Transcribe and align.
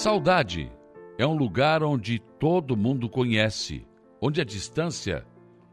Saudade 0.00 0.70
é 1.18 1.26
um 1.26 1.34
lugar 1.36 1.82
onde 1.82 2.20
todo 2.20 2.76
mundo 2.76 3.08
conhece, 3.08 3.84
onde 4.22 4.40
a 4.40 4.44
distância 4.44 5.26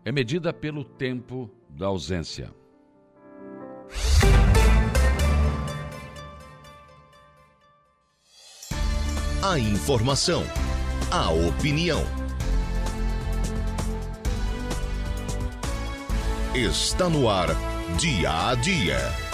é 0.04 0.12
medida 0.12 0.52
pelo 0.52 0.84
tempo 0.84 1.48
da 1.70 1.86
ausência. 1.86 2.52
A 9.44 9.60
informação, 9.60 10.42
a 11.12 11.30
opinião. 11.30 12.02
Está 16.56 17.08
no 17.08 17.30
ar, 17.30 17.50
dia 18.00 18.50
a 18.50 18.56
dia. 18.56 19.25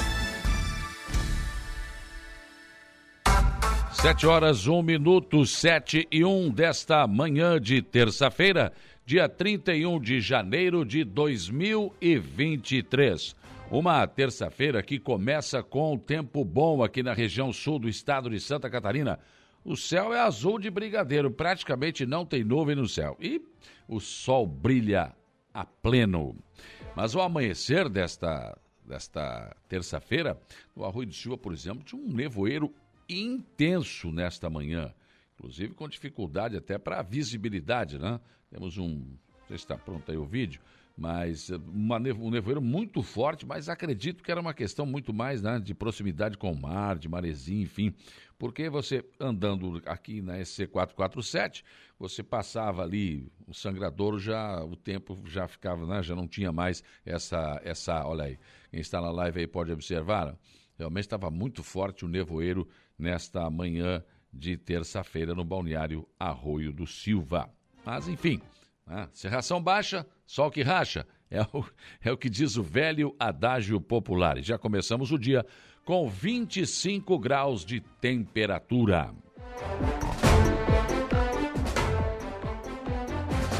Sete 4.01 4.25
horas, 4.25 4.65
um 4.65 4.81
minuto, 4.81 5.45
sete 5.45 6.07
e 6.11 6.25
um 6.25 6.49
desta 6.49 7.05
manhã 7.05 7.61
de 7.61 7.83
terça-feira, 7.83 8.73
dia 9.05 9.29
31 9.29 9.99
de 9.99 10.19
janeiro 10.19 10.83
de 10.83 11.03
2023. 11.03 13.35
Uma 13.69 14.07
terça-feira 14.07 14.81
que 14.81 14.97
começa 14.97 15.61
com 15.61 15.99
tempo 15.99 16.43
bom 16.43 16.83
aqui 16.83 17.03
na 17.03 17.13
região 17.13 17.53
sul 17.53 17.77
do 17.77 17.87
estado 17.87 18.27
de 18.31 18.39
Santa 18.39 18.71
Catarina. 18.71 19.19
O 19.63 19.77
céu 19.77 20.11
é 20.11 20.19
azul 20.19 20.57
de 20.57 20.71
brigadeiro, 20.71 21.29
praticamente 21.29 22.03
não 22.03 22.25
tem 22.25 22.43
nuvem 22.43 22.75
no 22.75 22.87
céu. 22.87 23.15
E 23.21 23.39
o 23.87 23.99
sol 23.99 24.47
brilha 24.47 25.13
a 25.53 25.63
pleno. 25.63 26.35
Mas 26.95 27.13
o 27.13 27.21
amanhecer 27.21 27.87
desta, 27.87 28.57
desta 28.83 29.55
terça-feira, 29.69 30.41
no 30.75 30.85
Arroio 30.85 31.09
do 31.09 31.13
Silva, 31.13 31.37
por 31.37 31.53
exemplo, 31.53 31.83
tinha 31.83 32.01
um 32.01 32.11
nevoeiro 32.11 32.73
intenso 33.19 34.11
nesta 34.11 34.49
manhã, 34.49 34.93
inclusive 35.35 35.73
com 35.73 35.87
dificuldade 35.87 36.55
até 36.55 36.77
para 36.77 36.99
a 36.99 37.03
visibilidade, 37.03 37.97
né? 37.97 38.19
Temos 38.49 38.77
um, 38.77 38.89
não 38.89 39.47
sei 39.47 39.57
se 39.57 39.63
está 39.63 39.77
pronto 39.77 40.09
aí 40.11 40.17
o 40.17 40.25
vídeo, 40.25 40.61
mas 40.97 41.49
uma, 41.49 41.97
um 41.97 42.29
nevoeiro 42.29 42.61
muito 42.61 43.01
forte, 43.01 43.45
mas 43.45 43.69
acredito 43.69 44.23
que 44.23 44.31
era 44.31 44.39
uma 44.39 44.53
questão 44.53 44.85
muito 44.85 45.13
mais 45.13 45.41
né, 45.41 45.59
de 45.59 45.73
proximidade 45.73 46.37
com 46.37 46.51
o 46.51 46.59
mar, 46.59 46.97
de 46.97 47.09
maresia, 47.09 47.61
enfim, 47.61 47.93
porque 48.37 48.69
você 48.69 49.03
andando 49.19 49.81
aqui 49.85 50.21
na 50.21 50.37
SC447, 50.39 51.63
você 51.97 52.21
passava 52.21 52.83
ali 52.83 53.31
o 53.47 53.53
sangradouro, 53.53 54.19
já 54.19 54.63
o 54.63 54.75
tempo 54.75 55.17
já 55.25 55.47
ficava, 55.47 55.85
né, 55.87 56.03
já 56.03 56.15
não 56.15 56.27
tinha 56.27 56.51
mais 56.51 56.83
essa, 57.05 57.59
essa, 57.63 58.05
olha 58.05 58.25
aí, 58.25 58.39
quem 58.69 58.79
está 58.79 59.01
na 59.01 59.11
live 59.11 59.39
aí 59.39 59.47
pode 59.47 59.71
observar, 59.71 60.37
realmente 60.77 61.05
estava 61.05 61.31
muito 61.31 61.63
forte 61.63 62.05
o 62.05 62.07
nevoeiro 62.07 62.67
nesta 63.01 63.49
manhã 63.49 64.03
de 64.31 64.55
terça-feira 64.55 65.33
no 65.35 65.43
balneário 65.43 66.07
Arroio 66.19 66.71
do 66.71 66.87
Silva. 66.87 67.49
Mas, 67.85 68.07
enfim, 68.07 68.39
né? 68.87 69.09
serração 69.11 69.61
baixa, 69.61 70.05
sol 70.25 70.51
que 70.51 70.61
racha. 70.61 71.05
É 71.29 71.41
o, 71.41 71.65
é 72.01 72.11
o 72.11 72.17
que 72.17 72.29
diz 72.29 72.57
o 72.57 72.63
velho 72.63 73.15
adágio 73.17 73.79
popular. 73.79 74.37
E 74.37 74.43
já 74.43 74.57
começamos 74.57 75.11
o 75.11 75.17
dia 75.17 75.45
com 75.85 76.09
25 76.09 77.17
graus 77.17 77.65
de 77.65 77.79
temperatura. 77.79 79.13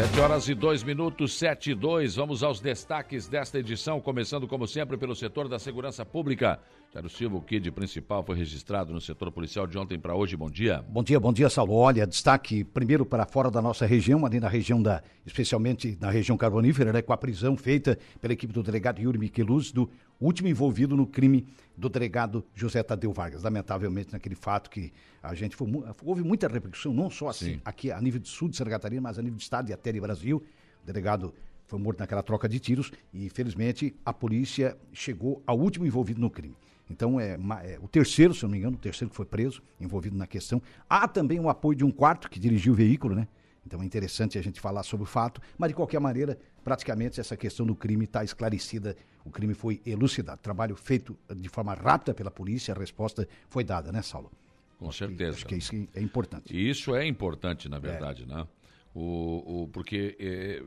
7 0.02 0.19
horas 0.19 0.50
e 0.50 0.56
2 0.56 0.84
minutos, 0.84 1.38
7 1.38 1.72
e 1.72 1.75
2. 1.75 2.16
Vamos 2.16 2.42
aos 2.42 2.59
destaques 2.59 3.28
desta 3.28 3.59
edição, 3.59 4.02
começando, 4.02 4.47
como 4.47 4.66
sempre, 4.66 4.97
pelo 4.97 5.16
setor 5.16 5.47
da 5.47 5.59
segurança 5.59 6.03
pública. 6.03 6.59
Jairo 6.94 7.08
Silva, 7.08 7.38
o 7.38 7.42
KID 7.42 7.72
principal 7.72 8.22
foi 8.22 8.36
registrado 8.36 8.92
no 8.92 9.00
setor 9.00 9.31
policial 9.31 9.66
de 9.66 9.78
ontem 9.78 9.97
para 9.97 10.14
hoje. 10.14 10.36
Bom 10.36 10.50
dia. 10.50 10.84
Bom 10.89 11.02
dia, 11.02 11.17
bom 11.22 11.31
dia, 11.31 11.50
Saulo. 11.50 11.73
Olha, 11.73 12.06
destaque 12.06 12.66
primeiro 12.66 13.06
para 13.06 13.25
fora 13.25 13.50
da 13.50 13.62
nossa 13.62 13.85
região, 13.85 14.25
ali 14.25 14.41
na 14.41 14.50
região 14.50 14.84
da, 14.84 15.01
especialmente 15.25 15.97
na 16.01 16.12
região 16.12 16.35
carbonífera, 16.35 16.91
né, 16.91 17.01
com 17.01 17.13
a 17.13 17.18
prisão 17.18 17.56
feita 17.56 17.97
pela 18.19 18.34
equipe 18.34 18.51
do 18.51 18.62
delegado 18.62 19.00
Yuri 19.00 19.18
Micheluz, 19.18 19.72
do 19.72 19.90
último 20.19 20.50
envolvido 20.50 20.97
no 20.97 21.07
crime 21.07 21.47
do 21.78 21.88
delegado 21.88 22.44
José 22.53 22.84
Tadeu 22.84 23.13
Vargas. 23.13 23.41
Lamentavelmente, 23.41 24.12
naquele 24.12 24.35
fato 24.35 24.69
que 24.69 24.91
a 25.24 25.34
gente 25.34 25.56
foi, 25.56 25.69
houve 26.03 26.24
muita 26.24 26.50
repercussão, 26.50 26.94
não 26.94 27.09
só 27.09 27.30
assim, 27.30 27.62
aqui 27.63 27.90
a 27.90 28.01
nível 28.01 28.19
de 28.19 28.28
sul 28.28 28.50
de 28.50 28.57
Santa 28.57 28.69
Catarina, 28.69 29.01
mas 29.01 29.18
a 29.18 29.22
nível 29.22 29.38
de 29.38 29.44
estado 29.44 29.69
e 29.69 29.74
até 29.74 29.94
de 29.94 30.01
Brasil. 30.01 30.44
O 30.84 30.85
delegado 30.85 31.34
foi 31.68 31.80
morto 31.80 32.00
naquela 32.00 32.22
troca 32.22 32.50
de 32.50 32.59
tiros 32.59 32.91
e, 33.13 33.30
felizmente, 33.30 33.96
a 34.06 34.12
polícia 34.12 34.78
chegou 34.91 35.41
ao 35.47 35.57
último 35.57 35.85
envolvido 35.85 36.19
no 36.19 36.30
crime. 36.30 36.53
Então, 36.91 37.19
é, 37.19 37.38
é, 37.63 37.79
o 37.81 37.88
terceiro, 37.88 38.34
se 38.34 38.44
não 38.44 38.52
me 38.52 38.57
engano, 38.57 38.75
o 38.75 38.79
terceiro 38.79 39.09
que 39.09 39.16
foi 39.16 39.25
preso, 39.25 39.62
envolvido 39.79 40.18
na 40.18 40.28
questão. 40.28 40.62
Há 40.90 41.07
também 41.07 41.40
o 41.40 41.50
apoio 41.50 41.78
de 41.78 41.85
um 41.85 41.91
quarto 41.91 42.29
que 42.29 42.40
dirigiu 42.40 42.74
o 42.74 42.75
veículo, 42.75 43.16
né? 43.16 43.28
Então 43.66 43.81
é 43.81 43.85
interessante 43.85 44.38
a 44.38 44.41
gente 44.41 44.59
falar 44.59 44.84
sobre 44.84 45.03
o 45.03 45.07
fato, 45.07 45.40
mas 45.57 45.69
de 45.69 45.75
qualquer 45.75 46.00
maneira, 46.00 46.38
praticamente 46.63 47.19
essa 47.19 47.38
questão 47.38 47.66
do 47.66 47.75
crime 47.75 48.06
está 48.06 48.24
esclarecida, 48.24 48.97
o 49.24 49.30
crime 49.30 49.53
foi 49.53 49.80
elucidado. 49.85 50.41
Trabalho 50.41 50.75
feito 50.75 51.16
de 51.35 51.47
forma 51.47 51.74
rápida 51.74 52.13
pela 52.13 52.31
polícia, 52.31 52.74
a 52.74 52.78
resposta 52.78 53.28
foi 53.50 53.63
dada, 53.63 53.91
né, 53.91 54.01
Saulo? 54.01 54.31
Com 54.80 54.90
acho 54.90 54.97
certeza. 54.97 55.31
Que, 55.31 55.35
acho 55.35 55.46
que 55.46 55.56
isso 55.56 55.88
é 55.94 56.01
importante. 56.01 56.56
E 56.56 56.69
isso 56.69 56.96
é 56.96 57.06
importante, 57.06 57.69
na 57.69 57.78
verdade, 57.78 58.24
é. 58.24 58.25
né? 58.25 58.47
O, 58.94 59.62
o, 59.62 59.68
porque 59.68 60.18
é, 60.19 60.62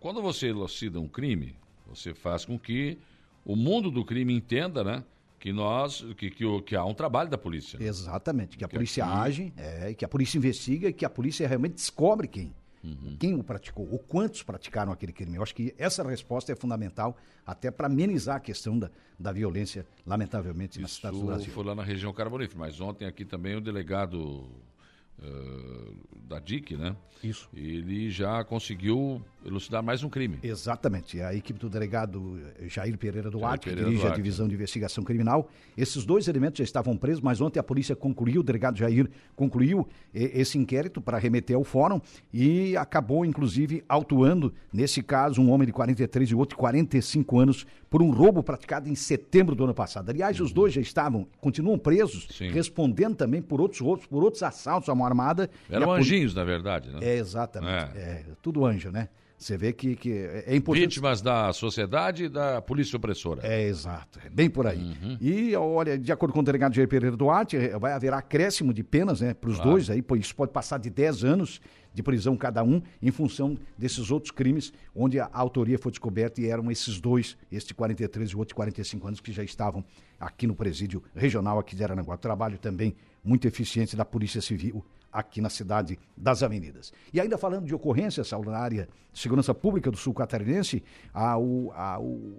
quando 0.00 0.22
você 0.22 0.48
elucida 0.48 0.98
um 0.98 1.06
crime, 1.06 1.54
você 1.86 2.14
faz 2.14 2.44
com 2.44 2.58
que 2.58 2.98
o 3.44 3.54
mundo 3.54 3.90
do 3.90 4.04
crime 4.04 4.34
entenda, 4.34 4.82
né? 4.82 5.04
Que 5.40 5.52
nós 5.52 6.04
que, 6.18 6.30
que, 6.30 6.62
que, 6.62 6.76
há 6.76 6.84
um 6.84 6.92
trabalho 6.92 7.30
da 7.30 7.38
polícia. 7.38 7.78
Né? 7.78 7.86
Exatamente, 7.86 8.58
que 8.58 8.64
a 8.64 8.68
que 8.68 8.74
polícia 8.74 9.02
aqui... 9.02 9.12
age, 9.14 9.52
é, 9.56 9.94
que 9.94 10.04
a 10.04 10.08
polícia 10.08 10.36
investiga 10.36 10.88
e 10.88 10.92
que 10.92 11.04
a 11.04 11.10
polícia 11.10 11.48
realmente 11.48 11.74
descobre 11.74 12.28
quem. 12.28 12.54
Uhum. 12.84 13.16
Quem 13.18 13.34
o 13.34 13.42
praticou, 13.42 13.86
ou 13.90 13.98
quantos 13.98 14.42
praticaram 14.42 14.90
aquele 14.92 15.12
crime. 15.12 15.36
Eu 15.36 15.42
acho 15.42 15.54
que 15.54 15.74
essa 15.76 16.02
resposta 16.02 16.52
é 16.52 16.54
fundamental 16.54 17.16
até 17.46 17.70
para 17.70 17.86
amenizar 17.86 18.36
a 18.36 18.40
questão 18.40 18.78
da, 18.78 18.90
da 19.18 19.32
violência, 19.32 19.86
lamentavelmente, 20.06 20.72
Isso 20.72 20.82
na 20.82 20.88
cidade 20.88 21.18
do 21.18 21.26
Brasil. 21.26 21.52
foi 21.52 21.64
lá 21.64 21.74
na 21.74 21.82
região 21.82 22.12
carbonífera, 22.12 22.58
mas 22.58 22.80
ontem 22.80 23.06
aqui 23.06 23.24
também 23.24 23.54
o 23.56 23.60
delegado 23.60 24.18
uh, 25.18 25.96
da 26.22 26.38
DIC, 26.38 26.76
né? 26.76 26.96
Isso. 27.22 27.50
Ele 27.52 28.10
já 28.10 28.42
conseguiu 28.44 29.22
elucidar 29.44 29.82
mais 29.82 30.02
um 30.02 30.08
crime. 30.08 30.38
Exatamente. 30.42 31.20
A 31.20 31.34
equipe 31.34 31.58
do 31.58 31.68
delegado 31.68 32.40
Jair 32.66 32.96
Pereira 32.98 33.30
Duarte, 33.30 33.66
Jair 33.66 33.76
Pereira 33.76 33.80
que 33.80 33.84
dirige 33.84 34.02
Duarte. 34.02 34.12
a 34.12 34.22
divisão 34.22 34.48
de 34.48 34.54
investigação 34.54 35.04
criminal. 35.04 35.48
Esses 35.76 36.04
dois 36.04 36.28
elementos 36.28 36.58
já 36.58 36.64
estavam 36.64 36.96
presos, 36.96 37.20
mas 37.20 37.40
ontem 37.40 37.58
a 37.58 37.62
polícia 37.62 37.96
concluiu, 37.96 38.40
o 38.40 38.44
delegado 38.44 38.76
Jair 38.76 39.08
concluiu 39.34 39.88
esse 40.12 40.58
inquérito 40.58 41.00
para 41.00 41.18
remeter 41.18 41.56
ao 41.56 41.64
fórum 41.64 42.00
e 42.32 42.76
acabou, 42.76 43.24
inclusive, 43.24 43.82
autuando, 43.88 44.52
nesse 44.72 45.02
caso, 45.02 45.40
um 45.40 45.50
homem 45.50 45.66
de 45.66 45.72
43 45.72 46.30
e 46.30 46.34
outro 46.34 46.56
de 46.56 46.60
45 46.60 47.38
anos 47.38 47.66
por 47.88 48.02
um 48.02 48.10
roubo 48.10 48.42
praticado 48.42 48.88
em 48.88 48.94
setembro 48.94 49.54
do 49.54 49.64
ano 49.64 49.74
passado. 49.74 50.10
Aliás, 50.10 50.38
uhum. 50.38 50.46
os 50.46 50.52
dois 50.52 50.72
já 50.72 50.80
estavam, 50.80 51.26
continuam 51.40 51.78
presos, 51.78 52.28
Sim. 52.30 52.50
respondendo 52.50 53.16
também 53.16 53.42
por 53.42 53.60
outros 53.60 53.80
roubos, 53.80 54.06
por 54.06 54.22
outros 54.22 54.42
assaltos 54.42 54.88
à 54.88 54.94
mão 54.94 55.06
armada. 55.06 55.50
Eram 55.68 55.92
anjinhos, 55.92 56.34
na 56.34 56.44
verdade, 56.44 56.88
né? 56.90 56.98
É, 57.02 57.16
exatamente. 57.16 57.96
É. 57.96 58.00
É, 58.00 58.24
tudo 58.40 58.64
anjo, 58.64 58.90
né? 58.90 59.08
Você 59.40 59.56
vê 59.56 59.72
que, 59.72 59.96
que 59.96 60.12
é 60.12 60.54
importante. 60.54 60.84
Vítimas 60.84 61.22
da 61.22 61.50
sociedade 61.54 62.24
e 62.24 62.28
da 62.28 62.60
polícia 62.60 62.94
opressora. 62.98 63.40
É, 63.42 63.62
exato. 63.66 64.20
É 64.22 64.28
bem 64.28 64.50
por 64.50 64.66
aí. 64.66 64.94
Uhum. 65.02 65.16
E, 65.18 65.56
olha, 65.56 65.96
de 65.96 66.12
acordo 66.12 66.34
com 66.34 66.40
o 66.40 66.42
delegado 66.42 66.74
Jair 66.74 66.86
Pereira 66.86 67.16
Duarte, 67.16 67.56
vai 67.80 67.94
haver 67.94 68.12
acréscimo 68.12 68.74
de 68.74 68.84
penas 68.84 69.22
né, 69.22 69.32
para 69.32 69.48
os 69.48 69.56
claro. 69.56 69.70
dois, 69.70 69.88
aí, 69.88 70.04
isso 70.18 70.36
pode 70.36 70.52
passar 70.52 70.76
de 70.76 70.90
10 70.90 71.24
anos 71.24 71.58
de 71.94 72.02
prisão 72.02 72.36
cada 72.36 72.62
um, 72.62 72.82
em 73.00 73.10
função 73.10 73.56
desses 73.78 74.10
outros 74.10 74.30
crimes, 74.30 74.74
onde 74.94 75.18
a 75.18 75.30
autoria 75.32 75.78
foi 75.78 75.90
descoberta 75.90 76.38
e 76.38 76.46
eram 76.46 76.70
esses 76.70 77.00
dois, 77.00 77.34
este 77.50 77.68
de 77.68 77.74
43 77.74 78.28
e 78.28 78.36
o 78.36 78.40
outro 78.40 78.50
de 78.50 78.56
45 78.56 79.08
anos, 79.08 79.20
que 79.20 79.32
já 79.32 79.42
estavam 79.42 79.82
aqui 80.20 80.46
no 80.46 80.54
presídio 80.54 81.02
regional 81.14 81.58
aqui 81.58 81.74
de 81.74 81.82
Aranaguá. 81.82 82.18
Trabalho 82.18 82.58
também 82.58 82.94
muito 83.24 83.48
eficiente 83.48 83.96
da 83.96 84.04
Polícia 84.04 84.42
Civil 84.42 84.84
aqui 85.12 85.40
na 85.40 85.50
cidade 85.50 85.98
das 86.16 86.42
avenidas. 86.42 86.92
E 87.12 87.20
ainda 87.20 87.36
falando 87.36 87.66
de 87.66 87.74
ocorrências, 87.74 88.28
Saulo, 88.28 88.50
na 88.50 88.58
área 88.58 88.88
de 89.12 89.18
segurança 89.18 89.54
pública 89.54 89.90
do 89.90 89.96
sul 89.96 90.14
catarinense, 90.14 90.82
a, 91.12 91.38
o, 91.38 91.72
a, 91.72 91.98
o 92.00 92.38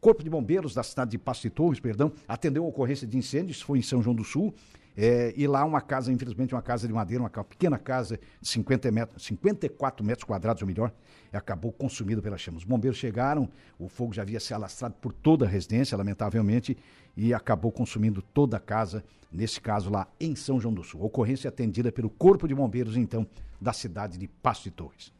Corpo 0.00 0.24
de 0.24 0.30
Bombeiros 0.30 0.74
da 0.74 0.82
cidade 0.82 1.10
de 1.10 1.18
Pasto 1.18 1.42
de 1.42 1.50
Torres, 1.50 1.78
perdão, 1.78 2.12
atendeu 2.26 2.64
a 2.64 2.68
ocorrência 2.68 3.06
de 3.06 3.18
incêndios, 3.18 3.60
foi 3.60 3.78
em 3.78 3.82
São 3.82 4.02
João 4.02 4.16
do 4.16 4.24
Sul, 4.24 4.54
é, 4.96 5.32
e 5.36 5.46
lá 5.46 5.64
uma 5.64 5.80
casa, 5.80 6.12
infelizmente, 6.12 6.54
uma 6.54 6.62
casa 6.62 6.86
de 6.86 6.92
madeira, 6.92 7.22
uma 7.22 7.30
pequena 7.44 7.78
casa 7.78 8.18
de 8.40 8.48
50 8.48 8.90
metros, 8.90 9.24
54 9.24 10.04
metros 10.04 10.24
quadrados, 10.24 10.62
ou 10.62 10.68
melhor, 10.68 10.92
acabou 11.32 11.72
consumida 11.72 12.20
pelas 12.20 12.40
chamas. 12.40 12.62
Os 12.62 12.68
bombeiros 12.68 12.98
chegaram, 12.98 13.48
o 13.78 13.88
fogo 13.88 14.12
já 14.12 14.22
havia 14.22 14.40
se 14.40 14.52
alastrado 14.52 14.94
por 15.00 15.12
toda 15.12 15.46
a 15.46 15.48
residência, 15.48 15.96
lamentavelmente, 15.96 16.76
e 17.16 17.32
acabou 17.32 17.70
consumindo 17.70 18.20
toda 18.20 18.56
a 18.56 18.60
casa, 18.60 19.04
nesse 19.32 19.60
caso 19.60 19.90
lá 19.90 20.08
em 20.18 20.34
São 20.34 20.60
João 20.60 20.74
do 20.74 20.82
Sul. 20.82 21.02
Ocorrência 21.02 21.48
atendida 21.48 21.92
pelo 21.92 22.10
Corpo 22.10 22.48
de 22.48 22.54
Bombeiros, 22.54 22.96
então, 22.96 23.26
da 23.60 23.72
cidade 23.72 24.18
de 24.18 24.26
Pasto 24.26 24.64
de 24.64 24.70
Torres. 24.70 25.12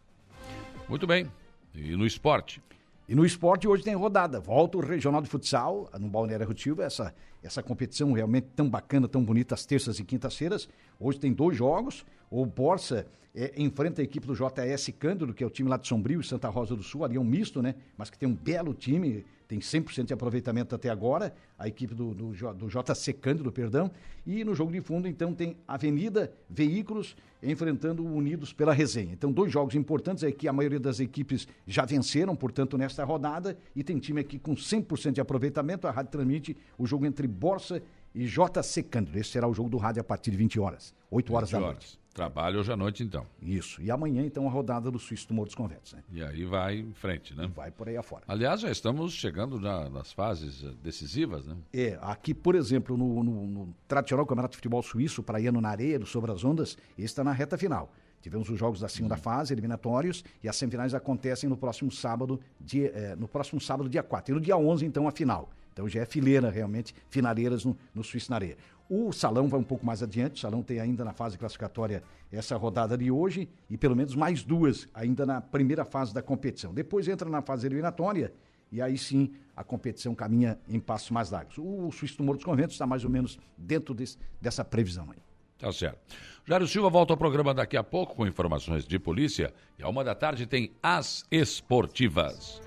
Muito 0.88 1.06
bem. 1.06 1.30
E 1.74 1.94
no 1.94 2.04
esporte? 2.04 2.60
E 3.10 3.14
no 3.16 3.26
esporte 3.26 3.66
hoje 3.66 3.82
tem 3.82 3.96
rodada. 3.96 4.38
Volta 4.38 4.78
o 4.78 4.80
Regional 4.80 5.20
de 5.20 5.28
Futsal 5.28 5.90
no 5.98 6.08
Balneário 6.08 6.46
Rotilva, 6.46 6.84
essa, 6.84 7.12
essa 7.42 7.60
competição 7.60 8.12
realmente 8.12 8.46
tão 8.54 8.70
bacana, 8.70 9.08
tão 9.08 9.24
bonita, 9.24 9.52
às 9.52 9.66
terças 9.66 9.98
e 9.98 10.04
quintas-feiras. 10.04 10.68
Hoje 10.96 11.18
tem 11.18 11.32
dois 11.32 11.56
jogos. 11.56 12.06
O 12.30 12.46
Borsa 12.46 13.08
é, 13.34 13.52
enfrenta 13.60 14.00
a 14.00 14.04
equipe 14.04 14.28
do 14.28 14.34
JS 14.34 14.90
Cândido, 14.96 15.34
que 15.34 15.42
é 15.42 15.46
o 15.48 15.50
time 15.50 15.68
lá 15.68 15.76
de 15.76 15.88
Sombrio 15.88 16.20
e 16.20 16.24
Santa 16.24 16.48
Rosa 16.48 16.76
do 16.76 16.84
Sul, 16.84 17.04
ali 17.04 17.16
é 17.16 17.20
um 17.20 17.24
misto, 17.24 17.60
né? 17.60 17.74
Mas 17.98 18.10
que 18.10 18.16
tem 18.16 18.28
um 18.28 18.32
belo 18.32 18.72
time, 18.72 19.26
tem 19.50 19.58
100% 19.58 20.04
de 20.04 20.14
aproveitamento 20.14 20.76
até 20.76 20.88
agora, 20.88 21.34
a 21.58 21.66
equipe 21.66 21.92
do, 21.92 22.14
do, 22.14 22.54
do 22.54 22.68
JC 22.68 23.12
Cândido, 23.12 23.50
perdão. 23.50 23.90
E 24.24 24.44
no 24.44 24.54
jogo 24.54 24.70
de 24.70 24.80
fundo, 24.80 25.08
então, 25.08 25.34
tem 25.34 25.56
Avenida 25.66 26.32
Veículos 26.48 27.16
enfrentando 27.42 28.04
o 28.04 28.14
Unidos 28.14 28.52
pela 28.52 28.72
resenha. 28.72 29.12
Então, 29.12 29.32
dois 29.32 29.50
jogos 29.50 29.74
importantes, 29.74 30.22
é 30.22 30.30
que 30.30 30.46
a 30.46 30.52
maioria 30.52 30.78
das 30.78 31.00
equipes 31.00 31.48
já 31.66 31.84
venceram, 31.84 32.36
portanto, 32.36 32.78
nesta 32.78 33.02
rodada, 33.02 33.58
e 33.74 33.82
tem 33.82 33.98
time 33.98 34.20
aqui 34.20 34.38
com 34.38 34.54
100% 34.54 35.14
de 35.14 35.20
aproveitamento. 35.20 35.88
A 35.88 35.90
rádio 35.90 36.12
transmite 36.12 36.56
o 36.78 36.86
jogo 36.86 37.04
entre 37.04 37.26
Borsa 37.26 37.82
e 38.14 38.26
JC 38.26 38.84
Cândido. 38.84 39.18
Esse 39.18 39.30
será 39.30 39.48
o 39.48 39.52
jogo 39.52 39.68
do 39.68 39.78
rádio 39.78 40.00
a 40.00 40.04
partir 40.04 40.30
de 40.30 40.36
20 40.36 40.60
horas, 40.60 40.94
8 41.10 41.34
horas 41.34 41.50
20 41.50 41.60
da 41.60 41.66
noite. 41.66 41.99
Trabalho 42.12 42.58
hoje 42.58 42.72
à 42.72 42.76
noite, 42.76 43.04
então. 43.04 43.24
Isso. 43.40 43.80
E 43.80 43.90
amanhã, 43.90 44.22
então, 44.22 44.46
a 44.46 44.50
rodada 44.50 44.90
do 44.90 44.98
Suíço 44.98 45.28
do 45.28 45.34
Morro 45.34 45.46
dos 45.46 45.54
Conventos, 45.54 45.92
né? 45.92 46.02
E 46.10 46.22
aí 46.22 46.44
vai 46.44 46.78
em 46.78 46.92
frente, 46.92 47.34
né? 47.34 47.48
Vai 47.54 47.70
por 47.70 47.88
aí 47.88 47.96
afora. 47.96 48.24
Aliás, 48.26 48.60
já 48.60 48.70
estamos 48.70 49.12
chegando 49.12 49.60
na, 49.60 49.88
nas 49.88 50.12
fases 50.12 50.64
eh, 50.64 50.72
decisivas, 50.82 51.46
né? 51.46 51.56
É, 51.72 51.98
aqui, 52.02 52.34
por 52.34 52.56
exemplo, 52.56 52.96
no, 52.96 53.22
no, 53.22 53.46
no 53.46 53.74
tradicional 53.86 54.26
Campeonato 54.26 54.52
de 54.52 54.56
Futebol 54.56 54.82
Suíço, 54.82 55.22
Praiano 55.22 55.60
na 55.60 55.68
Areia, 55.68 56.00
do 56.00 56.06
Sobre 56.06 56.32
as 56.32 56.44
Ondas, 56.44 56.76
esse 56.98 57.06
está 57.06 57.22
na 57.22 57.32
reta 57.32 57.56
final. 57.56 57.92
Tivemos 58.20 58.50
os 58.50 58.58
jogos 58.58 58.80
da 58.80 58.88
segunda 58.88 59.14
uhum. 59.14 59.20
fase, 59.20 59.54
eliminatórios, 59.54 60.24
e 60.42 60.48
as 60.48 60.56
semifinais 60.56 60.94
acontecem 60.94 61.48
no 61.48 61.56
próximo 61.56 61.90
sábado, 61.92 62.40
dia, 62.60 62.92
eh, 62.94 63.16
no 63.16 63.28
próximo 63.28 63.60
sábado, 63.60 63.88
dia 63.88 64.02
4. 64.02 64.32
E 64.32 64.34
no 64.34 64.40
dia 64.40 64.56
11, 64.56 64.84
então, 64.84 65.06
a 65.06 65.12
final. 65.12 65.48
Então 65.80 65.88
já 65.88 66.02
é 66.02 66.04
fileira, 66.04 66.50
realmente, 66.50 66.94
finaleiras 67.08 67.64
no, 67.64 67.74
no 67.94 68.02
Areia. 68.34 68.58
O 68.86 69.12
salão 69.12 69.48
vai 69.48 69.58
um 69.58 69.64
pouco 69.64 69.86
mais 69.86 70.02
adiante, 70.02 70.34
o 70.34 70.38
salão 70.38 70.62
tem 70.62 70.78
ainda 70.78 71.02
na 71.02 71.14
fase 71.14 71.38
classificatória 71.38 72.02
essa 72.30 72.54
rodada 72.54 72.98
de 72.98 73.10
hoje 73.10 73.48
e 73.70 73.78
pelo 73.78 73.96
menos 73.96 74.14
mais 74.14 74.42
duas 74.42 74.86
ainda 74.92 75.24
na 75.24 75.40
primeira 75.40 75.84
fase 75.86 76.12
da 76.12 76.20
competição. 76.20 76.74
Depois 76.74 77.08
entra 77.08 77.30
na 77.30 77.40
fase 77.40 77.66
eliminatória 77.66 78.30
e 78.70 78.82
aí 78.82 78.98
sim 78.98 79.32
a 79.56 79.64
competição 79.64 80.14
caminha 80.14 80.58
em 80.68 80.78
passos 80.78 81.10
mais 81.10 81.30
largos. 81.30 81.56
O 81.56 81.90
Suíço 81.92 82.18
do 82.18 82.24
Morro 82.24 82.36
dos 82.36 82.44
Conventos 82.44 82.74
está 82.74 82.86
mais 82.86 83.02
ou 83.02 83.10
menos 83.10 83.38
dentro 83.56 83.94
desse, 83.94 84.18
dessa 84.38 84.62
previsão 84.62 85.08
aí. 85.10 85.18
Tá 85.58 85.72
certo. 85.72 85.98
Jário 86.44 86.66
Silva 86.66 86.90
volta 86.90 87.14
ao 87.14 87.16
programa 87.16 87.54
daqui 87.54 87.76
a 87.76 87.84
pouco 87.84 88.16
com 88.16 88.26
informações 88.26 88.84
de 88.86 88.98
polícia 88.98 89.54
e 89.78 89.82
a 89.82 89.88
uma 89.88 90.04
da 90.04 90.14
tarde 90.14 90.46
tem 90.46 90.72
As 90.82 91.24
Esportivas. 91.30 92.60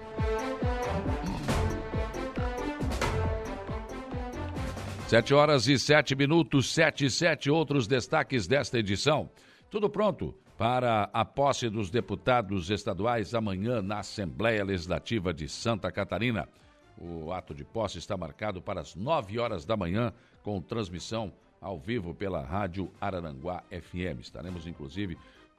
Sete 5.13 5.31
horas 5.31 5.67
e 5.67 5.77
sete 5.77 6.15
minutos, 6.15 6.73
sete 6.73 7.05
e 7.05 7.11
sete 7.11 7.47
outros 7.47 7.85
destaques 7.85 8.47
desta 8.47 8.79
edição. 8.79 9.29
Tudo 9.69 9.87
pronto 9.87 10.33
para 10.57 11.07
a 11.13 11.23
posse 11.23 11.69
dos 11.69 11.91
deputados 11.91 12.71
estaduais 12.71 13.35
amanhã 13.35 13.79
na 13.79 13.99
Assembleia 13.99 14.65
Legislativa 14.65 15.31
de 15.31 15.47
Santa 15.47 15.91
Catarina. 15.91 16.49
O 16.97 17.31
ato 17.31 17.53
de 17.53 17.63
posse 17.63 17.99
está 17.99 18.17
marcado 18.17 18.59
para 18.59 18.81
as 18.81 18.95
nove 18.95 19.37
horas 19.37 19.65
da 19.65 19.77
manhã, 19.77 20.11
com 20.41 20.59
transmissão 20.59 21.31
ao 21.61 21.77
vivo 21.77 22.15
pela 22.15 22.41
Rádio 22.41 22.91
Araranguá 22.99 23.61
FM. 23.69 24.19
Estaremos, 24.19 24.65
inclusive, 24.65 25.15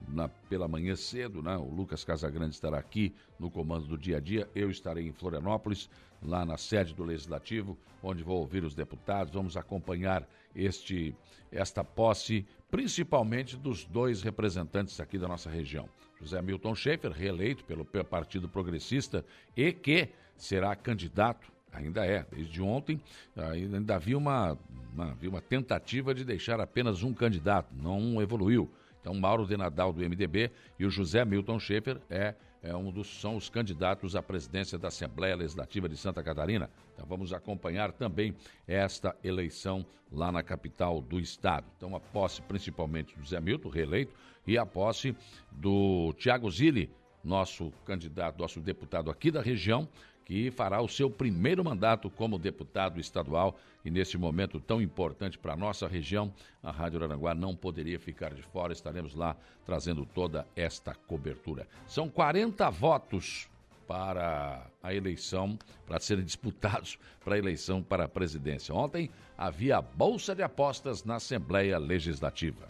na, 0.08 0.28
pela 0.28 0.66
manhã 0.66 0.96
cedo, 0.96 1.40
né? 1.40 1.56
O 1.56 1.72
Lucas 1.72 2.02
Casagrande 2.02 2.56
estará 2.56 2.78
aqui 2.78 3.14
no 3.38 3.48
comando 3.48 3.86
do 3.86 3.96
dia 3.96 4.16
a 4.16 4.20
dia. 4.20 4.48
Eu 4.52 4.68
estarei 4.68 5.06
em 5.06 5.12
Florianópolis, 5.12 5.88
lá 6.24 6.44
na 6.44 6.56
sede 6.56 6.94
do 6.94 7.04
Legislativo, 7.04 7.76
onde 8.02 8.22
vou 8.22 8.38
ouvir 8.38 8.64
os 8.64 8.74
deputados. 8.74 9.32
Vamos 9.32 9.56
acompanhar 9.56 10.28
este, 10.54 11.14
esta 11.50 11.82
posse, 11.82 12.46
principalmente 12.70 13.56
dos 13.56 13.84
dois 13.84 14.22
representantes 14.22 15.00
aqui 15.00 15.18
da 15.18 15.28
nossa 15.28 15.50
região. 15.50 15.88
José 16.20 16.40
Milton 16.40 16.74
Schaefer, 16.74 17.12
reeleito 17.12 17.64
pelo 17.64 17.84
Partido 17.84 18.48
Progressista 18.48 19.24
e 19.56 19.72
que 19.72 20.08
será 20.36 20.74
candidato 20.74 21.52
ainda 21.74 22.06
é, 22.06 22.24
desde 22.30 22.62
ontem, 22.62 23.00
ainda 23.36 23.96
havia 23.96 24.16
uma, 24.16 24.56
uma, 24.92 25.10
havia 25.10 25.28
uma 25.28 25.40
tentativa 25.40 26.14
de 26.14 26.24
deixar 26.24 26.60
apenas 26.60 27.02
um 27.02 27.12
candidato, 27.12 27.74
não 27.74 28.22
evoluiu. 28.22 28.70
Então, 29.00 29.12
Mauro 29.12 29.44
Denadal, 29.44 29.92
do 29.92 30.00
MDB, 30.00 30.50
e 30.78 30.86
o 30.86 30.90
José 30.90 31.24
Milton 31.24 31.58
Schaefer 31.58 32.00
é, 32.08 32.34
é 32.64 32.74
um 32.74 32.90
dos, 32.90 33.20
são 33.20 33.36
os 33.36 33.50
candidatos 33.50 34.16
à 34.16 34.22
presidência 34.22 34.78
da 34.78 34.88
Assembleia 34.88 35.36
Legislativa 35.36 35.86
de 35.86 35.98
Santa 35.98 36.22
Catarina. 36.22 36.70
Então, 36.94 37.04
vamos 37.06 37.30
acompanhar 37.32 37.92
também 37.92 38.34
esta 38.66 39.14
eleição 39.22 39.84
lá 40.10 40.32
na 40.32 40.42
capital 40.42 41.02
do 41.02 41.20
estado. 41.20 41.66
Então, 41.76 41.94
a 41.94 42.00
posse 42.00 42.40
principalmente 42.40 43.14
do 43.14 43.22
José 43.22 43.38
Milton, 43.38 43.68
reeleito, 43.68 44.14
e 44.46 44.56
a 44.56 44.64
posse 44.64 45.14
do 45.52 46.14
Tiago 46.14 46.50
Zilli, 46.50 46.90
nosso 47.22 47.70
candidato, 47.84 48.38
nosso 48.38 48.60
deputado 48.60 49.10
aqui 49.10 49.30
da 49.30 49.42
região, 49.42 49.86
que 50.24 50.50
fará 50.50 50.80
o 50.80 50.88
seu 50.88 51.10
primeiro 51.10 51.64
mandato 51.64 52.08
como 52.10 52.38
deputado 52.38 53.00
estadual 53.00 53.58
e 53.84 53.90
nesse 53.90 54.16
momento 54.16 54.58
tão 54.58 54.80
importante 54.80 55.38
para 55.38 55.52
a 55.52 55.56
nossa 55.56 55.86
região, 55.86 56.32
a 56.62 56.70
Rádio 56.70 57.02
Aranguá 57.02 57.34
não 57.34 57.54
poderia 57.54 57.98
ficar 57.98 58.32
de 58.32 58.42
fora. 58.42 58.72
Estaremos 58.72 59.14
lá 59.14 59.36
trazendo 59.66 60.06
toda 60.06 60.46
esta 60.56 60.94
cobertura. 60.94 61.66
São 61.86 62.08
40 62.08 62.70
votos 62.70 63.48
para 63.86 64.66
a 64.82 64.94
eleição, 64.94 65.58
para 65.86 66.00
serem 66.00 66.24
disputados 66.24 66.98
para 67.22 67.34
a 67.34 67.38
eleição 67.38 67.82
para 67.82 68.04
a 68.04 68.08
presidência. 68.08 68.74
Ontem 68.74 69.10
havia 69.36 69.80
bolsa 69.80 70.34
de 70.34 70.42
apostas 70.42 71.04
na 71.04 71.16
Assembleia 71.16 71.78
Legislativa. 71.78 72.66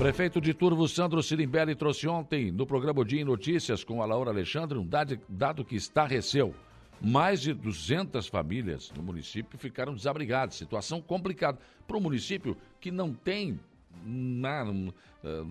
Prefeito 0.00 0.40
de 0.40 0.54
Turvo, 0.54 0.88
Sandro 0.88 1.22
Sirimbelli, 1.22 1.74
trouxe 1.74 2.08
ontem 2.08 2.50
no 2.50 2.64
programa 2.64 3.04
Dia 3.04 3.20
em 3.20 3.24
Notícias 3.24 3.84
com 3.84 4.02
a 4.02 4.06
Laura 4.06 4.30
Alexandre 4.30 4.78
um 4.78 4.88
dado 5.28 5.62
que 5.62 5.76
estarreceu. 5.76 6.54
Mais 7.02 7.42
de 7.42 7.52
200 7.52 8.26
famílias 8.26 8.90
no 8.96 9.02
município 9.02 9.58
ficaram 9.58 9.94
desabrigadas. 9.94 10.54
Situação 10.54 11.02
complicada 11.02 11.58
para 11.86 11.98
um 11.98 12.00
município 12.00 12.56
que 12.80 12.90
não 12.90 13.12
tem 13.12 13.60
não, 14.02 14.88
eh, 15.22 15.44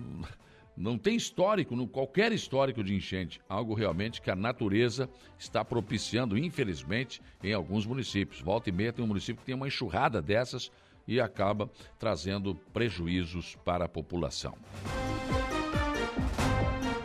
não 0.76 0.98
tem 0.98 1.16
histórico, 1.16 1.88
qualquer 1.88 2.32
histórico 2.32 2.84
de 2.84 2.96
enchente. 2.96 3.40
Algo 3.48 3.76
realmente 3.76 4.20
que 4.20 4.32
a 4.32 4.36
natureza 4.36 5.08
está 5.38 5.64
propiciando, 5.64 6.36
infelizmente, 6.36 7.22
em 7.44 7.54
alguns 7.54 7.86
municípios. 7.86 8.42
Volta 8.42 8.70
e 8.70 8.72
meia 8.72 8.92
tem 8.92 9.06
um 9.06 9.08
município 9.08 9.42
que 9.42 9.46
tem 9.46 9.54
uma 9.54 9.68
enxurrada 9.68 10.24
dessas 10.24 10.72
e 11.10 11.20
acaba 11.20 11.68
trazendo 11.98 12.54
prejuízos 12.72 13.58
para 13.66 13.86
a 13.86 13.90
população. 13.90 14.56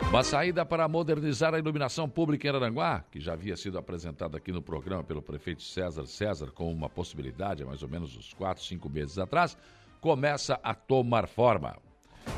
Uma 0.07 0.23
saída 0.23 0.63
para 0.63 0.87
modernizar 0.87 1.55
a 1.55 1.59
iluminação 1.59 2.07
pública 2.07 2.47
em 2.47 2.51
Aranguá, 2.51 3.03
que 3.11 3.19
já 3.19 3.33
havia 3.33 3.57
sido 3.57 3.79
apresentada 3.79 4.37
aqui 4.37 4.51
no 4.51 4.61
programa 4.61 5.03
pelo 5.03 5.23
prefeito 5.23 5.63
César 5.63 6.05
César 6.05 6.51
como 6.51 6.71
uma 6.71 6.87
possibilidade 6.87 7.63
há 7.63 7.65
mais 7.65 7.81
ou 7.81 7.89
menos 7.89 8.15
uns 8.15 8.31
4, 8.35 8.63
5 8.63 8.87
meses 8.87 9.17
atrás, 9.17 9.57
começa 9.99 10.59
a 10.63 10.75
tomar 10.75 11.27
forma. 11.27 11.75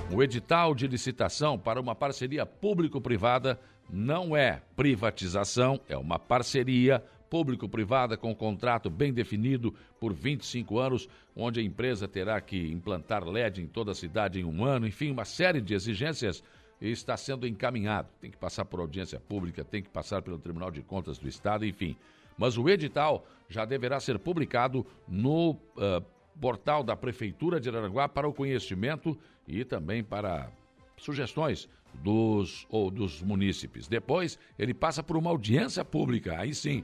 O 0.10 0.24
edital 0.24 0.74
de 0.74 0.88
licitação 0.88 1.60
para 1.60 1.82
uma 1.82 1.94
parceria 1.94 2.46
público-privada 2.46 3.60
não 3.90 4.36
é 4.38 4.62
privatização, 4.74 5.82
é 5.90 5.98
uma 5.98 6.18
parceria 6.18 7.04
público-privada 7.30 8.18
com 8.18 8.36
contrato 8.36 8.90
bem 8.90 9.14
definido 9.14 9.74
por 10.00 10.14
25 10.14 10.80
anos, 10.80 11.10
onde 11.36 11.60
a 11.60 11.64
empresa 11.64 12.08
terá 12.08 12.40
que 12.42 12.72
implantar 12.72 13.24
LED 13.24 13.62
em 13.62 13.68
toda 13.68 13.92
a 13.92 13.96
cidade 13.96 14.40
em 14.40 14.44
um 14.44 14.64
ano, 14.64 14.88
enfim, 14.88 15.12
uma 15.12 15.26
série 15.26 15.62
de 15.62 15.74
exigências 15.74 16.44
está 16.80 17.18
sendo 17.18 17.48
encaminhado. 17.48 18.10
Tem 18.22 18.30
que 18.30 18.38
passar 18.38 18.66
por 18.66 18.80
audiência 18.80 19.20
pública, 19.20 19.64
tem 19.64 19.82
que 19.82 19.90
passar 19.90 20.22
pelo 20.22 20.38
Tribunal 20.38 20.72
de 20.72 20.82
Contas 20.82 21.18
do 21.18 21.28
Estado, 21.28 21.66
enfim. 21.66 21.96
Mas 22.38 22.58
o 22.58 22.70
edital 22.70 23.26
já 23.50 23.66
deverá 23.66 24.00
ser 24.00 24.20
publicado 24.20 24.86
no 25.08 25.52
uh, 25.52 26.04
portal 26.40 26.84
da 26.84 26.96
Prefeitura 26.96 27.60
de 27.60 27.70
Araranguá 27.70 28.08
para 28.08 28.28
o 28.28 28.34
conhecimento 28.34 29.18
e 29.48 29.66
também 29.66 30.04
para 30.04 30.52
sugestões 30.98 31.68
dos 31.96 32.68
ou 32.70 32.92
dos 32.92 33.22
munícipes. 33.22 33.88
Depois, 33.88 34.38
ele 34.58 34.74
passa 34.74 35.02
por 35.02 35.18
uma 35.18 35.32
audiência 35.32 35.84
pública, 35.84 36.40
aí 36.40 36.54
sim, 36.54 36.84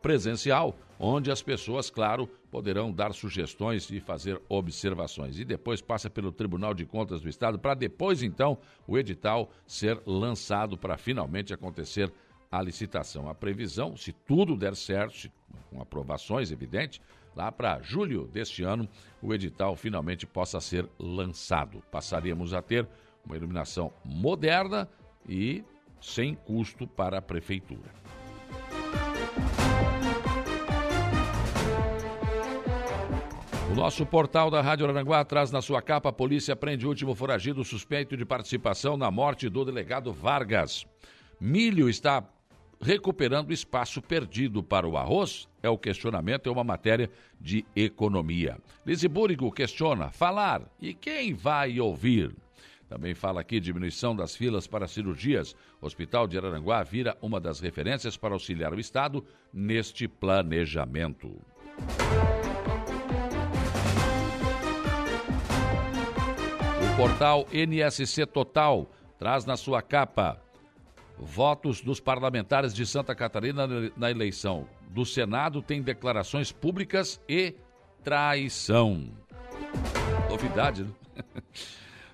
presencial, 0.00 0.76
onde 0.98 1.30
as 1.30 1.42
pessoas, 1.42 1.90
claro, 1.90 2.26
poderão 2.50 2.92
dar 2.92 3.12
sugestões 3.12 3.90
e 3.90 4.00
fazer 4.00 4.40
observações. 4.48 5.38
E 5.38 5.44
depois 5.44 5.80
passa 5.80 6.08
pelo 6.08 6.32
Tribunal 6.32 6.74
de 6.74 6.86
Contas 6.86 7.20
do 7.20 7.28
Estado, 7.28 7.58
para 7.58 7.74
depois, 7.74 8.22
então, 8.22 8.58
o 8.86 8.98
edital 8.98 9.50
ser 9.66 10.00
lançado 10.06 10.76
para 10.76 10.96
finalmente 10.96 11.52
acontecer 11.52 12.12
a 12.50 12.62
licitação. 12.62 13.28
A 13.28 13.34
previsão, 13.34 13.96
se 13.96 14.12
tudo 14.12 14.56
der 14.56 14.74
certo, 14.74 15.30
com 15.70 15.80
aprovações, 15.80 16.50
evidente, 16.50 17.00
lá 17.36 17.52
para 17.52 17.80
julho 17.82 18.26
deste 18.26 18.62
ano, 18.62 18.88
o 19.22 19.34
edital 19.34 19.76
finalmente 19.76 20.26
possa 20.26 20.60
ser 20.60 20.88
lançado. 20.98 21.82
Passaríamos 21.90 22.54
a 22.54 22.62
ter 22.62 22.88
uma 23.24 23.36
iluminação 23.36 23.92
moderna 24.04 24.88
e 25.28 25.62
sem 26.00 26.34
custo 26.34 26.86
para 26.86 27.18
a 27.18 27.22
prefeitura. 27.22 27.92
O 33.70 33.74
nosso 33.74 34.06
portal 34.06 34.50
da 34.50 34.62
Rádio 34.62 34.88
Aranguá 34.88 35.22
traz 35.24 35.50
na 35.50 35.60
sua 35.60 35.82
capa: 35.82 36.08
a 36.08 36.12
polícia 36.12 36.56
prende 36.56 36.86
o 36.86 36.88
último 36.88 37.14
foragido 37.14 37.62
suspeito 37.62 38.16
de 38.16 38.24
participação 38.24 38.96
na 38.96 39.10
morte 39.10 39.48
do 39.48 39.64
delegado 39.64 40.10
Vargas. 40.10 40.86
Milho 41.38 41.88
está 41.88 42.24
recuperando 42.80 43.52
espaço 43.52 44.00
perdido 44.00 44.62
para 44.62 44.88
o 44.88 44.96
arroz? 44.96 45.46
É 45.62 45.68
o 45.68 45.76
questionamento, 45.76 46.48
é 46.48 46.52
uma 46.52 46.64
matéria 46.64 47.10
de 47.38 47.64
economia. 47.76 48.56
Lisibúrigo 48.86 49.52
questiona: 49.52 50.10
falar 50.10 50.62
e 50.80 50.94
quem 50.94 51.34
vai 51.34 51.78
ouvir? 51.78 52.34
Também 52.88 53.14
fala 53.14 53.42
aqui 53.42 53.60
diminuição 53.60 54.16
das 54.16 54.34
filas 54.34 54.66
para 54.66 54.88
cirurgias. 54.88 55.54
O 55.78 55.86
Hospital 55.86 56.26
de 56.26 56.38
Araranguá 56.38 56.82
vira 56.82 57.18
uma 57.20 57.38
das 57.38 57.60
referências 57.60 58.16
para 58.16 58.32
auxiliar 58.32 58.72
o 58.72 58.80
Estado 58.80 59.22
neste 59.52 60.08
planejamento. 60.08 61.38
Portal 66.98 67.46
NSC 67.52 68.26
Total 68.26 68.90
traz 69.20 69.44
na 69.44 69.56
sua 69.56 69.80
capa 69.80 70.42
votos 71.16 71.80
dos 71.80 72.00
parlamentares 72.00 72.74
de 72.74 72.84
Santa 72.84 73.14
Catarina 73.14 73.68
na 73.96 74.10
eleição 74.10 74.66
do 74.90 75.06
Senado 75.06 75.62
têm 75.62 75.80
declarações 75.80 76.50
públicas 76.50 77.20
e 77.28 77.54
traição. 78.02 79.10
Novidade, 80.28 80.82
né? 80.82 80.90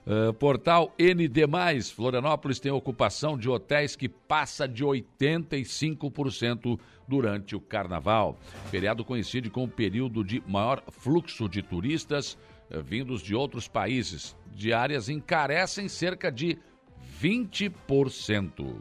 Uh, 0.06 0.32
portal 0.38 0.94
ND+, 0.98 1.46
Florianópolis 1.94 2.60
tem 2.60 2.70
ocupação 2.70 3.38
de 3.38 3.48
hotéis 3.48 3.96
que 3.96 4.06
passa 4.06 4.68
de 4.68 4.84
85% 4.84 6.78
durante 7.08 7.56
o 7.56 7.60
carnaval. 7.60 8.38
Feriado 8.70 9.02
coincide 9.02 9.48
com 9.48 9.64
o 9.64 9.68
período 9.68 10.22
de 10.22 10.42
maior 10.46 10.82
fluxo 10.90 11.48
de 11.48 11.62
turistas 11.62 12.34
uh, 12.70 12.82
vindos 12.82 13.22
de 13.22 13.34
outros 13.34 13.66
países. 13.66 14.36
Diárias 14.54 15.08
encarecem 15.08 15.88
cerca 15.88 16.30
de 16.30 16.58
20%. 17.20 18.80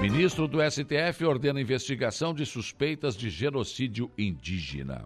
Ministro 0.00 0.46
do 0.48 0.58
STF 0.62 1.24
ordena 1.24 1.60
investigação 1.60 2.32
de 2.32 2.46
suspeitas 2.46 3.16
de 3.16 3.28
genocídio 3.28 4.10
indígena. 4.16 5.04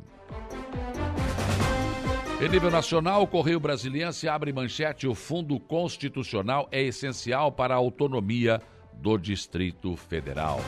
Em 2.40 2.48
nível 2.48 2.70
nacional, 2.70 3.22
o 3.22 3.26
Correio 3.26 3.58
Brasiliense 3.58 4.28
abre 4.28 4.52
manchete: 4.52 5.06
o 5.06 5.14
Fundo 5.14 5.58
Constitucional 5.58 6.68
é 6.70 6.82
essencial 6.82 7.50
para 7.50 7.74
a 7.74 7.78
autonomia 7.78 8.60
do 8.94 9.16
Distrito 9.16 9.96
Federal. 9.96 10.60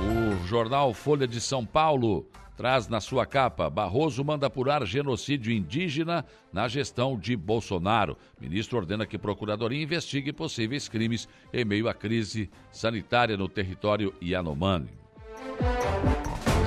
O 0.00 0.46
jornal 0.46 0.92
Folha 0.92 1.28
de 1.28 1.40
São 1.40 1.64
Paulo 1.64 2.26
traz 2.56 2.88
na 2.88 3.00
sua 3.00 3.26
capa: 3.26 3.68
Barroso 3.68 4.24
manda 4.24 4.46
apurar 4.46 4.84
genocídio 4.86 5.52
indígena 5.52 6.24
na 6.52 6.68
gestão 6.68 7.18
de 7.18 7.36
Bolsonaro. 7.36 8.16
Ministro 8.40 8.78
ordena 8.78 9.06
que 9.06 9.18
Procuradoria 9.18 9.82
investigue 9.82 10.32
possíveis 10.32 10.88
crimes 10.88 11.28
em 11.52 11.64
meio 11.64 11.88
à 11.88 11.94
crise 11.94 12.50
sanitária 12.70 13.36
no 13.36 13.48
território 13.48 14.14
Yanomami. 14.22 14.90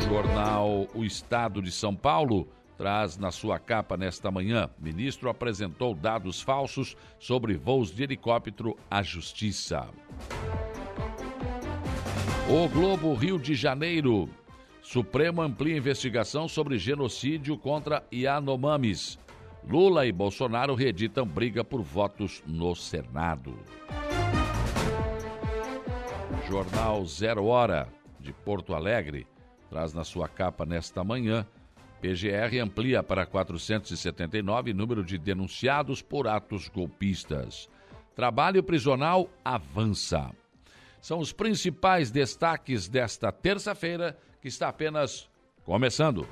Jornal 0.07 0.87
O 0.93 1.03
Estado 1.03 1.61
de 1.61 1.71
São 1.71 1.93
Paulo 1.93 2.47
traz 2.77 3.17
na 3.17 3.31
sua 3.31 3.59
capa 3.59 3.97
nesta 3.97 4.29
manhã: 4.31 4.69
ministro 4.79 5.29
apresentou 5.29 5.93
dados 5.93 6.41
falsos 6.41 6.95
sobre 7.19 7.57
voos 7.57 7.91
de 7.91 8.03
helicóptero 8.03 8.77
à 8.89 9.01
Justiça. 9.01 9.87
O 12.49 12.69
Globo 12.69 13.13
Rio 13.13 13.37
de 13.37 13.55
Janeiro 13.55 14.29
Supremo 14.87 15.41
amplia 15.41 15.75
investigação 15.75 16.47
sobre 16.47 16.77
genocídio 16.77 17.57
contra 17.57 18.07
Yanomamis. 18.09 19.19
Lula 19.67 20.05
e 20.05 20.13
Bolsonaro 20.13 20.73
reeditam 20.75 21.27
briga 21.27 21.61
por 21.61 21.81
votos 21.81 22.41
no 22.47 22.73
Senado. 22.73 23.59
Jornal 26.47 27.05
Zero 27.05 27.47
Hora, 27.47 27.89
de 28.17 28.31
Porto 28.31 28.73
Alegre, 28.73 29.27
traz 29.69 29.93
na 29.93 30.05
sua 30.05 30.29
capa 30.29 30.65
nesta 30.65 31.03
manhã. 31.03 31.45
PGR 31.99 32.57
amplia 32.63 33.03
para 33.03 33.25
479 33.25 34.73
número 34.73 35.03
de 35.03 35.17
denunciados 35.17 36.01
por 36.01 36.29
atos 36.29 36.69
golpistas. 36.69 37.67
Trabalho 38.15 38.63
prisional 38.63 39.29
avança. 39.43 40.31
São 41.01 41.19
os 41.19 41.33
principais 41.33 42.09
destaques 42.09 42.87
desta 42.87 43.33
terça-feira 43.33 44.17
que 44.47 44.53
está 44.53 44.69
apenas 44.69 45.27
começando. 45.65 46.25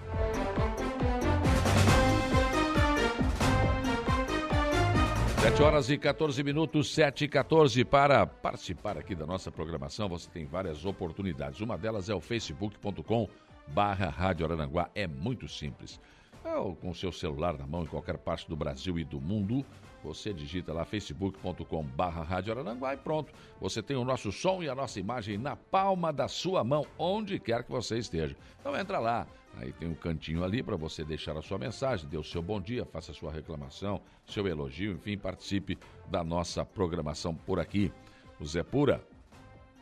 Sete 5.41 5.62
horas 5.62 5.89
e 5.89 5.98
14 5.98 6.41
minutos, 6.41 6.93
sete 6.93 7.25
e 7.25 7.27
14. 7.27 7.84
Para 7.84 8.25
participar 8.25 8.98
aqui 8.98 9.13
da 9.13 9.25
nossa 9.25 9.51
programação, 9.51 10.07
você 10.07 10.29
tem 10.29 10.45
várias 10.45 10.86
oportunidades. 10.86 11.60
Uma 11.60 11.77
delas 11.77 12.10
é 12.10 12.15
o 12.15 12.22
facebook.com 12.22 13.27
barra 13.67 14.07
Rádio 14.10 14.45
Araranguá. 14.45 14.89
É 14.95 15.05
muito 15.05 15.50
simples. 15.50 16.00
É, 16.45 16.53
com 16.79 16.91
o 16.91 16.95
seu 16.95 17.12
celular 17.12 17.57
na 17.57 17.67
mão 17.67 17.84
em 17.84 17.88
qualquer 17.88 18.17
parte 18.17 18.48
do 18.48 18.55
Brasil 18.55 18.98
e 18.98 19.03
do 19.03 19.19
mundo, 19.19 19.65
você 20.05 20.31
digita 20.31 20.71
lá 20.71 20.85
facebook.com 20.85 21.83
barra 21.83 22.24
Rádio 22.24 22.53
Araranguá 22.53 22.93
e 22.93 22.97
pronto. 22.97 23.33
Você 23.59 23.81
tem 23.81 23.97
o 23.97 24.05
nosso 24.05 24.31
som 24.31 24.62
e 24.62 24.69
a 24.69 24.75
nossa 24.75 25.00
imagem 25.00 25.38
na 25.38 25.55
palma 25.55 26.13
da 26.13 26.27
sua 26.27 26.63
mão, 26.63 26.85
onde 26.97 27.39
quer 27.39 27.63
que 27.63 27.71
você 27.71 27.97
esteja. 27.97 28.35
Então 28.59 28.77
entra 28.77 29.00
lá, 29.00 29.27
aí 29.57 29.74
tem 29.74 29.88
um 29.88 29.95
cantinho 29.95 30.43
ali 30.43 30.62
para 30.62 30.75
você 30.75 31.03
deixar 31.03 31.35
a 31.35 31.41
sua 31.41 31.57
mensagem, 31.57 32.07
dê 32.07 32.17
o 32.17 32.24
seu 32.24 32.41
bom 32.41 32.62
dia, 32.62 32.85
faça 32.85 33.12
a 33.12 33.15
sua 33.15 33.31
reclamação, 33.31 34.00
seu 34.27 34.47
elogio, 34.47 34.93
enfim, 34.93 35.17
participe 35.17 35.77
da 36.07 36.24
nossa 36.24 36.63
programação 36.63 37.33
por 37.33 37.59
aqui. 37.59 37.91
O 38.39 38.45
Zé 38.45 38.62
Pura 38.62 39.03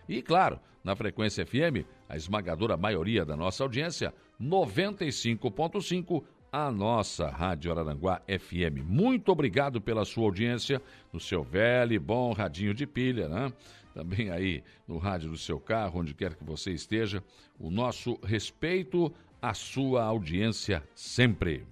E 0.10 0.22
claro, 0.22 0.60
na 0.88 0.96
frequência 0.96 1.46
FM, 1.46 1.86
a 2.08 2.16
esmagadora 2.16 2.78
maioria 2.78 3.26
da 3.26 3.36
nossa 3.36 3.62
audiência, 3.62 4.14
95.5 4.42 6.24
a 6.50 6.72
nossa 6.72 7.28
Rádio 7.28 7.74
Araranguá 7.74 8.22
FM. 8.26 8.82
Muito 8.86 9.30
obrigado 9.30 9.82
pela 9.82 10.06
sua 10.06 10.24
audiência 10.24 10.82
no 11.12 11.20
seu 11.20 11.44
velho 11.44 11.92
e 11.92 12.00
bom 12.00 12.32
radinho 12.32 12.74
de 12.74 12.88
pilha, 12.88 13.28
né? 13.28 13.52
Também 13.94 14.30
aí 14.30 14.64
no 14.88 14.98
rádio 14.98 15.30
do 15.30 15.38
seu 15.38 15.60
carro, 15.60 16.00
onde 16.00 16.14
quer 16.14 16.36
que 16.36 16.44
você 16.46 16.72
esteja. 16.72 17.22
O 17.60 17.70
nosso 17.70 18.18
respeito 18.24 19.14
à 19.42 19.54
sua 19.54 20.04
audiência 20.04 20.82
sempre. 20.96 21.66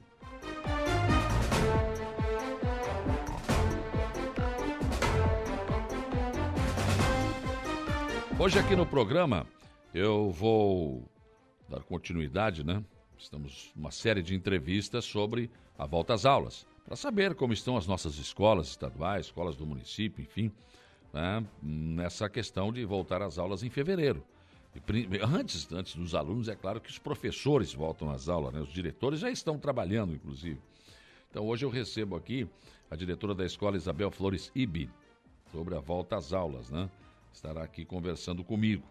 Hoje 8.45 8.59
aqui 8.59 8.75
no 8.75 8.85
programa 8.85 9.47
eu 9.91 10.29
vou 10.29 11.09
dar 11.67 11.81
continuidade, 11.81 12.63
né? 12.63 12.85
Estamos 13.17 13.71
numa 13.75 13.89
série 13.89 14.21
de 14.21 14.35
entrevistas 14.35 15.03
sobre 15.03 15.49
a 15.79 15.87
volta 15.87 16.13
às 16.13 16.27
aulas, 16.27 16.67
para 16.85 16.95
saber 16.95 17.33
como 17.33 17.53
estão 17.53 17.75
as 17.75 17.87
nossas 17.87 18.19
escolas 18.19 18.67
estaduais, 18.67 19.25
escolas 19.25 19.55
do 19.55 19.65
município, 19.65 20.21
enfim, 20.21 20.51
né, 21.11 21.43
nessa 21.59 22.29
questão 22.29 22.71
de 22.71 22.85
voltar 22.85 23.19
às 23.23 23.39
aulas 23.39 23.63
em 23.63 23.69
fevereiro. 23.71 24.23
Antes, 25.27 25.67
antes 25.71 25.95
dos 25.95 26.13
alunos, 26.13 26.47
é 26.47 26.55
claro 26.55 26.79
que 26.79 26.91
os 26.91 26.99
professores 26.99 27.73
voltam 27.73 28.11
às 28.11 28.29
aulas, 28.29 28.53
né, 28.53 28.61
os 28.61 28.71
diretores 28.71 29.21
já 29.21 29.31
estão 29.31 29.57
trabalhando, 29.57 30.13
inclusive. 30.13 30.61
Então, 31.31 31.47
hoje 31.47 31.65
eu 31.65 31.69
recebo 31.71 32.15
aqui 32.15 32.47
a 32.91 32.95
diretora 32.95 33.33
da 33.33 33.43
escola 33.43 33.75
Isabel 33.75 34.11
Flores 34.11 34.51
Ibi, 34.53 34.87
sobre 35.51 35.75
a 35.75 35.79
volta 35.79 36.15
às 36.15 36.31
aulas, 36.31 36.69
né? 36.69 36.87
Estará 37.35 37.63
aqui 37.63 37.83
conversando 37.83 38.45
comigo. 38.45 38.87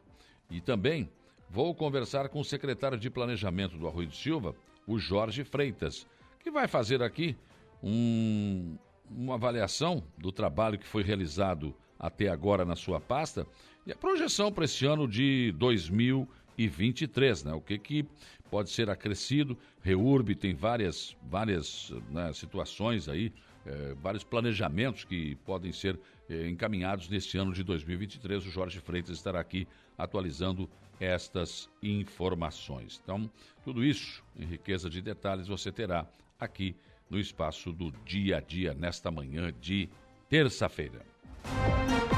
E 0.51 0.61
também 0.61 1.11
vou 1.49 1.75
conversar 1.75 2.29
com 2.29 2.41
o 2.41 2.45
secretário 2.45 2.99
de 2.99 3.09
Planejamento 3.09 3.79
do 3.79 3.89
Arroio 3.89 4.07
de 4.07 4.17
Silva, 4.17 4.55
o 4.87 4.99
Jorge 4.99 5.45
Freitas, 5.45 6.07
que 6.41 6.51
vai 6.51 6.69
fazer 6.69 7.03
aqui 7.03 7.35
um, 7.83 8.77
uma 9.11 9.35
avaliação 9.35 10.05
do 10.19 10.31
trabalho 10.31 10.79
que 10.79 10.87
foi 10.87 11.03
realizado 11.03 11.75
até 11.99 12.29
agora 12.29 12.67
na 12.67 12.77
sua 12.77 13.01
pasta 13.01 13.47
e 13.87 13.93
a 13.93 13.97
projeção 13.97 14.53
para 14.53 14.67
esse 14.67 14.85
ano 14.85 15.09
de 15.09 15.51
2023, 15.53 17.45
né? 17.45 17.55
O 17.55 17.63
que, 17.63 17.79
que 17.79 18.07
pode 18.51 18.69
ser 18.69 18.91
acrescido? 18.91 19.57
Reurb 19.81 20.35
tem 20.35 20.55
várias, 20.55 21.17
várias 21.23 21.95
né, 22.11 22.31
situações 22.35 23.09
aí, 23.09 23.33
eh, 23.65 23.95
vários 24.03 24.23
planejamentos 24.23 25.05
que 25.05 25.35
podem 25.47 25.73
ser 25.73 25.99
eh, 26.29 26.49
encaminhados 26.49 27.09
neste 27.09 27.39
ano 27.39 27.53
de 27.53 27.63
2023. 27.63 28.47
O 28.47 28.51
Jorge 28.51 28.81
Freitas 28.81 29.17
estará 29.17 29.41
aqui 29.41 29.67
atualizando 29.97 30.69
estas 31.01 31.69
informações. 31.83 33.01
Então, 33.03 33.31
tudo 33.65 33.85
isso 33.85 34.23
em 34.37 34.45
riqueza 34.45 34.89
de 34.89 35.01
detalhes 35.01 35.49
você 35.49 35.73
terá 35.73 36.07
aqui 36.39 36.77
no 37.11 37.19
espaço 37.19 37.73
do 37.73 37.91
dia 38.05 38.39
a 38.39 38.41
dia, 38.41 38.75
nesta 38.75 39.11
manhã 39.11 39.53
de 39.61 39.89
terça-feira. 40.29 41.05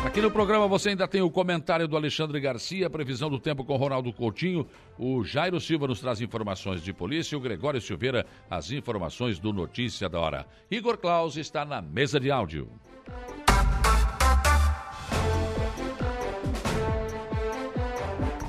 Aqui 0.04 0.20
no 0.20 0.30
programa 0.30 0.68
você 0.68 0.90
ainda 0.90 1.08
tem 1.08 1.20
o 1.20 1.30
comentário 1.30 1.88
do 1.88 1.96
Alexandre 1.96 2.38
Garcia, 2.38 2.88
previsão 2.88 3.28
do 3.28 3.40
tempo 3.40 3.64
com 3.64 3.76
Ronaldo 3.76 4.12
Coutinho. 4.12 4.66
O 4.96 5.24
Jairo 5.24 5.60
Silva 5.60 5.88
nos 5.88 6.00
traz 6.00 6.20
informações 6.20 6.80
de 6.80 6.92
polícia. 6.92 7.36
O 7.36 7.40
Gregório 7.40 7.80
Silveira, 7.80 8.24
as 8.48 8.70
informações 8.70 9.38
do 9.40 9.52
Notícia 9.52 10.08
da 10.08 10.20
Hora. 10.20 10.46
Igor 10.70 10.96
Claus 10.96 11.36
está 11.36 11.64
na 11.64 11.82
mesa 11.82 12.20
de 12.20 12.30
áudio. 12.30 12.70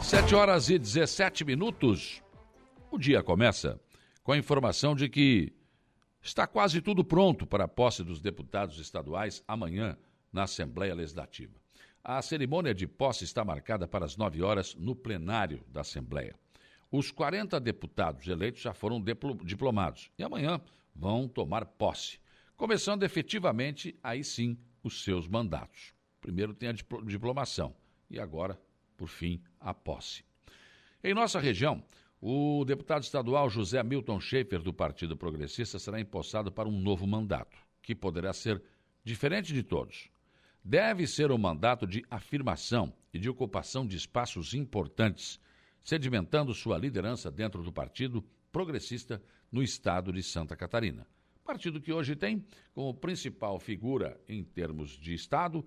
Sete 0.07 0.33
horas 0.33 0.69
e 0.69 0.79
17 0.79 1.43
minutos. 1.43 2.23
O 2.89 2.97
dia 2.97 3.21
começa 3.21 3.77
com 4.23 4.31
a 4.31 4.37
informação 4.37 4.95
de 4.95 5.09
que 5.09 5.51
está 6.21 6.47
quase 6.47 6.81
tudo 6.81 7.03
pronto 7.03 7.45
para 7.45 7.65
a 7.65 7.67
posse 7.67 8.05
dos 8.05 8.21
deputados 8.21 8.79
estaduais 8.79 9.43
amanhã 9.45 9.97
na 10.31 10.43
Assembleia 10.43 10.95
Legislativa. 10.95 11.59
A 12.01 12.21
cerimônia 12.21 12.73
de 12.73 12.87
posse 12.87 13.25
está 13.25 13.43
marcada 13.43 13.85
para 13.85 14.05
as 14.05 14.15
9 14.15 14.41
horas 14.41 14.73
no 14.75 14.95
plenário 14.95 15.61
da 15.67 15.81
Assembleia. 15.81 16.39
Os 16.89 17.11
40 17.11 17.59
deputados 17.59 18.25
eleitos 18.29 18.61
já 18.61 18.73
foram 18.73 19.03
diplomados 19.43 20.09
e 20.17 20.23
amanhã 20.23 20.61
vão 20.95 21.27
tomar 21.27 21.65
posse, 21.65 22.17
começando 22.55 23.03
efetivamente, 23.03 23.93
aí 24.01 24.23
sim, 24.23 24.57
os 24.81 25.03
seus 25.03 25.27
mandatos. 25.27 25.93
Primeiro 26.21 26.53
tem 26.53 26.69
a 26.69 26.73
diplomação 27.03 27.75
e 28.09 28.17
agora 28.17 28.57
por 28.97 29.07
fim, 29.07 29.39
a 29.67 29.73
posse. 29.73 30.23
Em 31.03 31.13
nossa 31.13 31.39
região, 31.39 31.83
o 32.21 32.63
deputado 32.65 33.03
estadual 33.03 33.49
José 33.49 33.83
Milton 33.83 34.19
Schaefer, 34.19 34.61
do 34.61 34.73
Partido 34.73 35.17
Progressista, 35.17 35.77
será 35.77 35.99
empossado 35.99 36.49
para 36.49 36.69
um 36.69 36.79
novo 36.79 37.05
mandato, 37.05 37.57
que 37.81 37.93
poderá 37.93 38.31
ser 38.31 38.63
diferente 39.03 39.53
de 39.53 39.61
todos. 39.61 40.09
Deve 40.63 41.05
ser 41.05 41.31
um 41.31 41.37
mandato 41.37 41.85
de 41.85 42.03
afirmação 42.09 42.93
e 43.13 43.19
de 43.19 43.29
ocupação 43.29 43.85
de 43.85 43.97
espaços 43.97 44.53
importantes, 44.53 45.39
sedimentando 45.83 46.53
sua 46.53 46.77
liderança 46.77 47.29
dentro 47.29 47.61
do 47.61 47.71
Partido 47.71 48.23
Progressista 48.51 49.21
no 49.51 49.61
estado 49.61 50.13
de 50.13 50.23
Santa 50.23 50.55
Catarina. 50.55 51.05
Partido 51.43 51.81
que 51.81 51.93
hoje 51.93 52.15
tem 52.15 52.45
como 52.73 52.93
principal 52.93 53.59
figura 53.59 54.19
em 54.27 54.43
termos 54.43 54.97
de 54.97 55.13
Estado 55.13 55.65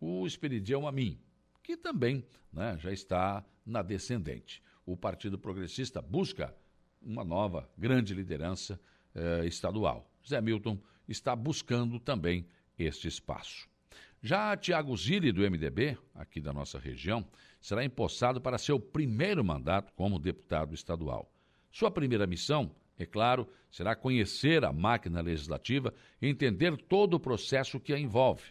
o 0.00 0.26
Esperidião 0.26 0.88
Amin, 0.88 1.20
que 1.62 1.76
também 1.76 2.24
né, 2.52 2.76
já 2.78 2.92
está 2.92 3.44
na 3.64 3.82
descendente. 3.82 4.62
O 4.84 4.96
Partido 4.96 5.38
Progressista 5.38 6.02
busca 6.02 6.54
uma 7.00 7.24
nova 7.24 7.68
grande 7.76 8.14
liderança 8.14 8.80
eh, 9.14 9.46
estadual. 9.46 10.10
Zé 10.26 10.40
Milton 10.40 10.78
está 11.08 11.34
buscando 11.34 11.98
também 11.98 12.46
este 12.78 13.08
espaço. 13.08 13.68
Já 14.22 14.54
Tiago 14.56 14.94
Zilli, 14.96 15.32
do 15.32 15.40
MDB, 15.42 15.96
aqui 16.14 16.40
da 16.40 16.52
nossa 16.52 16.78
região, 16.78 17.26
será 17.60 17.84
empossado 17.84 18.40
para 18.40 18.58
seu 18.58 18.78
primeiro 18.78 19.42
mandato 19.42 19.92
como 19.94 20.18
deputado 20.18 20.74
estadual. 20.74 21.32
Sua 21.72 21.90
primeira 21.90 22.26
missão, 22.26 22.74
é 22.98 23.06
claro, 23.06 23.48
será 23.70 23.96
conhecer 23.96 24.64
a 24.64 24.72
máquina 24.72 25.22
legislativa 25.22 25.94
e 26.20 26.28
entender 26.28 26.76
todo 26.76 27.14
o 27.14 27.20
processo 27.20 27.80
que 27.80 27.94
a 27.94 27.98
envolve. 27.98 28.44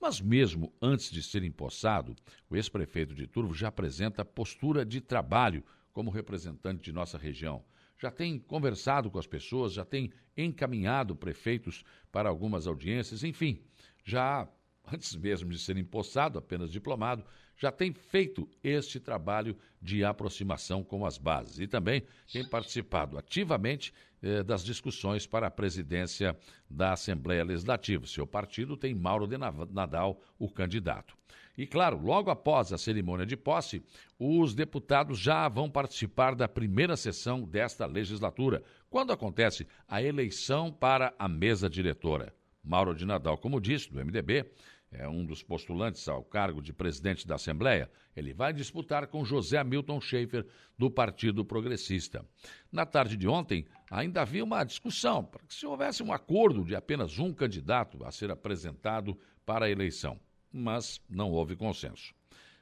Mas 0.00 0.20
mesmo 0.20 0.72
antes 0.80 1.10
de 1.10 1.22
ser 1.22 1.42
empossado, 1.42 2.14
o 2.48 2.56
ex-prefeito 2.56 3.14
de 3.14 3.26
Turvo 3.26 3.54
já 3.54 3.68
apresenta 3.68 4.24
postura 4.24 4.84
de 4.84 5.00
trabalho 5.00 5.64
como 5.92 6.10
representante 6.10 6.82
de 6.82 6.92
nossa 6.92 7.16
região. 7.16 7.64
Já 7.98 8.10
tem 8.10 8.38
conversado 8.38 9.10
com 9.10 9.18
as 9.18 9.26
pessoas, 9.26 9.72
já 9.72 9.84
tem 9.84 10.12
encaminhado 10.36 11.14
prefeitos 11.14 11.84
para 12.10 12.28
algumas 12.28 12.66
audiências, 12.66 13.22
enfim, 13.22 13.62
já 14.04 14.48
antes 14.92 15.14
mesmo 15.16 15.50
de 15.50 15.58
ser 15.58 15.76
empossado, 15.76 16.38
apenas 16.38 16.70
diplomado, 16.70 17.24
já 17.56 17.70
tem 17.70 17.92
feito 17.92 18.48
este 18.62 18.98
trabalho 18.98 19.56
de 19.80 20.04
aproximação 20.04 20.82
com 20.82 21.04
as 21.04 21.18
bases 21.18 21.58
e 21.58 21.66
também 21.66 22.02
tem 22.32 22.44
participado 22.48 23.18
ativamente 23.18 23.92
eh, 24.22 24.42
das 24.42 24.64
discussões 24.64 25.26
para 25.26 25.46
a 25.46 25.50
presidência 25.50 26.36
da 26.68 26.92
Assembleia 26.92 27.44
Legislativa. 27.44 28.06
Seu 28.06 28.26
partido 28.26 28.76
tem 28.76 28.94
Mauro 28.94 29.26
de 29.26 29.36
Nadal, 29.38 30.20
o 30.38 30.48
candidato. 30.48 31.14
E 31.56 31.66
claro, 31.66 32.00
logo 32.02 32.30
após 32.30 32.72
a 32.72 32.78
cerimônia 32.78 33.24
de 33.24 33.36
posse, 33.36 33.84
os 34.18 34.54
deputados 34.54 35.18
já 35.18 35.46
vão 35.48 35.70
participar 35.70 36.34
da 36.34 36.48
primeira 36.48 36.96
sessão 36.96 37.42
desta 37.42 37.86
legislatura, 37.86 38.62
quando 38.90 39.12
acontece 39.12 39.66
a 39.86 40.02
eleição 40.02 40.72
para 40.72 41.14
a 41.18 41.28
mesa 41.28 41.70
diretora. 41.70 42.34
Mauro 42.62 42.94
de 42.94 43.04
Nadal, 43.04 43.36
como 43.36 43.60
disse, 43.60 43.92
do 43.92 44.02
MDB, 44.02 44.50
é 44.96 45.08
um 45.08 45.24
dos 45.24 45.42
postulantes 45.42 46.08
ao 46.08 46.24
cargo 46.24 46.62
de 46.62 46.72
presidente 46.72 47.26
da 47.26 47.34
Assembleia. 47.34 47.90
Ele 48.16 48.32
vai 48.32 48.52
disputar 48.52 49.06
com 49.06 49.24
José 49.24 49.62
Milton 49.64 50.00
Schaefer, 50.00 50.46
do 50.78 50.90
Partido 50.90 51.44
Progressista. 51.44 52.24
Na 52.70 52.86
tarde 52.86 53.16
de 53.16 53.28
ontem, 53.28 53.66
ainda 53.90 54.22
havia 54.22 54.44
uma 54.44 54.64
discussão 54.64 55.24
para 55.24 55.44
que 55.44 55.54
se 55.54 55.66
houvesse 55.66 56.02
um 56.02 56.12
acordo 56.12 56.64
de 56.64 56.74
apenas 56.74 57.18
um 57.18 57.32
candidato 57.32 58.04
a 58.04 58.10
ser 58.10 58.30
apresentado 58.30 59.18
para 59.44 59.66
a 59.66 59.70
eleição, 59.70 60.18
mas 60.52 61.00
não 61.08 61.30
houve 61.32 61.56
consenso. 61.56 62.14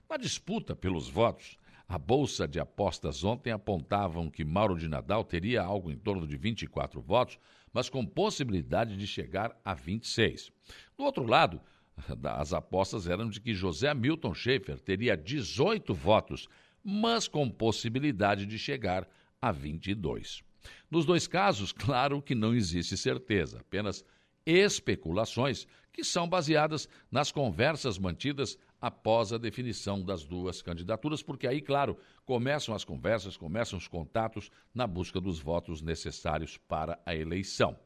Na 0.09 0.17
disputa 0.17 0.75
pelos 0.75 1.09
votos, 1.09 1.57
a 1.89 1.99
Bolsa 1.99 2.49
de 2.49 2.59
Apostas 2.59 3.23
ontem 3.23 3.51
apontavam 3.51 4.31
que 4.31 4.45
Mauro 4.45 4.79
de 4.79 4.89
Nadal 4.89 5.25
teria 5.25 5.63
algo 5.63 5.91
em 5.91 5.97
torno 5.97 6.27
de 6.27 6.37
24 6.37 7.01
votos, 7.03 7.39
mas 7.73 7.89
com 7.89 8.05
possibilidade 8.07 8.97
de 8.97 9.07
chegar 9.07 9.55
a 9.65 9.75
26. 9.75 10.51
Do 10.97 11.05
outro 11.05 11.27
lado, 11.27 11.61
as 12.25 12.53
apostas 12.53 13.07
eram 13.07 13.29
de 13.29 13.41
que 13.41 13.55
José 13.55 13.93
Milton 13.95 14.35
Schaefer 14.35 14.79
teria 14.81 15.17
18 15.17 15.95
votos, 15.95 16.49
mas 16.83 17.29
com 17.29 17.49
possibilidade 17.49 18.47
de 18.47 18.59
chegar 18.59 19.09
a 19.41 19.51
22. 19.51 20.43
Nos 20.91 21.05
dois 21.05 21.27
casos, 21.27 21.73
claro 21.73 22.23
que 22.23 22.35
não 22.35 22.55
existe 22.55 22.97
certeza, 22.97 23.61
apenas 23.61 24.05
especulações 24.45 25.67
que 25.93 26.03
são 26.03 26.29
baseadas 26.29 26.89
nas 27.11 27.31
conversas 27.31 27.99
mantidas 27.99 28.59
após 28.81 29.33
a 29.33 29.39
definição 29.39 30.03
das 30.03 30.25
duas 30.25 30.63
candidaturas, 30.63 31.23
porque 31.23 31.47
aí, 31.47 31.61
claro, 31.61 31.97
começam 32.25 32.75
as 32.75 32.85
conversas, 32.85 33.37
começam 33.37 33.79
os 33.79 33.87
contatos 33.87 34.51
na 34.75 34.87
busca 34.87 35.21
dos 35.21 35.39
votos 35.39 35.83
necessários 35.83 36.57
para 36.57 37.01
a 37.07 37.15
eleição. 37.15 37.79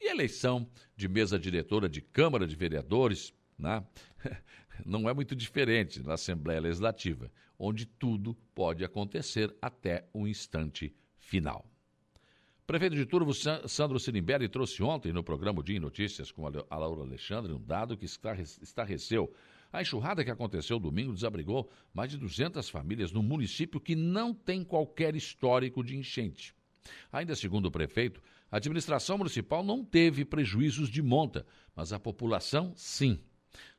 E 0.00 0.08
a 0.08 0.10
eleição 0.10 0.68
de 0.96 1.08
mesa 1.08 1.38
diretora 1.38 1.88
de 1.88 2.02
Câmara 2.02 2.46
de 2.46 2.56
Vereadores, 2.56 3.32
né? 3.58 3.84
não 4.84 5.08
é 5.08 5.14
muito 5.14 5.34
diferente 5.36 6.02
na 6.02 6.14
Assembleia 6.14 6.60
Legislativa, 6.60 7.30
onde 7.58 7.86
tudo 7.86 8.34
pode 8.54 8.84
acontecer 8.84 9.54
até 9.60 10.08
o 10.12 10.26
instante 10.26 10.94
final. 11.18 11.64
Prefeito 12.66 12.96
de 12.96 13.04
Turvo, 13.04 13.32
Sandro 13.34 13.98
Sirimbelli, 13.98 14.48
trouxe 14.48 14.82
ontem 14.82 15.12
no 15.12 15.22
programa 15.22 15.62
Dia 15.62 15.76
em 15.76 15.80
Notícias 15.80 16.30
com 16.30 16.46
a 16.46 16.76
Laura 16.76 17.02
Alexandre 17.02 17.52
um 17.52 17.60
dado 17.60 17.96
que 17.96 18.06
estarreceu. 18.06 19.32
A 19.72 19.82
enxurrada 19.82 20.24
que 20.24 20.30
aconteceu 20.30 20.78
domingo 20.78 21.12
desabrigou 21.12 21.70
mais 21.92 22.10
de 22.10 22.18
200 22.18 22.68
famílias 22.68 23.10
no 23.10 23.22
município 23.22 23.80
que 23.80 23.96
não 23.96 24.32
tem 24.32 24.62
qualquer 24.62 25.16
histórico 25.16 25.82
de 25.82 25.96
enchente. 25.96 26.54
Ainda 27.12 27.34
segundo 27.34 27.66
o 27.66 27.70
prefeito, 27.70 28.22
a 28.50 28.58
administração 28.58 29.18
municipal 29.18 29.64
não 29.64 29.84
teve 29.84 30.24
prejuízos 30.24 30.88
de 30.88 31.02
monta, 31.02 31.46
mas 31.74 31.92
a 31.92 31.98
população 31.98 32.72
sim. 32.76 33.18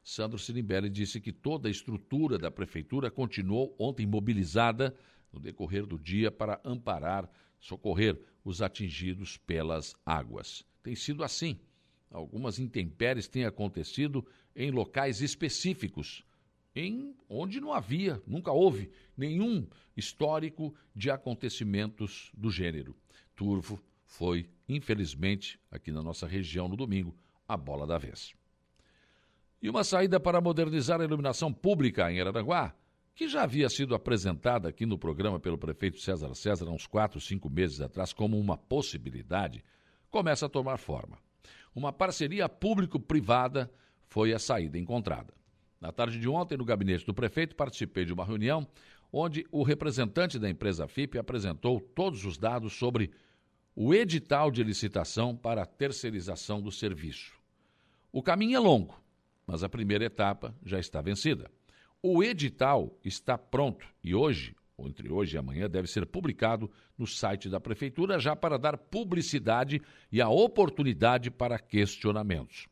Sandro 0.04 0.38
Sirimbelli 0.38 0.90
disse 0.90 1.22
que 1.22 1.32
toda 1.32 1.68
a 1.68 1.72
estrutura 1.72 2.38
da 2.38 2.52
prefeitura 2.52 3.10
continuou 3.10 3.74
ontem 3.80 4.06
mobilizada 4.06 4.94
no 5.32 5.40
decorrer 5.40 5.86
do 5.86 5.98
dia 5.98 6.30
para 6.30 6.60
amparar, 6.64 7.30
socorrer 7.60 8.20
os 8.44 8.62
atingidos 8.62 9.38
pelas 9.38 9.96
águas. 10.06 10.66
Tem 10.84 10.96
sido 10.96 11.24
assim. 11.24 11.58
Algumas 12.12 12.60
intempéries 12.60 13.28
têm 13.28 13.46
acontecido 13.46 14.24
em 14.56 14.70
locais 14.70 15.22
específicos, 15.22 16.24
em 16.76 17.16
onde 17.30 17.60
não 17.60 17.74
havia, 17.74 18.22
nunca 18.28 18.52
houve 18.52 18.92
nenhum 19.18 19.68
histórico 19.96 20.76
de 20.94 21.10
acontecimentos 21.10 22.32
do 22.36 22.52
gênero. 22.52 22.96
Turvo 23.36 23.82
foi, 24.06 24.48
infelizmente, 24.68 25.60
aqui 25.72 25.92
na 25.92 26.04
nossa 26.04 26.28
região 26.28 26.68
no 26.68 26.76
domingo, 26.76 27.16
a 27.48 27.58
bola 27.58 27.88
da 27.88 27.98
vez. 27.98 28.34
E 29.64 29.70
uma 29.70 29.86
saída 29.86 30.20
para 30.20 30.42
modernizar 30.42 31.00
a 31.00 31.06
iluminação 31.06 31.54
pública 31.54 32.12
em 32.12 32.20
Araranguá 32.20 32.76
que 33.16 33.30
já 33.30 33.44
havia 33.44 33.70
sido 33.70 33.96
apresentada 33.96 34.68
aqui 34.68 34.86
no 34.86 34.98
programa 34.98 35.40
pelo 35.40 35.58
prefeito 35.58 36.02
César 36.02 36.36
César 36.36 36.68
há 36.68 36.72
uns 36.72 36.86
quatro, 36.86 37.22
cinco 37.22 37.50
meses 37.50 37.80
atrás 37.80 38.12
como 38.12 38.38
uma 38.38 38.58
possibilidade, 38.58 39.64
começa 40.10 40.48
a 40.48 40.50
tomar 40.50 40.76
forma. 40.76 41.18
Uma 41.74 41.94
parceria 41.94 42.50
público-privada 42.50 43.72
foi 44.10 44.34
a 44.34 44.40
saída 44.40 44.78
encontrada. 44.78 45.34
Na 45.80 45.94
tarde 45.94 46.20
de 46.20 46.28
ontem, 46.28 46.58
no 46.58 46.66
gabinete 46.66 47.06
do 47.06 47.14
prefeito, 47.14 47.56
participei 47.56 48.04
de 48.04 48.12
uma 48.12 48.26
reunião 48.26 48.68
onde 49.14 49.48
o 49.50 49.64
representante 49.64 50.38
da 50.38 50.50
empresa 50.50 50.90
FIP 50.90 51.18
apresentou 51.18 51.80
todos 51.80 52.26
os 52.26 52.38
dados 52.38 52.74
sobre 52.74 53.12
o 53.74 53.94
edital 53.94 54.52
de 54.52 54.62
licitação 54.62 55.34
para 55.34 55.62
a 55.62 55.66
terceirização 55.66 56.62
do 56.62 56.70
serviço. 56.70 57.32
O 58.12 58.22
caminho 58.22 58.58
é 58.58 58.60
longo, 58.60 59.03
mas 59.46 59.64
a 59.64 59.70
primeira 59.70 60.06
etapa 60.06 60.56
já 60.66 60.80
está 60.80 61.02
vencida. 61.02 61.50
O 62.02 62.24
edital 62.24 62.98
está 63.04 63.38
pronto 63.38 63.88
e 64.04 64.14
hoje, 64.14 64.56
ou 64.76 64.88
entre 64.88 65.12
hoje 65.12 65.36
e 65.36 65.40
amanhã, 65.40 65.70
deve 65.70 65.88
ser 65.88 66.06
publicado 66.06 66.70
no 66.98 67.08
site 67.08 67.50
da 67.50 67.60
Prefeitura 67.60 68.20
já 68.20 68.36
para 68.36 68.58
dar 68.58 68.78
publicidade 68.78 69.82
e 70.12 70.22
a 70.22 70.30
oportunidade 70.30 71.32
para 71.32 71.58
questionamentos. 71.58 72.68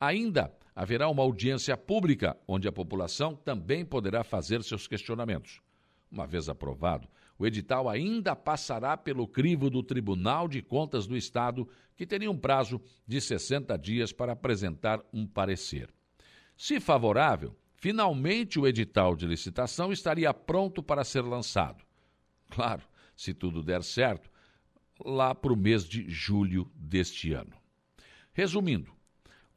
Ainda 0.00 0.52
haverá 0.74 1.08
uma 1.08 1.22
audiência 1.22 1.76
pública 1.76 2.36
onde 2.48 2.66
a 2.66 2.72
população 2.72 3.34
também 3.36 3.84
poderá 3.84 4.24
fazer 4.24 4.62
seus 4.64 4.88
questionamentos. 4.88 5.60
Uma 6.10 6.26
vez 6.26 6.48
aprovado, 6.48 7.08
o 7.38 7.46
edital 7.46 7.88
ainda 7.88 8.36
passará 8.36 8.96
pelo 8.96 9.26
crivo 9.26 9.68
do 9.68 9.82
Tribunal 9.82 10.48
de 10.48 10.62
Contas 10.62 11.06
do 11.06 11.16
Estado, 11.16 11.68
que 11.96 12.06
teria 12.06 12.30
um 12.30 12.38
prazo 12.38 12.80
de 13.06 13.20
60 13.20 13.76
dias 13.78 14.12
para 14.12 14.32
apresentar 14.32 15.00
um 15.12 15.26
parecer. 15.26 15.92
Se 16.56 16.80
favorável, 16.80 17.56
finalmente 17.76 18.58
o 18.58 18.66
edital 18.66 19.16
de 19.16 19.26
licitação 19.26 19.92
estaria 19.92 20.32
pronto 20.32 20.82
para 20.82 21.04
ser 21.04 21.22
lançado. 21.22 21.84
Claro, 22.50 22.82
se 23.16 23.34
tudo 23.34 23.62
der 23.62 23.82
certo, 23.82 24.30
lá 25.04 25.34
para 25.34 25.52
o 25.52 25.56
mês 25.56 25.84
de 25.84 26.08
julho 26.08 26.70
deste 26.74 27.32
ano. 27.32 27.56
Resumindo, 28.32 28.92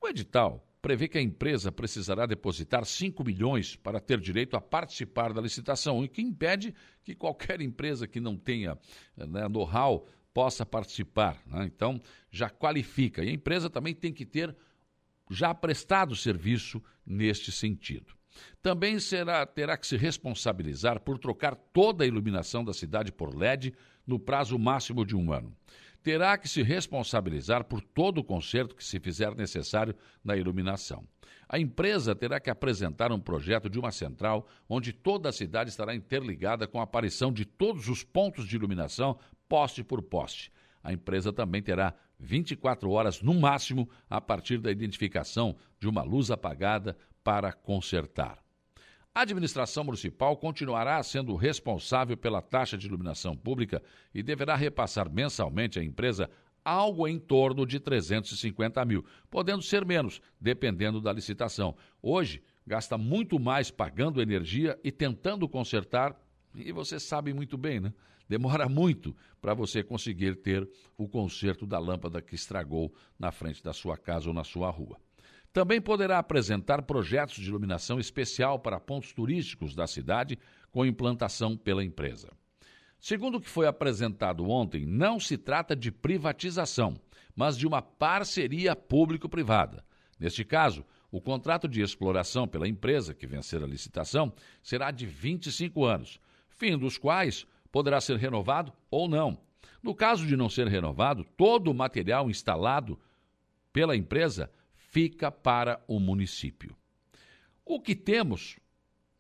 o 0.02 0.08
edital 0.08 0.64
prevê 0.82 1.08
que 1.08 1.18
a 1.18 1.22
empresa 1.22 1.72
precisará 1.72 2.26
depositar 2.26 2.86
5 2.86 3.24
milhões 3.24 3.76
para 3.76 4.00
ter 4.00 4.20
direito 4.20 4.56
a 4.56 4.62
participar 4.62 5.34
da 5.34 5.42
licitação, 5.42 6.00
o 6.00 6.08
que 6.08 6.22
impede 6.22 6.74
que 7.04 7.16
qualquer 7.16 7.62
empresa 7.62 8.08
que 8.08 8.20
não 8.20 8.38
tenha 8.38 8.78
né, 9.16 9.48
know-how 9.48 10.08
possa 10.34 10.66
participar. 10.66 11.42
Né? 11.48 11.66
Então, 11.66 12.00
já 12.32 12.50
qualifica. 12.50 13.24
E 13.24 13.30
a 13.30 13.34
empresa 13.34 13.70
também 13.70 13.94
tem 13.94 14.14
que 14.14 14.26
ter 14.26 14.56
já 15.30 15.54
prestado 15.54 16.16
serviço 16.16 16.82
neste 17.06 17.52
sentido. 17.52 18.18
Também 18.62 19.00
será, 19.00 19.46
terá 19.46 19.78
que 19.78 19.88
se 19.88 19.98
responsabilizar 19.98 21.00
por 21.00 21.18
trocar 21.18 21.56
toda 21.56 22.04
a 22.04 22.08
iluminação 22.08 22.64
da 22.64 22.74
cidade 22.74 23.12
por 23.12 23.36
LED 23.36 23.74
no 24.06 24.20
prazo 24.20 24.58
máximo 24.58 25.06
de 25.06 25.16
um 25.16 25.32
ano. 25.32 25.56
Terá 26.04 26.38
que 26.38 26.48
se 26.48 26.62
responsabilizar 26.62 27.66
por 27.66 27.82
todo 27.82 28.20
o 28.20 28.24
conserto 28.24 28.76
que 28.76 28.84
se 28.84 29.00
fizer 29.00 29.36
necessário 29.36 29.96
na 30.24 30.38
iluminação. 30.38 31.04
A 31.50 31.60
empresa 31.60 32.16
terá 32.16 32.40
que 32.40 32.50
apresentar 32.50 33.12
um 33.12 33.20
projeto 33.20 33.70
de 33.70 33.80
uma 33.80 33.92
central 33.92 34.48
onde 34.68 34.92
toda 34.92 35.30
a 35.30 35.34
cidade 35.34 35.70
estará 35.70 35.96
interligada 35.96 36.68
com 36.68 36.80
a 36.80 36.84
aparição 36.84 37.32
de 37.32 37.46
todos 37.46 37.88
os 37.88 38.04
pontos 38.04 38.48
de 38.48 38.56
iluminação, 38.56 39.18
poste 39.48 39.84
por 39.84 40.02
poste. 40.02 40.52
A 40.84 40.94
empresa 40.94 41.34
também 41.34 41.62
terá 41.62 41.94
24 42.20 42.90
horas 42.90 43.22
no 43.22 43.34
máximo 43.34 43.90
a 44.10 44.20
partir 44.20 44.58
da 44.58 44.72
identificação 44.72 45.56
de 45.80 45.88
uma 45.88 46.04
luz 46.04 46.32
apagada 46.32 46.98
para 47.24 47.52
consertar. 47.52 48.40
A 49.14 49.22
administração 49.22 49.84
municipal 49.84 50.38
continuará 50.38 51.02
sendo 51.02 51.36
responsável 51.36 52.16
pela 52.16 52.42
taxa 52.42 52.78
de 52.78 52.86
iluminação 52.86 53.36
pública 53.36 53.82
e 54.14 54.22
deverá 54.22 54.56
repassar 54.56 55.12
mensalmente 55.12 55.80
à 55.80 55.84
empresa 55.84 56.30
algo 56.64 57.08
em 57.08 57.18
torno 57.18 57.66
de 57.66 57.80
350 57.80 58.84
mil, 58.86 59.06
podendo 59.30 59.64
ser 59.64 59.86
menos, 59.86 60.22
dependendo 60.40 61.02
da 61.02 61.14
licitação. 61.14 61.76
Hoje, 62.02 62.44
gasta 62.66 62.98
muito 62.98 63.40
mais 63.40 63.72
pagando 63.72 64.22
energia 64.22 64.78
e 64.84 64.92
tentando 64.92 65.48
consertar, 65.48 66.16
e 66.54 66.72
você 66.72 67.00
sabe 67.00 67.34
muito 67.34 67.58
bem, 67.58 67.80
né? 67.80 67.94
Demora 68.28 68.68
muito 68.68 69.16
para 69.42 69.54
você 69.54 69.82
conseguir 69.82 70.36
ter 70.36 70.70
o 70.98 71.08
conserto 71.08 71.66
da 71.66 71.80
lâmpada 71.80 72.22
que 72.22 72.36
estragou 72.36 72.94
na 73.18 73.32
frente 73.32 73.64
da 73.64 73.74
sua 73.74 73.98
casa 73.98 74.28
ou 74.28 74.34
na 74.34 74.44
sua 74.44 74.70
rua. 74.70 74.98
Também 75.54 75.82
poderá 75.82 76.20
apresentar 76.20 76.82
projetos 76.84 77.36
de 77.36 77.48
iluminação 77.48 78.00
especial 78.00 78.60
para 78.60 78.80
pontos 78.80 79.14
turísticos 79.14 79.74
da 79.74 79.88
cidade 79.88 80.38
com 80.72 80.86
implantação 80.86 81.58
pela 81.58 81.84
empresa. 81.84 82.30
Segundo 83.00 83.36
o 83.36 83.42
que 83.42 83.50
foi 83.50 83.68
apresentado 83.68 84.48
ontem, 84.50 84.86
não 84.86 85.20
se 85.20 85.38
trata 85.38 85.76
de 85.76 85.92
privatização, 85.92 86.96
mas 87.36 87.58
de 87.58 87.66
uma 87.66 87.82
parceria 87.82 88.76
público-privada. 88.76 89.84
Neste 90.20 90.44
caso, 90.44 90.84
o 91.12 91.22
contrato 91.22 91.68
de 91.68 91.82
exploração 91.82 92.48
pela 92.48 92.68
empresa 92.68 93.14
que 93.14 93.28
vencer 93.28 93.64
a 93.64 93.68
licitação 93.68 94.34
será 94.62 94.92
de 94.92 95.06
25 95.06 95.86
anos, 95.86 96.20
fim 96.50 96.78
dos 96.78 96.98
quais 96.98 97.46
poderá 97.78 98.02
ser 98.02 98.18
renovado 98.18 98.74
ou 98.90 99.08
não. 99.08 99.38
No 99.84 99.94
caso 99.94 100.26
de 100.26 100.36
não 100.36 100.50
ser 100.50 100.68
renovado, 100.68 101.24
todo 101.38 101.70
o 101.70 101.76
material 101.76 102.28
instalado 102.28 103.00
pela 103.72 103.96
empresa 103.96 104.50
fica 104.74 105.32
para 105.32 105.80
o 105.88 106.00
município. 106.00 106.76
O 107.64 107.80
que 107.80 107.94
temos, 107.94 108.58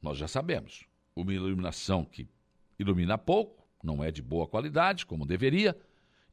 nós 0.01 0.17
já 0.17 0.27
sabemos. 0.27 0.87
Uma 1.15 1.35
iluminação 1.35 2.03
que 2.03 2.27
ilumina 2.79 3.15
pouco, 3.15 3.63
não 3.83 4.03
é 4.03 4.09
de 4.09 4.23
boa 4.23 4.47
qualidade, 4.47 5.05
como 5.05 5.23
deveria, 5.23 5.77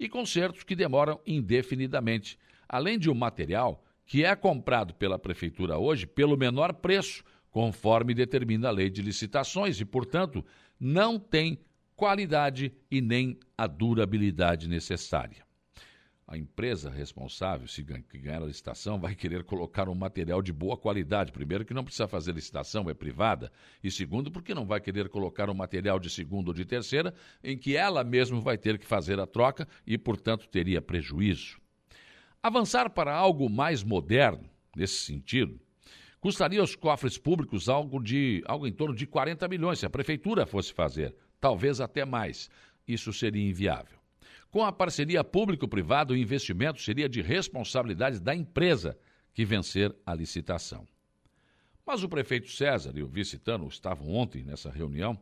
e 0.01 0.09
concertos 0.09 0.63
que 0.63 0.75
demoram 0.75 1.21
indefinidamente, 1.27 2.39
além 2.67 2.99
de 2.99 3.11
um 3.11 3.15
material 3.15 3.85
que 4.07 4.25
é 4.25 4.35
comprado 4.35 4.95
pela 4.95 5.19
prefeitura 5.19 5.77
hoje 5.77 6.07
pelo 6.07 6.39
menor 6.39 6.73
preço, 6.73 7.23
conforme 7.51 8.15
determina 8.15 8.69
a 8.69 8.73
lei 8.73 8.89
de 8.89 9.03
licitações, 9.03 9.79
e, 9.79 9.85
portanto, 9.85 10.43
não 10.81 11.19
tem 11.19 11.59
qualidade 12.05 12.71
e 12.91 13.01
nem 13.01 13.39
a 13.57 13.67
durabilidade 13.67 14.69
necessária. 14.69 15.43
a 16.27 16.37
empresa 16.37 16.91
responsável, 16.91 17.67
se 17.67 17.83
ganhar 17.83 18.43
a 18.43 18.47
licitação, 18.47 19.01
vai 19.01 19.15
querer 19.15 19.43
colocar 19.43 19.89
um 19.89 19.95
material 19.95 20.43
de 20.43 20.53
boa 20.53 20.77
qualidade. 20.77 21.33
Primeiro, 21.33 21.65
que 21.65 21.73
não 21.73 21.83
precisa 21.83 22.07
fazer 22.07 22.35
licitação, 22.35 22.91
é 22.91 22.95
privada. 22.95 23.51
E 23.83 23.91
segundo, 23.91 24.31
porque 24.31 24.55
não 24.55 24.67
vai 24.67 24.83
querer 24.83 25.09
colocar 25.09 25.49
um 25.49 25.55
material 25.55 25.99
de 25.99 26.11
segunda 26.11 26.51
ou 26.51 26.55
de 26.55 26.67
terceira, 26.67 27.15
em 27.43 27.57
que 27.57 27.75
ela 27.75 28.05
mesma 28.05 28.39
vai 28.39 28.59
ter 28.59 28.79
que 28.79 28.87
fazer 28.87 29.19
a 29.19 29.27
troca 29.27 29.67
e, 29.87 29.97
portanto, 29.97 30.47
teria 30.47 30.83
prejuízo. 30.83 31.59
Avançar 32.43 32.91
para 32.91 33.15
algo 33.15 33.49
mais 33.49 33.83
moderno, 33.83 34.47
nesse 34.77 34.97
sentido, 35.07 35.59
custaria 36.21 36.61
aos 36.61 36.77
cofres 36.77 37.17
públicos 37.17 37.67
algo, 37.67 38.03
de, 38.03 38.43
algo 38.47 38.67
em 38.67 38.73
torno 38.73 38.95
de 38.95 39.07
40 39.07 39.49
milhões, 39.49 39.79
se 39.79 39.87
a 39.87 39.91
prefeitura 39.91 40.45
fosse 40.45 40.71
fazer, 40.71 41.15
talvez 41.45 41.79
até 41.79 42.07
mais. 42.07 42.49
Isso 42.89 43.13
seria 43.13 43.47
inviável. 43.47 43.99
Com 44.51 44.65
a 44.65 44.73
parceria 44.73 45.23
público-privada, 45.23 46.15
o 46.15 46.17
investimento 46.17 46.81
seria 46.81 47.07
de 47.07 47.21
responsabilidade 47.21 48.19
da 48.19 48.35
empresa 48.35 48.97
que 49.35 49.45
vencer 49.45 49.95
a 50.07 50.15
licitação. 50.15 50.89
Mas 51.85 52.03
o 52.03 52.09
prefeito 52.09 52.51
César 52.51 52.95
e 52.97 53.03
o 53.03 53.07
vice-tano 53.07 53.69
estavam 53.69 54.09
ontem 54.09 54.43
nessa 54.43 54.71
reunião, 54.71 55.21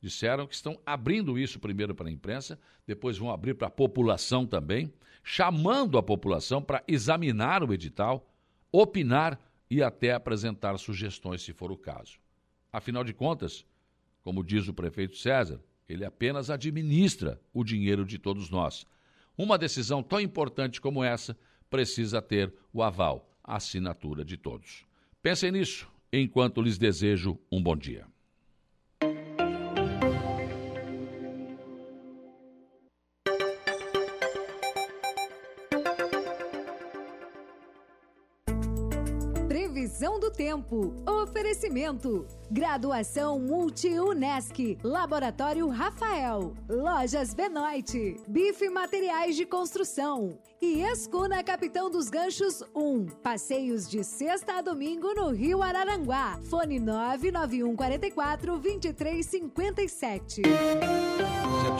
disseram 0.00 0.46
que 0.46 0.54
estão 0.54 0.80
abrindo 0.86 1.38
isso 1.38 1.60
primeiro 1.60 1.94
para 1.94 2.08
a 2.08 2.12
imprensa, 2.12 2.58
depois 2.86 3.18
vão 3.18 3.30
abrir 3.30 3.52
para 3.52 3.68
a 3.68 3.70
população 3.70 4.46
também, 4.46 4.90
chamando 5.22 5.98
a 5.98 6.02
população 6.02 6.62
para 6.62 6.82
examinar 6.88 7.62
o 7.62 7.74
edital, 7.74 8.26
opinar 8.72 9.38
e 9.70 9.82
até 9.82 10.14
apresentar 10.14 10.78
sugestões, 10.78 11.42
se 11.42 11.52
for 11.52 11.70
o 11.70 11.76
caso. 11.76 12.18
Afinal 12.72 13.04
de 13.04 13.12
contas, 13.12 13.66
como 14.22 14.44
diz 14.44 14.68
o 14.68 14.74
prefeito 14.74 15.16
César, 15.16 15.60
ele 15.88 16.04
apenas 16.04 16.50
administra 16.50 17.40
o 17.52 17.64
dinheiro 17.64 18.04
de 18.04 18.18
todos 18.18 18.50
nós. 18.50 18.86
Uma 19.36 19.58
decisão 19.58 20.02
tão 20.02 20.20
importante 20.20 20.80
como 20.80 21.02
essa 21.02 21.36
precisa 21.68 22.20
ter 22.20 22.52
o 22.72 22.82
aval, 22.82 23.28
a 23.42 23.56
assinatura 23.56 24.24
de 24.24 24.36
todos. 24.36 24.84
Pensem 25.22 25.52
nisso 25.52 25.90
enquanto 26.12 26.60
lhes 26.60 26.78
desejo 26.78 27.38
um 27.50 27.62
bom 27.62 27.76
dia. 27.76 28.06
Tempo. 40.32 40.94
Oferecimento. 41.06 42.26
Graduação 42.50 43.38
Multi-UNESC. 43.38 44.78
Laboratório 44.82 45.68
Rafael. 45.68 46.54
Lojas 46.68 47.34
Benoit. 47.34 48.16
Bife 48.26 48.68
Materiais 48.68 49.36
de 49.36 49.46
Construção. 49.46 50.38
E 50.60 50.82
Escuna 50.82 51.42
Capitão 51.42 51.90
dos 51.90 52.08
Ganchos 52.08 52.62
1. 52.74 53.06
Passeios 53.22 53.88
de 53.88 54.02
sexta 54.02 54.58
a 54.58 54.62
domingo 54.62 55.12
no 55.14 55.30
Rio 55.30 55.62
Araranguá. 55.62 56.38
Fone 56.44 56.78
99144 56.80 58.58
2357. 58.58 60.42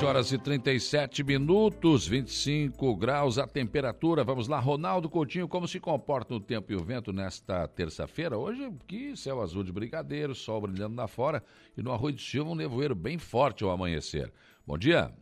7 0.03 0.05
horas 0.05 0.33
e 0.33 0.39
37 0.39 1.23
minutos, 1.23 2.09
25 2.09 2.97
graus 2.97 3.39
a 3.39 3.47
temperatura. 3.47 4.25
Vamos 4.25 4.49
lá, 4.49 4.59
Ronaldo 4.59 5.09
Coutinho, 5.09 5.47
como 5.47 5.69
se 5.69 5.79
comporta 5.79 6.35
o 6.35 6.41
tempo 6.41 6.73
e 6.73 6.75
o 6.75 6.83
vento 6.83 7.13
nesta 7.13 7.69
terça-feira? 7.69 8.37
Hoje, 8.37 8.69
que 8.89 9.17
céu 9.17 9.41
azul 9.41 9.63
de 9.63 9.71
brigadeiro, 9.71 10.35
sol 10.35 10.63
brilhando 10.63 10.97
lá 10.97 11.07
fora 11.07 11.41
e 11.79 11.83
no 11.83 11.93
Arroio 11.93 12.17
de 12.17 12.23
Silva 12.23 12.51
um 12.51 12.57
nevoeiro 12.57 12.97
bem 12.97 13.17
forte 13.17 13.63
ao 13.63 13.71
amanhecer. 13.71 14.33
Bom 14.67 14.77
dia. 14.77 15.13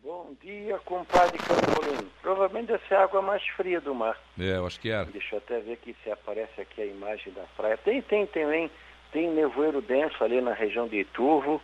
Bom 0.00 0.32
dia, 0.40 0.78
compadre 0.84 1.36
Campolino. 1.38 2.08
Provavelmente 2.22 2.68
deve 2.68 2.86
ser 2.86 2.94
a 2.94 3.02
água 3.02 3.20
mais 3.20 3.44
fria 3.56 3.80
do 3.80 3.92
mar. 3.92 4.16
É, 4.38 4.58
eu 4.58 4.66
acho 4.66 4.78
que 4.78 4.90
era. 4.90 5.06
Deixa 5.06 5.34
eu 5.34 5.38
até 5.38 5.58
ver 5.58 5.72
aqui 5.72 5.96
se 6.04 6.10
aparece 6.10 6.60
aqui 6.60 6.82
a 6.82 6.86
imagem 6.86 7.32
da 7.32 7.42
praia. 7.56 7.76
Tem, 7.78 8.00
tem 8.02 8.28
também, 8.28 8.70
tem 9.10 9.28
nevoeiro 9.28 9.82
denso 9.82 10.22
ali 10.22 10.40
na 10.40 10.54
região 10.54 10.86
de 10.86 11.00
Iturvo. 11.00 11.60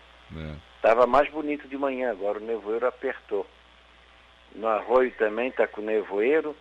Estava 0.87 1.05
mais 1.05 1.29
bonito 1.31 1.67
de 1.67 1.77
manhã, 1.77 2.13
agora 2.13 2.39
o 2.39 2.41
nevoeiro 2.41 2.87
apertou. 2.87 3.45
No 4.55 4.69
arroio 4.69 5.11
também 5.19 5.49
está 5.49 5.67
com 5.67 5.81
nevoeiro. 5.81 6.57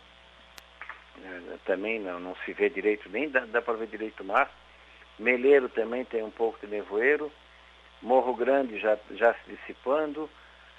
É, 1.23 1.57
também 1.63 1.99
não, 1.99 2.19
não 2.19 2.35
se 2.37 2.51
vê 2.51 2.67
direito, 2.67 3.07
nem 3.07 3.29
dá, 3.29 3.41
dá 3.41 3.61
para 3.61 3.75
ver 3.75 3.85
direito 3.85 4.23
o 4.23 4.25
mar. 4.25 4.49
Meleiro 5.19 5.69
também 5.69 6.03
tem 6.05 6.23
um 6.23 6.31
pouco 6.31 6.57
de 6.59 6.65
nevoeiro. 6.65 7.31
Morro 8.01 8.33
Grande 8.33 8.79
já, 8.79 8.97
já 9.11 9.31
se 9.35 9.41
dissipando. 9.47 10.27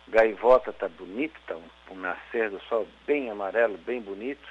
Gaivota 0.09 0.71
está 0.71 0.89
bonito, 0.89 1.39
está 1.39 1.55
um, 1.55 1.93
um, 1.93 2.01
nascer 2.01 2.51
do 2.51 2.59
sol 2.63 2.85
bem 3.07 3.31
amarelo, 3.31 3.79
bem 3.79 4.01
bonito. 4.01 4.49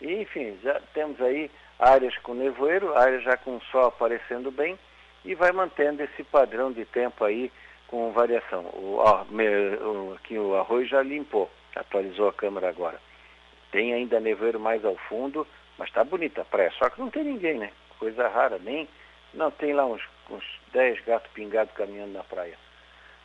E, 0.00 0.14
enfim, 0.14 0.58
já 0.62 0.80
temos 0.94 1.20
aí 1.20 1.50
áreas 1.78 2.16
com 2.20 2.32
nevoeiro, 2.32 2.96
áreas 2.96 3.22
já 3.22 3.36
com 3.36 3.60
sol 3.70 3.88
aparecendo 3.88 4.50
bem 4.50 4.78
e 5.26 5.34
vai 5.34 5.52
mantendo 5.52 6.02
esse 6.02 6.24
padrão 6.24 6.72
de 6.72 6.86
tempo 6.86 7.22
aí 7.22 7.52
com 7.92 8.10
variação. 8.10 8.62
O, 8.72 8.96
ó, 8.96 9.22
o, 9.22 10.14
aqui 10.14 10.38
o 10.38 10.56
arroz 10.56 10.88
já 10.88 11.02
limpou, 11.02 11.50
atualizou 11.76 12.26
a 12.26 12.32
câmera 12.32 12.70
agora. 12.70 12.98
Tem 13.70 13.92
ainda 13.92 14.18
nevoeiro 14.18 14.58
mais 14.58 14.82
ao 14.82 14.96
fundo, 14.96 15.46
mas 15.76 15.88
está 15.88 16.02
bonita 16.02 16.40
a 16.40 16.44
praia, 16.46 16.72
só 16.78 16.88
que 16.88 16.98
não 16.98 17.10
tem 17.10 17.22
ninguém, 17.22 17.58
né? 17.58 17.70
Coisa 17.98 18.28
rara, 18.28 18.58
nem. 18.58 18.88
Não, 19.34 19.50
tem 19.50 19.74
lá 19.74 19.84
uns, 19.84 20.02
uns 20.30 20.42
10 20.72 21.04
gatos 21.04 21.30
pingados 21.32 21.74
caminhando 21.74 22.14
na 22.14 22.24
praia. 22.24 22.56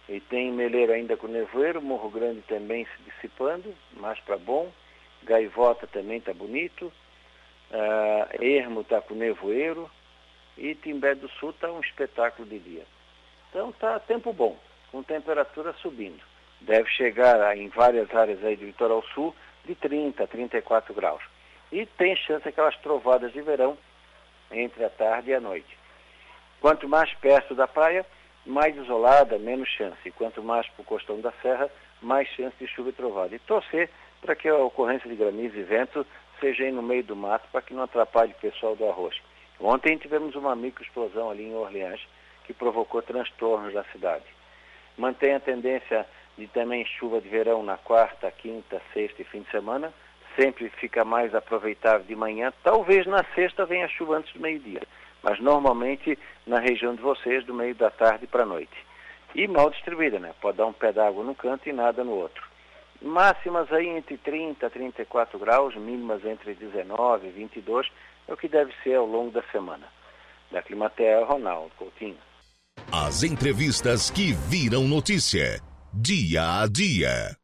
E 0.10 0.20
tem 0.20 0.52
Meleiro 0.52 0.92
ainda 0.92 1.16
com 1.16 1.28
nevoeiro, 1.28 1.82
Morro 1.82 2.10
Grande 2.10 2.42
também 2.42 2.86
se 2.86 3.04
dissipando, 3.04 3.74
mais 3.94 4.20
para 4.20 4.38
bom. 4.38 4.70
Gaivota 5.24 5.88
também 5.88 6.18
está 6.18 6.34
bonito. 6.34 6.92
Uh, 7.72 8.44
Ermo 8.44 8.82
está 8.82 9.02
com 9.02 9.16
nevoeiro. 9.16 9.90
E 10.58 10.76
Timbé 10.76 11.16
do 11.16 11.30
Sul 11.30 11.52
está 11.52 11.72
um 11.72 11.80
espetáculo 11.80 12.48
de 12.48 12.60
dia. 12.60 12.86
Então 13.50 13.70
está 13.70 14.00
tempo 14.00 14.34
bom, 14.34 14.58
com 14.92 15.04
temperatura 15.04 15.74
subindo. 15.82 16.22
Deve 16.62 16.90
chegar 16.90 17.56
em 17.58 17.68
várias 17.70 18.14
áreas 18.14 18.44
aí 18.44 18.56
do 18.56 18.66
litoral 18.66 19.04
sul 19.14 19.36
de 19.66 19.76
30 19.76 20.24
a 20.24 20.28
34 20.28 20.94
graus. 20.94 21.24
E 21.72 21.86
tem 21.86 22.16
chance 22.16 22.48
aquelas 22.48 22.76
trovadas 22.78 23.32
de 23.34 23.42
verão 23.42 23.78
entre 24.52 24.84
a 24.84 24.90
tarde 24.90 25.32
e 25.32 25.34
a 25.34 25.42
noite. 25.42 25.78
Quanto 26.62 26.88
mais 26.88 27.14
perto 27.16 27.54
da 27.54 27.68
praia, 27.68 28.06
mais 28.46 28.76
isolada, 28.76 29.38
menos 29.38 29.70
chance. 29.70 30.00
E 30.06 30.12
quanto 30.12 30.42
mais 30.42 30.68
para 30.70 30.82
o 30.82 30.86
costão 30.86 31.20
da 31.20 31.32
serra, 31.42 31.70
mais 32.02 32.28
chance 32.30 32.56
de 32.58 32.68
chuva 32.68 32.90
e 32.90 32.94
trovada. 32.94 33.36
E 33.36 33.40
torcer 33.40 33.90
para 34.22 34.36
que 34.36 34.48
a 34.48 34.56
ocorrência 34.56 35.10
de 35.10 35.16
granizo 35.16 35.58
e 35.58 35.64
vento 35.64 36.06
seja 36.40 36.64
aí 36.64 36.72
no 36.72 36.82
meio 36.82 37.04
do 37.04 37.16
mato 37.16 37.48
para 37.52 37.62
que 37.62 37.74
não 37.74 37.84
atrapalhe 37.84 38.32
o 38.32 38.42
pessoal 38.42 38.76
do 38.76 38.88
arroz. 38.88 39.16
Ontem 39.60 39.98
tivemos 39.98 40.36
uma 40.36 40.56
microexplosão 40.56 41.30
ali 41.30 41.44
em 41.46 41.56
Orleans 41.56 42.00
que 42.48 42.54
provocou 42.54 43.04
transtornos 43.04 43.74
na 43.74 43.84
cidade. 43.86 44.26
Mantém 44.98 45.36
a 45.36 45.40
tendência 45.40 46.08
de 46.36 46.48
também 46.48 46.84
chuva 46.86 47.22
de 47.22 47.30
verão 47.30 47.62
na 47.62 47.78
quarta, 47.78 48.32
quinta, 48.32 48.82
sexta 48.94 49.22
e 49.22 49.26
fim 49.26 49.42
de 49.42 49.52
semana. 49.52 49.94
Sempre 50.36 50.70
fica 50.70 51.06
mais 51.06 51.36
aproveitável 51.36 52.08
de 52.08 52.16
manhã. 52.16 52.52
Talvez 52.64 53.06
na 53.06 53.24
sexta 53.36 53.66
venha 53.66 53.88
chuva 53.88 54.18
antes 54.18 54.34
do 54.34 54.40
meio-dia 54.40 54.82
mas 55.24 55.40
normalmente 55.40 56.18
na 56.46 56.60
região 56.60 56.96
de 56.96 57.02
vocês, 57.02 57.46
do 57.46 57.54
meio 57.54 57.76
da 57.76 57.90
tarde 57.90 58.28
para 58.28 58.44
a 58.44 58.46
noite. 58.46 58.86
E 59.36 59.48
mal 59.48 59.70
distribuída, 59.70 60.20
né? 60.20 60.34
Pode 60.42 60.58
dar 60.58 60.66
um 60.66 60.74
pé 60.74 60.92
d'água 60.92 61.24
num 61.24 61.34
canto 61.34 61.68
e 61.68 61.74
nada 61.74 62.04
no 62.04 62.14
outro. 62.14 62.44
Máximas 63.02 63.72
aí 63.72 63.88
entre 63.88 64.18
30 64.18 64.66
a 64.66 64.70
34 64.70 65.38
graus, 65.38 65.76
mínimas 65.76 66.26
entre 66.26 66.54
19 66.54 67.28
e 67.28 67.32
22, 67.32 67.92
é 68.28 68.34
o 68.34 68.38
que 68.38 68.48
deve 68.48 68.74
ser 68.84 68.96
ao 68.96 69.06
longo 69.06 69.32
da 69.32 69.44
semana. 69.52 69.86
Da 70.50 70.62
Climatea, 70.62 71.26
Ronaldo 71.26 71.72
Coutinho. 71.78 72.18
As 72.92 73.24
entrevistas 73.24 74.10
que 74.10 74.34
viram 74.34 74.88
notícia, 74.88 75.62
dia 75.94 76.62
a 76.62 76.68
dia. 76.68 77.38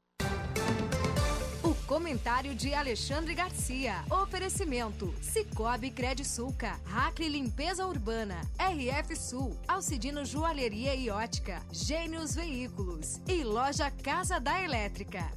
Comentário 1.94 2.56
de 2.56 2.74
Alexandre 2.74 3.36
Garcia. 3.36 4.04
Oferecimento: 4.10 5.14
Cicobi 5.22 5.92
Credisulca, 5.92 6.80
Hackley 6.86 7.30
Limpeza 7.30 7.86
Urbana, 7.86 8.42
RF 8.58 9.16
Sul, 9.16 9.56
Alcidino 9.68 10.26
Joalheria 10.26 10.96
e 10.96 11.10
Ótica, 11.10 11.62
Gênios 11.72 12.36
Veículos 12.36 13.22
e 13.28 13.44
Loja 13.44 13.92
Casa 13.92 14.40
da 14.40 14.60
Elétrica. 14.64 15.32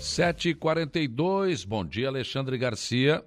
7h42, 0.00 1.66
bom 1.66 1.84
dia 1.84 2.08
Alexandre 2.08 2.56
Garcia. 2.56 3.22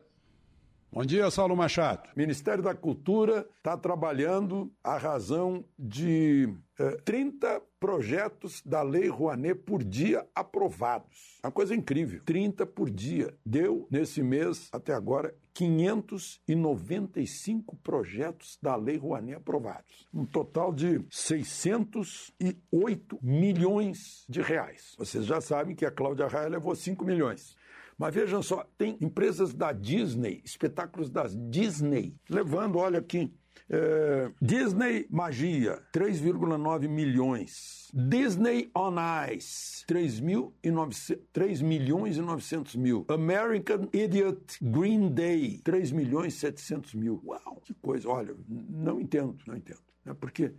Bom 0.98 1.06
dia, 1.06 1.30
Saulo 1.30 1.56
Machado. 1.56 2.10
O 2.16 2.18
Ministério 2.18 2.64
da 2.64 2.74
Cultura 2.74 3.48
está 3.58 3.78
trabalhando 3.78 4.74
a 4.84 4.98
razão 4.98 5.64
de 5.78 6.52
eh, 6.80 6.98
30 7.06 7.62
projetos 7.80 8.64
da 8.66 8.82
Lei 8.82 9.08
Rouanet 9.08 9.60
por 9.60 9.84
dia 9.84 10.26
aprovados. 10.34 11.38
Uma 11.44 11.52
coisa 11.52 11.76
incrível. 11.76 12.24
30 12.26 12.66
por 12.66 12.90
dia. 12.90 13.38
Deu, 13.46 13.88
nesse 13.92 14.24
mês, 14.24 14.70
até 14.72 14.92
agora, 14.94 15.36
595 15.54 17.76
projetos 17.78 18.58
da 18.62 18.76
Lei 18.76 18.98
Rouanet 18.98 19.38
aprovados. 19.38 20.06
Um 20.14 20.26
total 20.26 20.74
de 20.74 21.02
608 21.10 23.20
milhões 23.22 24.26
de 24.30 24.42
reais. 24.42 24.94
Vocês 24.98 25.26
já 25.26 25.40
sabem 25.42 25.76
que 25.76 25.86
a 25.86 25.92
Cláudia 25.92 26.28
Raia 26.28 26.50
levou 26.50 26.76
5 26.76 27.06
milhões. 27.06 27.56
Mas 27.98 28.14
vejam 28.14 28.44
só, 28.44 28.64
tem 28.78 28.98
empresas 29.02 29.54
da 29.54 29.72
Disney, 29.72 30.42
espetáculos 30.46 31.10
da 31.10 31.24
Disney, 31.28 32.16
levando, 32.30 32.78
olha 32.78 33.00
aqui, 33.00 33.34
é, 33.70 34.32
Disney 34.42 35.08
Magia, 35.10 35.82
3,9 35.92 36.88
milhões. 36.88 37.92
Disney 37.94 38.70
on 38.76 38.96
Ice, 39.34 39.86
3, 39.88 40.20
mil 40.20 40.54
e 40.64 40.70
900, 40.70 41.26
3 41.34 41.62
milhões 41.62 42.18
e 42.18 42.22
900 42.22 42.76
mil. 42.76 43.06
American 43.10 43.90
Idiot 43.92 44.58
Green 44.62 45.10
Day, 45.10 45.60
3 45.64 45.92
milhões 45.92 46.36
e 46.36 46.38
700 46.38 46.94
mil. 46.94 47.22
Uau, 47.26 47.62
que 47.64 47.74
coisa. 47.74 48.08
Olha, 48.08 48.36
não 48.48 49.02
entendo, 49.02 49.38
não 49.46 49.56
entendo. 49.56 49.82
É 50.06 50.14
porque 50.14 50.54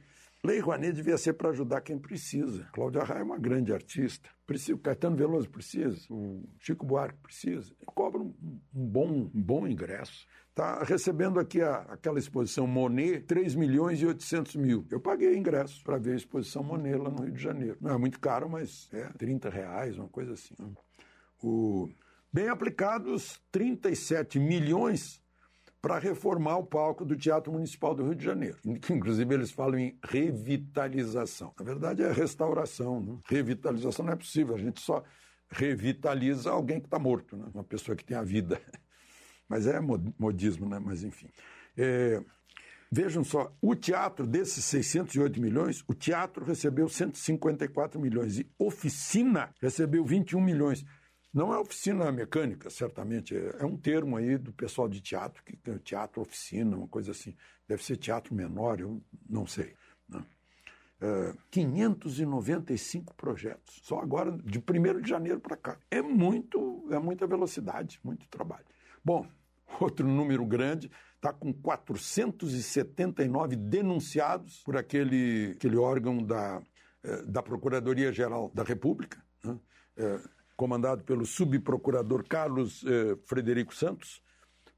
Lei 0.44 0.60
Rouanet 0.60 0.92
devia 0.92 1.16
ser 1.16 1.32
para 1.34 1.50
ajudar 1.50 1.80
quem 1.80 1.98
precisa. 1.98 2.68
Cláudia 2.72 3.02
Raia 3.02 3.20
é 3.20 3.24
uma 3.24 3.38
grande 3.38 3.72
artista. 3.72 4.28
Precisa, 4.48 4.76
o 4.76 4.78
Caetano 4.78 5.14
Veloso 5.14 5.50
precisa, 5.50 6.00
o 6.08 6.42
Chico 6.58 6.86
Buarque 6.86 7.18
precisa. 7.18 7.70
Cobra 7.84 8.18
um, 8.18 8.34
um 8.74 8.86
bom, 8.86 9.06
um 9.06 9.42
bom 9.42 9.68
ingresso. 9.68 10.26
Está 10.48 10.82
recebendo 10.84 11.38
aqui 11.38 11.60
a, 11.60 11.80
aquela 11.82 12.18
exposição 12.18 12.66
Monet, 12.66 13.26
3 13.26 13.54
milhões 13.54 14.00
e 14.00 14.06
800 14.06 14.56
mil. 14.56 14.86
Eu 14.90 15.00
paguei 15.00 15.36
ingresso 15.36 15.84
para 15.84 15.98
ver 15.98 16.14
a 16.14 16.16
exposição 16.16 16.62
Monet 16.62 16.96
lá 16.96 17.10
no 17.10 17.24
Rio 17.24 17.32
de 17.34 17.42
Janeiro. 17.42 17.76
Não 17.78 17.90
é 17.90 17.98
muito 17.98 18.18
caro, 18.18 18.48
mas 18.48 18.88
é 18.90 19.10
30 19.18 19.50
reais, 19.50 19.98
uma 19.98 20.08
coisa 20.08 20.32
assim. 20.32 20.54
Né? 20.58 20.70
O, 21.42 21.86
bem 22.32 22.48
aplicados, 22.48 23.38
37 23.52 24.38
milhões 24.40 25.22
para 25.80 25.98
reformar 25.98 26.58
o 26.58 26.66
palco 26.66 27.04
do 27.04 27.16
Teatro 27.16 27.52
Municipal 27.52 27.94
do 27.94 28.04
Rio 28.04 28.14
de 28.14 28.24
Janeiro. 28.24 28.58
Inclusive, 28.64 29.34
eles 29.34 29.50
falam 29.50 29.78
em 29.78 29.98
revitalização. 30.02 31.52
Na 31.58 31.64
verdade, 31.64 32.02
é 32.02 32.10
restauração. 32.10 33.00
Né? 33.00 33.18
Revitalização 33.28 34.04
não 34.04 34.12
é 34.12 34.16
possível, 34.16 34.54
a 34.54 34.58
gente 34.58 34.80
só 34.80 35.04
revitaliza 35.50 36.50
alguém 36.50 36.80
que 36.80 36.86
está 36.86 36.98
morto, 36.98 37.36
né? 37.36 37.46
uma 37.54 37.64
pessoa 37.64 37.96
que 37.96 38.04
tem 38.04 38.16
a 38.16 38.22
vida. 38.22 38.60
Mas 39.48 39.66
é 39.66 39.80
modismo, 39.80 40.68
né? 40.68 40.78
mas 40.78 41.02
enfim. 41.02 41.30
É... 41.74 42.22
Vejam 42.92 43.24
só, 43.24 43.50
o 43.60 43.74
teatro 43.74 44.26
desses 44.26 44.62
608 44.64 45.40
milhões, 45.40 45.82
o 45.88 45.94
teatro 45.94 46.44
recebeu 46.44 46.86
154 46.86 47.98
milhões 47.98 48.38
e 48.38 48.46
oficina 48.58 49.50
recebeu 49.60 50.04
21 50.04 50.40
milhões. 50.40 50.84
Não 51.38 51.54
é 51.54 51.58
oficina 51.58 52.10
mecânica, 52.10 52.68
certamente, 52.68 53.36
é, 53.36 53.58
é 53.60 53.64
um 53.64 53.76
termo 53.76 54.16
aí 54.16 54.36
do 54.36 54.52
pessoal 54.52 54.88
de 54.88 55.00
teatro, 55.00 55.40
que 55.44 55.56
teatro 55.78 56.20
oficina, 56.20 56.76
uma 56.76 56.88
coisa 56.88 57.12
assim. 57.12 57.36
Deve 57.68 57.84
ser 57.84 57.96
teatro 57.96 58.34
menor, 58.34 58.80
eu 58.80 59.00
não 59.30 59.46
sei. 59.46 59.76
Né? 60.08 60.26
É, 61.00 61.32
595 61.52 63.14
projetos, 63.14 63.80
só 63.84 64.00
agora, 64.00 64.32
de 64.32 64.58
1 64.58 65.00
de 65.00 65.08
janeiro 65.08 65.38
para 65.38 65.56
cá. 65.56 65.78
É 65.88 66.02
muito, 66.02 66.88
é 66.90 66.98
muita 66.98 67.24
velocidade, 67.24 68.00
muito 68.02 68.26
trabalho. 68.26 68.66
Bom, 69.04 69.24
outro 69.80 70.08
número 70.08 70.44
grande, 70.44 70.90
está 71.14 71.32
com 71.32 71.52
479 71.52 73.54
denunciados 73.54 74.60
por 74.64 74.76
aquele, 74.76 75.52
aquele 75.52 75.76
órgão 75.76 76.20
da, 76.20 76.60
é, 77.04 77.22
da 77.22 77.44
Procuradoria-Geral 77.44 78.50
da 78.52 78.64
República, 78.64 79.22
né? 79.44 79.56
é, 79.96 80.20
comandado 80.58 81.04
pelo 81.04 81.24
subprocurador 81.24 82.26
Carlos 82.26 82.84
eh, 82.84 83.16
Frederico 83.26 83.72
Santos, 83.72 84.20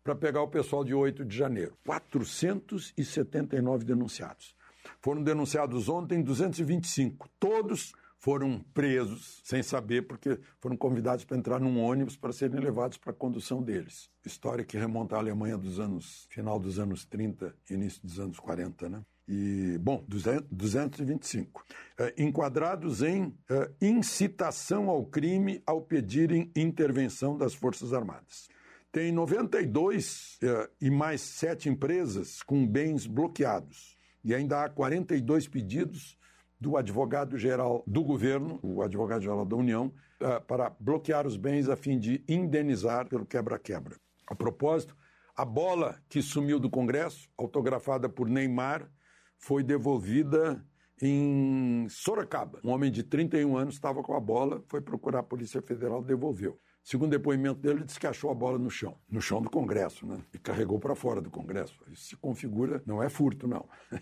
para 0.04 0.14
pegar 0.14 0.42
o 0.42 0.48
pessoal 0.48 0.84
de 0.84 0.92
8 0.92 1.24
de 1.24 1.34
janeiro. 1.34 1.74
479 1.86 3.86
denunciados. 3.86 4.54
Foram 5.00 5.22
denunciados 5.22 5.88
ontem 5.88 6.22
225. 6.22 7.30
Todos 7.40 7.94
foram 8.20 8.60
presos 8.74 9.40
sem 9.42 9.62
saber, 9.62 10.02
porque 10.02 10.38
foram 10.60 10.76
convidados 10.76 11.24
para 11.24 11.38
entrar 11.38 11.58
num 11.58 11.80
ônibus 11.80 12.16
para 12.16 12.32
serem 12.32 12.60
levados 12.60 12.98
para 12.98 13.12
a 13.12 13.14
condução 13.14 13.62
deles. 13.62 14.10
História 14.24 14.62
que 14.62 14.76
remonta 14.76 15.16
à 15.16 15.18
Alemanha 15.18 15.56
dos 15.56 15.80
anos, 15.80 16.26
final 16.28 16.58
dos 16.60 16.78
anos 16.78 17.06
30, 17.06 17.54
início 17.70 18.00
dos 18.02 18.20
anos 18.20 18.38
40, 18.38 18.90
né? 18.90 19.02
E, 19.26 19.78
bom, 19.78 20.04
225. 20.06 21.64
É, 21.96 22.14
enquadrados 22.18 23.00
em 23.00 23.34
é, 23.48 23.70
incitação 23.80 24.90
ao 24.90 25.06
crime 25.06 25.62
ao 25.64 25.80
pedirem 25.80 26.50
intervenção 26.54 27.38
das 27.38 27.54
Forças 27.54 27.94
Armadas. 27.94 28.48
Tem 28.92 29.12
92 29.12 30.36
é, 30.42 30.68
e 30.78 30.90
mais 30.90 31.22
sete 31.22 31.70
empresas 31.70 32.42
com 32.42 32.66
bens 32.66 33.06
bloqueados. 33.06 33.96
E 34.22 34.34
ainda 34.34 34.62
há 34.62 34.68
42 34.68 35.48
pedidos 35.48 36.18
do 36.60 36.76
advogado-geral 36.76 37.82
do 37.86 38.04
governo, 38.04 38.60
o 38.62 38.82
advogado-geral 38.82 39.44
da 39.46 39.56
União, 39.56 39.92
é, 40.20 40.38
para 40.40 40.70
bloquear 40.78 41.26
os 41.26 41.36
bens 41.36 41.68
a 41.68 41.76
fim 41.76 41.98
de 41.98 42.22
indenizar 42.28 43.08
pelo 43.08 43.24
quebra-quebra. 43.24 43.96
A 44.26 44.34
propósito, 44.34 44.94
a 45.34 45.44
bola 45.44 45.98
que 46.08 46.20
sumiu 46.20 46.60
do 46.60 46.68
Congresso, 46.68 47.28
autografada 47.38 48.08
por 48.08 48.28
Neymar, 48.28 48.90
foi 49.38 49.62
devolvida 49.62 50.62
em 51.00 51.88
Sorocaba. 51.88 52.60
Um 52.62 52.70
homem 52.70 52.90
de 52.92 53.02
31 53.02 53.56
anos 53.56 53.74
estava 53.74 54.02
com 54.02 54.14
a 54.14 54.20
bola, 54.20 54.62
foi 54.68 54.82
procurar 54.82 55.20
a 55.20 55.22
Polícia 55.22 55.62
Federal, 55.62 56.02
devolveu. 56.02 56.60
Segundo 56.82 57.10
depoimento 57.10 57.60
dele, 57.60 57.78
ele 57.78 57.84
disse 57.84 58.00
que 58.00 58.06
achou 58.06 58.30
a 58.30 58.34
bola 58.34 58.58
no 58.58 58.70
chão, 58.70 58.98
no 59.08 59.20
chão 59.20 59.40
do 59.40 59.50
Congresso, 59.50 60.06
né? 60.06 60.20
E 60.34 60.38
carregou 60.38 60.78
para 60.78 60.94
fora 60.94 61.20
do 61.20 61.30
Congresso. 61.30 61.78
Isso 61.90 62.10
se 62.10 62.16
configura, 62.16 62.82
não 62.86 63.02
é 63.02 63.08
furto, 63.08 63.48
não. 63.48 63.66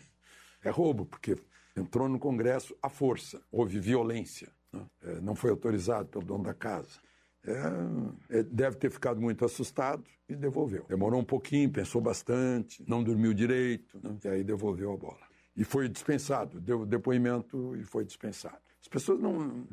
É 0.64 0.71
roubo, 0.71 1.07
porque 1.07 1.37
entrou 1.79 2.09
no 2.09 2.19
Congresso 2.19 2.77
à 2.83 2.88
força, 2.88 3.41
houve 3.51 3.79
violência, 3.79 4.49
né? 4.73 4.87
é, 5.03 5.21
não 5.21 5.35
foi 5.35 5.51
autorizado 5.51 6.09
pelo 6.09 6.25
dono 6.25 6.45
da 6.45 6.55
casa. 6.55 7.01
É, 7.45 8.38
é, 8.38 8.43
deve 8.43 8.77
ter 8.77 8.91
ficado 8.91 9.21
muito 9.21 9.45
assustado 9.45 10.05
e 10.29 10.37
devolveu. 10.37 10.85
Demorou 10.88 11.21
um 11.21 11.25
pouquinho, 11.25 11.71
pensou 11.71 12.01
bastante, 12.01 12.85
não 12.87 13.03
dormiu 13.03 13.33
direito, 13.33 13.99
né? 14.03 14.19
e 14.25 14.29
aí 14.29 14.45
devolveu 14.45 14.93
a 14.93 14.97
bola 14.97 15.29
e 15.59 15.64
foi 15.64 15.88
dispensado, 15.88 16.61
deu 16.61 16.87
depoimento 16.87 17.75
e 17.75 17.83
foi 17.83 18.05
dispensado. 18.05 18.61
As 18.81 18.87
pessoas 18.87 19.19
não, 19.19 19.67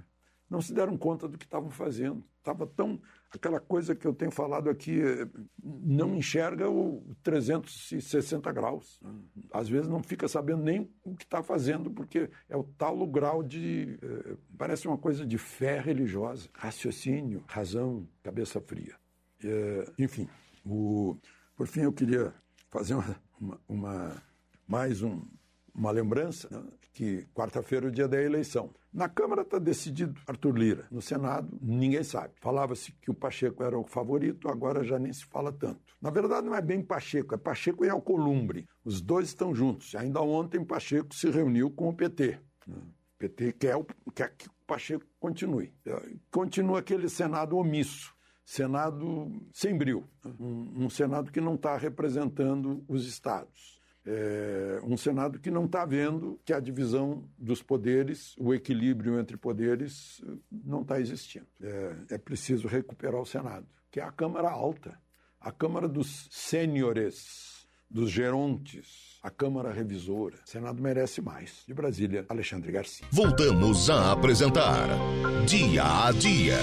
não 0.49 0.59
se 0.59 0.73
deram 0.73 0.97
conta 0.97 1.27
do 1.27 1.37
que 1.37 1.45
estavam 1.45 1.69
fazendo. 1.69 2.23
Estava 2.39 2.65
tão. 2.65 2.99
Aquela 3.35 3.59
coisa 3.59 3.95
que 3.95 4.05
eu 4.05 4.13
tenho 4.13 4.31
falado 4.31 4.69
aqui, 4.69 4.99
não 5.63 6.15
enxerga 6.15 6.69
o 6.69 7.15
360 7.23 8.51
graus. 8.51 8.99
Às 9.51 9.69
vezes 9.69 9.87
não 9.87 10.01
fica 10.01 10.27
sabendo 10.27 10.63
nem 10.63 10.89
o 11.03 11.15
que 11.15 11.23
está 11.23 11.43
fazendo, 11.43 11.91
porque 11.91 12.29
é 12.49 12.57
o 12.57 12.63
tal 12.63 13.05
grau 13.07 13.43
de. 13.43 13.99
Eh, 14.01 14.37
parece 14.57 14.87
uma 14.87 14.97
coisa 14.97 15.25
de 15.25 15.37
fé 15.37 15.79
religiosa, 15.79 16.49
raciocínio, 16.53 17.43
razão, 17.47 18.07
cabeça 18.23 18.59
fria. 18.59 18.95
Eh, 19.43 19.91
enfim, 19.99 20.27
o, 20.65 21.17
por 21.55 21.67
fim 21.67 21.81
eu 21.81 21.93
queria 21.93 22.33
fazer 22.69 22.95
uma, 22.95 23.15
uma, 23.39 23.61
uma 23.67 24.23
mais 24.67 25.01
um, 25.01 25.21
uma 25.73 25.91
lembrança 25.91 26.49
né, 26.49 26.63
que 26.95 27.27
quarta-feira 27.33 27.87
é 27.87 27.89
o 27.89 27.91
dia 27.91 28.07
da 28.07 28.21
eleição. 28.21 28.73
Na 28.91 29.09
Câmara 29.09 29.41
está 29.41 29.59
decidido 29.59 30.17
Arthur 30.25 30.57
Lira. 30.57 30.87
No 30.89 31.01
Senado, 31.01 31.49
ninguém 31.61 32.01
sabe. 32.05 32.33
Falava-se 32.39 32.93
que 32.93 33.11
o 33.11 33.13
Pacheco 33.13 33.61
era 33.61 33.77
o 33.77 33.83
favorito, 33.83 34.47
agora 34.47 34.81
já 34.81 34.97
nem 34.97 35.11
se 35.11 35.25
fala 35.25 35.51
tanto. 35.51 35.81
Na 36.01 36.09
verdade, 36.09 36.47
não 36.47 36.55
é 36.55 36.61
bem 36.61 36.81
Pacheco, 36.81 37.35
é 37.35 37.37
Pacheco 37.37 37.83
e 37.83 37.89
Alcolumbre. 37.89 38.65
Os 38.85 39.01
dois 39.01 39.27
estão 39.27 39.53
juntos. 39.53 39.93
Ainda 39.93 40.21
ontem, 40.21 40.63
Pacheco 40.63 41.13
se 41.13 41.29
reuniu 41.29 41.69
com 41.69 41.89
o 41.89 41.93
PT. 41.93 42.39
O 42.65 43.17
PT 43.17 43.51
quer, 43.51 43.75
quer 44.15 44.33
que 44.33 44.47
o 44.47 44.51
Pacheco 44.65 45.05
continue. 45.19 45.73
Continua 46.31 46.79
aquele 46.79 47.09
Senado 47.09 47.57
omisso. 47.57 48.15
Senado 48.45 49.29
sem 49.51 49.77
bril. 49.77 50.05
Né. 50.23 50.33
Um, 50.39 50.85
um 50.85 50.89
Senado 50.89 51.29
que 51.29 51.41
não 51.41 51.55
está 51.55 51.75
representando 51.75 52.85
os 52.87 53.05
estados 53.05 53.74
é, 54.05 54.79
um 54.83 54.95
Senado 54.95 55.39
que 55.39 55.49
não 55.49 55.65
está 55.65 55.85
vendo 55.85 56.39
que 56.45 56.53
a 56.53 56.59
divisão 56.59 57.27
dos 57.37 57.61
poderes, 57.61 58.35
o 58.37 58.53
equilíbrio 58.53 59.19
entre 59.19 59.35
poderes, 59.35 60.21
não 60.51 60.81
está 60.81 60.99
existindo. 60.99 61.47
É, 61.61 61.95
é, 62.11 62.17
preciso 62.17 62.67
recuperar 62.67 63.19
o 63.19 63.25
Senado, 63.25 63.65
que 63.89 63.99
é 63.99 64.03
a 64.03 64.11
Câmara 64.11 64.49
Alta, 64.49 64.97
a 65.39 65.51
Câmara 65.51 65.87
dos 65.87 66.27
Sêniores, 66.29 67.67
dos 67.89 68.11
Gerontes, 68.11 69.19
a 69.23 69.29
Câmara 69.29 69.71
Revisora. 69.71 70.37
O 70.45 70.49
Senado 70.49 70.81
merece 70.81 71.21
mais. 71.21 71.63
De 71.67 71.73
Brasília, 71.73 72.25
Alexandre 72.29 72.71
Garcia. 72.71 73.07
Voltamos 73.11 73.89
a 73.89 74.11
apresentar 74.11 74.87
Dia 75.47 76.07
a 76.07 76.11
Dia. 76.11 76.57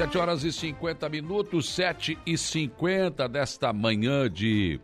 7 0.00 0.16
horas 0.16 0.44
e 0.44 0.50
50 0.50 1.10
minutos, 1.10 1.68
7 1.74 2.18
e 2.24 2.38
50 2.38 3.28
desta 3.28 3.70
manhã 3.70 4.30
de 4.30 4.80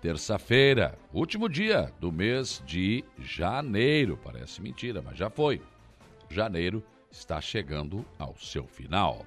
terça-feira, 0.00 0.98
último 1.12 1.50
dia 1.50 1.92
do 2.00 2.10
mês 2.10 2.62
de 2.64 3.04
janeiro. 3.18 4.18
Parece 4.24 4.62
mentira, 4.62 5.02
mas 5.02 5.18
já 5.18 5.28
foi. 5.28 5.60
Janeiro 6.30 6.82
está 7.10 7.42
chegando 7.42 8.06
ao 8.18 8.34
seu 8.38 8.66
final. 8.66 9.22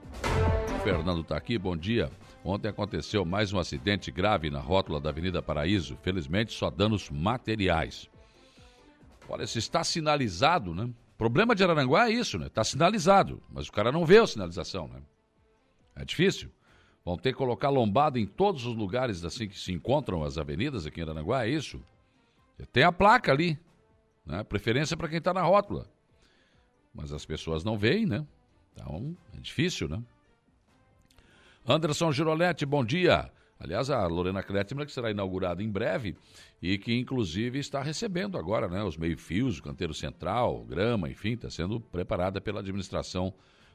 O 0.75 0.79
Fernando 0.79 1.21
está 1.21 1.37
aqui, 1.37 1.55
bom 1.55 1.77
dia. 1.77 2.09
Ontem 2.43 2.69
aconteceu 2.69 3.23
mais 3.23 3.53
um 3.53 3.59
acidente 3.59 4.09
grave 4.09 4.49
na 4.49 4.59
rótula 4.59 4.99
da 4.99 5.11
Avenida 5.11 5.39
Paraíso. 5.39 5.99
Felizmente, 6.01 6.51
só 6.51 6.71
danos 6.71 7.11
materiais. 7.11 8.09
Olha, 9.29 9.45
se 9.45 9.59
está 9.59 9.83
sinalizado, 9.83 10.73
né? 10.73 10.89
problema 11.15 11.53
de 11.53 11.63
Araranguá 11.63 12.09
é 12.09 12.13
isso, 12.13 12.39
né? 12.39 12.47
Está 12.47 12.63
sinalizado, 12.63 13.39
mas 13.47 13.67
o 13.67 13.71
cara 13.71 13.91
não 13.91 14.03
vê 14.03 14.17
a 14.17 14.25
sinalização, 14.25 14.87
né? 14.87 14.99
É 15.95 16.05
difícil. 16.05 16.49
Vão 17.03 17.17
ter 17.17 17.31
que 17.31 17.37
colocar 17.37 17.69
lombada 17.69 18.19
em 18.19 18.25
todos 18.25 18.65
os 18.65 18.75
lugares 18.75 19.25
assim 19.25 19.47
que 19.47 19.57
se 19.57 19.71
encontram 19.71 20.23
as 20.23 20.37
avenidas 20.37 20.85
aqui 20.85 20.99
em 20.99 21.03
Aranaguá, 21.03 21.45
é 21.45 21.49
isso? 21.49 21.83
Tem 22.71 22.83
a 22.83 22.91
placa 22.91 23.31
ali, 23.31 23.59
né? 24.25 24.43
Preferência 24.43 24.95
para 24.95 25.07
quem 25.07 25.17
está 25.17 25.33
na 25.33 25.41
rótula. 25.41 25.89
Mas 26.93 27.11
as 27.11 27.25
pessoas 27.25 27.63
não 27.63 27.77
veem, 27.77 28.05
né? 28.05 28.25
Então, 28.73 29.17
é 29.35 29.39
difícil, 29.39 29.87
né? 29.87 30.01
Anderson 31.67 32.11
Giroletti, 32.11 32.65
bom 32.65 32.83
dia. 32.83 33.31
Aliás, 33.59 33.91
a 33.91 34.05
Lorena 34.07 34.41
Kretschmer, 34.41 34.87
que 34.87 34.91
será 34.91 35.11
inaugurada 35.11 35.61
em 35.61 35.69
breve 35.69 36.15
e 36.61 36.79
que, 36.79 36.97
inclusive, 36.97 37.59
está 37.59 37.81
recebendo 37.81 38.37
agora 38.37 38.67
né, 38.67 38.83
os 38.83 38.97
meio-fios, 38.97 39.59
o 39.59 39.63
canteiro 39.63 39.93
central, 39.93 40.65
grama, 40.65 41.09
enfim, 41.09 41.33
está 41.33 41.49
sendo 41.49 41.79
preparada 41.79 42.41
pela 42.41 42.59
administração 42.59 43.31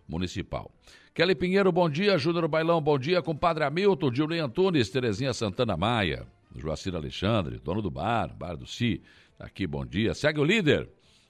municipal. 0.08 0.70
Kelly 1.14 1.34
Pinheiro, 1.34 1.72
bom 1.72 1.88
dia. 1.88 2.18
Júnior 2.18 2.46
Bailão, 2.48 2.80
bom 2.80 2.98
dia. 2.98 3.22
Compadre 3.22 3.64
Hamilton, 3.64 4.14
Julinho 4.14 4.44
Antunes, 4.44 4.90
Terezinha 4.90 5.32
Santana 5.32 5.76
Maia, 5.76 6.26
Joacir 6.54 6.94
Alexandre, 6.94 7.58
dono 7.58 7.80
do 7.80 7.90
bar, 7.90 8.34
Bar 8.36 8.56
do 8.56 8.66
Si, 8.66 9.02
tá 9.38 9.46
aqui, 9.46 9.66
bom 9.66 9.84
dia. 9.84 10.14
Segue 10.14 10.40
o 10.40 10.44
líder, 10.44 10.88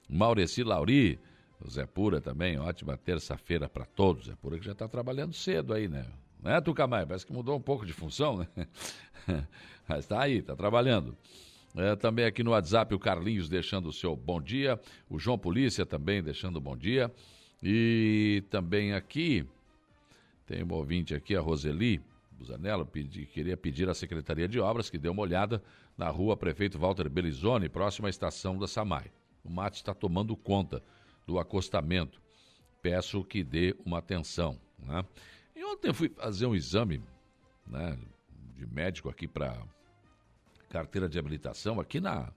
Maureci 0.09 0.63
Lauri, 0.63 1.19
Zé 1.69 1.85
Pura 1.85 2.21
também, 2.21 2.59
ótima 2.59 2.97
terça-feira 2.97 3.67
para 3.67 3.85
todos. 3.85 4.27
Zé 4.27 4.35
Pura 4.35 4.59
que 4.59 4.65
já 4.65 4.73
está 4.73 4.87
trabalhando 4.87 5.33
cedo 5.33 5.73
aí, 5.73 5.87
né? 5.87 6.05
Né, 6.41 6.61
Tucamai? 6.61 7.05
Parece 7.05 7.25
que 7.25 7.33
mudou 7.33 7.57
um 7.57 7.61
pouco 7.61 7.85
de 7.85 7.93
função, 7.93 8.37
né? 8.37 8.47
Mas 9.87 9.99
está 9.99 10.21
aí, 10.21 10.37
está 10.37 10.55
trabalhando. 10.55 11.17
É, 11.75 11.95
também 11.95 12.25
aqui 12.25 12.43
no 12.43 12.51
WhatsApp 12.51 12.93
o 12.93 12.99
Carlinhos 12.99 13.49
deixando 13.49 13.89
o 13.89 13.93
seu 13.93 14.15
bom 14.15 14.41
dia, 14.41 14.79
o 15.09 15.19
João 15.19 15.37
Polícia 15.37 15.85
também 15.85 16.23
deixando 16.23 16.59
bom 16.59 16.75
dia. 16.75 17.11
E 17.61 18.43
também 18.49 18.93
aqui, 18.93 19.45
tem 20.45 20.63
um 20.63 20.73
ouvinte 20.73 21.15
aqui, 21.15 21.35
a 21.35 21.41
Roseli 21.41 22.01
Busanello, 22.37 22.85
pedi, 22.85 23.25
queria 23.25 23.57
pedir 23.57 23.89
à 23.89 23.93
Secretaria 23.93 24.47
de 24.47 24.59
Obras 24.59 24.89
que 24.89 24.97
dê 24.97 25.09
uma 25.09 25.23
olhada 25.23 25.61
na 25.97 26.07
rua 26.09 26.37
Prefeito 26.37 26.77
Walter 26.77 27.09
Belizone, 27.09 27.67
próxima 27.67 28.07
à 28.07 28.11
estação 28.11 28.57
da 28.57 28.67
Samai. 28.67 29.11
O 29.43 29.49
mate 29.49 29.77
está 29.77 29.93
tomando 29.93 30.35
conta 30.35 30.83
do 31.25 31.39
acostamento. 31.39 32.21
Peço 32.81 33.23
que 33.23 33.43
dê 33.43 33.75
uma 33.83 33.97
atenção. 33.97 34.59
Né? 34.77 35.03
E 35.55 35.65
ontem 35.65 35.87
eu 35.87 35.93
fui 35.93 36.09
fazer 36.09 36.45
um 36.45 36.53
exame 36.53 37.01
né, 37.65 37.97
de 38.55 38.67
médico 38.67 39.09
aqui 39.09 39.27
para 39.27 39.59
carteira 40.69 41.09
de 41.09 41.17
habilitação, 41.17 41.79
aqui 41.79 41.99
na 41.99 42.31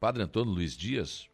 Padre 0.00 0.22
Antônio 0.22 0.52
Luiz 0.52 0.76
Dias. 0.76 1.28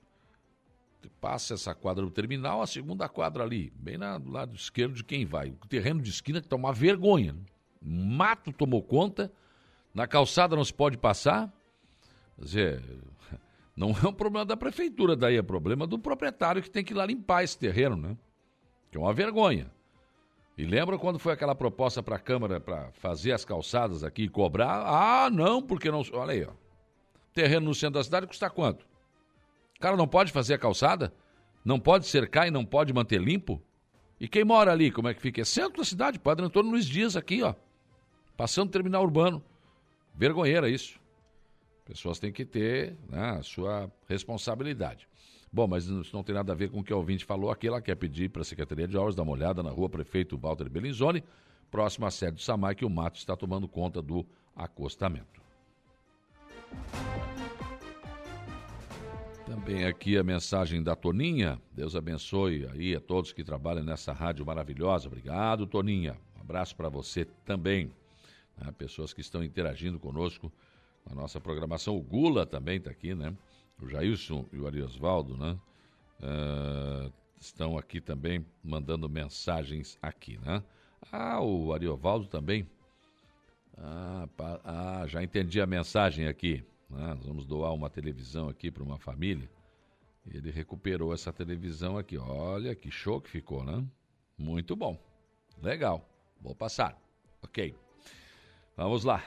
Passa 1.21 1.55
essa 1.55 1.75
quadra 1.75 2.05
do 2.05 2.11
terminal, 2.11 2.63
a 2.63 2.67
segunda 2.67 3.09
quadra 3.09 3.43
ali, 3.43 3.73
bem 3.77 3.97
na, 3.97 4.19
do 4.19 4.31
lado 4.31 4.55
esquerdo 4.55 4.95
de 4.95 5.05
quem 5.05 5.25
vai. 5.25 5.51
O 5.51 5.67
terreno 5.67 6.01
de 6.01 6.11
esquina 6.11 6.41
que 6.41 6.47
está 6.47 6.57
uma 6.57 6.73
vergonha. 6.73 7.33
Né? 7.33 7.41
Mato 7.81 8.53
tomou 8.53 8.83
conta, 8.83 9.33
na 9.95 10.07
calçada 10.07 10.57
não 10.57 10.65
se 10.65 10.75
pode 10.75 10.99
passar. 10.99 11.53
Quer 12.37 12.45
dizer, 12.45 12.83
não 13.77 13.91
é 13.91 14.09
um 14.09 14.13
problema 14.13 14.45
da 14.45 14.57
prefeitura, 14.57 15.17
daí 15.17 15.37
é 15.37 15.43
problema 15.43 15.87
do 15.87 15.99
proprietário 15.99 16.63
que 16.63 16.71
tem 16.71 16.85
que 16.85 16.93
ir 16.93 16.97
lá 16.97 17.07
limpar 17.07 17.45
esse 17.45 17.59
terreno, 17.59 17.97
né? 17.97 18.17
Que 18.91 18.99
é 18.99 19.01
uma 19.01 19.13
vergonha. 19.13 19.71
E 20.59 20.65
lembra 20.65 20.99
quando 20.99 21.19
foi 21.19 21.35
aquela 21.35 21.55
proposta 21.55 22.03
para 22.03 22.17
a 22.17 22.19
Câmara 22.19 22.59
para 22.59 22.91
fazer 22.93 23.33
as 23.33 23.45
calçadas 23.45 24.03
aqui 24.03 24.23
e 24.23 24.29
cobrar? 24.29 24.83
Ah, 24.87 25.31
não, 25.31 25.61
porque 25.61 25.91
não. 25.91 26.03
Olha 26.13 26.33
aí, 26.33 26.45
ó. 26.45 26.53
Terreno 27.35 27.67
no 27.67 27.75
centro 27.75 27.95
da 27.95 28.05
cidade 28.05 28.27
custa 28.27 28.49
quanto? 28.49 28.87
O 29.77 29.81
cara 29.81 29.97
não 29.97 30.09
pode 30.09 30.33
fazer 30.33 30.55
a 30.55 30.59
calçada? 30.59 31.13
Não 31.65 31.79
pode 31.79 32.07
cercar 32.07 32.47
e 32.47 32.51
não 32.51 32.65
pode 32.65 32.93
manter 32.93 33.21
limpo? 33.21 33.61
E 34.19 34.27
quem 34.27 34.45
mora 34.45 34.73
ali, 34.73 34.91
como 34.91 35.09
é 35.09 35.15
que 35.15 35.21
fica? 35.21 35.43
É 35.43 35.45
centro 35.45 35.79
da 35.79 35.85
cidade, 35.85 36.19
Padre 36.19 36.47
Antônio 36.47 36.71
Luiz 36.71 36.87
Dias 36.87 37.17
aqui, 37.17 37.43
ó. 37.43 37.55
Passando 38.37 38.71
terminal 38.71 39.03
urbano. 39.03 39.43
Vergonheira 40.15 40.71
isso. 40.71 40.99
Pessoas 41.85 42.19
têm 42.19 42.33
que 42.33 42.45
ter 42.45 42.97
né, 43.09 43.37
a 43.39 43.43
sua 43.43 43.91
responsabilidade. 44.09 45.07
Bom, 45.53 45.67
mas 45.67 45.87
isso 45.87 46.15
não 46.15 46.25
tem 46.25 46.35
nada 46.35 46.53
a 46.53 46.57
ver 46.57 46.71
com 46.71 46.81
o 46.81 46.85
que 46.85 46.93
o 46.93 46.97
ouvinte 46.97 47.25
falou 47.25 47.51
aqui. 47.51 47.69
Ela 47.69 47.81
quer 47.81 47.95
pedir 47.95 48.31
para 48.31 48.43
a 48.43 48.45
Secretaria 48.45 48.89
de 48.89 48.97
Obras 48.97 49.15
dar 49.15 49.23
uma 49.23 49.33
olhada 49.33 49.63
na 49.63 49.71
rua 49.71 49.89
Prefeito 49.89 50.37
Walter 50.37 50.69
Bellinzoni, 50.69 51.23
próximo 51.71 52.07
à 52.07 52.11
sede 52.11 52.37
do 52.37 52.41
SAMAI, 52.41 52.75
que 52.75 52.85
o 52.85 52.91
mato 52.91 53.17
está 53.19 53.37
tomando 53.37 53.69
conta 53.69 54.03
do 54.03 54.27
acostamento. 54.55 55.41
Também 59.47 59.85
aqui 59.85 60.19
a 60.19 60.25
mensagem 60.25 60.83
da 60.83 60.97
Toninha. 60.97 61.61
Deus 61.73 61.95
abençoe 61.95 62.67
aí 62.73 62.95
a 62.95 63.01
todos 63.01 63.33
que 63.33 63.45
trabalham 63.45 63.85
nessa 63.85 64.13
rádio 64.13 64.45
maravilhosa. 64.45 65.07
Obrigado, 65.07 65.67
Toninha. 65.67 66.19
Um 66.37 66.41
abraço 66.41 66.75
para 66.75 66.89
você 66.89 67.25
também. 67.45 67.91
Né? 68.59 68.73
Pessoas 68.77 69.15
que 69.15 69.21
estão 69.21 69.45
interagindo 69.45 69.99
conosco 69.99 70.53
na 71.09 71.15
nossa 71.15 71.41
programação. 71.41 71.97
O 71.97 72.03
Gula 72.03 72.45
também 72.45 72.79
está 72.79 72.91
aqui, 72.91 73.15
né? 73.15 73.33
o 73.81 73.89
Jailson 73.89 74.45
e 74.53 74.59
o 74.59 74.67
Ariosvaldo, 74.67 75.37
né? 75.37 75.59
Uh, 76.21 77.13
estão 77.39 77.77
aqui 77.77 78.01
também 78.01 78.45
mandando 78.63 79.09
mensagens 79.09 79.99
aqui, 80.01 80.39
né? 80.39 80.63
Ah, 81.13 81.41
o 81.41 81.73
Ariovaldo 81.73 82.27
também. 82.27 82.67
Ah, 83.77 84.27
pa, 84.37 84.61
ah, 84.65 85.07
já 85.07 85.23
entendi 85.23 85.61
a 85.61 85.67
mensagem 85.67 86.27
aqui. 86.27 86.65
Né? 86.89 87.15
Nós 87.15 87.27
vamos 87.27 87.47
doar 87.47 87.73
uma 87.73 87.91
televisão 87.91 88.49
aqui 88.49 88.71
para 88.71 88.83
uma 88.83 88.99
família. 88.99 89.49
Ele 90.27 90.51
recuperou 90.51 91.13
essa 91.13 91.33
televisão 91.33 91.97
aqui. 91.97 92.19
Olha 92.19 92.75
que 92.75 92.91
show 92.91 93.21
que 93.21 93.31
ficou, 93.31 93.65
né? 93.65 93.85
Muito 94.37 94.75
bom. 94.75 94.99
Legal. 95.63 96.09
Vou 96.41 96.55
passar. 96.55 97.01
Ok. 97.43 97.75
Vamos 98.77 99.05
lá. 99.05 99.25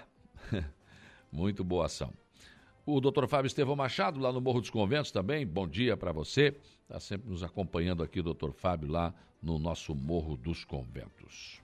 Muito 1.31 1.63
boa 1.63 1.85
ação. 1.85 2.13
O 2.85 2.99
doutor 2.99 3.27
Fábio 3.27 3.47
Estevão 3.47 3.75
Machado, 3.75 4.19
lá 4.19 4.31
no 4.31 4.41
Morro 4.41 4.61
dos 4.61 4.69
Conventos 4.69 5.11
também, 5.11 5.45
bom 5.45 5.67
dia 5.67 5.95
para 5.95 6.11
você. 6.11 6.55
Está 6.83 6.99
sempre 6.99 7.29
nos 7.29 7.43
acompanhando 7.43 8.01
aqui 8.01 8.21
doutor 8.21 8.51
Fábio, 8.51 8.89
lá 8.89 9.13
no 9.41 9.59
nosso 9.59 9.93
Morro 9.93 10.35
dos 10.35 10.65
Conventos. 10.65 11.61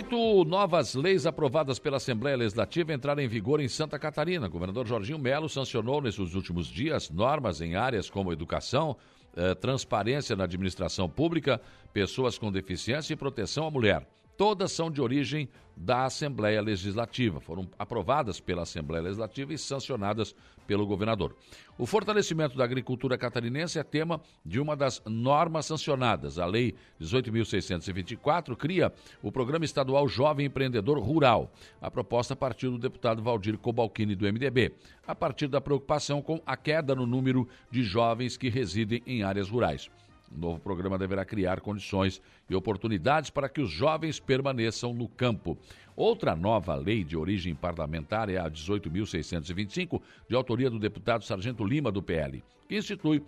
Oito 0.00 0.46
novas 0.46 0.94
leis 0.94 1.26
aprovadas 1.26 1.78
pela 1.78 1.98
Assembleia 1.98 2.34
Legislativa 2.34 2.90
entraram 2.90 3.22
em 3.22 3.28
vigor 3.28 3.60
em 3.60 3.68
Santa 3.68 3.98
Catarina. 3.98 4.46
O 4.46 4.50
governador 4.50 4.86
Jorginho 4.86 5.18
Melo 5.18 5.46
sancionou 5.46 6.00
nesses 6.00 6.34
últimos 6.34 6.68
dias 6.68 7.10
normas 7.10 7.60
em 7.60 7.76
áreas 7.76 8.08
como 8.08 8.32
educação, 8.32 8.96
eh, 9.36 9.54
transparência 9.56 10.34
na 10.34 10.44
administração 10.44 11.06
pública, 11.06 11.60
pessoas 11.92 12.38
com 12.38 12.50
deficiência 12.50 13.12
e 13.12 13.16
proteção 13.16 13.66
à 13.66 13.70
mulher 13.70 14.08
todas 14.40 14.72
são 14.72 14.90
de 14.90 15.02
origem 15.02 15.50
da 15.76 16.06
Assembleia 16.06 16.62
Legislativa. 16.62 17.42
Foram 17.42 17.68
aprovadas 17.78 18.40
pela 18.40 18.62
Assembleia 18.62 19.02
Legislativa 19.02 19.52
e 19.52 19.58
sancionadas 19.58 20.34
pelo 20.66 20.86
governador. 20.86 21.36
O 21.76 21.84
fortalecimento 21.84 22.56
da 22.56 22.64
agricultura 22.64 23.18
catarinense 23.18 23.78
é 23.78 23.82
tema 23.82 24.18
de 24.42 24.58
uma 24.58 24.74
das 24.74 25.02
normas 25.04 25.66
sancionadas. 25.66 26.38
A 26.38 26.46
Lei 26.46 26.74
18.624 26.98 28.56
cria 28.56 28.90
o 29.22 29.30
Programa 29.30 29.66
Estadual 29.66 30.08
Jovem 30.08 30.46
Empreendedor 30.46 30.98
Rural. 30.98 31.52
A 31.78 31.90
proposta 31.90 32.34
partiu 32.34 32.70
do 32.70 32.78
deputado 32.78 33.22
Valdir 33.22 33.58
Cobalcini, 33.58 34.14
do 34.14 34.24
MDB, 34.24 34.72
a 35.06 35.14
partir 35.14 35.48
da 35.48 35.60
preocupação 35.60 36.22
com 36.22 36.40
a 36.46 36.56
queda 36.56 36.94
no 36.94 37.04
número 37.04 37.46
de 37.70 37.82
jovens 37.82 38.38
que 38.38 38.48
residem 38.48 39.02
em 39.06 39.22
áreas 39.22 39.50
rurais. 39.50 39.90
O 40.30 40.38
novo 40.38 40.60
programa 40.60 40.96
deverá 40.96 41.24
criar 41.24 41.60
condições 41.60 42.22
e 42.48 42.54
oportunidades 42.54 43.30
para 43.30 43.48
que 43.48 43.60
os 43.60 43.70
jovens 43.70 44.20
permaneçam 44.20 44.94
no 44.94 45.08
campo. 45.08 45.58
Outra 45.96 46.36
nova 46.36 46.74
lei 46.74 47.02
de 47.02 47.16
origem 47.16 47.54
parlamentar 47.54 48.28
é 48.30 48.38
a 48.38 48.48
18.625, 48.48 50.00
de 50.28 50.36
autoria 50.36 50.70
do 50.70 50.78
deputado 50.78 51.24
Sargento 51.24 51.64
Lima, 51.64 51.90
do 51.90 52.02
PL, 52.02 52.42
que 52.68 52.76
institui 52.76 53.22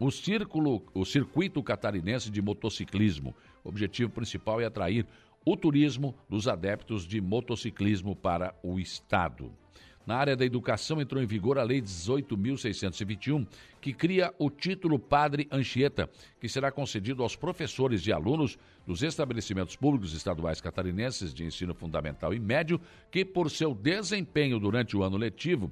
o, 0.00 0.10
círculo, 0.10 0.82
o 0.92 1.04
Circuito 1.04 1.62
Catarinense 1.62 2.30
de 2.30 2.42
Motociclismo. 2.42 3.34
O 3.64 3.68
objetivo 3.68 4.10
principal 4.10 4.60
é 4.60 4.64
atrair 4.64 5.06
o 5.44 5.56
turismo 5.56 6.14
dos 6.28 6.48
adeptos 6.48 7.06
de 7.06 7.20
motociclismo 7.20 8.14
para 8.14 8.54
o 8.62 8.78
Estado. 8.78 9.52
Na 10.08 10.16
área 10.16 10.34
da 10.34 10.42
educação 10.42 11.02
entrou 11.02 11.22
em 11.22 11.26
vigor 11.26 11.58
a 11.58 11.62
Lei 11.62 11.82
18.621, 11.82 13.46
que 13.78 13.92
cria 13.92 14.32
o 14.38 14.48
título 14.48 14.98
Padre 14.98 15.46
Anchieta, 15.52 16.08
que 16.40 16.48
será 16.48 16.72
concedido 16.72 17.22
aos 17.22 17.36
professores 17.36 18.06
e 18.06 18.10
alunos 18.10 18.58
dos 18.86 19.02
estabelecimentos 19.02 19.76
públicos 19.76 20.14
estaduais 20.14 20.62
catarinenses 20.62 21.34
de 21.34 21.44
ensino 21.44 21.74
fundamental 21.74 22.32
e 22.32 22.38
médio, 22.38 22.80
que 23.10 23.22
por 23.22 23.50
seu 23.50 23.74
desempenho 23.74 24.58
durante 24.58 24.96
o 24.96 25.02
ano 25.02 25.18
letivo, 25.18 25.70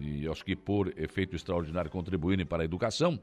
e 0.00 0.26
acho 0.26 0.44
que 0.44 0.56
por 0.56 0.92
efeito 0.98 1.36
extraordinário 1.36 1.92
contribuírem 1.92 2.44
para 2.44 2.64
a 2.64 2.66
educação, 2.66 3.20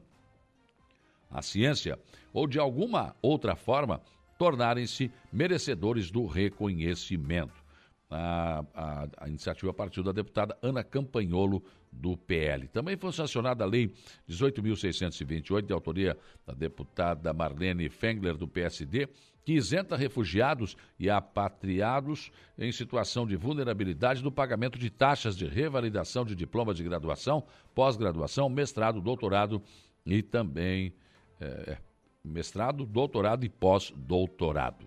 a 1.30 1.42
ciência 1.42 1.98
ou 2.32 2.46
de 2.46 2.58
alguma 2.58 3.14
outra 3.20 3.54
forma 3.54 4.00
tornarem-se 4.38 5.12
merecedores 5.30 6.10
do 6.10 6.24
reconhecimento. 6.24 7.67
A, 8.10 8.64
a, 8.74 9.08
a, 9.18 9.28
iniciativa 9.28 9.72
partiu 9.74 10.02
da 10.02 10.12
deputada 10.12 10.56
Ana 10.62 10.82
Campanholo, 10.82 11.62
do 11.92 12.16
PL. 12.16 12.68
Também 12.68 12.96
foi 12.96 13.12
sancionada 13.12 13.64
a 13.64 13.66
Lei 13.66 13.92
18.628, 14.28 15.62
de 15.62 15.72
autoria 15.72 16.16
da 16.46 16.54
deputada 16.54 17.32
Marlene 17.32 17.88
Fengler, 17.88 18.36
do 18.36 18.46
PSD, 18.46 19.08
que 19.44 19.54
isenta 19.54 19.96
refugiados 19.96 20.76
e 20.98 21.08
apatriados 21.08 22.30
em 22.58 22.70
situação 22.70 23.26
de 23.26 23.36
vulnerabilidade 23.36 24.22
do 24.22 24.30
pagamento 24.30 24.78
de 24.78 24.90
taxas 24.90 25.36
de 25.36 25.46
revalidação 25.46 26.24
de 26.24 26.34
diplomas 26.34 26.76
de 26.76 26.84
graduação, 26.84 27.42
pós-graduação, 27.74 28.48
mestrado, 28.48 29.00
doutorado 29.00 29.62
e 30.04 30.22
também 30.22 30.92
é, 31.40 31.78
mestrado, 32.22 32.84
doutorado 32.84 33.44
e 33.44 33.48
pós-doutorado. 33.48 34.86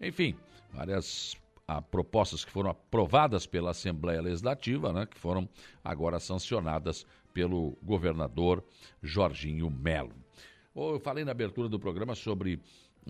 Enfim, 0.00 0.36
várias 0.72 1.36
a, 1.68 1.82
propostas 1.82 2.44
que 2.44 2.50
foram 2.50 2.70
aprovadas 2.70 3.46
pela 3.46 3.70
Assembleia 3.70 4.22
Legislativa, 4.22 4.90
né, 4.90 5.04
que 5.04 5.18
foram 5.18 5.46
agora 5.84 6.18
sancionadas 6.18 7.06
pelo 7.34 7.76
governador 7.82 8.64
Jorginho 9.02 9.70
Melo. 9.70 10.14
Eu 10.74 10.98
falei 10.98 11.24
na 11.24 11.32
abertura 11.32 11.68
do 11.68 11.78
programa 11.78 12.14
sobre 12.14 12.60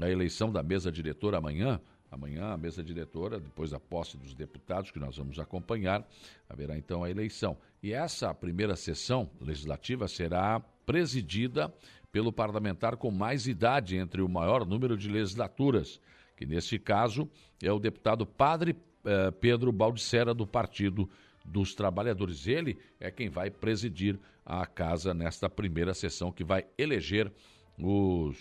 a 0.01 0.11
eleição 0.11 0.51
da 0.51 0.63
mesa 0.63 0.91
diretora 0.91 1.39
amanhã. 1.39 1.81
Amanhã, 2.11 2.53
a 2.55 2.57
mesa 2.57 2.83
diretora, 2.83 3.39
depois 3.39 3.71
da 3.71 3.79
posse 3.79 4.17
dos 4.17 4.35
deputados, 4.35 4.91
que 4.91 4.99
nós 4.99 5.19
vamos 5.19 5.39
acompanhar, 5.39 6.07
haverá 6.49 6.77
então 6.77 7.05
a 7.05 7.11
eleição. 7.11 7.59
E 7.83 7.93
essa 7.93 8.33
primeira 8.33 8.75
sessão 8.77 9.31
legislativa 9.39 10.09
será 10.09 10.59
presidida 10.87 11.73
pelo 12.11 12.33
parlamentar 12.33 12.97
com 12.97 13.11
mais 13.11 13.47
idade 13.47 13.97
entre 13.97 14.23
o 14.23 14.29
maior 14.29 14.65
número 14.65 14.97
de 14.97 15.11
legislaturas, 15.11 16.01
que 16.39 16.47
neste 16.47 16.79
caso 16.79 17.29
é 17.61 17.73
o 17.73 17.81
deputado 17.81 18.25
Padre 18.25 18.77
eh, 19.05 19.33
Pedro 19.33 19.73
Baldissera, 19.73 20.33
do 20.33 20.47
Partido 20.47 21.11
dos 21.45 21.75
Trabalhadores. 21.75 22.47
Ele 22.47 22.79
é 23.01 23.11
quem 23.11 23.29
vai 23.29 23.51
presidir 23.51 24.17
a 24.47 24.65
casa 24.65 25.13
nesta 25.13 25.51
primeira 25.51 25.93
sessão, 25.93 26.31
que 26.31 26.45
vai 26.45 26.65
eleger 26.79 27.33
os, 27.77 28.39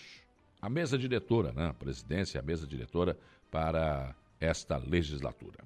a 0.62 0.70
mesa 0.70 0.96
diretora, 0.96 1.52
né? 1.52 1.66
a 1.66 1.74
presidência, 1.74 2.38
a 2.38 2.42
mesa 2.42 2.68
diretora 2.68 3.18
para 3.50 4.14
esta 4.40 4.76
legislatura. 4.76 5.58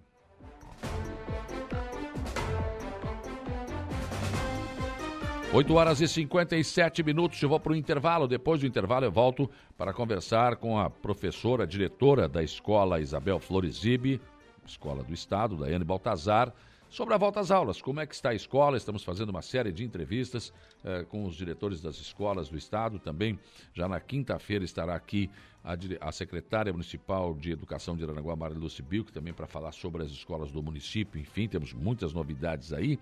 8 5.55 5.74
horas 5.74 6.00
e 6.00 6.09
57 6.09 7.03
minutos, 7.03 7.42
eu 7.42 7.46
vou 7.46 7.61
para 7.61 7.72
o 7.72 7.76
intervalo. 7.76 8.26
Depois 8.26 8.61
do 8.61 8.66
intervalo, 8.66 9.05
eu 9.05 9.12
volto 9.12 9.50
para 9.76 9.92
conversar 9.92 10.57
com 10.57 10.78
a 10.78 10.88
professora, 10.88 11.66
diretora 11.66 12.26
da 12.26 12.42
escola 12.42 12.98
Isabel 13.03 13.38
Florizibe, 13.38 14.18
escola 14.64 15.05
do 15.05 15.12
Estado, 15.12 15.59
Daiane 15.59 15.84
Baltazar, 15.84 16.55
sobre 16.88 17.12
a 17.12 17.18
volta 17.18 17.40
às 17.40 17.50
aulas. 17.50 17.82
Como 17.82 18.00
é 18.00 18.07
que 18.07 18.14
está 18.14 18.30
a 18.30 18.34
escola? 18.34 18.78
Estamos 18.78 19.05
fazendo 19.05 19.28
uma 19.28 19.42
série 19.42 19.70
de 19.70 19.84
entrevistas 19.84 20.55
eh, 20.82 21.05
com 21.11 21.26
os 21.26 21.34
diretores 21.34 21.82
das 21.82 21.96
escolas 21.96 22.48
do 22.48 22.57
Estado. 22.57 22.98
Também, 22.98 23.38
já 23.74 23.86
na 23.86 24.00
quinta-feira, 24.00 24.64
estará 24.64 24.94
aqui 24.94 25.30
a, 25.62 25.76
a, 26.00 26.12
secretária 26.12 26.72
municipal 26.72 27.34
de 27.34 27.50
Educação 27.53 27.94
de 27.94 28.05
Aranaguá, 28.05 28.34
Maria 28.34 28.59
Lúcia 28.59 28.82
Bilk, 28.82 29.12
também 29.12 29.34
para 29.34 29.46
falar 29.46 29.72
sobre 29.72 30.03
as 30.03 30.11
escolas 30.11 30.50
do 30.50 30.62
município. 30.62 31.20
Enfim, 31.20 31.46
temos 31.46 31.74
muitas 31.74 32.14
novidades 32.14 32.72
aí. 32.72 32.98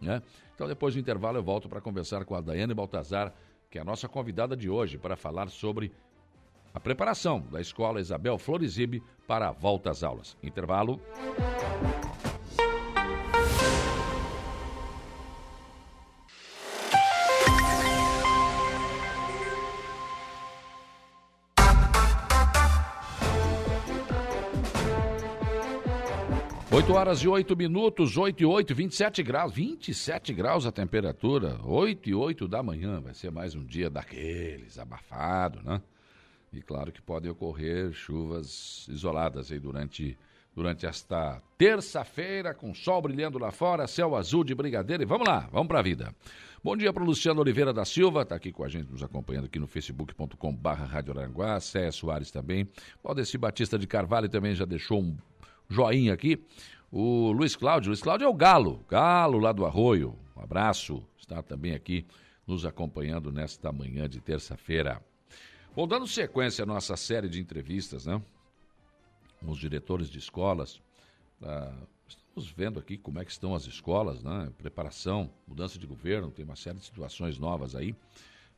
Né? 0.00 0.22
Então, 0.54 0.66
depois 0.68 0.94
do 0.94 1.00
intervalo, 1.00 1.38
eu 1.38 1.42
volto 1.42 1.68
para 1.68 1.80
conversar 1.80 2.24
com 2.24 2.34
a 2.34 2.40
Daiane 2.40 2.74
Baltazar, 2.74 3.32
que 3.70 3.78
é 3.78 3.80
a 3.80 3.84
nossa 3.84 4.08
convidada 4.08 4.56
de 4.56 4.68
hoje, 4.68 4.98
para 4.98 5.16
falar 5.16 5.48
sobre 5.48 5.92
a 6.72 6.80
preparação 6.80 7.40
da 7.40 7.60
Escola 7.60 8.00
Isabel 8.00 8.36
Florizibe 8.36 9.02
para 9.26 9.48
a 9.48 9.52
volta 9.52 9.90
às 9.90 10.02
aulas. 10.02 10.36
Intervalo. 10.42 11.00
Horas 27.04 27.18
e 27.18 27.28
8 27.28 27.54
minutos, 27.54 28.16
8 28.16 28.42
e 28.42 28.46
8, 28.46 28.74
27 28.74 29.22
graus, 29.22 29.52
27 29.52 30.32
graus 30.32 30.64
a 30.64 30.72
temperatura, 30.72 31.60
8 31.62 32.08
e 32.08 32.14
8 32.14 32.48
da 32.48 32.62
manhã, 32.62 32.98
vai 32.98 33.12
ser 33.12 33.30
mais 33.30 33.54
um 33.54 33.62
dia 33.62 33.90
daqueles, 33.90 34.78
abafado, 34.78 35.60
né? 35.62 35.82
E 36.50 36.62
claro 36.62 36.90
que 36.90 37.02
podem 37.02 37.30
ocorrer 37.30 37.92
chuvas 37.92 38.88
isoladas 38.88 39.52
aí 39.52 39.58
durante, 39.58 40.16
durante 40.56 40.86
esta 40.86 41.42
terça-feira, 41.58 42.54
com 42.54 42.72
sol 42.72 43.02
brilhando 43.02 43.38
lá 43.38 43.50
fora, 43.50 43.86
céu 43.86 44.16
azul 44.16 44.42
de 44.42 44.54
brigadeiro, 44.54 45.02
e 45.02 45.06
vamos 45.06 45.28
lá, 45.28 45.46
vamos 45.52 45.68
para 45.68 45.80
a 45.80 45.82
vida. 45.82 46.14
Bom 46.62 46.74
dia 46.74 46.90
para 46.90 47.02
o 47.02 47.06
Luciano 47.06 47.42
Oliveira 47.42 47.74
da 47.74 47.84
Silva, 47.84 48.22
está 48.22 48.36
aqui 48.36 48.50
com 48.50 48.64
a 48.64 48.68
gente, 48.68 48.90
nos 48.90 49.02
acompanhando 49.02 49.44
aqui 49.44 49.58
no 49.58 49.66
facebook.com 49.66 50.54
barra 50.54 50.86
Rádio 50.86 51.18
Aranguá, 51.18 51.60
Cé 51.60 51.90
Soares 51.90 52.30
também, 52.30 52.66
Valdeci 53.02 53.36
Batista 53.36 53.78
de 53.78 53.86
Carvalho 53.86 54.30
também 54.30 54.54
já 54.54 54.64
deixou 54.64 55.02
um 55.02 55.14
joinha 55.68 56.14
aqui. 56.14 56.42
O 56.96 57.32
Luiz 57.32 57.56
Cláudio, 57.56 57.88
Luiz 57.88 58.00
Cláudio 58.00 58.24
é 58.24 58.28
o 58.28 58.32
Galo, 58.32 58.84
Galo 58.88 59.40
lá 59.40 59.50
do 59.50 59.66
Arroio. 59.66 60.16
Um 60.36 60.40
abraço, 60.40 61.04
está 61.18 61.42
também 61.42 61.74
aqui 61.74 62.06
nos 62.46 62.64
acompanhando 62.64 63.32
nesta 63.32 63.72
manhã 63.72 64.08
de 64.08 64.20
terça-feira. 64.20 65.02
Bom, 65.74 65.88
dando 65.88 66.06
sequência 66.06 66.62
à 66.62 66.66
nossa 66.66 66.96
série 66.96 67.28
de 67.28 67.40
entrevistas, 67.40 68.06
né? 68.06 68.22
Com 69.40 69.50
os 69.50 69.58
diretores 69.58 70.08
de 70.08 70.20
escolas. 70.20 70.80
Ah, 71.42 71.74
estamos 72.06 72.48
vendo 72.52 72.78
aqui 72.78 72.96
como 72.96 73.18
é 73.18 73.24
que 73.24 73.32
estão 73.32 73.56
as 73.56 73.66
escolas, 73.66 74.22
né? 74.22 74.52
Preparação, 74.56 75.28
mudança 75.48 75.80
de 75.80 75.88
governo, 75.88 76.30
tem 76.30 76.44
uma 76.44 76.54
série 76.54 76.78
de 76.78 76.84
situações 76.84 77.40
novas 77.40 77.74
aí. 77.74 77.92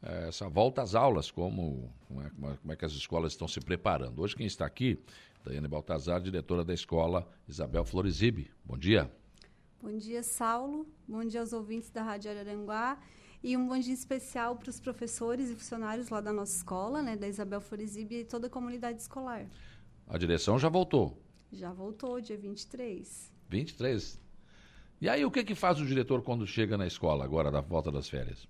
Eh, 0.03 0.27
essa 0.29 0.47
volta 0.47 0.83
às 0.83 0.95
aulas, 0.95 1.31
como, 1.31 1.91
como, 2.07 2.21
é, 2.21 2.31
como 2.31 2.73
é 2.73 2.77
que 2.77 2.85
as 2.85 2.93
escolas 2.93 3.33
estão 3.33 3.49
se 3.49 3.61
preparando. 3.61 4.21
Hoje 4.21 4.37
quem 4.37 4.47
está 4.47 4.67
aqui 4.67 4.99
Daiane 5.47 5.69
Baltazar, 5.69 6.21
diretora 6.21 6.65
da 6.65 6.75
escola 6.75 7.29
Isabel 7.47 7.85
Florizibe. 7.85 8.51
Bom 8.65 8.77
dia. 8.77 9.09
Bom 9.81 9.97
dia, 9.97 10.21
Saulo. 10.21 10.85
Bom 11.07 11.25
dia 11.25 11.41
aos 11.41 11.53
ouvintes 11.53 11.89
da 11.89 12.03
Rádio 12.03 12.33
Araranguá. 12.33 12.99
E 13.45 13.57
um 13.57 13.69
bom 13.69 13.79
dia 13.79 13.95
especial 13.95 14.57
para 14.57 14.69
os 14.69 14.81
professores 14.81 15.49
e 15.49 15.55
funcionários 15.55 16.09
lá 16.09 16.21
da 16.21 16.33
nossa 16.33 16.57
escola, 16.57 17.01
né, 17.01 17.17
da 17.17 17.29
Isabel 17.29 17.61
Florizibe 17.61 18.17
e 18.17 18.25
toda 18.25 18.49
a 18.49 18.51
comunidade 18.51 19.01
escolar. 19.01 19.47
A 20.09 20.19
direção 20.19 20.59
já 20.59 20.69
voltou? 20.69 21.23
Já 21.53 21.73
voltou, 21.73 22.21
dia 22.21 22.37
23. 22.37 23.33
23? 23.49 24.21
E 25.01 25.09
aí, 25.09 25.25
o 25.25 25.31
que, 25.31 25.45
que 25.45 25.55
faz 25.55 25.81
o 25.81 25.87
diretor 25.87 26.23
quando 26.23 26.45
chega 26.45 26.77
na 26.77 26.89
escola, 26.89 27.25
agora, 27.25 27.53
da 27.53 27.61
volta 27.61 27.93
das 27.93 28.09
férias? 28.09 28.49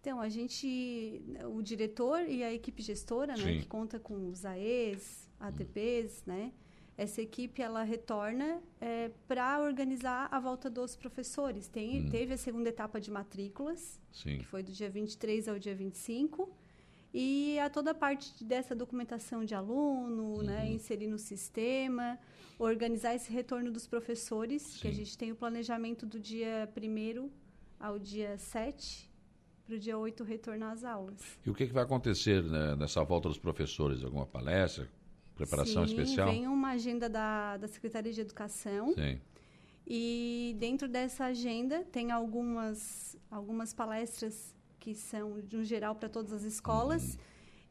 Então, 0.00 0.20
a 0.20 0.28
gente, 0.28 1.22
o 1.46 1.62
diretor 1.62 2.20
e 2.28 2.42
a 2.42 2.52
equipe 2.52 2.82
gestora, 2.82 3.36
né, 3.36 3.60
que 3.60 3.66
conta 3.66 3.98
com 3.98 4.28
os 4.28 4.44
AES, 4.44 5.29
ATPs, 5.40 6.24
né? 6.26 6.52
Essa 6.96 7.22
equipe 7.22 7.62
ela 7.62 7.82
retorna 7.82 8.60
é, 8.78 9.10
para 9.26 9.58
organizar 9.60 10.28
a 10.30 10.38
volta 10.38 10.68
dos 10.68 10.94
professores. 10.94 11.66
Tem, 11.66 12.02
hum. 12.06 12.10
Teve 12.10 12.34
a 12.34 12.36
segunda 12.36 12.68
etapa 12.68 13.00
de 13.00 13.10
matrículas, 13.10 13.98
Sim. 14.12 14.36
que 14.38 14.44
foi 14.44 14.62
do 14.62 14.70
dia 14.70 14.90
23 14.90 15.48
ao 15.48 15.58
dia 15.58 15.74
25. 15.74 16.52
E 17.12 17.58
a 17.58 17.70
toda 17.70 17.90
a 17.90 17.94
parte 17.94 18.44
dessa 18.44 18.74
documentação 18.74 19.44
de 19.44 19.54
aluno, 19.54 20.36
uhum. 20.36 20.42
né, 20.42 20.70
inserir 20.70 21.08
no 21.08 21.18
sistema, 21.18 22.18
organizar 22.58 23.14
esse 23.14 23.32
retorno 23.32 23.72
dos 23.72 23.86
professores, 23.86 24.62
Sim. 24.62 24.80
que 24.80 24.88
a 24.88 24.92
gente 24.92 25.16
tem 25.16 25.32
o 25.32 25.34
planejamento 25.34 26.06
do 26.06 26.20
dia 26.20 26.68
1 26.76 27.30
ao 27.80 27.98
dia 27.98 28.36
7, 28.36 29.10
para 29.64 29.74
o 29.74 29.78
dia 29.78 29.96
8 29.96 30.22
retornar 30.22 30.72
às 30.72 30.84
aulas. 30.84 31.20
E 31.44 31.50
o 31.50 31.54
que, 31.54 31.66
que 31.66 31.72
vai 31.72 31.82
acontecer 31.82 32.42
né, 32.44 32.76
nessa 32.76 33.02
volta 33.02 33.28
dos 33.28 33.38
professores? 33.38 34.04
Alguma 34.04 34.26
palestra? 34.26 34.88
Preparação 35.40 35.86
Sim, 35.86 35.94
especial? 35.94 36.30
Vem 36.30 36.46
uma 36.46 36.72
agenda 36.72 37.08
da, 37.08 37.56
da 37.56 37.66
Secretaria 37.66 38.12
de 38.12 38.20
Educação. 38.20 38.92
Sim. 38.92 39.18
E 39.86 40.54
dentro 40.58 40.86
dessa 40.86 41.24
agenda 41.24 41.82
tem 41.90 42.10
algumas, 42.10 43.16
algumas 43.30 43.72
palestras 43.72 44.54
que 44.78 44.94
são 44.94 45.40
de 45.40 45.56
um 45.56 45.64
geral 45.64 45.94
para 45.94 46.10
todas 46.10 46.30
as 46.30 46.42
escolas. 46.42 47.14
Uhum. 47.14 47.20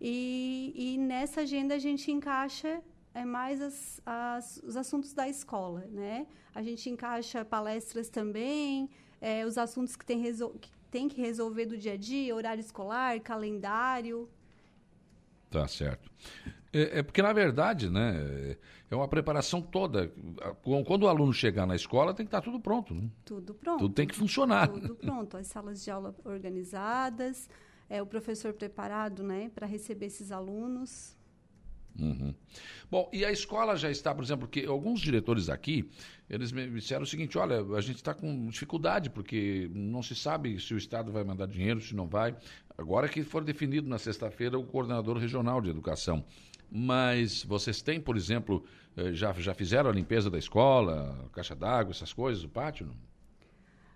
E, 0.01 0.73
e 0.75 0.97
nessa 0.97 1.41
agenda 1.41 1.75
a 1.75 1.79
gente 1.79 2.11
encaixa 2.11 2.81
é 3.13 3.23
mais 3.23 3.61
as, 3.61 4.01
as, 4.03 4.57
os 4.63 4.75
assuntos 4.75 5.13
da 5.13 5.29
escola, 5.29 5.85
né? 5.91 6.25
A 6.55 6.63
gente 6.63 6.89
encaixa 6.89 7.45
palestras 7.45 8.09
também, 8.09 8.89
é, 9.21 9.45
os 9.45 9.59
assuntos 9.59 9.95
que 9.95 10.05
tem, 10.05 10.23
que 10.59 10.71
tem 10.89 11.07
que 11.07 11.21
resolver 11.21 11.67
do 11.67 11.77
dia 11.77 11.93
a 11.93 11.97
dia, 11.97 12.35
horário 12.35 12.61
escolar, 12.61 13.19
calendário. 13.19 14.27
Tá 15.51 15.67
certo. 15.67 16.09
É, 16.71 16.99
é, 16.99 17.03
porque, 17.03 17.21
na 17.21 17.33
verdade, 17.33 17.89
né, 17.89 18.55
é 18.89 18.95
uma 18.95 19.07
preparação 19.07 19.61
toda. 19.61 20.11
Quando 20.61 21.03
o 21.03 21.07
aluno 21.07 21.33
chegar 21.33 21.65
na 21.65 21.75
escola, 21.75 22.13
tem 22.13 22.25
que 22.25 22.27
estar 22.27 22.41
tudo 22.41 22.59
pronto. 22.59 22.93
Né? 22.93 23.09
Tudo 23.25 23.53
pronto. 23.53 23.79
Tudo 23.79 23.93
tem 23.93 24.07
que 24.07 24.15
funcionar. 24.15 24.67
Tudo 24.67 24.95
pronto. 24.95 25.37
As 25.37 25.47
salas 25.47 25.83
de 25.83 25.89
aula 25.89 26.15
organizadas, 26.23 27.49
é, 27.89 28.01
o 28.01 28.05
professor 28.05 28.53
preparado 28.53 29.23
né, 29.23 29.49
para 29.53 29.65
receber 29.65 30.07
esses 30.07 30.31
alunos. 30.31 31.17
Uhum. 31.97 32.33
Bom, 32.89 33.09
e 33.11 33.25
a 33.25 33.31
escola 33.31 33.75
já 33.75 33.89
está, 33.91 34.13
por 34.13 34.23
exemplo, 34.23 34.47
que 34.47 34.65
alguns 34.65 35.01
diretores 35.01 35.49
aqui, 35.49 35.89
eles 36.29 36.51
me 36.51 36.69
disseram 36.69 37.03
o 37.03 37.07
seguinte, 37.07 37.37
olha, 37.37 37.61
a 37.75 37.81
gente 37.81 37.97
está 37.97 38.13
com 38.13 38.47
dificuldade, 38.47 39.09
porque 39.09 39.69
não 39.73 40.01
se 40.01 40.15
sabe 40.15 40.59
se 40.59 40.73
o 40.73 40.77
Estado 40.77 41.11
vai 41.11 41.23
mandar 41.23 41.47
dinheiro, 41.47 41.81
se 41.81 41.95
não 41.95 42.07
vai. 42.07 42.35
Agora 42.77 43.09
que 43.09 43.23
for 43.23 43.43
definido 43.43 43.89
na 43.89 43.97
sexta-feira 43.97 44.57
o 44.57 44.63
coordenador 44.63 45.17
regional 45.17 45.59
de 45.61 45.69
educação. 45.69 46.23
Mas 46.71 47.43
vocês 47.43 47.81
têm, 47.81 47.99
por 47.99 48.15
exemplo, 48.15 48.63
eh, 48.95 49.13
já, 49.13 49.33
já 49.33 49.53
fizeram 49.53 49.89
a 49.89 49.93
limpeza 49.93 50.29
da 50.29 50.37
escola, 50.37 51.29
caixa 51.33 51.55
d'água, 51.55 51.91
essas 51.91 52.13
coisas, 52.13 52.43
o 52.43 52.49
pátio? 52.49 52.85
Não? 52.85 52.95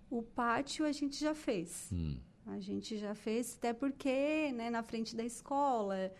O 0.09 0.21
pátio 0.21 0.85
a 0.85 0.91
gente 0.91 1.19
já 1.19 1.33
fez. 1.33 1.89
Hum. 1.91 2.17
A 2.45 2.59
gente 2.59 2.97
já 2.97 3.15
fez, 3.15 3.55
até 3.57 3.71
porque 3.71 4.51
né, 4.51 4.69
na 4.69 4.83
frente 4.83 5.15
da 5.15 5.23
escola, 5.23 6.11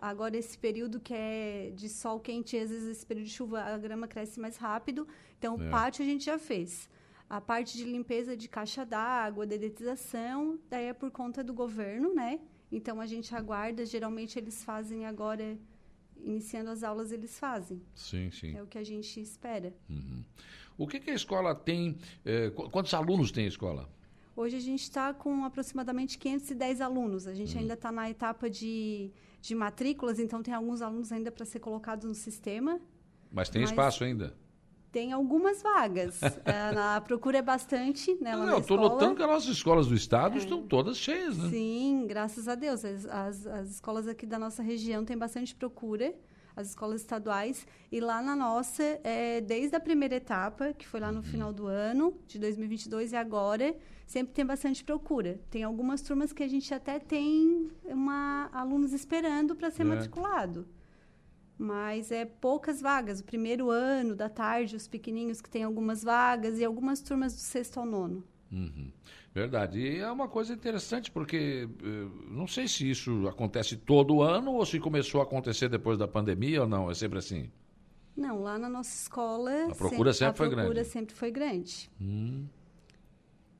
agora 0.00 0.36
esse 0.36 0.56
período 0.56 1.00
que 1.00 1.12
é 1.12 1.72
de 1.74 1.88
sol 1.88 2.20
quente, 2.20 2.56
às 2.56 2.70
vezes 2.70 2.88
esse 2.88 3.04
período 3.04 3.26
de 3.26 3.32
chuva, 3.32 3.60
a 3.60 3.76
grama 3.76 4.06
cresce 4.06 4.38
mais 4.38 4.56
rápido. 4.56 5.06
Então, 5.36 5.60
é. 5.60 5.66
o 5.66 5.70
pátio 5.70 6.04
a 6.04 6.06
gente 6.06 6.24
já 6.24 6.38
fez. 6.38 6.88
A 7.28 7.40
parte 7.40 7.76
de 7.76 7.84
limpeza 7.84 8.36
de 8.36 8.48
caixa 8.48 8.86
d'água, 8.86 9.46
dedetização, 9.46 10.58
daí 10.70 10.86
é 10.86 10.92
por 10.92 11.10
conta 11.10 11.42
do 11.42 11.52
governo, 11.52 12.14
né? 12.14 12.40
Então, 12.70 13.00
a 13.00 13.06
gente 13.06 13.34
aguarda. 13.34 13.84
Geralmente, 13.84 14.38
eles 14.38 14.64
fazem 14.64 15.06
agora 15.06 15.58
iniciando 16.22 16.70
as 16.70 16.82
aulas, 16.82 17.12
eles 17.12 17.38
fazem. 17.38 17.82
Sim, 17.94 18.30
sim. 18.30 18.56
É 18.56 18.62
o 18.62 18.66
que 18.66 18.78
a 18.78 18.84
gente 18.84 19.20
espera. 19.20 19.74
Uhum. 19.88 20.24
O 20.76 20.86
que, 20.86 21.00
que, 21.00 21.10
a 21.10 21.14
escola 21.14 21.54
tem? 21.54 21.98
Eh, 22.24 22.50
quantos 22.50 22.94
alunos 22.94 23.32
tem 23.32 23.44
a 23.46 23.48
escola? 23.48 23.88
Hoje 24.36 24.56
a 24.56 24.60
gente 24.60 24.82
está 24.82 25.12
com 25.12 25.44
aproximadamente 25.44 26.16
510 26.18 26.80
alunos. 26.80 27.26
A 27.26 27.34
gente 27.34 27.54
uhum. 27.54 27.62
ainda 27.62 27.74
está 27.74 27.90
na 27.90 28.08
etapa 28.08 28.48
de, 28.48 29.10
de 29.40 29.54
matrículas, 29.54 30.20
então 30.20 30.42
tem 30.42 30.54
alguns 30.54 30.80
alunos 30.80 31.10
ainda 31.10 31.32
para 31.32 31.44
ser 31.44 31.58
colocados 31.58 32.06
no 32.06 32.14
sistema. 32.14 32.80
Mas 33.32 33.48
tem 33.48 33.62
mas... 33.62 33.70
espaço 33.70 34.04
ainda? 34.04 34.34
Tem 34.90 35.12
algumas 35.12 35.62
vagas. 35.62 36.20
É, 36.48 36.96
a 36.96 37.00
procura 37.00 37.38
é 37.38 37.42
bastante. 37.42 38.16
Né, 38.20 38.34
Não, 38.34 38.48
eu 38.48 38.58
estou 38.58 38.78
notando 38.78 39.16
que 39.16 39.22
as 39.22 39.28
nossas 39.28 39.50
escolas 39.50 39.86
do 39.86 39.94
estado 39.94 40.36
é. 40.36 40.38
estão 40.38 40.62
todas 40.62 40.96
cheias, 40.96 41.36
né? 41.36 41.50
Sim, 41.50 42.06
graças 42.06 42.48
a 42.48 42.54
Deus. 42.54 42.84
As, 42.84 43.04
as, 43.04 43.46
as, 43.46 43.70
escolas 43.70 44.08
aqui 44.08 44.24
da 44.24 44.38
nossa 44.38 44.62
região 44.62 45.04
têm 45.04 45.16
bastante 45.16 45.54
procura, 45.54 46.14
as 46.56 46.68
escolas 46.68 47.02
estaduais. 47.02 47.66
E 47.92 48.00
lá 48.00 48.22
na 48.22 48.34
nossa, 48.34 48.82
é, 49.04 49.42
desde 49.42 49.76
a 49.76 49.80
primeira 49.80 50.16
etapa, 50.16 50.72
que 50.72 50.86
foi 50.86 51.00
lá 51.00 51.12
no 51.12 51.18
uhum. 51.18 51.24
final 51.24 51.52
do 51.52 51.66
ano, 51.66 52.14
de 52.26 52.38
2022, 52.38 53.12
e 53.12 53.16
agora, 53.16 53.76
sempre 54.06 54.32
tem 54.32 54.46
bastante 54.46 54.82
procura. 54.82 55.38
Tem 55.50 55.64
algumas 55.64 56.00
turmas 56.00 56.32
que 56.32 56.42
a 56.42 56.48
gente 56.48 56.72
até 56.72 56.98
tem 56.98 57.70
uma, 57.84 58.48
alunos 58.52 58.94
esperando 58.94 59.54
para 59.54 59.70
ser 59.70 59.82
é. 59.82 59.84
matriculado 59.84 60.66
mas 61.58 62.12
é 62.12 62.24
poucas 62.24 62.80
vagas. 62.80 63.20
O 63.20 63.24
primeiro 63.24 63.70
ano 63.70 64.14
da 64.14 64.28
tarde, 64.28 64.76
os 64.76 64.86
pequenininhos 64.86 65.40
que 65.40 65.50
têm 65.50 65.64
algumas 65.64 66.04
vagas 66.04 66.58
e 66.58 66.64
algumas 66.64 67.00
turmas 67.00 67.34
do 67.34 67.40
sexto 67.40 67.80
ao 67.80 67.86
nono. 67.86 68.22
Uhum. 68.50 68.92
Verdade. 69.34 69.78
E 69.78 69.98
é 69.98 70.10
uma 70.10 70.28
coisa 70.28 70.54
interessante, 70.54 71.10
porque 71.10 71.68
eh, 71.82 72.08
não 72.30 72.46
sei 72.46 72.66
se 72.66 72.88
isso 72.88 73.28
acontece 73.28 73.76
todo 73.76 74.22
ano 74.22 74.54
ou 74.54 74.64
se 74.64 74.80
começou 74.80 75.20
a 75.20 75.24
acontecer 75.24 75.68
depois 75.68 75.98
da 75.98 76.08
pandemia 76.08 76.62
ou 76.62 76.68
não. 76.68 76.90
É 76.90 76.94
sempre 76.94 77.18
assim? 77.18 77.50
Não, 78.16 78.42
lá 78.42 78.58
na 78.58 78.68
nossa 78.68 78.94
escola. 78.94 79.66
A 79.70 79.74
procura 79.74 80.12
sempre, 80.12 80.36
sempre 80.36 80.36
foi 80.38 80.48
grande. 80.48 80.60
A 80.60 80.64
procura 80.64 80.84
sempre 80.84 81.14
foi 81.14 81.30
grande. 81.30 81.90
Hum. 82.00 82.46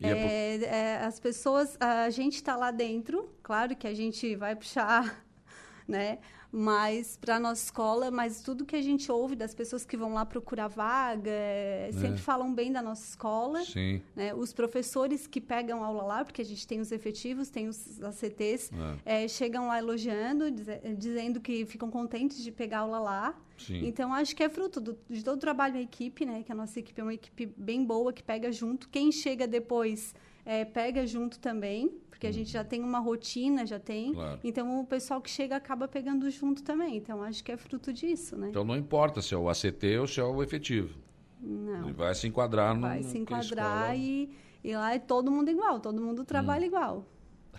É, 0.00 0.10
é, 0.10 0.64
é, 0.64 0.96
as 1.04 1.18
pessoas, 1.18 1.76
a 1.80 2.08
gente 2.10 2.34
está 2.34 2.56
lá 2.56 2.70
dentro, 2.70 3.28
claro 3.42 3.74
que 3.74 3.86
a 3.86 3.94
gente 3.94 4.36
vai 4.36 4.54
puxar 4.54 5.24
né, 5.88 6.18
mas 6.50 7.16
para 7.16 7.36
a 7.36 7.40
nossa 7.40 7.62
escola, 7.62 8.10
mas 8.10 8.40
tudo 8.40 8.64
que 8.64 8.74
a 8.74 8.80
gente 8.80 9.12
ouve 9.12 9.36
das 9.36 9.54
pessoas 9.54 9.84
que 9.84 9.96
vão 9.96 10.14
lá 10.14 10.24
procurar 10.24 10.68
vaga, 10.68 11.30
é, 11.30 11.90
sempre 11.92 12.14
é. 12.14 12.22
falam 12.22 12.54
bem 12.54 12.72
da 12.72 12.80
nossa 12.80 13.06
escola. 13.06 13.62
Sim. 13.64 14.00
Né? 14.16 14.32
Os 14.34 14.52
professores 14.52 15.26
que 15.26 15.40
pegam 15.40 15.84
aula 15.84 16.02
lá, 16.02 16.24
porque 16.24 16.40
a 16.40 16.44
gente 16.44 16.66
tem 16.66 16.80
os 16.80 16.90
efetivos, 16.90 17.50
tem 17.50 17.68
os 17.68 18.02
ACTs, 18.02 18.70
é. 19.04 19.24
é. 19.24 19.28
chegam 19.28 19.68
lá 19.68 19.78
elogiando, 19.78 20.50
diz, 20.50 20.66
dizendo 20.96 21.40
que 21.40 21.66
ficam 21.66 21.90
contentes 21.90 22.42
de 22.42 22.50
pegar 22.50 22.80
aula 22.80 22.98
lá. 22.98 23.34
Sim. 23.58 23.86
Então, 23.86 24.14
acho 24.14 24.34
que 24.34 24.42
é 24.42 24.48
fruto 24.48 24.80
do, 24.80 24.98
de 25.10 25.22
todo 25.22 25.36
o 25.36 25.40
trabalho 25.40 25.74
da 25.74 25.80
equipe, 25.80 26.24
né? 26.24 26.42
Que 26.44 26.52
a 26.52 26.54
nossa 26.54 26.78
equipe 26.78 26.98
é 27.00 27.04
uma 27.04 27.14
equipe 27.14 27.46
bem 27.56 27.84
boa, 27.84 28.12
que 28.12 28.22
pega 28.22 28.50
junto. 28.52 28.88
Quem 28.88 29.12
chega 29.12 29.46
depois 29.46 30.14
é, 30.46 30.64
pega 30.64 31.06
junto 31.06 31.38
também, 31.38 31.92
porque 32.18 32.26
a 32.26 32.32
gente 32.32 32.50
já 32.50 32.64
tem 32.64 32.82
uma 32.82 32.98
rotina, 32.98 33.64
já 33.64 33.78
tem. 33.78 34.12
Claro. 34.12 34.40
Então 34.42 34.80
o 34.80 34.84
pessoal 34.84 35.20
que 35.20 35.30
chega 35.30 35.54
acaba 35.54 35.86
pegando 35.86 36.28
junto 36.28 36.64
também. 36.64 36.96
Então 36.96 37.22
acho 37.22 37.44
que 37.44 37.52
é 37.52 37.56
fruto 37.56 37.92
disso, 37.92 38.36
né? 38.36 38.48
Então 38.48 38.64
não 38.64 38.76
importa 38.76 39.22
se 39.22 39.34
é 39.34 39.36
o 39.36 39.48
ACT 39.48 39.98
ou 40.00 40.06
se 40.08 40.18
é 40.18 40.24
o 40.24 40.42
efetivo. 40.42 40.98
Não. 41.40 41.84
Ele 41.84 41.92
vai 41.92 42.12
se 42.16 42.26
enquadrar 42.26 42.74
no. 42.74 42.80
Vai 42.80 43.04
se 43.04 43.16
enquadrar 43.16 43.96
e, 43.96 44.28
e 44.64 44.74
lá 44.74 44.92
é 44.92 44.98
todo 44.98 45.30
mundo 45.30 45.48
igual, 45.48 45.78
todo 45.78 46.02
mundo 46.02 46.24
trabalha 46.24 46.64
hum. 46.64 46.66
igual. 46.66 47.06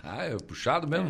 Ah, 0.04 0.26
é 0.26 0.36
puxado 0.36 0.86
mesmo? 0.86 1.08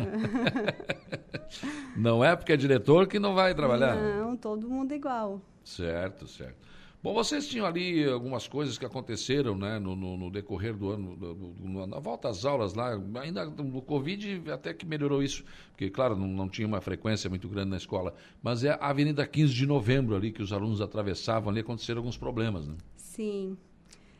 não 1.98 2.24
é 2.24 2.36
porque 2.36 2.52
é 2.52 2.56
diretor 2.56 3.08
que 3.08 3.18
não 3.18 3.34
vai 3.34 3.52
trabalhar? 3.52 3.96
Não, 3.96 4.36
todo 4.36 4.68
mundo 4.68 4.94
igual. 4.94 5.42
Certo, 5.64 6.28
certo. 6.28 6.56
Bom, 7.02 7.14
vocês 7.14 7.48
tinham 7.48 7.64
ali 7.64 8.04
algumas 8.04 8.46
coisas 8.46 8.76
que 8.76 8.84
aconteceram 8.84 9.56
né, 9.56 9.78
no, 9.78 9.96
no, 9.96 10.18
no 10.18 10.30
decorrer 10.30 10.76
do 10.76 10.90
ano, 10.90 11.16
do, 11.16 11.34
do, 11.34 11.86
na 11.86 11.98
volta 11.98 12.28
às 12.28 12.44
aulas 12.44 12.74
lá, 12.74 12.90
ainda 13.22 13.46
no 13.46 13.80
Covid 13.80 14.50
até 14.50 14.74
que 14.74 14.84
melhorou 14.84 15.22
isso, 15.22 15.42
porque, 15.70 15.88
claro, 15.88 16.14
não, 16.14 16.28
não, 16.28 16.46
tinha 16.46 16.68
uma 16.68 16.78
frequência 16.82 17.30
muito 17.30 17.48
grande 17.48 17.70
na 17.70 17.78
escola, 17.78 18.14
mas 18.42 18.64
é 18.64 18.72
a 18.72 18.90
Avenida 18.90 19.26
15 19.26 19.54
de 19.54 19.64
Novembro 19.64 20.14
ali 20.14 20.30
que 20.30 20.42
os 20.42 20.52
alunos 20.52 20.82
atravessavam 20.82 21.48
ali, 21.48 21.60
aconteceram 21.60 22.00
alguns 22.00 22.18
problemas, 22.18 22.68
né? 22.68 22.76
Sim. 22.96 23.56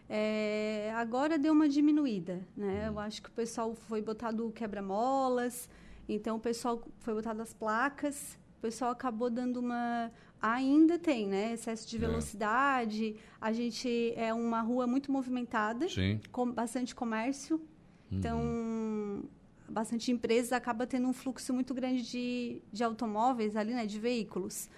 É, 0.09 0.91
agora 0.97 1.39
deu 1.39 1.53
uma 1.53 1.69
diminuída, 1.69 2.41
né? 2.57 2.89
Eu 2.89 2.99
acho 2.99 3.21
que 3.21 3.29
o 3.29 3.33
pessoal 3.33 3.75
foi 3.75 4.01
botado 4.01 4.51
quebra-molas, 4.53 5.69
então 6.09 6.37
o 6.37 6.41
pessoal 6.41 6.83
foi 7.01 7.13
botado 7.13 7.43
as 7.43 7.53
placas, 7.53 8.39
o 8.59 8.63
pessoal 8.63 8.91
acabou 8.91 9.31
dando 9.31 9.61
uma, 9.61 10.11
ainda 10.41 10.99
tem, 10.99 11.27
né? 11.27 11.53
Excesso 11.53 11.89
de 11.89 11.97
é. 11.97 11.99
velocidade. 11.99 13.17
É. 13.17 13.21
A 13.41 13.53
gente 13.53 14.13
é 14.17 14.33
uma 14.33 14.61
rua 14.61 14.87
muito 14.87 15.11
movimentada, 15.13 15.89
Sim. 15.89 16.21
com 16.33 16.51
bastante 16.51 16.95
comércio. 16.95 17.57
Uhum. 17.57 18.19
Então, 18.19 19.25
bastante 19.69 20.11
empresas 20.11 20.53
acaba 20.53 20.87
tendo 20.87 21.09
um 21.09 21.13
fluxo 21.13 21.53
muito 21.53 21.73
grande 21.75 22.03
de, 22.03 22.63
de 22.73 22.83
automóveis 22.83 23.57
ali, 23.57 23.73
né? 23.73 23.87
De 23.87 23.99
veículos. 23.99 24.69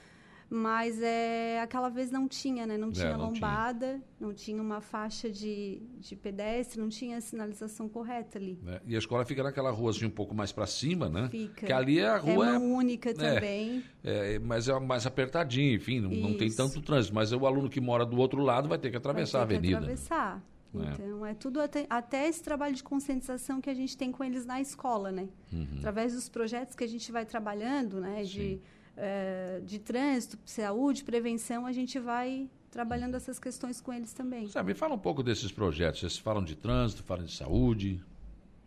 Mas 0.55 1.01
é, 1.01 1.63
aquela 1.63 1.89
vez 1.89 2.11
não 2.11 2.29
tinha, 2.29 2.67
né? 2.67 2.77
Não 2.77 2.91
é, 2.91 2.93
tinha 2.93 3.07
é, 3.07 3.17
não 3.17 3.31
lombada, 3.31 3.87
tinha. 3.87 4.03
não 4.21 4.35
tinha 4.35 4.61
uma 4.61 4.83
faixa 4.83 5.31
de, 5.31 5.81
de 5.99 6.15
pedestre, 6.15 6.79
não 6.79 6.91
tinha 6.91 7.19
sinalização 7.23 7.89
correta 7.89 8.37
ali. 8.37 8.59
É, 8.67 8.83
e 8.87 8.95
a 8.95 8.99
escola 8.99 9.25
fica 9.25 9.43
naquela 9.43 9.71
rua 9.71 9.93
assim 9.93 10.05
um 10.05 10.11
pouco 10.11 10.35
mais 10.35 10.53
para 10.53 10.67
cima, 10.67 11.09
né? 11.09 11.31
Fica. 11.31 11.65
Que 11.65 11.73
ali 11.73 12.01
é 12.01 12.07
a 12.07 12.19
rua... 12.19 12.49
É 12.49 12.59
uma 12.59 12.59
única 12.59 13.09
é, 13.09 13.15
também. 13.15 13.83
É, 14.05 14.39
mas 14.41 14.69
é 14.69 14.79
mais 14.79 15.07
apertadinho, 15.07 15.75
enfim, 15.75 16.01
não, 16.01 16.11
não, 16.11 16.37
tem 16.37 16.53
tanto 16.53 16.83
trânsito. 16.83 17.15
Mas 17.15 17.33
o 17.33 17.47
aluno 17.47 17.71
que 17.71 17.81
mora 17.81 18.05
do 18.05 18.19
outro 18.19 18.43
lado 18.43 18.69
vai 18.69 18.77
ter 18.77 18.91
que 18.91 18.97
atravessar 18.99 19.47
ter 19.47 19.55
a 19.55 19.57
avenida. 19.57 19.79
atravessar. 19.79 20.45
É. 20.75 20.93
Então, 20.93 21.25
é 21.25 21.33
tudo 21.33 21.63
até, 21.63 21.87
até, 21.89 22.29
esse 22.29 22.43
trabalho 22.43 22.75
de 22.75 22.85
conscientização 22.85 23.59
que 23.59 23.71
a 23.71 23.75
gente 23.75 23.97
tem 23.97 24.13
com 24.13 24.23
eles 24.23 24.45
na 24.45 24.61
escola, 24.61 25.11
né? 25.11 25.29
Uhum. 25.51 25.67
Através 25.79 26.13
dos 26.13 26.29
projetos 26.29 26.77
que 26.77 26.85
a 26.85 26.87
gente 26.87 27.11
vai 27.11 27.25
trabalhando, 27.25 27.99
né? 27.99 28.23
Sim. 28.23 28.31
De 28.31 28.61
é, 28.97 29.61
de 29.65 29.79
trânsito, 29.79 30.39
saúde, 30.45 31.05
prevenção, 31.05 31.67
a 31.67 31.73
gente 31.73 31.99
vai 31.99 32.49
trabalhando 32.71 33.15
essas 33.15 33.39
questões 33.39 33.81
com 33.81 33.93
eles 33.93 34.13
também. 34.13 34.49
Sabe, 34.49 34.75
fala 34.75 34.95
um 34.95 34.99
pouco 34.99 35.23
desses 35.23 35.53
projetos. 35.53 36.01
Vocês 36.01 36.19
falam 36.19 36.43
de 36.43 36.57
trânsito, 36.57 37.03
falam 37.03 37.25
de 37.25 37.33
saúde. 37.33 38.03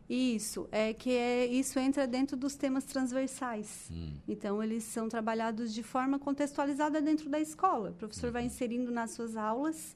Isso, 0.08 0.70
é 0.72 0.94
que 0.94 1.10
é, 1.10 1.48
isso 1.48 1.80
entra 1.80 2.06
dentro 2.06 2.38
dos 2.38 2.56
temas 2.56 2.84
transversais. 2.84 3.90
Hum. 3.92 4.14
Então, 4.28 4.62
eles 4.62 4.84
são 4.84 5.10
trabalhados 5.10 5.74
de 5.74 5.82
forma 5.82 6.20
contextualizada 6.20 7.02
dentro 7.02 7.28
da 7.28 7.40
escola. 7.40 7.90
O 7.90 7.94
professor 7.94 8.28
uhum. 8.28 8.34
vai 8.34 8.46
inserindo 8.46 8.92
nas 8.92 9.12
suas 9.12 9.36
aulas, 9.36 9.96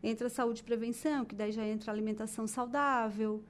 entra 0.00 0.28
saúde 0.28 0.60
e 0.60 0.64
prevenção, 0.64 1.24
que 1.24 1.34
daí 1.34 1.50
já 1.50 1.66
entra 1.66 1.90
alimentação 1.90 2.46
saudável, 2.46 3.42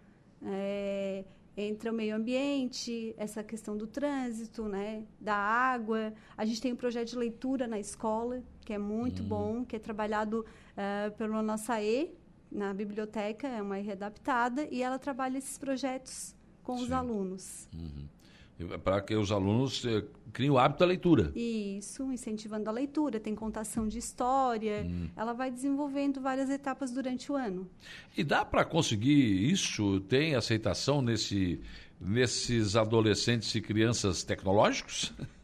é, 0.42 1.24
entra 1.60 1.90
o 1.90 1.94
meio 1.94 2.14
ambiente, 2.14 3.12
essa 3.18 3.42
questão 3.42 3.76
do 3.76 3.86
trânsito, 3.86 4.68
né, 4.68 5.04
da 5.20 5.34
água. 5.34 6.14
A 6.36 6.44
gente 6.44 6.60
tem 6.60 6.72
um 6.72 6.76
projeto 6.76 7.08
de 7.08 7.18
leitura 7.18 7.66
na 7.66 7.80
escola, 7.80 8.42
que 8.60 8.72
é 8.72 8.78
muito 8.78 9.22
uhum. 9.22 9.28
bom, 9.28 9.64
que 9.64 9.74
é 9.74 9.78
trabalhado 9.78 10.46
uh, 10.46 11.16
pela 11.16 11.42
nossa 11.42 11.82
E, 11.82 12.14
na 12.50 12.72
biblioteca, 12.72 13.48
é 13.48 13.60
uma 13.60 13.80
E 13.80 13.82
readaptada, 13.82 14.68
e 14.70 14.82
ela 14.82 14.98
trabalha 15.00 15.36
esses 15.36 15.58
projetos 15.58 16.34
com 16.62 16.78
Sim. 16.78 16.84
os 16.84 16.92
alunos. 16.92 17.68
Uhum 17.74 18.17
para 18.82 19.00
que 19.00 19.14
os 19.14 19.30
alunos 19.30 19.84
eh, 19.84 20.04
criem 20.32 20.50
o 20.50 20.58
hábito 20.58 20.80
da 20.80 20.86
leitura. 20.86 21.32
Isso, 21.34 22.12
incentivando 22.12 22.68
a 22.68 22.72
leitura, 22.72 23.20
tem 23.20 23.34
contação 23.34 23.86
de 23.86 23.98
história, 23.98 24.84
hum. 24.84 25.08
ela 25.16 25.32
vai 25.32 25.50
desenvolvendo 25.50 26.20
várias 26.20 26.50
etapas 26.50 26.90
durante 26.90 27.30
o 27.30 27.36
ano. 27.36 27.68
E 28.16 28.24
dá 28.24 28.44
para 28.44 28.64
conseguir 28.64 29.50
isso? 29.50 30.00
Tem 30.00 30.34
aceitação 30.34 31.00
nesse, 31.00 31.60
nesses 32.00 32.74
adolescentes 32.74 33.54
e 33.54 33.60
crianças 33.60 34.24
tecnológicos? 34.24 35.12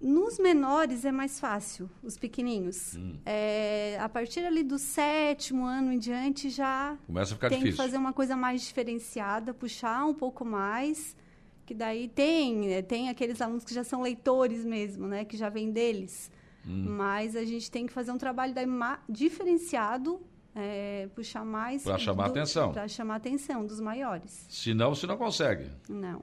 Nos 0.00 0.38
menores 0.38 1.06
é 1.06 1.12
mais 1.12 1.40
fácil, 1.40 1.88
os 2.02 2.18
pequeninhos. 2.18 2.94
Hum. 2.94 3.14
É, 3.24 3.96
a 3.98 4.08
partir 4.08 4.40
ali 4.40 4.62
do 4.62 4.78
sétimo 4.78 5.64
ano 5.64 5.90
em 5.92 5.98
diante 5.98 6.50
já 6.50 6.98
Começa 7.06 7.32
a 7.32 7.36
ficar 7.36 7.48
tem 7.48 7.60
difícil. 7.60 7.76
que 7.76 7.82
fazer 7.82 7.96
uma 7.96 8.12
coisa 8.12 8.36
mais 8.36 8.60
diferenciada, 8.60 9.54
puxar 9.54 10.04
um 10.04 10.12
pouco 10.12 10.44
mais 10.44 11.16
que 11.64 11.74
daí 11.74 12.08
tem, 12.08 12.74
eh, 12.74 12.82
tem 12.82 13.08
aqueles 13.08 13.40
alunos 13.40 13.64
que 13.64 13.72
já 13.72 13.84
são 13.84 14.02
leitores 14.02 14.64
mesmo, 14.64 15.06
né? 15.06 15.24
Que 15.24 15.36
já 15.36 15.48
vem 15.48 15.70
deles. 15.70 16.30
Hum. 16.66 16.84
Mas 16.88 17.36
a 17.36 17.44
gente 17.44 17.70
tem 17.70 17.86
que 17.86 17.92
fazer 17.92 18.10
um 18.10 18.18
trabalho 18.18 18.54
daí 18.54 18.66
diferenciado, 19.08 20.20
é, 20.54 21.08
puxar 21.14 21.44
mais... 21.44 21.82
Para 21.82 21.98
chamar 21.98 22.24
do, 22.24 22.30
atenção. 22.30 22.72
Para 22.72 22.88
chamar 22.88 23.14
a 23.14 23.16
atenção 23.16 23.66
dos 23.66 23.80
maiores. 23.80 24.46
Senão 24.48 24.94
você 24.94 25.06
não 25.06 25.16
consegue. 25.16 25.70
Não. 25.88 26.22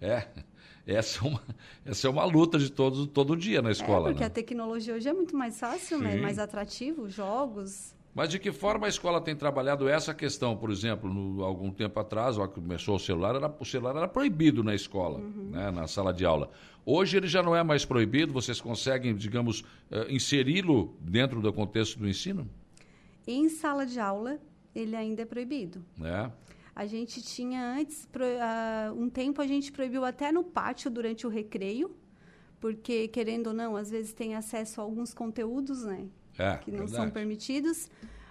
É, 0.00 0.26
essa 0.86 1.24
é 1.24 1.28
uma, 1.28 1.42
essa 1.84 2.06
é 2.06 2.10
uma 2.10 2.24
luta 2.24 2.58
de 2.58 2.70
todos, 2.70 3.06
todo 3.06 3.36
dia 3.36 3.62
na 3.62 3.70
escola, 3.70 4.08
é, 4.08 4.12
porque 4.12 4.20
né? 4.20 4.26
a 4.26 4.30
tecnologia 4.30 4.94
hoje 4.94 5.08
é 5.08 5.12
muito 5.12 5.36
mais 5.36 5.58
fácil, 5.58 5.98
né? 5.98 6.10
Sim. 6.10 6.16
né? 6.16 6.22
Mais 6.22 6.38
atrativo, 6.38 7.08
jogos... 7.08 7.94
Mas 8.14 8.30
de 8.30 8.38
que 8.38 8.52
forma 8.52 8.86
a 8.86 8.88
escola 8.88 9.20
tem 9.20 9.34
trabalhado 9.34 9.88
essa 9.88 10.14
questão? 10.14 10.56
Por 10.56 10.70
exemplo, 10.70 11.12
no, 11.12 11.42
algum 11.42 11.72
tempo 11.72 11.98
atrás, 11.98 12.36
que 12.36 12.60
começou 12.60 12.94
o 12.94 12.98
celular, 12.98 13.34
era, 13.34 13.52
o 13.58 13.64
celular 13.64 13.96
era 13.96 14.06
proibido 14.06 14.62
na 14.62 14.72
escola, 14.72 15.18
uhum. 15.18 15.50
né, 15.50 15.70
na 15.72 15.88
sala 15.88 16.12
de 16.12 16.24
aula. 16.24 16.48
Hoje 16.86 17.16
ele 17.16 17.26
já 17.26 17.42
não 17.42 17.56
é 17.56 17.64
mais 17.64 17.84
proibido, 17.84 18.32
vocês 18.32 18.60
conseguem, 18.60 19.16
digamos, 19.16 19.60
uh, 19.60 20.08
inseri-lo 20.08 20.96
dentro 21.00 21.40
do 21.40 21.52
contexto 21.52 21.98
do 21.98 22.08
ensino? 22.08 22.48
Em 23.26 23.48
sala 23.48 23.84
de 23.84 23.98
aula, 23.98 24.38
ele 24.72 24.94
ainda 24.94 25.22
é 25.22 25.24
proibido. 25.24 25.84
É. 26.00 26.30
A 26.76 26.86
gente 26.86 27.20
tinha 27.20 27.74
antes, 27.74 28.06
pro, 28.06 28.24
uh, 28.24 28.94
um 28.96 29.10
tempo 29.10 29.42
a 29.42 29.46
gente 29.46 29.72
proibiu 29.72 30.04
até 30.04 30.30
no 30.30 30.44
pátio 30.44 30.88
durante 30.88 31.26
o 31.26 31.30
recreio, 31.30 31.96
porque, 32.60 33.08
querendo 33.08 33.48
ou 33.48 33.52
não, 33.52 33.76
às 33.76 33.90
vezes 33.90 34.12
tem 34.12 34.36
acesso 34.36 34.80
a 34.80 34.84
alguns 34.84 35.12
conteúdos, 35.12 35.84
né? 35.84 36.06
É, 36.38 36.56
que 36.58 36.70
não 36.70 36.80
verdade. 36.80 36.96
são 36.96 37.10
permitidos. 37.10 37.90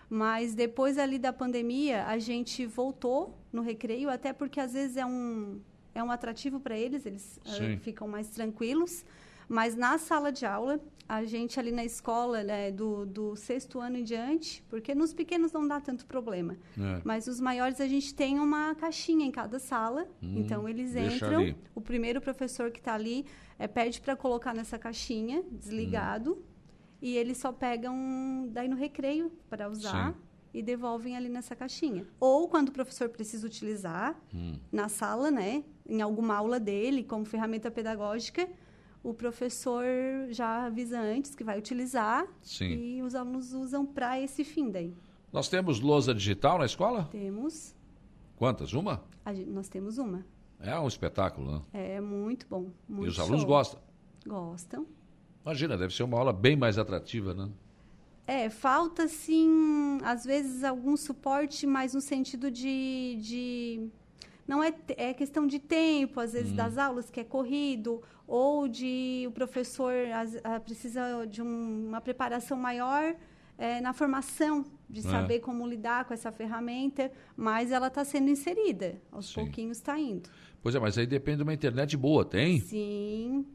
Mas 0.09 0.53
depois 0.53 0.97
ali 0.97 1.17
da 1.17 1.33
pandemia, 1.33 2.05
a 2.05 2.19
gente 2.19 2.65
voltou 2.65 3.35
no 3.51 3.61
recreio, 3.61 4.09
até 4.09 4.31
porque 4.31 4.59
às 4.59 4.73
vezes 4.73 4.95
é 4.95 5.05
um, 5.05 5.59
é 5.95 6.03
um 6.03 6.11
atrativo 6.11 6.59
para 6.59 6.77
eles, 6.77 7.05
eles 7.05 7.39
uh, 7.45 7.79
ficam 7.79 8.07
mais 8.07 8.29
tranquilos. 8.29 9.03
Mas 9.49 9.75
na 9.75 9.97
sala 9.97 10.31
de 10.31 10.45
aula, 10.45 10.79
a 11.07 11.23
gente 11.25 11.59
ali 11.59 11.71
na 11.71 11.83
escola, 11.83 12.43
né, 12.43 12.71
do, 12.71 13.05
do 13.05 13.35
sexto 13.35 13.79
ano 13.79 13.97
em 13.97 14.03
diante, 14.03 14.63
porque 14.69 14.93
nos 14.93 15.13
pequenos 15.13 15.51
não 15.51 15.67
dá 15.67 15.81
tanto 15.81 16.05
problema. 16.05 16.57
É. 16.77 17.01
Mas 17.03 17.27
os 17.27 17.39
maiores 17.41 17.81
a 17.81 17.87
gente 17.87 18.13
tem 18.13 18.39
uma 18.39 18.75
caixinha 18.75 19.25
em 19.25 19.31
cada 19.31 19.59
sala. 19.59 20.07
Hum, 20.21 20.35
então 20.37 20.69
eles 20.69 20.95
entram. 20.95 21.41
Ali. 21.41 21.57
O 21.73 21.81
primeiro 21.81 22.21
professor 22.21 22.71
que 22.71 22.79
está 22.79 22.93
ali 22.93 23.25
é, 23.57 23.67
pede 23.67 23.99
para 23.99 24.15
colocar 24.15 24.53
nessa 24.53 24.77
caixinha, 24.77 25.43
desligado. 25.51 26.33
Hum 26.33 26.52
e 27.03 27.17
eles 27.17 27.37
só 27.37 27.51
pegam 27.51 28.47
daí 28.49 28.69
no 28.69 28.77
recreio 28.77 29.29
para 29.49 29.69
usar 29.69 30.13
Sim. 30.13 30.19
e 30.53 30.63
devolvem 30.63 31.17
ali 31.17 31.27
nessa 31.27 31.53
caixinha. 31.53 32.07
Ou 32.17 32.47
quando 32.47 32.69
o 32.69 32.71
professor 32.71 33.09
precisa 33.09 33.45
utilizar 33.45 34.17
hum. 34.33 34.57
na 34.71 34.87
sala, 34.87 35.29
né, 35.29 35.65
em 35.85 36.01
alguma 36.01 36.33
aula 36.33 36.61
dele, 36.61 37.03
como 37.03 37.25
ferramenta 37.25 37.69
pedagógica, 37.69 38.49
o 39.03 39.13
professor 39.13 39.83
já 40.29 40.67
avisa 40.67 40.97
antes 40.97 41.35
que 41.35 41.43
vai 41.43 41.59
utilizar 41.59 42.25
Sim. 42.41 42.71
e 42.71 43.03
os 43.03 43.15
alunos 43.15 43.51
usam 43.51 43.85
para 43.85 44.17
esse 44.21 44.45
fim 44.45 44.71
daí. 44.71 44.95
Nós 45.29 45.49
temos 45.49 45.81
lousa 45.81 46.15
digital 46.15 46.57
na 46.57 46.65
escola? 46.65 47.09
Temos. 47.11 47.75
Quantas? 48.37 48.71
Uma? 48.71 49.03
Gente, 49.27 49.49
nós 49.49 49.67
temos 49.67 49.97
uma. 49.97 50.25
É 50.57 50.79
um 50.79 50.87
espetáculo, 50.87 51.51
né? 51.51 51.61
É 51.73 51.99
muito 51.99 52.47
bom. 52.47 52.71
Muito 52.87 53.07
e 53.07 53.09
os 53.09 53.15
show. 53.15 53.25
alunos 53.25 53.43
gostam? 53.43 53.81
Gostam. 54.25 54.87
Imagina, 55.45 55.77
deve 55.77 55.93
ser 55.93 56.03
uma 56.03 56.17
aula 56.17 56.31
bem 56.31 56.55
mais 56.55 56.77
atrativa, 56.77 57.33
né? 57.33 57.49
É, 58.25 58.49
falta 58.49 59.07
sim, 59.07 59.97
às 60.03 60.23
vezes, 60.23 60.63
algum 60.63 60.95
suporte, 60.95 61.67
mas 61.67 61.93
no 61.93 62.01
sentido 62.01 62.49
de. 62.49 63.17
de 63.21 63.87
não 64.47 64.63
é, 64.63 64.73
é 64.97 65.13
questão 65.13 65.45
de 65.45 65.59
tempo, 65.59 66.19
às 66.19 66.33
vezes, 66.33 66.51
hum. 66.51 66.55
das 66.55 66.77
aulas, 66.77 67.09
que 67.09 67.19
é 67.19 67.23
corrido, 67.23 68.01
ou 68.25 68.67
de 68.67 69.25
o 69.27 69.31
professor 69.31 69.93
as, 70.13 70.37
a, 70.43 70.59
precisa 70.59 71.25
de 71.29 71.41
um, 71.41 71.87
uma 71.87 71.99
preparação 71.99 72.57
maior 72.57 73.15
é, 73.57 73.81
na 73.81 73.93
formação, 73.93 74.65
de 74.89 74.99
é. 74.99 75.03
saber 75.03 75.39
como 75.39 75.67
lidar 75.67 76.05
com 76.05 76.13
essa 76.13 76.31
ferramenta, 76.31 77.11
mas 77.35 77.71
ela 77.71 77.87
está 77.87 78.05
sendo 78.05 78.29
inserida, 78.29 79.01
aos 79.11 79.27
Sim. 79.27 79.35
pouquinhos 79.35 79.77
está 79.77 79.97
indo. 79.99 80.29
Pois 80.61 80.75
é, 80.75 80.79
mas 80.79 80.97
aí 80.97 81.05
depende 81.05 81.37
de 81.37 81.43
uma 81.43 81.53
internet 81.53 81.97
boa, 81.97 82.23
tem? 82.23 82.59
Sim, 82.61 83.45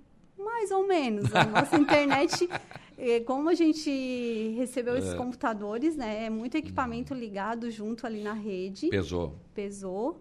mais 0.58 0.70
ou 0.72 0.86
menos. 0.86 1.32
A 1.34 1.44
nossa 1.44 1.76
internet, 1.78 2.48
eh, 2.96 3.20
como 3.20 3.48
a 3.48 3.54
gente 3.54 4.54
recebeu 4.56 4.96
esses 4.96 5.12
é. 5.12 5.16
computadores, 5.16 5.96
né? 5.96 6.26
É 6.26 6.30
muito 6.30 6.56
equipamento 6.56 7.14
ligado 7.14 7.70
junto 7.70 8.06
ali 8.06 8.22
na 8.22 8.32
rede. 8.32 8.88
Pesou. 8.88 9.38
Pesou. 9.54 10.20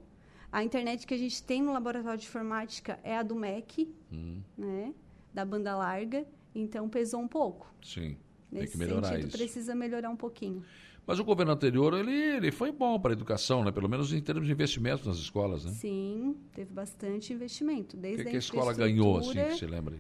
A 0.51 0.63
internet 0.63 1.05
que 1.05 1.13
a 1.13 1.17
gente 1.17 1.43
tem 1.43 1.61
no 1.61 1.73
laboratório 1.73 2.19
de 2.19 2.25
informática 2.25 2.99
é 3.03 3.17
a 3.17 3.23
do 3.23 3.35
MEC, 3.35 3.93
hum. 4.11 4.41
né? 4.57 4.93
Da 5.33 5.43
banda 5.43 5.75
larga. 5.75 6.25
Então, 6.53 6.88
pesou 6.88 7.19
um 7.19 7.27
pouco. 7.27 7.71
Sim. 7.83 8.15
Nesse 8.51 8.65
tem 8.65 8.71
que 8.71 8.77
melhorar 8.77 9.07
sentido, 9.07 9.27
isso. 9.27 9.38
precisa 9.38 9.75
melhorar 9.75 10.09
um 10.09 10.15
pouquinho. 10.15 10.63
Mas 11.05 11.19
o 11.19 11.23
governo 11.23 11.51
anterior, 11.51 11.93
ele, 11.93 12.11
ele 12.11 12.51
foi 12.51 12.71
bom 12.71 12.99
para 12.99 13.11
a 13.11 13.13
educação, 13.13 13.63
né? 13.63 13.71
Pelo 13.71 13.89
menos 13.89 14.13
em 14.13 14.21
termos 14.21 14.45
de 14.45 14.51
investimento 14.51 15.07
nas 15.07 15.17
escolas, 15.17 15.65
né? 15.65 15.71
Sim, 15.71 16.35
teve 16.53 16.73
bastante 16.73 17.33
investimento. 17.33 17.95
Desde 17.95 18.21
o 18.21 18.25
que, 18.25 18.31
que 18.31 18.35
a 18.35 18.39
escola 18.39 18.73
ganhou, 18.73 19.17
assim, 19.17 19.33
que 19.33 19.53
você 19.53 19.67
lembra? 19.67 19.95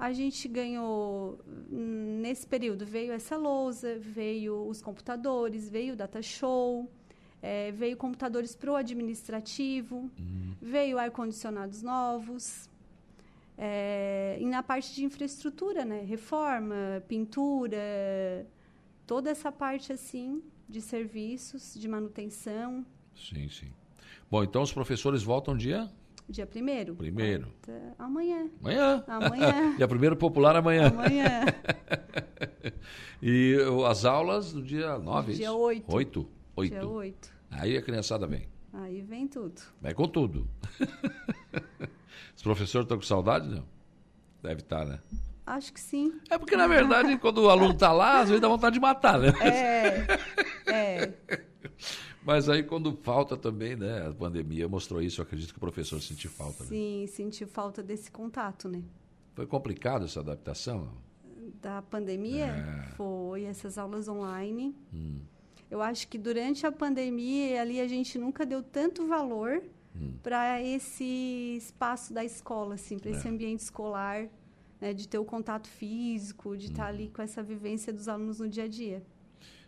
A 0.00 0.14
gente 0.14 0.48
ganhou, 0.48 1.38
nesse 1.68 2.46
período, 2.46 2.86
veio 2.86 3.12
essa 3.12 3.36
lousa, 3.36 3.98
veio 3.98 4.66
os 4.66 4.80
computadores, 4.80 5.68
veio 5.68 5.92
o 5.92 5.96
data 5.96 6.22
show, 6.22 6.90
é, 7.42 7.70
veio 7.72 7.98
computadores 7.98 8.56
para 8.56 8.72
o 8.72 8.76
administrativo, 8.76 10.10
uhum. 10.18 10.54
veio 10.58 10.98
ar-condicionados 10.98 11.82
novos. 11.82 12.70
É, 13.58 14.38
e 14.40 14.46
na 14.46 14.62
parte 14.62 14.94
de 14.94 15.04
infraestrutura, 15.04 15.84
né? 15.84 16.00
Reforma, 16.00 17.04
pintura, 17.06 18.46
toda 19.06 19.28
essa 19.28 19.52
parte 19.52 19.92
assim 19.92 20.42
de 20.66 20.80
serviços, 20.80 21.74
de 21.74 21.86
manutenção. 21.86 22.86
Sim, 23.14 23.50
sim. 23.50 23.70
Bom, 24.30 24.42
então 24.42 24.62
os 24.62 24.72
professores 24.72 25.22
voltam 25.22 25.54
dia? 25.54 25.90
Dia 26.30 26.46
primeiro. 26.46 26.94
Primeiro. 26.94 27.52
amanhã. 27.98 28.48
Amanhã? 28.60 29.04
Amanhã. 29.08 29.74
dia 29.76 29.88
primeiro 29.88 30.16
popular 30.16 30.54
amanhã. 30.54 30.86
Amanhã. 30.86 31.44
e 33.20 33.56
as 33.88 34.04
aulas 34.04 34.52
no 34.52 34.62
dia 34.62 34.96
nove? 34.96 35.32
Dia 35.32 35.52
oito. 35.52 35.92
Oito? 35.92 36.30
Oito. 36.54 36.70
Dia 36.72 36.86
oito. 36.86 37.32
Aí 37.50 37.76
a 37.76 37.82
criançada 37.82 38.28
vem. 38.28 38.46
Aí 38.72 39.02
vem 39.02 39.26
tudo. 39.26 39.60
Vai 39.80 39.92
com 39.92 40.06
tudo. 40.06 40.46
Os 42.36 42.42
professores 42.44 42.84
estão 42.84 42.96
com 42.96 43.02
saudade, 43.02 43.48
não? 43.48 43.64
Deve 44.40 44.60
estar, 44.60 44.86
né? 44.86 45.00
Acho 45.44 45.72
que 45.72 45.80
sim. 45.80 46.12
É 46.30 46.38
porque, 46.38 46.56
na 46.56 46.68
verdade, 46.68 47.18
quando 47.18 47.38
o 47.38 47.50
aluno 47.50 47.72
está 47.72 47.92
lá, 47.92 48.20
às 48.20 48.28
vezes 48.28 48.40
dá 48.40 48.46
vontade 48.46 48.74
de 48.74 48.80
matar, 48.80 49.18
né? 49.18 49.32
É, 49.40 50.72
é. 50.72 51.12
Mas 52.30 52.48
aí, 52.48 52.62
quando 52.62 52.92
falta 52.92 53.36
também, 53.36 53.74
né? 53.74 54.06
A 54.06 54.12
pandemia 54.12 54.68
mostrou 54.68 55.02
isso, 55.02 55.20
eu 55.20 55.24
acredito 55.24 55.52
que 55.52 55.56
o 55.56 55.60
professor 55.60 56.00
sentiu 56.00 56.30
falta. 56.30 56.62
Né? 56.62 56.68
Sim, 56.68 57.04
sentiu 57.08 57.48
falta 57.48 57.82
desse 57.82 58.08
contato, 58.08 58.68
né? 58.68 58.84
Foi 59.34 59.48
complicado 59.48 60.04
essa 60.04 60.20
adaptação? 60.20 60.92
Da 61.60 61.82
pandemia? 61.82 62.46
É. 62.46 62.82
Foi, 62.94 63.42
essas 63.42 63.76
aulas 63.76 64.06
online. 64.06 64.76
Hum. 64.94 65.18
Eu 65.68 65.82
acho 65.82 66.06
que 66.06 66.16
durante 66.16 66.64
a 66.64 66.70
pandemia, 66.70 67.60
ali 67.60 67.80
a 67.80 67.88
gente 67.88 68.16
nunca 68.16 68.46
deu 68.46 68.62
tanto 68.62 69.08
valor 69.08 69.60
hum. 69.96 70.12
para 70.22 70.62
esse 70.62 71.56
espaço 71.56 72.14
da 72.14 72.24
escola, 72.24 72.76
assim, 72.76 72.96
para 72.96 73.10
é. 73.10 73.14
esse 73.14 73.26
ambiente 73.26 73.58
escolar 73.58 74.28
né, 74.80 74.94
de 74.94 75.08
ter 75.08 75.18
o 75.18 75.24
contato 75.24 75.66
físico, 75.66 76.56
de 76.56 76.66
estar 76.66 76.84
tá 76.84 76.90
uhum. 76.90 76.94
ali 76.94 77.08
com 77.08 77.22
essa 77.22 77.42
vivência 77.42 77.92
dos 77.92 78.06
alunos 78.06 78.38
no 78.38 78.48
dia 78.48 78.64
a 78.64 78.68
dia. 78.68 79.02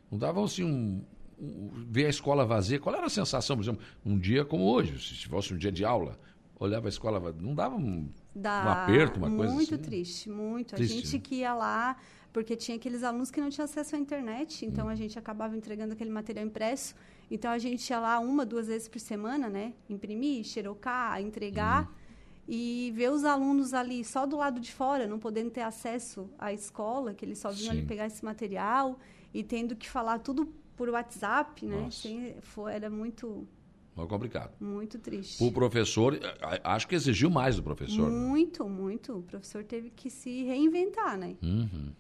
Não 0.08 0.16
dava 0.16 0.44
assim 0.44 0.62
um, 0.62 1.04
ver 1.39 2.07
a 2.07 2.09
escola 2.09 2.45
vazia, 2.45 2.78
qual 2.78 2.95
era 2.95 3.07
a 3.07 3.11
sensação, 3.11 3.57
por 3.57 3.62
exemplo, 3.62 3.83
um 4.05 4.18
dia 4.18 4.45
como 4.45 4.64
hoje, 4.64 4.99
se 4.99 5.28
fosse 5.28 5.53
um 5.53 5.57
dia 5.57 5.72
de 5.72 5.85
aula, 5.85 6.18
olhava 6.59 6.89
a 6.89 6.91
escola 6.91 7.18
vazia, 7.18 7.43
não 7.43 7.55
dava 7.55 7.76
um, 7.76 8.09
Dá 8.35 8.64
um 8.64 8.68
aperto, 8.70 9.18
uma 9.18 9.28
coisa 9.30 9.45
assim? 9.47 9.55
Muito 9.55 9.78
triste, 9.78 10.30
muito. 10.30 10.74
Triste, 10.74 10.93
a 10.93 10.97
gente 10.97 11.16
né? 11.16 11.22
que 11.22 11.35
ia 11.37 11.55
lá, 11.55 11.97
porque 12.33 12.57
tinha 12.57 12.76
aqueles 12.76 13.03
alunos 13.03 13.30
que 13.30 13.41
não 13.41 13.51
tinham 13.51 13.64
acesso 13.64 13.95
à 13.97 13.99
internet, 13.99 14.64
então 14.64 14.87
hum. 14.87 14.91
a 14.91 14.95
gente 14.95 15.18
acabava 15.18 15.57
entregando 15.57 15.93
aquele 15.93 16.11
material 16.11 16.47
impresso. 16.47 16.95
Então 17.30 17.51
a 17.51 17.59
gente 17.59 17.89
ia 17.89 17.99
lá 17.99 18.18
uma, 18.20 18.45
duas 18.45 18.66
vezes 18.66 18.89
por 18.89 19.01
semana, 19.01 19.49
né? 19.49 19.72
Imprimir, 19.89 20.45
xerocar, 20.45 21.20
entregar. 21.20 21.89
Hum 21.89 22.03
e 22.47 22.93
ver 22.95 23.11
os 23.11 23.24
alunos 23.24 23.72
ali 23.72 24.05
só 24.05 24.26
do 24.26 24.37
lado 24.37 24.61
de 24.61 24.72
fora, 24.72 25.07
não 25.07 25.18
podendo 25.18 25.51
ter 25.51 25.61
acesso 25.61 26.28
à 26.39 26.53
escola, 26.53 27.14
que 27.14 27.24
eles 27.24 27.39
só 27.39 27.51
vinham 27.51 27.72
Sim. 27.72 27.78
ali 27.78 27.87
pegar 27.87 28.07
esse 28.07 28.24
material 28.24 28.99
e 29.33 29.43
tendo 29.43 29.76
que 29.76 29.89
falar 29.89 30.18
tudo 30.18 30.53
por 30.83 30.89
WhatsApp, 30.89 31.64
né? 31.64 31.89
Sem, 31.93 32.35
foi, 32.41 32.72
era 32.72 32.91
muito 32.91 33.47
muito 33.95 34.09
complicado. 34.09 34.53
Muito 34.59 34.99
triste. 34.99 35.41
O 35.41 35.53
professor, 35.53 36.18
acho 36.64 36.89
que 36.89 36.97
exigiu 36.97 37.30
mais 37.30 37.55
do 37.55 37.62
professor. 37.62 38.11
Né? 38.11 38.16
Muito, 38.16 38.64
né? 38.64 38.70
muito. 38.70 39.18
O 39.18 39.22
professor 39.22 39.62
teve 39.62 39.91
que 39.91 40.11
se 40.11 40.43
reinventar, 40.43 41.16
né? 41.16 41.37
Uhum. 41.41 41.93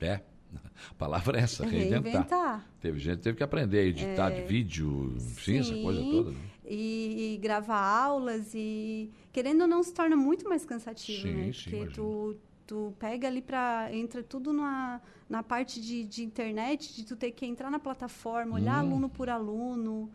É. 0.00 0.22
A 0.90 0.94
palavra 0.96 1.38
é 1.38 1.42
essa, 1.42 1.66
reinventar. 1.68 2.02
reinventar. 2.02 2.70
Teve 2.80 2.98
gente 2.98 3.16
que 3.18 3.24
teve 3.24 3.36
que 3.36 3.44
aprender 3.44 3.80
a 3.80 3.82
editar 3.82 4.32
é... 4.32 4.40
de 4.40 4.48
vídeo, 4.48 5.16
enfim, 5.16 5.58
essa 5.58 5.74
coisa 5.74 6.00
toda. 6.00 6.30
Né? 6.30 6.38
E, 6.64 7.34
e, 7.34 7.38
gravar 7.42 7.80
aulas 7.80 8.54
e 8.54 9.10
querendo 9.32 9.62
ou 9.62 9.66
não 9.66 9.82
se 9.82 9.92
torna 9.92 10.16
muito 10.16 10.48
mais 10.48 10.64
cansativo, 10.64 11.28
sim, 11.28 11.34
né? 11.34 11.52
Sim, 11.52 11.70
Porque 11.70 11.92
tu, 11.92 12.36
tu 12.66 12.94
pega 12.98 13.28
ali 13.28 13.42
para 13.42 13.88
entra 13.92 14.22
tudo 14.22 14.52
na, 14.52 15.00
na 15.28 15.42
parte 15.42 15.80
de, 15.80 16.04
de 16.04 16.24
internet, 16.24 16.94
de 16.94 17.04
tu 17.04 17.16
ter 17.16 17.30
que 17.32 17.46
entrar 17.46 17.70
na 17.70 17.78
plataforma, 17.78 18.56
olhar 18.56 18.82
hum. 18.82 18.88
aluno 18.88 19.08
por 19.08 19.28
aluno. 19.28 20.10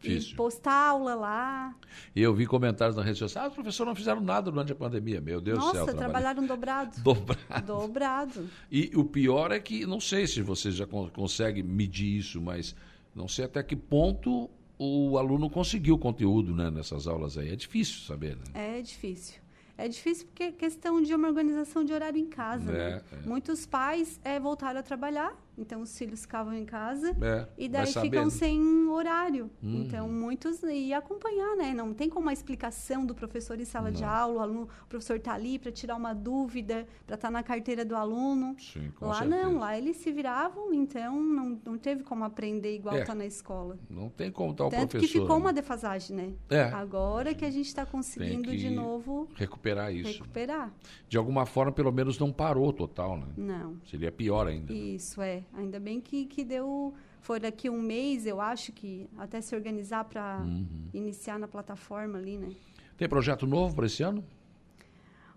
Difícil. 0.00 0.32
E 0.32 0.34
postar 0.36 0.90
aula 0.90 1.14
lá. 1.14 1.74
E 2.14 2.22
eu 2.22 2.32
vi 2.32 2.46
comentários 2.46 2.96
na 2.96 3.02
rede 3.02 3.18
social, 3.18 3.46
ah, 3.46 3.48
os 3.48 3.54
professores 3.54 3.88
não 3.88 3.96
fizeram 3.96 4.20
nada 4.20 4.48
durante 4.48 4.70
a 4.70 4.76
pandemia. 4.76 5.20
Meu 5.20 5.40
Deus 5.40 5.58
Nossa, 5.58 5.70
do 5.70 5.74
céu. 5.74 5.86
Nossa, 5.86 5.98
trabalharam 5.98 6.46
dobrado. 6.46 6.96
dobrado. 7.02 7.66
Dobrado. 7.66 8.50
E 8.70 8.92
o 8.94 9.04
pior 9.04 9.50
é 9.50 9.58
que, 9.58 9.84
não 9.86 10.00
sei 10.00 10.28
se 10.28 10.40
você 10.40 10.70
já 10.70 10.86
consegue 10.86 11.64
medir 11.64 12.18
isso, 12.18 12.40
mas 12.40 12.76
não 13.12 13.26
sei 13.26 13.46
até 13.46 13.60
que 13.60 13.74
ponto 13.74 14.48
o 14.78 15.18
aluno 15.18 15.50
conseguiu 15.50 15.96
o 15.96 15.98
conteúdo 15.98 16.54
né, 16.54 16.70
nessas 16.70 17.08
aulas 17.08 17.36
aí. 17.36 17.52
É 17.52 17.56
difícil 17.56 18.06
saber, 18.06 18.36
né? 18.36 18.44
É 18.54 18.80
difícil. 18.80 19.40
É 19.78 19.86
difícil 19.86 20.26
porque 20.26 20.42
é 20.42 20.52
questão 20.52 21.00
de 21.00 21.14
uma 21.14 21.28
organização 21.28 21.84
de 21.84 21.92
horário 21.92 22.18
em 22.18 22.26
casa. 22.26 22.72
É, 22.72 22.90
né? 22.90 23.02
é. 23.12 23.16
Muitos 23.28 23.64
pais 23.64 24.20
é, 24.24 24.40
voltaram 24.40 24.80
a 24.80 24.82
trabalhar 24.82 25.32
então 25.58 25.82
os 25.82 25.96
filhos 25.96 26.22
ficavam 26.22 26.54
em 26.54 26.64
casa 26.64 27.16
é, 27.20 27.46
e 27.56 27.68
daí 27.68 27.86
ficam 27.86 28.30
sem 28.30 28.86
horário. 28.88 29.50
Hum. 29.62 29.84
Então 29.84 30.08
muitos 30.08 30.62
e 30.62 30.92
acompanhar, 30.92 31.56
né? 31.56 31.74
Não 31.74 31.92
tem 31.92 32.08
como 32.08 32.26
uma 32.26 32.32
explicação 32.32 33.04
do 33.04 33.14
professor 33.14 33.60
em 33.60 33.64
sala 33.64 33.90
não. 33.90 33.98
de 33.98 34.04
aula, 34.04 34.34
o, 34.34 34.40
aluno, 34.40 34.68
o 34.84 34.86
professor 34.86 35.16
está 35.16 35.34
ali 35.34 35.58
para 35.58 35.72
tirar 35.72 35.96
uma 35.96 36.14
dúvida, 36.14 36.86
para 37.06 37.14
estar 37.14 37.28
tá 37.28 37.30
na 37.30 37.42
carteira 37.42 37.84
do 37.84 37.96
aluno. 37.96 38.56
Sim, 38.58 38.92
lá 39.00 39.18
certeza. 39.18 39.42
não, 39.44 39.58
lá 39.58 39.76
eles 39.76 39.96
se 39.96 40.12
viravam, 40.12 40.72
então 40.72 41.20
não, 41.20 41.60
não 41.64 41.78
teve 41.78 42.02
como 42.02 42.24
aprender 42.24 42.74
igual 42.74 42.96
está 42.96 43.12
é, 43.12 43.16
na 43.16 43.26
escola. 43.26 43.78
Não 43.88 44.08
tem 44.08 44.30
como 44.30 44.52
estar 44.52 44.64
tá 44.64 44.68
o 44.68 44.70
Tanto 44.70 44.90
professor. 44.90 45.12
que 45.12 45.20
ficou 45.20 45.36
né? 45.36 45.42
uma 45.42 45.52
defasagem, 45.52 46.16
né? 46.16 46.32
É. 46.48 46.62
Agora 46.64 47.34
que 47.34 47.44
a 47.44 47.50
gente 47.50 47.66
está 47.66 47.84
conseguindo 47.84 48.56
de 48.56 48.70
novo 48.70 49.28
recuperar 49.34 49.92
isso. 49.92 50.12
Recuperar. 50.12 50.72
De 51.08 51.16
alguma 51.16 51.46
forma, 51.46 51.72
pelo 51.72 51.92
menos 51.92 52.18
não 52.18 52.32
parou 52.32 52.72
total, 52.72 53.16
né? 53.16 53.26
Não. 53.36 53.76
Seria 53.84 54.12
pior 54.12 54.46
ainda. 54.46 54.72
Né? 54.72 54.78
Isso 54.78 55.20
é. 55.20 55.44
Ainda 55.52 55.80
bem 55.80 56.00
que, 56.00 56.26
que 56.26 56.44
deu. 56.44 56.94
Foi 57.20 57.40
daqui 57.40 57.68
um 57.68 57.82
mês, 57.82 58.26
eu 58.26 58.40
acho 58.40 58.72
que 58.72 59.08
até 59.18 59.40
se 59.40 59.54
organizar 59.54 60.04
para 60.04 60.40
uhum. 60.40 60.66
iniciar 60.94 61.38
na 61.38 61.48
plataforma 61.48 62.16
ali, 62.18 62.38
né? 62.38 62.50
Tem 62.96 63.08
projeto 63.08 63.46
novo 63.46 63.74
para 63.74 63.86
esse 63.86 64.02
ano? 64.02 64.24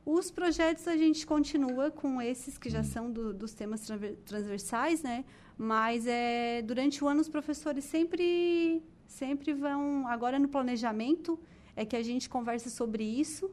Os 0.05 0.31
projetos 0.31 0.87
a 0.87 0.95
gente 0.95 1.25
continua 1.25 1.91
com 1.91 2.21
esses 2.21 2.57
que 2.57 2.69
já 2.69 2.79
uhum. 2.79 2.83
são 2.83 3.11
do, 3.11 3.33
dos 3.33 3.53
temas 3.53 3.87
transversais, 4.25 5.03
né? 5.03 5.25
Mas 5.57 6.07
é, 6.07 6.61
durante 6.61 7.03
o 7.03 7.07
ano 7.07 7.21
os 7.21 7.29
professores 7.29 7.83
sempre, 7.83 8.81
sempre 9.07 9.53
vão. 9.53 10.07
Agora 10.07 10.39
no 10.39 10.47
planejamento 10.47 11.39
é 11.75 11.85
que 11.85 11.95
a 11.95 12.03
gente 12.03 12.29
conversa 12.29 12.69
sobre 12.69 13.03
isso 13.03 13.51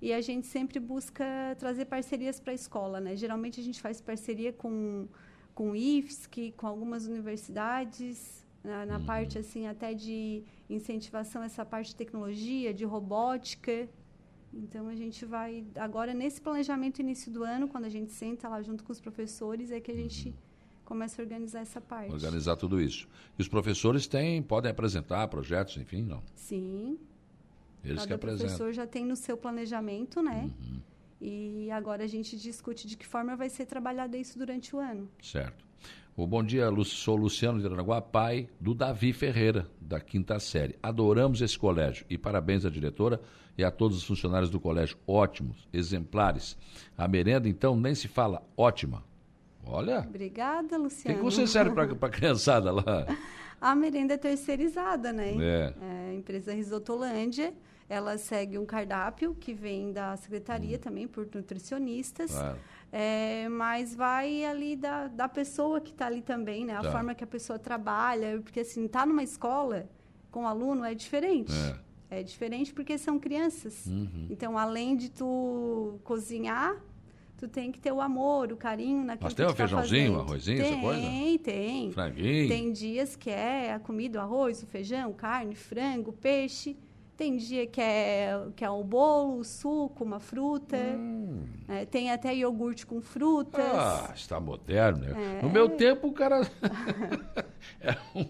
e 0.00 0.12
a 0.12 0.20
gente 0.20 0.46
sempre 0.46 0.78
busca 0.78 1.24
trazer 1.58 1.86
parcerias 1.86 2.38
para 2.40 2.52
a 2.52 2.54
escola, 2.54 3.00
né? 3.00 3.16
Geralmente 3.16 3.60
a 3.60 3.62
gente 3.62 3.80
faz 3.80 4.00
parceria 4.00 4.52
com 4.52 5.08
com 5.56 5.70
o 5.70 5.74
IFSC, 5.74 6.52
com 6.54 6.66
algumas 6.66 7.06
universidades, 7.06 8.46
na, 8.62 8.84
na 8.84 8.98
uhum. 8.98 9.06
parte 9.06 9.38
assim 9.38 9.66
até 9.66 9.94
de 9.94 10.44
incentivação 10.68 11.42
essa 11.42 11.64
parte 11.64 11.88
de 11.88 11.96
tecnologia, 11.96 12.74
de 12.74 12.84
robótica. 12.84 13.88
Então 14.52 14.86
a 14.86 14.94
gente 14.94 15.24
vai 15.24 15.64
agora 15.76 16.12
nesse 16.12 16.42
planejamento 16.42 17.00
início 17.00 17.32
do 17.32 17.42
ano, 17.42 17.66
quando 17.68 17.86
a 17.86 17.88
gente 17.88 18.12
senta 18.12 18.50
lá 18.50 18.60
junto 18.60 18.84
com 18.84 18.92
os 18.92 19.00
professores, 19.00 19.70
é 19.70 19.80
que 19.80 19.90
a 19.90 19.94
gente 19.94 20.28
uhum. 20.28 20.34
começa 20.84 21.22
a 21.22 21.24
organizar 21.24 21.60
essa 21.60 21.80
parte. 21.80 22.12
Organizar 22.12 22.56
tudo 22.56 22.78
isso. 22.78 23.08
E 23.38 23.40
os 23.40 23.48
professores 23.48 24.06
têm, 24.06 24.42
podem 24.42 24.70
apresentar 24.70 25.26
projetos, 25.28 25.78
enfim, 25.78 26.02
não? 26.02 26.22
Sim. 26.34 26.98
Eles 27.82 28.00
Cada 28.00 28.08
que 28.08 28.12
apresentam. 28.12 28.46
professor 28.46 28.72
já 28.74 28.86
tem 28.86 29.06
no 29.06 29.16
seu 29.16 29.38
planejamento, 29.38 30.20
né? 30.20 30.50
Uhum. 30.60 30.80
E 31.20 31.70
agora 31.70 32.04
a 32.04 32.06
gente 32.06 32.36
discute 32.36 32.86
de 32.86 32.96
que 32.96 33.06
forma 33.06 33.36
vai 33.36 33.48
ser 33.48 33.66
trabalhado 33.66 34.16
isso 34.16 34.38
durante 34.38 34.74
o 34.74 34.78
ano. 34.78 35.08
Certo. 35.22 35.64
O 36.16 36.26
bom 36.26 36.42
dia, 36.42 36.66
sou 36.84 37.14
Luciano 37.14 37.60
de 37.60 37.66
Aranaguá, 37.66 38.00
pai 38.00 38.48
do 38.58 38.74
Davi 38.74 39.12
Ferreira, 39.12 39.68
da 39.78 40.00
quinta 40.00 40.40
série. 40.40 40.74
Adoramos 40.82 41.42
esse 41.42 41.58
colégio 41.58 42.06
e 42.08 42.16
parabéns 42.16 42.64
à 42.64 42.70
diretora 42.70 43.20
e 43.56 43.62
a 43.62 43.70
todos 43.70 43.98
os 43.98 44.04
funcionários 44.04 44.48
do 44.48 44.58
colégio. 44.58 44.96
Ótimos, 45.06 45.68
exemplares. 45.72 46.56
A 46.96 47.06
merenda, 47.06 47.48
então, 47.48 47.76
nem 47.76 47.94
se 47.94 48.08
fala 48.08 48.42
ótima. 48.56 49.04
Olha. 49.62 50.00
Obrigada, 50.00 50.78
Luciano. 50.78 51.16
O 51.16 51.18
que 51.18 51.24
você 51.24 51.46
serve 51.46 51.74
para 51.74 51.84
a 51.84 52.10
criançada 52.10 52.72
lá? 52.72 53.06
A 53.60 53.74
merenda 53.74 54.14
é 54.14 54.18
terceirizada, 54.18 55.12
né? 55.12 55.34
É. 55.38 55.74
é 55.80 56.10
a 56.10 56.14
empresa 56.14 56.52
Risotolândia 56.52 57.54
ela 57.88 58.18
segue 58.18 58.58
um 58.58 58.66
cardápio 58.66 59.34
que 59.34 59.52
vem 59.52 59.92
da 59.92 60.16
secretaria 60.16 60.76
hum. 60.76 60.80
também, 60.80 61.06
por 61.06 61.28
nutricionistas. 61.32 62.32
Claro. 62.32 62.58
É, 62.92 63.48
mas 63.48 63.94
vai 63.94 64.44
ali 64.44 64.76
da, 64.76 65.08
da 65.08 65.28
pessoa 65.28 65.80
que 65.80 65.90
está 65.90 66.06
ali 66.06 66.22
também, 66.22 66.64
né? 66.64 66.76
A 66.76 66.82
tá. 66.82 66.92
forma 66.92 67.14
que 67.14 67.22
a 67.22 67.26
pessoa 67.26 67.58
trabalha. 67.58 68.40
Porque, 68.42 68.60
assim, 68.60 68.86
tá 68.88 69.04
numa 69.04 69.22
escola 69.22 69.88
com 70.30 70.44
o 70.44 70.46
aluno 70.46 70.84
é 70.84 70.94
diferente. 70.94 71.52
É. 72.10 72.20
é 72.20 72.22
diferente 72.22 72.72
porque 72.72 72.96
são 72.98 73.18
crianças. 73.18 73.86
Uhum. 73.86 74.28
Então, 74.30 74.56
além 74.56 74.96
de 74.96 75.10
tu 75.10 76.00
cozinhar, 76.04 76.76
tu 77.36 77.46
tem 77.46 77.70
que 77.70 77.78
ter 77.78 77.92
o 77.92 78.00
amor, 78.00 78.52
o 78.52 78.56
carinho 78.56 79.04
naquilo 79.04 79.26
Mas 79.26 79.34
tem 79.34 79.46
um 79.46 79.48
tá 79.48 79.54
feijãozinho, 79.54 80.12
um 80.12 80.20
arrozinho, 80.20 80.58
tem, 80.58 80.72
essa 80.72 80.80
coisa? 80.80 81.00
Tem, 81.00 81.38
tem. 81.38 81.92
Franguinho. 81.92 82.48
Tem 82.48 82.72
dias 82.72 83.16
que 83.16 83.30
é 83.30 83.74
a 83.74 83.78
comida, 83.78 84.18
o 84.18 84.22
arroz, 84.22 84.62
o 84.62 84.66
feijão, 84.66 85.12
carne, 85.12 85.54
frango, 85.54 86.12
peixe. 86.12 86.76
Tem 87.16 87.38
dia 87.38 87.66
que 87.66 87.80
é, 87.80 88.38
que 88.54 88.62
é 88.62 88.68
o 88.68 88.84
bolo, 88.84 89.38
o 89.38 89.44
suco, 89.44 90.04
uma 90.04 90.20
fruta. 90.20 90.76
Hum. 90.76 91.44
É, 91.66 91.86
tem 91.86 92.10
até 92.10 92.34
iogurte 92.34 92.84
com 92.84 93.00
frutas. 93.00 93.64
Ah, 93.64 94.12
está 94.14 94.38
moderno, 94.38 94.98
né? 94.98 95.38
É. 95.38 95.42
No 95.42 95.48
meu 95.48 95.68
tempo, 95.68 96.08
o 96.08 96.12
cara. 96.12 96.46
era 97.80 97.98
um, 98.14 98.26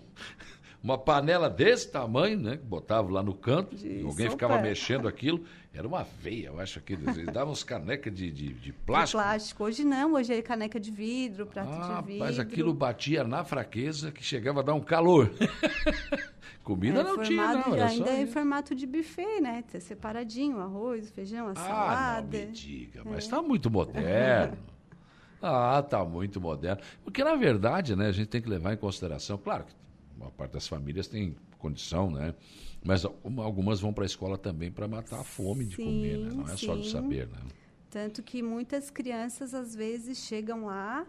uma 0.80 0.97
panela 0.97 1.51
desse 1.51 1.91
tamanho, 1.91 2.39
né? 2.39 2.57
Que 2.59 2.64
botava 2.64 3.11
lá 3.11 3.24
no 3.24 3.34
canto, 3.34 3.74
de 3.74 4.03
alguém 4.03 4.26
sopa. 4.26 4.30
ficava 4.30 4.62
mexendo 4.62 5.09
aquilo. 5.09 5.45
Era 5.74 5.87
uma 5.87 6.05
veia, 6.05 6.47
eu 6.47 6.61
acho 6.61 6.80
que 6.80 6.95
eles 6.95 7.26
davam 7.26 7.53
uns 7.53 7.64
canecas 7.64 8.14
de, 8.14 8.30
de, 8.30 8.55
de, 8.55 8.72
plástico. 8.72 9.20
De 9.20 9.24
plástico. 9.24 9.64
Hoje 9.64 9.84
não, 9.84 10.14
hoje 10.14 10.32
é 10.32 10.41
caneca 10.41 10.80
de 10.80 10.91
vidro, 10.91 11.45
prato 11.45 11.68
ah, 11.70 12.01
de 12.01 12.07
vidro. 12.07 12.24
Mas 12.24 12.39
aquilo 12.39 12.72
batia 12.72 13.24
na 13.24 13.45
fraqueza 13.45 14.11
que 14.11 14.22
chegava 14.22 14.61
a 14.61 14.62
dar 14.62 14.74
um 14.74 14.80
calor. 14.80 15.30
Comida 16.67 16.99
é, 16.99 17.05
não 17.05 17.23
tinha, 17.23 17.55
não. 17.55 17.75
Ainda 17.75 18.11
é 18.11 18.23
em 18.23 18.27
formato 18.27 18.75
de 18.75 18.89
buffet, 18.89 19.41
né? 19.41 19.62
Tá 19.71 19.79
separadinho, 19.79 20.59
arroz, 20.59 21.09
feijão, 21.12 21.47
a 21.47 21.53
ah, 21.53 21.55
salada. 21.55 22.39
Não 22.39 22.47
me 22.47 22.53
diga, 22.53 23.03
mas 23.05 23.23
está 23.23 23.37
é. 23.37 23.41
muito 23.41 23.71
moderno. 23.71 24.59
ah, 25.41 25.81
está 25.85 26.05
muito 26.05 26.41
moderno. 26.41 26.83
Porque, 27.05 27.23
na 27.23 27.37
verdade, 27.37 27.95
né, 27.95 28.09
a 28.09 28.12
gente 28.12 28.27
tem 28.27 28.43
que 28.43 28.49
levar 28.49 28.73
em 28.73 28.77
consideração, 28.77 29.39
claro 29.39 29.62
que 29.62 29.73
uma 30.21 30.29
parte 30.33 30.55
das 30.55 30.67
famílias 30.67 31.07
tem 31.07 31.37
condição, 31.57 32.11
né? 32.11 32.35
Mas 32.85 33.05
algumas 33.05 33.79
vão 33.79 33.93
para 33.93 34.03
a 34.03 34.07
escola 34.07 34.37
também 34.37 34.73
para 34.73 34.89
matar 34.89 35.21
a 35.21 35.25
fome 35.25 35.67
de 35.67 35.77
comer, 35.77 36.19
né? 36.19 36.31
Não 36.35 36.49
é 36.49 36.57
sim. 36.57 36.67
só 36.67 36.75
de 36.75 36.91
saber, 36.91 37.29
né? 37.29 37.39
Tanto 37.89 38.25
que 38.25 38.43
muitas 38.43 38.91
crianças, 38.91 39.55
às 39.55 39.73
vezes, 39.73 40.19
chegam 40.19 40.67
lá 40.67 41.07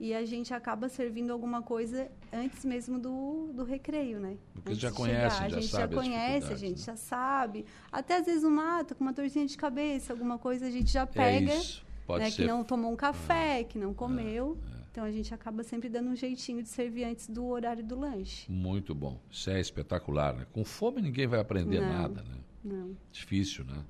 e 0.00 0.14
a 0.14 0.24
gente 0.24 0.54
acaba 0.54 0.88
servindo 0.88 1.32
alguma 1.32 1.60
coisa 1.60 2.08
antes 2.32 2.64
mesmo 2.64 2.98
do, 2.98 3.50
do 3.52 3.64
recreio, 3.64 4.20
né? 4.20 4.36
Porque 4.54 4.74
já 4.74 4.92
conhece, 4.92 5.38
já 5.38 5.44
A 5.44 5.48
gente 5.48 5.66
já 5.66 5.88
conhece, 5.88 6.52
a 6.52 6.56
gente 6.56 6.78
né? 6.78 6.84
já 6.84 6.96
sabe. 6.96 7.64
Até 7.90 8.18
às 8.18 8.26
vezes 8.26 8.44
um 8.44 8.50
mato 8.50 8.94
com 8.94 9.02
uma 9.02 9.12
dorzinha 9.12 9.44
de 9.44 9.56
cabeça, 9.56 10.12
alguma 10.12 10.38
coisa 10.38 10.66
a 10.66 10.70
gente 10.70 10.90
já 10.90 11.02
é 11.02 11.06
pega. 11.06 11.52
É 11.52 11.56
isso. 11.56 11.84
Pode 12.06 12.24
né, 12.24 12.30
ser. 12.30 12.42
Que 12.42 12.48
não 12.48 12.62
tomou 12.62 12.92
um 12.92 12.96
café, 12.96 13.60
é. 13.60 13.64
que 13.64 13.78
não 13.78 13.92
comeu. 13.92 14.56
É. 14.74 14.78
Então 14.90 15.04
a 15.04 15.10
gente 15.10 15.34
acaba 15.34 15.62
sempre 15.62 15.88
dando 15.88 16.10
um 16.10 16.16
jeitinho 16.16 16.62
de 16.62 16.68
servir 16.68 17.04
antes 17.04 17.28
do 17.28 17.46
horário 17.46 17.84
do 17.84 17.98
lanche. 17.98 18.50
Muito 18.50 18.94
bom. 18.94 19.20
Isso 19.30 19.50
é 19.50 19.60
espetacular, 19.60 20.34
né? 20.34 20.46
Com 20.52 20.64
fome 20.64 21.02
ninguém 21.02 21.26
vai 21.26 21.40
aprender 21.40 21.80
Não, 21.80 21.92
nada, 21.92 22.22
né? 22.22 22.36
Não. 22.64 22.96
Difícil, 23.12 23.64
né? 23.64 23.84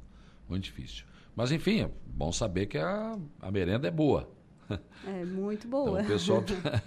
Muito 0.48 0.64
difícil. 0.64 1.04
Mas 1.36 1.52
enfim, 1.52 1.82
é 1.82 1.90
bom 2.06 2.32
saber 2.32 2.66
que 2.66 2.78
a, 2.78 3.18
a 3.40 3.50
merenda 3.50 3.86
é 3.86 3.90
boa. 3.90 4.28
É 5.06 5.24
muito 5.24 5.66
boa. 5.66 6.00
Então, 6.00 6.04
o 6.04 6.06
pessoal 6.06 6.40
está 6.40 6.82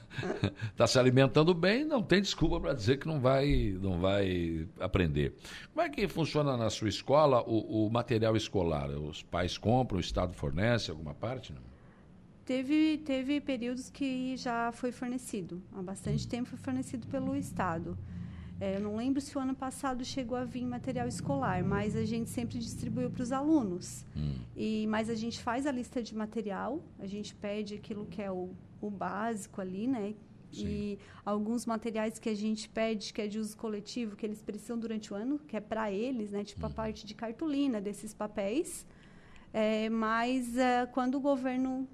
tá 0.77 0.87
se 0.87 0.99
alimentando 0.99 1.53
bem, 1.53 1.83
não 1.83 2.03
tem 2.03 2.21
desculpa 2.21 2.59
para 2.59 2.73
dizer 2.73 2.97
que 2.97 3.07
não 3.07 3.19
vai, 3.19 3.77
não 3.81 3.99
vai 3.99 4.67
aprender. 4.79 5.35
Como 5.73 5.85
é 5.85 5.89
que 5.89 6.07
funciona 6.07 6.55
na 6.55 6.69
sua 6.69 6.89
escola 6.89 7.41
o, 7.41 7.87
o 7.87 7.89
material 7.89 8.35
escolar? 8.35 8.89
Os 8.89 9.23
pais 9.23 9.57
compram, 9.57 9.97
o 9.97 10.01
Estado 10.01 10.33
fornece 10.33 10.91
alguma 10.91 11.13
parte? 11.13 11.53
Não? 11.53 11.61
Teve, 12.45 12.97
teve 13.05 13.39
períodos 13.39 13.89
que 13.89 14.35
já 14.35 14.71
foi 14.71 14.91
fornecido. 14.91 15.61
Há 15.73 15.81
bastante 15.81 16.27
tempo 16.27 16.49
foi 16.49 16.59
fornecido 16.59 17.07
pelo 17.07 17.35
Estado. 17.35 17.97
É, 18.61 18.75
eu 18.75 18.79
não 18.79 18.95
lembro 18.95 19.19
se 19.19 19.35
o 19.35 19.41
ano 19.41 19.55
passado 19.55 20.05
chegou 20.05 20.37
a 20.37 20.45
vir 20.45 20.63
material 20.67 21.07
escolar, 21.07 21.63
mas 21.63 21.95
a 21.95 22.05
gente 22.05 22.29
sempre 22.29 22.59
distribuiu 22.59 23.09
para 23.09 23.23
os 23.23 23.31
alunos. 23.31 24.05
Hum. 24.15 24.35
E, 24.55 24.85
mas 24.85 25.09
a 25.09 25.15
gente 25.15 25.41
faz 25.41 25.65
a 25.65 25.71
lista 25.71 26.03
de 26.03 26.15
material, 26.15 26.79
a 26.99 27.07
gente 27.07 27.33
pede 27.33 27.73
aquilo 27.73 28.05
que 28.05 28.21
é 28.21 28.31
o, 28.31 28.51
o 28.79 28.91
básico 28.91 29.59
ali, 29.59 29.87
né? 29.87 30.13
Sim. 30.51 30.67
E 30.67 30.99
alguns 31.25 31.65
materiais 31.65 32.19
que 32.19 32.29
a 32.29 32.35
gente 32.35 32.69
pede, 32.69 33.11
que 33.11 33.23
é 33.23 33.27
de 33.27 33.39
uso 33.39 33.57
coletivo, 33.57 34.15
que 34.15 34.27
eles 34.27 34.43
precisam 34.43 34.77
durante 34.77 35.11
o 35.11 35.15
ano, 35.15 35.39
que 35.39 35.57
é 35.57 35.59
para 35.59 35.91
eles, 35.91 36.29
né? 36.29 36.43
Tipo 36.43 36.67
hum. 36.67 36.69
a 36.69 36.69
parte 36.69 37.03
de 37.03 37.15
cartolina 37.15 37.81
desses 37.81 38.13
papéis. 38.13 38.85
É, 39.51 39.89
mas 39.89 40.55
é, 40.55 40.85
quando 40.85 41.15
o 41.15 41.19
governo 41.19 41.89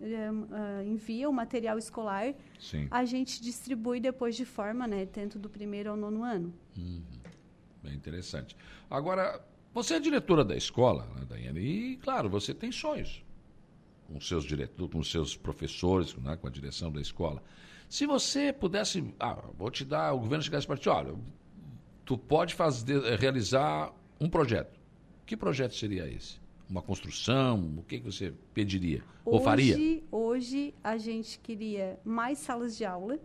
uh, 0.00 0.82
envia 0.82 1.28
o 1.28 1.32
material 1.32 1.78
escolar, 1.78 2.34
Sim. 2.58 2.88
a 2.90 3.04
gente 3.04 3.42
distribui 3.42 4.00
depois 4.00 4.36
de 4.36 4.44
forma, 4.44 4.86
né, 4.86 5.06
tanto 5.06 5.38
do 5.38 5.48
primeiro 5.48 5.90
ao 5.90 5.96
nono 5.96 6.22
ano. 6.22 6.52
Uhum. 6.76 7.02
Bem 7.82 7.94
interessante. 7.94 8.56
Agora, 8.90 9.44
você 9.72 9.94
é 9.94 10.00
diretora 10.00 10.44
da 10.44 10.56
escola, 10.56 11.06
né, 11.16 11.24
Daiane, 11.28 11.60
e, 11.60 11.96
claro, 11.96 12.28
você 12.28 12.54
tem 12.54 12.72
sonhos 12.72 13.24
com 14.06 14.20
seus 14.20 14.44
diretores, 14.44 14.92
com 14.92 15.02
seus 15.02 15.36
professores, 15.36 16.14
né, 16.16 16.36
com 16.36 16.46
a 16.46 16.50
direção 16.50 16.90
da 16.90 17.00
escola. 17.00 17.42
Se 17.88 18.06
você 18.06 18.52
pudesse, 18.52 19.14
ah, 19.20 19.42
vou 19.56 19.70
te 19.70 19.84
dar, 19.84 20.12
o 20.14 20.20
governo 20.20 20.42
chegasse 20.42 20.66
para 20.66 20.76
ti, 20.76 20.88
olha, 20.88 21.14
tu 22.04 22.16
pode 22.16 22.54
fazer, 22.54 23.00
realizar 23.18 23.92
um 24.20 24.28
projeto. 24.28 24.78
Que 25.26 25.36
projeto 25.36 25.74
seria 25.74 26.08
esse? 26.08 26.40
Uma 26.68 26.82
construção? 26.82 27.74
O 27.78 27.82
que, 27.82 27.98
que 27.98 28.04
você 28.04 28.32
pediria? 28.52 28.98
Hoje, 29.24 29.36
Ou 29.36 29.40
faria? 29.40 30.02
Hoje 30.10 30.74
a 30.82 30.96
gente 30.98 31.38
queria 31.38 31.98
mais 32.04 32.38
salas 32.38 32.76
de 32.76 32.84
aula. 32.84 33.18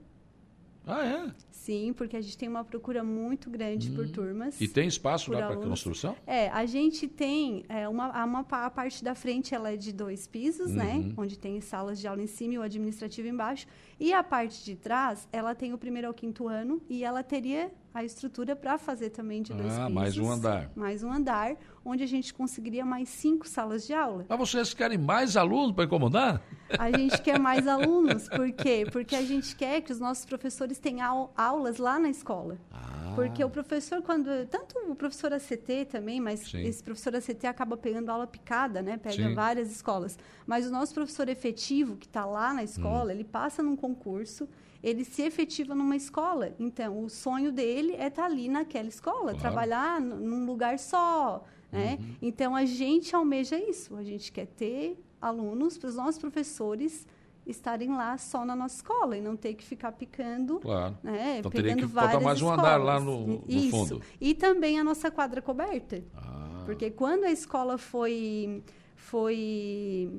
Ah, 0.86 1.06
é? 1.06 1.32
Sim, 1.50 1.94
porque 1.94 2.18
a 2.18 2.22
gente 2.22 2.38
tem 2.38 2.50
uma 2.50 2.64
procura 2.64 3.04
muito 3.06 3.50
grande 3.50 3.90
hum. 3.90 3.96
por 3.96 4.10
turmas. 4.10 4.60
E 4.60 4.68
tem 4.68 4.86
espaço 4.86 5.32
lá 5.32 5.48
para 5.48 5.56
construção? 5.56 6.14
É, 6.28 6.50
a 6.50 6.66
gente 6.66 7.08
tem 7.08 7.64
é, 7.70 7.88
uma, 7.88 8.26
uma, 8.26 8.40
a 8.42 8.70
parte 8.70 9.02
da 9.02 9.16
frente 9.16 9.56
ela 9.56 9.72
é 9.72 9.78
de 9.78 9.94
dois 9.94 10.28
pisos, 10.28 10.72
né? 10.72 10.96
uhum. 10.96 11.04
né? 11.04 11.14
Onde 11.16 11.40
tem 11.40 11.60
salas 11.62 12.00
de 12.00 12.08
aula 12.08 12.22
em 12.22 12.28
cima 12.28 12.56
e 12.56 12.58
o 12.58 12.62
administrativo 12.62 13.30
embaixo. 13.30 13.66
E 13.98 14.12
a 14.12 14.22
parte 14.22 14.64
de 14.66 14.76
trás, 14.76 15.28
ela 15.32 15.56
tem 15.56 15.74
o 15.74 15.78
primeiro 15.78 16.10
ao 16.10 16.14
quinto 16.14 16.50
ano 16.50 16.82
e 16.90 17.04
ela 17.04 17.24
teria 17.24 17.72
a 17.94 18.04
estrutura 18.04 18.56
para 18.56 18.78
fazer 18.78 19.12
também 19.12 19.42
de 19.44 19.54
dois 19.54 19.74
ah, 19.74 19.86
pisos. 19.86 19.94
mais 19.94 20.18
um 20.18 20.32
andar. 20.32 20.72
Mais 20.76 21.04
um 21.04 21.12
andar, 21.12 21.56
onde 21.86 22.04
a 22.04 22.08
gente 22.08 22.34
conseguiria 22.34 22.84
mais 22.84 23.08
cinco 23.08 23.48
salas 23.48 23.86
de 23.86 23.94
aula. 23.94 24.26
Mas 24.28 24.40
vocês 24.40 24.74
querem 24.74 24.98
mais 24.98 25.38
alunos 25.38 25.74
para 25.74 25.86
incomodar? 25.86 26.42
A 26.80 26.90
gente 26.92 27.22
quer 27.22 27.40
mais 27.40 27.68
alunos, 27.68 28.28
por 28.28 28.52
quê? 28.52 28.88
Porque 28.92 29.16
a 29.16 29.22
gente 29.22 29.56
quer 29.56 29.82
que 29.82 29.92
os 29.92 30.00
nossos 30.00 30.26
professores 30.26 30.80
tenham 30.80 31.30
aulas 31.38 31.78
lá 31.78 32.00
na 32.00 32.10
escola. 32.10 32.58
Ah. 32.72 32.94
Porque 33.14 33.44
o 33.44 33.50
professor, 33.50 34.02
quando. 34.02 34.28
Tanto 34.48 34.80
o 34.90 34.96
professor 34.96 35.32
ACT 35.32 35.86
também, 35.92 36.20
mas 36.20 36.40
Sim. 36.40 36.64
esse 36.64 36.84
professor 36.84 37.16
ACT 37.16 37.46
acaba 37.46 37.78
pegando 37.78 38.10
aula 38.10 38.26
picada, 38.26 38.82
né? 38.82 38.98
Pega 38.98 39.28
Sim. 39.28 39.36
várias 39.36 39.72
escolas. 39.72 40.18
Mas 40.48 40.66
o 40.66 40.72
nosso 40.72 40.96
professor 40.96 41.30
efetivo, 41.30 41.96
que 41.96 42.08
está 42.08 42.26
lá 42.26 42.54
na 42.54 42.64
escola, 42.64 43.10
hum. 43.10 43.12
ele 43.12 43.24
passa 43.24 43.62
num 43.62 43.76
concurso 43.76 44.50
ele 44.84 45.06
se 45.06 45.22
efetiva 45.22 45.74
numa 45.74 45.96
escola. 45.96 46.54
Então, 46.60 47.04
o 47.04 47.10
sonho 47.10 47.52
dele 47.52 47.94
é 47.94 48.08
estar 48.08 48.24
tá 48.24 48.26
ali 48.26 48.50
naquela 48.50 48.90
escola, 48.90 49.32
claro. 49.32 49.40
trabalhar 49.40 50.02
num 50.02 50.46
lugar 50.46 50.78
só. 50.78 51.46
Né? 51.72 51.98
Uhum. 52.00 52.16
Então, 52.22 52.56
a 52.56 52.66
gente 52.66 53.16
almeja 53.16 53.58
isso. 53.58 53.96
A 53.96 54.04
gente 54.04 54.32
quer 54.32 54.48
ter 54.48 55.02
alunos 55.22 55.78
para 55.78 55.88
os 55.88 55.96
nossos 55.96 56.20
professores 56.20 57.08
estarem 57.46 57.90
lá 57.90 58.18
só 58.18 58.46
na 58.46 58.56
nossa 58.56 58.76
escola 58.76 59.18
e 59.18 59.22
não 59.22 59.36
ter 59.36 59.54
que 59.54 59.64
ficar 59.64 59.92
picando. 59.94 60.60
Claro. 60.60 60.98
Né? 61.04 61.40
Então 61.40 61.52
teria 61.52 61.76
que 61.76 61.86
botar 61.86 62.20
mais 62.20 62.42
um 62.42 62.50
andar 62.50 62.78
lá 62.78 63.00
no, 63.00 63.28
no 63.28 63.44
Isso. 63.48 63.70
fundo. 63.70 64.02
E 64.20 64.34
também 64.34 64.80
a 64.80 64.84
nossa 64.84 65.12
quadra 65.12 65.42
coberta. 65.42 66.04
Ah. 66.16 66.64
Porque 66.66 66.90
quando 66.90 67.26
a 67.26 67.32
escola 67.32 67.78
foi, 67.78 68.64
foi 68.96 70.10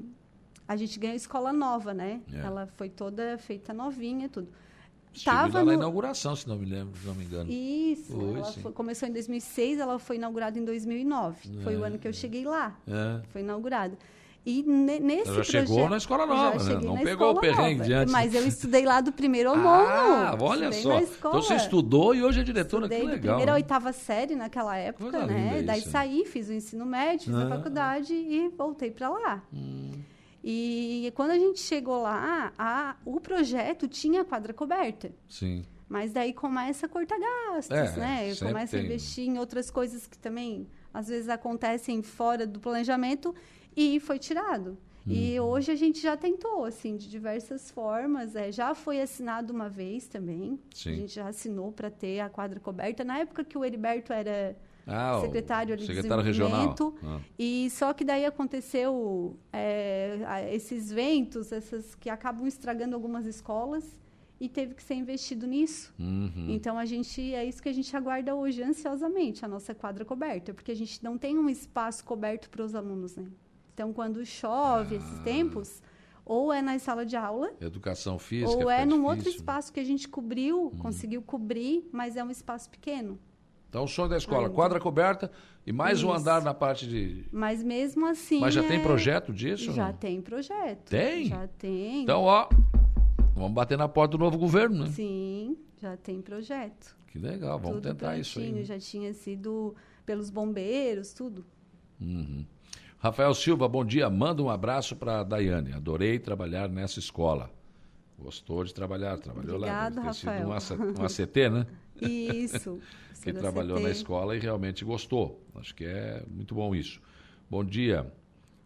a 0.66 0.76
gente 0.76 0.98
ganhou 0.98 1.16
escola 1.16 1.52
nova, 1.52 1.92
né? 1.92 2.20
É. 2.32 2.38
Ela 2.38 2.66
foi 2.76 2.88
toda 2.88 3.36
feita 3.38 3.72
novinha, 3.72 4.28
tudo. 4.28 4.48
Estive 5.12 5.36
Tava 5.36 5.58
lá 5.58 5.64
no... 5.64 5.70
na 5.70 5.74
inauguração, 5.74 6.34
se 6.34 6.48
não 6.48 6.56
me 6.56 6.66
lembro, 6.66 6.98
se 6.98 7.06
não 7.06 7.14
me 7.14 7.24
engano. 7.24 7.50
Isso, 7.50 8.12
foi, 8.12 8.34
ela 8.34 8.52
foi, 8.52 8.72
começou 8.72 9.08
em 9.08 9.12
2006, 9.12 9.78
ela 9.78 9.98
foi 9.98 10.16
inaugurada 10.16 10.58
em 10.58 10.64
2009. 10.64 11.36
É, 11.60 11.62
foi 11.62 11.76
o 11.76 11.84
ano 11.84 11.98
que 11.98 12.08
eu 12.08 12.12
cheguei 12.12 12.44
lá. 12.44 12.76
É. 12.88 13.22
Foi 13.28 13.40
inaugurada. 13.42 13.96
E 14.46 14.62
ne, 14.62 15.00
nesse 15.00 15.32
projeto, 15.32 15.68
chegou 15.68 15.88
na 15.88 15.96
escola 15.96 16.26
nova, 16.26 16.62
né? 16.62 16.80
Não 16.82 16.98
pegou 16.98 17.30
o 17.30 17.40
perrengue 17.40 17.78
nova, 17.78 17.84
diante. 17.84 18.12
Mas 18.12 18.34
eu 18.34 18.46
estudei 18.46 18.84
lá 18.84 19.00
do 19.00 19.10
primeiro 19.10 19.50
ao 19.50 19.56
nono. 19.56 19.88
Ah, 19.88 20.36
olha 20.38 20.70
só. 20.72 20.98
Então 20.98 21.32
você 21.32 21.54
estudou 21.54 22.14
e 22.14 22.22
hoje 22.22 22.40
é 22.40 22.42
diretora, 22.42 22.84
estudei 22.84 23.00
que 23.00 23.06
legal. 23.06 23.36
primeira 23.36 23.52
à 23.52 23.54
oitava 23.54 23.92
série 23.92 24.34
naquela 24.34 24.76
época, 24.76 25.26
né? 25.26 25.62
Daí 25.62 25.80
saí, 25.80 26.26
fiz 26.26 26.48
o 26.48 26.52
ensino 26.52 26.84
médio, 26.84 27.26
fiz 27.26 27.34
ah. 27.34 27.46
a 27.46 27.48
faculdade 27.48 28.12
e 28.12 28.50
voltei 28.50 28.90
para 28.90 29.08
lá. 29.08 29.42
Hum. 29.52 29.92
E 30.46 31.10
quando 31.14 31.30
a 31.30 31.38
gente 31.38 31.58
chegou 31.58 32.02
lá, 32.02 32.52
a, 32.58 32.96
o 33.02 33.18
projeto 33.18 33.88
tinha 33.88 34.22
quadra 34.26 34.52
coberta. 34.52 35.10
Sim. 35.26 35.64
Mas 35.88 36.12
daí 36.12 36.34
começa 36.34 36.84
a 36.84 36.88
cortar 36.88 37.18
gastos, 37.18 37.74
é, 37.74 37.96
né? 37.96 38.34
Começa 38.36 38.72
tem. 38.72 38.80
a 38.80 38.84
investir 38.84 39.26
em 39.26 39.38
outras 39.38 39.70
coisas 39.70 40.06
que 40.06 40.18
também 40.18 40.68
às 40.92 41.08
vezes 41.08 41.30
acontecem 41.30 42.02
fora 42.02 42.46
do 42.46 42.60
planejamento 42.60 43.34
e 43.74 43.98
foi 44.00 44.18
tirado. 44.18 44.76
E 45.06 45.38
uhum. 45.38 45.46
hoje 45.46 45.70
a 45.70 45.74
gente 45.74 46.00
já 46.00 46.16
tentou, 46.16 46.64
assim, 46.64 46.96
de 46.96 47.08
diversas 47.08 47.70
formas. 47.70 48.36
É, 48.36 48.50
já 48.50 48.74
foi 48.74 49.00
assinado 49.00 49.52
uma 49.52 49.68
vez 49.68 50.06
também. 50.08 50.58
Sim. 50.74 50.92
A 50.92 50.94
gente 50.96 51.14
já 51.14 51.28
assinou 51.28 51.72
para 51.72 51.90
ter 51.90 52.20
a 52.20 52.28
quadra 52.28 52.60
coberta. 52.60 53.04
Na 53.04 53.18
época 53.18 53.44
que 53.44 53.56
o 53.56 53.64
Heriberto 53.64 54.12
era 54.12 54.56
ah, 54.86 55.18
secretário 55.20 55.76
de 55.76 55.86
secretário 55.86 56.22
regional. 56.22 56.74
Ah. 57.02 57.20
E 57.38 57.68
só 57.70 57.92
que 57.92 58.04
daí 58.04 58.24
aconteceu 58.24 59.36
é, 59.52 60.50
esses 60.52 60.90
ventos, 60.90 61.52
essas 61.52 61.94
que 61.94 62.10
acabam 62.10 62.46
estragando 62.46 62.94
algumas 62.94 63.24
escolas 63.24 64.00
e 64.40 64.48
teve 64.48 64.74
que 64.74 64.82
ser 64.82 64.94
investido 64.94 65.46
nisso. 65.46 65.94
Uhum. 65.98 66.46
Então 66.50 66.78
a 66.78 66.84
gente 66.84 67.34
é 67.34 67.44
isso 67.44 67.62
que 67.62 67.68
a 67.68 67.72
gente 67.72 67.96
aguarda 67.96 68.34
hoje 68.34 68.62
ansiosamente 68.62 69.44
a 69.44 69.48
nossa 69.48 69.74
quadra 69.74 70.04
coberta, 70.04 70.52
porque 70.52 70.72
a 70.72 70.76
gente 70.76 71.02
não 71.02 71.16
tem 71.16 71.38
um 71.38 71.48
espaço 71.48 72.04
coberto 72.04 72.50
para 72.50 72.62
os 72.62 72.74
alunos, 72.74 73.16
né? 73.16 73.26
Então 73.72 73.92
quando 73.92 74.24
chove 74.26 74.96
ah. 74.96 74.98
esses 74.98 75.18
tempos, 75.20 75.82
ou 76.26 76.52
é 76.52 76.60
na 76.60 76.78
sala 76.78 77.06
de 77.06 77.16
aula, 77.16 77.52
educação 77.60 78.18
física, 78.18 78.50
ou 78.50 78.70
é 78.70 78.84
num 78.84 78.96
difícil, 78.96 79.08
outro 79.08 79.28
espaço 79.30 79.72
que 79.72 79.80
a 79.80 79.84
gente 79.84 80.08
cobriu, 80.08 80.64
uhum. 80.64 80.78
conseguiu 80.78 81.22
cobrir, 81.22 81.88
mas 81.90 82.16
é 82.16 82.24
um 82.24 82.30
espaço 82.30 82.68
pequeno. 82.68 83.18
Então, 83.74 83.82
o 83.82 83.88
sonho 83.88 84.08
da 84.08 84.16
escola, 84.16 84.48
quadra 84.48 84.78
coberta 84.78 85.28
e 85.66 85.72
mais 85.72 85.98
Isso. 85.98 86.06
um 86.06 86.12
andar 86.12 86.40
na 86.42 86.54
parte 86.54 86.86
de. 86.86 87.24
Mas 87.32 87.60
mesmo 87.60 88.06
assim. 88.06 88.38
Mas 88.38 88.54
já 88.54 88.62
é... 88.62 88.68
tem 88.68 88.80
projeto 88.80 89.32
disso? 89.32 89.72
Já 89.72 89.92
tem 89.92 90.22
projeto. 90.22 90.88
Tem? 90.88 91.24
Já 91.24 91.48
tem. 91.58 92.04
Então, 92.04 92.22
ó, 92.22 92.48
vamos 93.34 93.50
bater 93.50 93.76
na 93.76 93.88
porta 93.88 94.16
do 94.16 94.18
novo 94.22 94.38
governo, 94.38 94.84
né? 94.84 94.90
Sim, 94.92 95.56
já 95.82 95.96
tem 95.96 96.22
projeto. 96.22 96.96
Que 97.08 97.18
legal, 97.18 97.58
vamos 97.58 97.78
tudo 97.78 97.88
tentar 97.88 98.16
isso 98.16 98.38
aí. 98.38 98.52
Né? 98.52 98.62
Já 98.62 98.78
tinha 98.78 99.12
sido 99.12 99.74
pelos 100.06 100.30
bombeiros, 100.30 101.12
tudo. 101.12 101.44
Uhum. 102.00 102.46
Rafael 102.98 103.34
Silva, 103.34 103.66
bom 103.66 103.84
dia. 103.84 104.08
Manda 104.08 104.40
um 104.40 104.50
abraço 104.50 104.94
para 104.94 105.18
a 105.18 105.24
Daiane. 105.24 105.72
Adorei 105.72 106.20
trabalhar 106.20 106.68
nessa 106.68 107.00
escola. 107.00 107.50
Gostou 108.24 108.64
de 108.64 108.72
trabalhar, 108.72 109.18
trabalhou 109.18 109.56
Obrigado, 109.56 109.96
lá. 109.96 110.02
Deve 110.02 110.18
ter 110.18 110.26
Rafael. 110.26 110.60
sido 110.60 110.82
um, 110.82 111.02
um 111.02 111.04
ACT, 111.04 111.50
né? 111.50 111.66
Isso. 112.00 112.80
que 113.22 113.32
trabalhou 113.34 113.78
na 113.78 113.90
escola 113.90 114.34
e 114.34 114.38
realmente 114.38 114.82
gostou. 114.82 115.46
Acho 115.56 115.74
que 115.74 115.84
é 115.84 116.24
muito 116.26 116.54
bom 116.54 116.74
isso. 116.74 117.02
Bom 117.50 117.62
dia. 117.62 118.10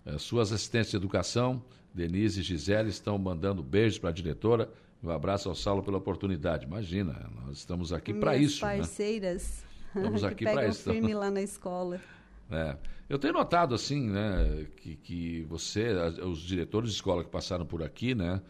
Eh, 0.07 0.17
suas 0.17 0.53
assistentes 0.53 0.93
de 0.93 0.97
educação, 0.97 1.61
Denise 1.93 2.39
e 2.39 2.43
Gisele, 2.45 2.89
estão 2.89 3.19
mandando 3.19 3.61
beijos 3.61 3.99
para 3.99 4.11
a 4.11 4.13
diretora. 4.13 4.71
Um 5.03 5.11
abraço 5.11 5.49
ao 5.49 5.57
Saulo 5.57 5.83
pela 5.83 5.99
oportunidade. 5.99 6.65
Imagina, 6.65 7.29
nós 7.45 7.59
estamos 7.59 7.93
aqui 7.93 8.15
para 8.15 8.37
isso. 8.37 8.65
Né? 8.65 8.77
parceiras. 8.77 9.65
Né? 9.93 10.03
Estamos 10.03 10.23
aqui 10.25 10.45
para 10.45 10.69
isso. 10.69 10.89
firme 10.89 11.15
lá 11.19 11.33
na 11.33 11.43
escola. 11.43 12.01
É. 12.49 12.77
Eu 13.09 13.19
tenho 13.19 13.33
notado, 13.33 13.75
assim, 13.75 14.09
né, 14.09 14.67
que, 14.77 14.95
que 14.95 15.43
você, 15.49 15.93
os 16.23 16.41
diretores 16.41 16.91
de 16.91 16.95
escola 16.95 17.25
que 17.25 17.31
passaram 17.31 17.67
por 17.67 17.83
aqui, 17.83 18.15
né, 18.15 18.41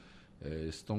é, 0.42 0.66
estão 0.66 0.98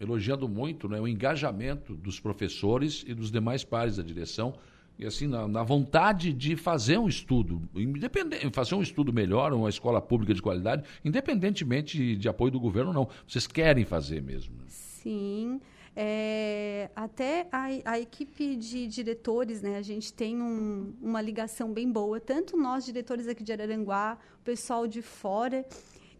elogiando 0.00 0.48
muito 0.48 0.88
né, 0.88 1.00
o 1.00 1.06
engajamento 1.06 1.94
dos 1.94 2.18
professores 2.18 3.04
e 3.06 3.14
dos 3.14 3.30
demais 3.30 3.62
pares 3.62 3.96
da 3.96 4.02
direção 4.02 4.54
e 4.98 5.04
assim 5.04 5.26
na, 5.26 5.48
na, 5.48 5.62
vontade 5.62 6.32
de 6.32 6.56
fazer 6.56 6.98
um 6.98 7.08
estudo, 7.08 7.62
independente, 7.74 8.48
fazer 8.50 8.74
um 8.74 8.82
estudo 8.82 9.12
melhor, 9.12 9.52
uma 9.52 9.68
escola 9.68 10.00
pública 10.00 10.32
de 10.32 10.40
qualidade, 10.40 10.84
independentemente 11.04 12.16
de, 12.16 12.28
apoio 12.28 12.52
do 12.52 12.60
governo 12.60 12.90
ou 12.90 12.94
não. 12.94 13.08
Vocês 13.26 13.46
querem 13.46 13.84
fazer 13.84 14.22
mesmo. 14.22 14.54
Né? 14.56 14.64
Sim. 14.68 15.60
É, 15.96 16.90
até 16.94 17.46
a, 17.52 17.66
a, 17.84 18.00
equipe 18.00 18.56
de 18.56 18.86
diretores, 18.88 19.62
né, 19.62 19.76
a 19.76 19.82
gente 19.82 20.12
tem 20.12 20.40
um, 20.42 20.92
uma 21.00 21.22
ligação 21.22 21.72
bem 21.72 21.90
boa, 21.90 22.18
tanto 22.18 22.56
nós, 22.56 22.84
diretores 22.84 23.28
aqui 23.28 23.44
de 23.44 23.52
Araranguá, 23.52 24.18
o 24.40 24.44
pessoal 24.44 24.88
de 24.88 25.02
fora, 25.02 25.64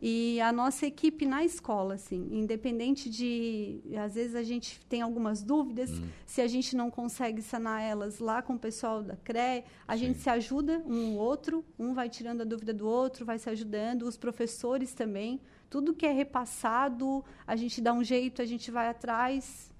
e 0.06 0.38
a 0.38 0.52
nossa 0.52 0.84
equipe 0.84 1.24
na 1.24 1.42
escola, 1.46 1.94
assim, 1.94 2.28
independente 2.30 3.08
de. 3.08 3.80
Às 3.96 4.14
vezes 4.14 4.36
a 4.36 4.42
gente 4.42 4.78
tem 4.84 5.00
algumas 5.00 5.42
dúvidas, 5.42 5.90
hum. 5.92 6.06
se 6.26 6.42
a 6.42 6.46
gente 6.46 6.76
não 6.76 6.90
consegue 6.90 7.40
sanar 7.40 7.80
elas 7.80 8.18
lá 8.18 8.42
com 8.42 8.52
o 8.52 8.58
pessoal 8.58 9.02
da 9.02 9.16
CRE, 9.16 9.64
a 9.88 9.94
Sim. 9.94 9.98
gente 10.00 10.18
se 10.18 10.28
ajuda 10.28 10.82
um 10.86 11.16
outro, 11.16 11.64
um 11.78 11.94
vai 11.94 12.10
tirando 12.10 12.42
a 12.42 12.44
dúvida 12.44 12.74
do 12.74 12.86
outro, 12.86 13.24
vai 13.24 13.38
se 13.38 13.48
ajudando, 13.48 14.02
os 14.02 14.18
professores 14.18 14.92
também. 14.92 15.40
Tudo 15.70 15.94
que 15.94 16.04
é 16.04 16.12
repassado, 16.12 17.24
a 17.46 17.56
gente 17.56 17.80
dá 17.80 17.94
um 17.94 18.04
jeito, 18.04 18.42
a 18.42 18.44
gente 18.44 18.70
vai 18.70 18.88
atrás. 18.88 19.72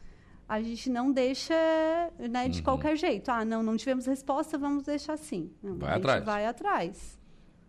A 0.48 0.62
gente 0.62 0.88
não 0.88 1.12
deixa 1.12 1.54
né, 2.30 2.48
de 2.48 2.60
uhum. 2.60 2.64
qualquer 2.64 2.96
jeito. 2.96 3.30
Ah, 3.30 3.44
não, 3.44 3.62
não 3.62 3.76
tivemos 3.76 4.06
resposta, 4.06 4.56
vamos 4.56 4.84
deixar 4.84 5.12
assim. 5.12 5.50
Não, 5.62 5.76
vai 5.76 5.92
a 5.92 5.96
atrás. 5.96 6.24
vai 6.24 6.46
atrás. 6.46 7.23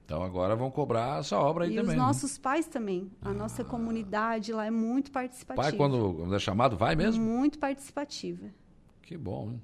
Então 0.05 0.21
agora 0.21 0.55
vão 0.55 0.69
cobrar 0.69 1.19
essa 1.19 1.37
obra 1.37 1.65
aí 1.65 1.71
e 1.71 1.75
também. 1.75 1.87
E 1.87 1.93
os 1.93 1.97
né? 1.97 2.03
nossos 2.03 2.37
pais 2.37 2.67
também. 2.67 3.11
A 3.21 3.29
ah. 3.29 3.33
nossa 3.33 3.63
comunidade 3.63 4.53
lá 4.53 4.65
é 4.65 4.71
muito 4.71 5.11
participativa. 5.11 5.69
Pai, 5.69 5.75
quando, 5.75 6.13
quando 6.13 6.35
é 6.35 6.39
chamado, 6.39 6.77
vai 6.77 6.95
mesmo? 6.95 7.23
Muito 7.23 7.57
participativa. 7.57 8.45
Que 9.01 9.17
bom, 9.17 9.51
hein? 9.51 9.61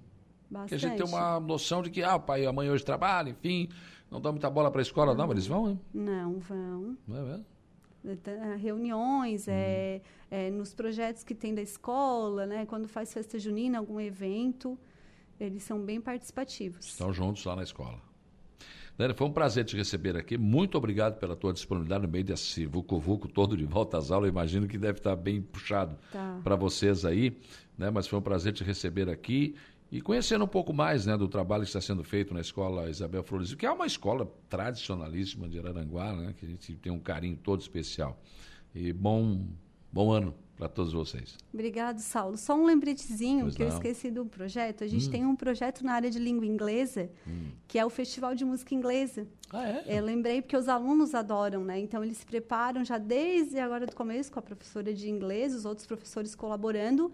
Bastante. 0.50 0.70
Porque 0.70 0.76
a 0.76 0.90
gente 0.90 0.98
tem 0.98 1.06
uma 1.06 1.40
noção 1.40 1.82
de 1.84 1.92
que, 1.92 2.04
ah, 2.04 2.16
o 2.16 2.20
pai 2.20 2.44
e 2.44 2.48
a 2.48 2.52
mãe 2.52 2.70
hoje 2.70 2.84
trabalham, 2.84 3.32
enfim, 3.32 3.70
não 4.10 4.20
dá 4.20 4.32
muita 4.32 4.50
bola 4.50 4.70
para 4.72 4.82
a 4.82 4.84
escola, 4.84 5.14
não, 5.14 5.28
mas 5.28 5.36
eles 5.36 5.48
vão, 5.48 5.70
hein? 5.70 5.80
Não, 5.94 6.40
vão. 6.40 6.98
Não 7.08 7.18
é 7.18 7.22
mesmo? 7.22 7.46
É, 8.26 8.56
reuniões, 8.56 9.48
hum. 9.48 9.52
é, 9.52 10.02
é, 10.32 10.50
nos 10.50 10.74
projetos 10.74 11.24
que 11.24 11.36
tem 11.36 11.54
da 11.54 11.62
escola, 11.62 12.48
né? 12.48 12.66
Quando 12.66 12.88
faz 12.88 13.14
festa 13.14 13.38
junina, 13.38 13.78
algum 13.78 14.00
evento, 14.00 14.78
eles 15.40 15.62
são 15.62 15.80
bem 15.80 16.02
participativos. 16.02 16.88
Estão 16.88 17.14
juntos 17.14 17.46
lá 17.46 17.56
na 17.56 17.64
escola. 17.64 18.02
Dani, 19.02 19.16
foi 19.16 19.26
um 19.26 19.32
prazer 19.32 19.66
te 19.66 19.76
receber 19.76 20.16
aqui. 20.16 20.38
Muito 20.38 20.78
obrigado 20.78 21.18
pela 21.18 21.36
tua 21.36 21.52
disponibilidade 21.52 22.06
no 22.06 22.08
meio 22.08 22.24
desse 22.24 22.68
vucu-vucu 22.68 23.28
todo 23.28 23.58
de 23.58 23.66
volta 23.66 23.98
às 23.98 24.12
aulas. 24.12 24.28
Eu 24.28 24.32
imagino 24.32 24.68
que 24.68 24.78
deve 24.78 25.00
estar 25.00 25.16
bem 25.16 25.42
puxado 25.42 25.98
tá. 26.12 26.40
para 26.44 26.56
vocês 26.56 27.04
aí, 27.04 27.36
né? 27.76 27.90
Mas 27.90 28.06
foi 28.06 28.20
um 28.20 28.22
prazer 28.22 28.54
te 28.54 28.64
receber 28.64 29.10
aqui 29.10 29.56
e 29.92 30.02
conhecendo 30.02 30.46
um 30.46 30.48
pouco 30.48 30.72
mais 30.72 31.08
né, 31.08 31.18
do 31.18 31.28
trabalho 31.28 31.64
que 31.64 31.70
está 31.70 31.82
sendo 31.82 32.04
feito 32.04 32.32
na 32.32 32.42
escola 32.42 32.92
Isabel 32.92 33.24
Flores, 33.24 33.56
que 33.56 33.66
é 33.66 33.72
uma 33.72 33.88
escola 33.88 34.32
tradicionalíssima 34.48 35.50
de 35.50 35.58
Araranguá, 35.58 36.14
né, 36.14 36.36
que 36.38 36.46
a 36.46 36.50
gente 36.50 36.76
tem 36.76 36.92
um 36.92 37.00
carinho 37.00 37.36
todo 37.38 37.60
especial. 37.60 38.22
E 38.76 38.94
bom, 38.94 39.48
bom 39.92 40.12
ano 40.12 40.32
para 40.58 40.70
todos 40.70 40.94
vocês. 40.94 41.38
Obrigado, 41.54 42.00
Saulo. 42.00 42.38
Só 42.38 42.56
um 42.56 42.66
lembretezinho 42.66 43.46
pois 43.46 43.56
que 43.56 43.64
não. 43.64 43.70
eu 43.70 43.76
esqueci 43.76 44.12
do 44.12 44.26
projeto. 44.26 44.84
A 44.84 44.88
gente 44.88 45.08
hum. 45.08 45.12
tem 45.12 45.26
um 45.26 45.36
projeto 45.36 45.84
na 45.84 45.94
área 45.94 46.10
de 46.10 46.20
língua 46.20 46.46
inglesa, 46.46 47.10
hum. 47.28 47.50
que 47.68 47.80
é 47.80 47.86
o 47.86 47.90
Festival 47.90 48.36
de 48.36 48.46
Música 48.46 48.76
Inglesa. 48.76 49.28
Ah, 49.52 49.68
é? 49.68 49.84
Eu 49.88 50.06
lembrei 50.06 50.42
porque 50.42 50.56
os 50.56 50.70
alunos 50.70 51.16
adoram, 51.16 51.64
né? 51.64 51.80
Então, 51.80 52.04
eles 52.04 52.18
se 52.18 52.26
preparam 52.26 52.86
já 52.86 52.98
desde 52.98 53.60
agora 53.60 53.86
do 53.86 53.96
começo 53.96 54.32
com 54.32 54.40
a 54.40 54.42
professora 54.42 54.94
de 54.94 55.10
inglês, 55.10 55.56
os 55.56 55.66
outros 55.66 55.88
professores 55.88 56.36
colaborando. 56.36 57.12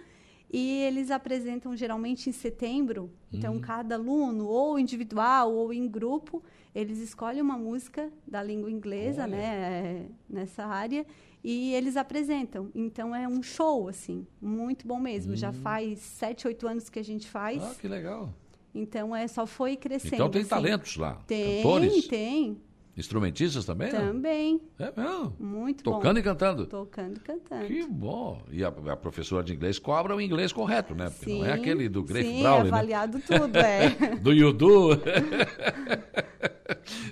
E 0.52 0.82
eles 0.84 1.12
apresentam 1.12 1.76
geralmente 1.76 2.30
em 2.30 2.34
setembro. 2.34 3.10
Então, 3.32 3.56
hum. 3.56 3.62
cada 3.62 3.96
aluno, 3.96 4.46
ou 4.48 4.78
individual 4.78 5.54
ou 5.54 5.74
em 5.74 5.88
grupo, 5.88 6.44
eles 6.76 7.00
escolhem 7.00 7.42
uma 7.42 7.58
música 7.58 8.12
da 8.26 8.44
língua 8.44 8.70
inglesa, 8.70 9.24
Olha. 9.24 9.32
né? 9.36 10.06
Nessa 10.30 10.66
área 10.66 11.06
e 11.44 11.74
eles 11.74 11.96
apresentam. 11.98 12.70
Então 12.74 13.16
é 13.16 13.28
um 13.28 13.42
show, 13.42 13.88
assim, 13.88 14.26
muito 14.42 14.88
bom 14.88 15.00
mesmo. 15.00 15.34
Hum. 15.34 15.38
Já 15.38 15.52
faz 15.52 16.00
sete, 16.00 16.48
oito 16.48 16.68
anos 16.68 16.90
que 16.90 17.00
a 17.00 17.04
gente 17.04 17.28
faz. 17.28 17.64
Ah, 17.64 17.76
que 17.80 17.88
legal. 17.88 18.34
Então 18.74 19.16
é 19.16 19.28
só 19.28 19.46
foi 19.46 19.76
crescendo. 19.76 20.16
Então 20.16 20.30
tem 20.30 20.42
assim. 20.42 20.50
talentos 20.50 20.98
lá. 20.98 21.16
Tem, 21.26 21.64
Cantores? 21.64 22.08
tem. 22.08 22.62
Instrumentistas 22.98 23.64
também? 23.64 23.92
Também. 23.92 24.60
É 24.80 24.92
mesmo? 25.00 25.36
Muito 25.40 25.84
Tocando 25.84 25.94
bom. 25.94 26.00
Tocando 26.00 26.20
e 26.20 26.24
cantando? 26.24 26.66
Tocando 26.66 27.18
e 27.18 27.20
cantando. 27.20 27.68
Que 27.68 27.86
bom. 27.86 28.42
E 28.52 28.64
a, 28.64 28.70
a, 28.70 28.98
professora 28.98 29.44
de 29.44 29.54
inglês 29.54 29.78
cobra 29.78 30.16
o 30.16 30.22
inglês 30.22 30.52
correto, 30.52 30.96
né? 30.96 31.08
Porque 31.12 31.26
sim, 31.26 31.40
não 31.40 31.46
é 31.46 31.54
aquele 31.54 31.88
do 31.88 32.04
Grafe 32.04 32.26
sim, 32.26 32.42
Brown, 32.42 32.64
né? 32.64 32.70
avaliado 32.70 33.20
tudo, 33.20 33.56
é. 33.56 33.90
do 34.18 34.34
Yudu. 34.34 34.98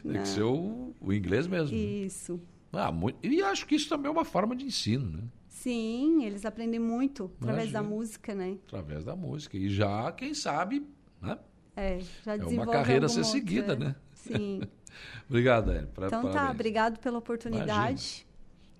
Tem 0.01 0.21
que 0.21 0.27
ser 0.27 0.41
o, 0.41 0.91
o 0.99 1.13
inglês 1.13 1.45
mesmo. 1.45 1.77
Isso. 1.77 2.33
Né? 2.33 2.39
Ah, 2.77 2.91
muito, 2.91 3.25
e 3.25 3.41
acho 3.41 3.65
que 3.65 3.75
isso 3.75 3.89
também 3.89 4.07
é 4.07 4.11
uma 4.11 4.25
forma 4.25 4.55
de 4.55 4.65
ensino, 4.65 5.09
né? 5.09 5.23
Sim, 5.47 6.23
eles 6.23 6.45
aprendem 6.45 6.79
muito 6.79 7.31
através 7.41 7.69
Imagina. 7.69 7.81
da 7.81 7.89
música, 7.89 8.35
né? 8.35 8.57
Através 8.67 9.03
da 9.03 9.15
música. 9.15 9.57
E 9.57 9.69
já, 9.69 10.11
quem 10.11 10.33
sabe, 10.33 10.85
né? 11.21 11.39
É, 11.75 11.99
já 12.23 12.35
É 12.35 12.45
uma 12.45 12.67
carreira 12.67 13.07
a 13.07 13.09
ser 13.09 13.23
seguida, 13.25 13.73
é. 13.73 13.75
né? 13.75 13.95
Sim. 14.13 14.61
obrigado, 15.27 15.65
Dani. 15.65 15.87
Então 15.91 16.09
tá, 16.09 16.09
parabéns. 16.09 16.35
tá, 16.35 16.51
obrigado 16.51 16.99
pela 16.99 17.17
oportunidade. 17.17 18.27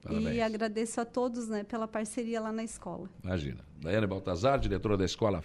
E 0.09 0.39
agradeço 0.39 1.01
a 1.01 1.05
todos 1.05 1.47
né, 1.47 1.63
pela 1.63 1.87
parceria 1.87 2.39
lá 2.39 2.51
na 2.51 2.63
escola. 2.63 3.09
Imagina. 3.23 3.65
Daiane 3.81 4.05
Baltazar, 4.05 4.59
diretora 4.59 4.95
da 4.95 5.05
escola 5.05 5.43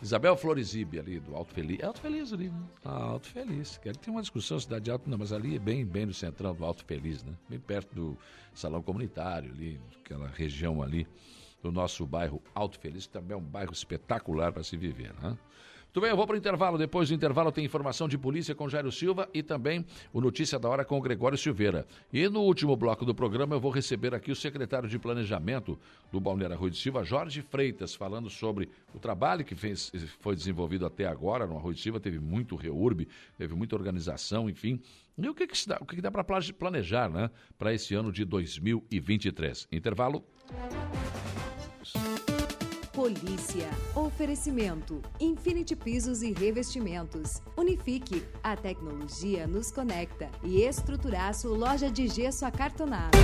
Isabel 0.00 0.36
Florizib, 0.36 0.98
ali 0.98 1.18
do 1.18 1.34
Alto 1.34 1.54
Feliz. 1.54 1.80
É 1.80 1.86
Alto 1.86 2.00
Feliz 2.00 2.32
ali, 2.32 2.50
né? 2.50 2.62
Ah, 2.84 3.04
Alto 3.04 3.28
Feliz. 3.28 3.78
Que 3.78 3.92
tem 3.92 4.12
uma 4.12 4.20
discussão, 4.20 4.60
cidade 4.60 4.90
alta, 4.90 5.08
não, 5.08 5.16
mas 5.16 5.32
ali 5.32 5.56
é 5.56 5.58
bem, 5.58 5.84
bem 5.84 6.06
no 6.06 6.12
centrão 6.12 6.54
do 6.54 6.64
Alto 6.64 6.84
Feliz, 6.84 7.22
né? 7.24 7.32
Bem 7.48 7.58
perto 7.58 7.94
do 7.94 8.18
salão 8.54 8.82
comunitário 8.82 9.50
ali, 9.50 9.80
aquela 10.04 10.28
região 10.28 10.82
ali 10.82 11.06
do 11.62 11.72
nosso 11.72 12.06
bairro 12.06 12.42
Alto 12.54 12.78
Feliz, 12.78 13.06
que 13.06 13.12
também 13.12 13.34
é 13.34 13.36
um 13.36 13.44
bairro 13.44 13.72
espetacular 13.72 14.52
para 14.52 14.62
se 14.62 14.76
viver, 14.76 15.14
né? 15.22 15.36
Muito 15.96 16.02
bem, 16.02 16.10
eu 16.10 16.16
vou 16.18 16.26
para 16.26 16.34
o 16.34 16.36
intervalo. 16.36 16.76
Depois 16.76 17.08
do 17.08 17.14
intervalo 17.14 17.50
tem 17.50 17.64
informação 17.64 18.06
de 18.06 18.18
polícia 18.18 18.54
com 18.54 18.68
Jairo 18.68 18.92
Silva 18.92 19.30
e 19.32 19.42
também 19.42 19.82
o 20.12 20.20
Notícia 20.20 20.58
da 20.58 20.68
Hora 20.68 20.84
com 20.84 20.98
o 20.98 21.00
Gregório 21.00 21.38
Silveira. 21.38 21.86
E 22.12 22.28
no 22.28 22.42
último 22.42 22.76
bloco 22.76 23.02
do 23.02 23.14
programa 23.14 23.54
eu 23.54 23.60
vou 23.60 23.70
receber 23.70 24.14
aqui 24.14 24.30
o 24.30 24.36
secretário 24.36 24.90
de 24.90 24.98
Planejamento 24.98 25.80
do 26.12 26.20
Balneário 26.20 26.54
Rui 26.54 26.68
de 26.68 26.76
Silva, 26.76 27.02
Jorge 27.02 27.40
Freitas, 27.40 27.94
falando 27.94 28.28
sobre 28.28 28.68
o 28.92 28.98
trabalho 28.98 29.42
que 29.42 29.54
fez, 29.54 29.90
foi 30.20 30.36
desenvolvido 30.36 30.84
até 30.84 31.06
agora 31.06 31.46
no 31.46 31.56
Arroio 31.56 31.74
de 31.74 31.80
Silva. 31.80 31.98
Teve 31.98 32.20
muito 32.20 32.56
reurb, 32.56 33.08
teve 33.38 33.54
muita 33.54 33.74
organização, 33.74 34.50
enfim. 34.50 34.78
E 35.16 35.26
o 35.26 35.34
que, 35.34 35.46
que, 35.46 35.66
dá, 35.66 35.78
o 35.80 35.86
que, 35.86 35.96
que 35.96 36.02
dá 36.02 36.10
para 36.10 36.22
planejar 36.58 37.08
né, 37.08 37.30
para 37.56 37.72
esse 37.72 37.94
ano 37.94 38.12
de 38.12 38.22
2023? 38.26 39.66
Intervalo. 39.72 40.22
Polícia. 42.96 43.68
Oferecimento. 43.94 45.02
Infinity 45.20 45.76
Pisos 45.76 46.22
e 46.22 46.32
Revestimentos. 46.32 47.42
Unifique. 47.54 48.24
A 48.42 48.56
tecnologia 48.56 49.46
nos 49.46 49.70
conecta. 49.70 50.30
E 50.42 50.62
Estruturaço 50.62 51.52
Loja 51.52 51.90
de 51.90 52.08
Gesso 52.08 52.46
Acartonado. 52.46 53.18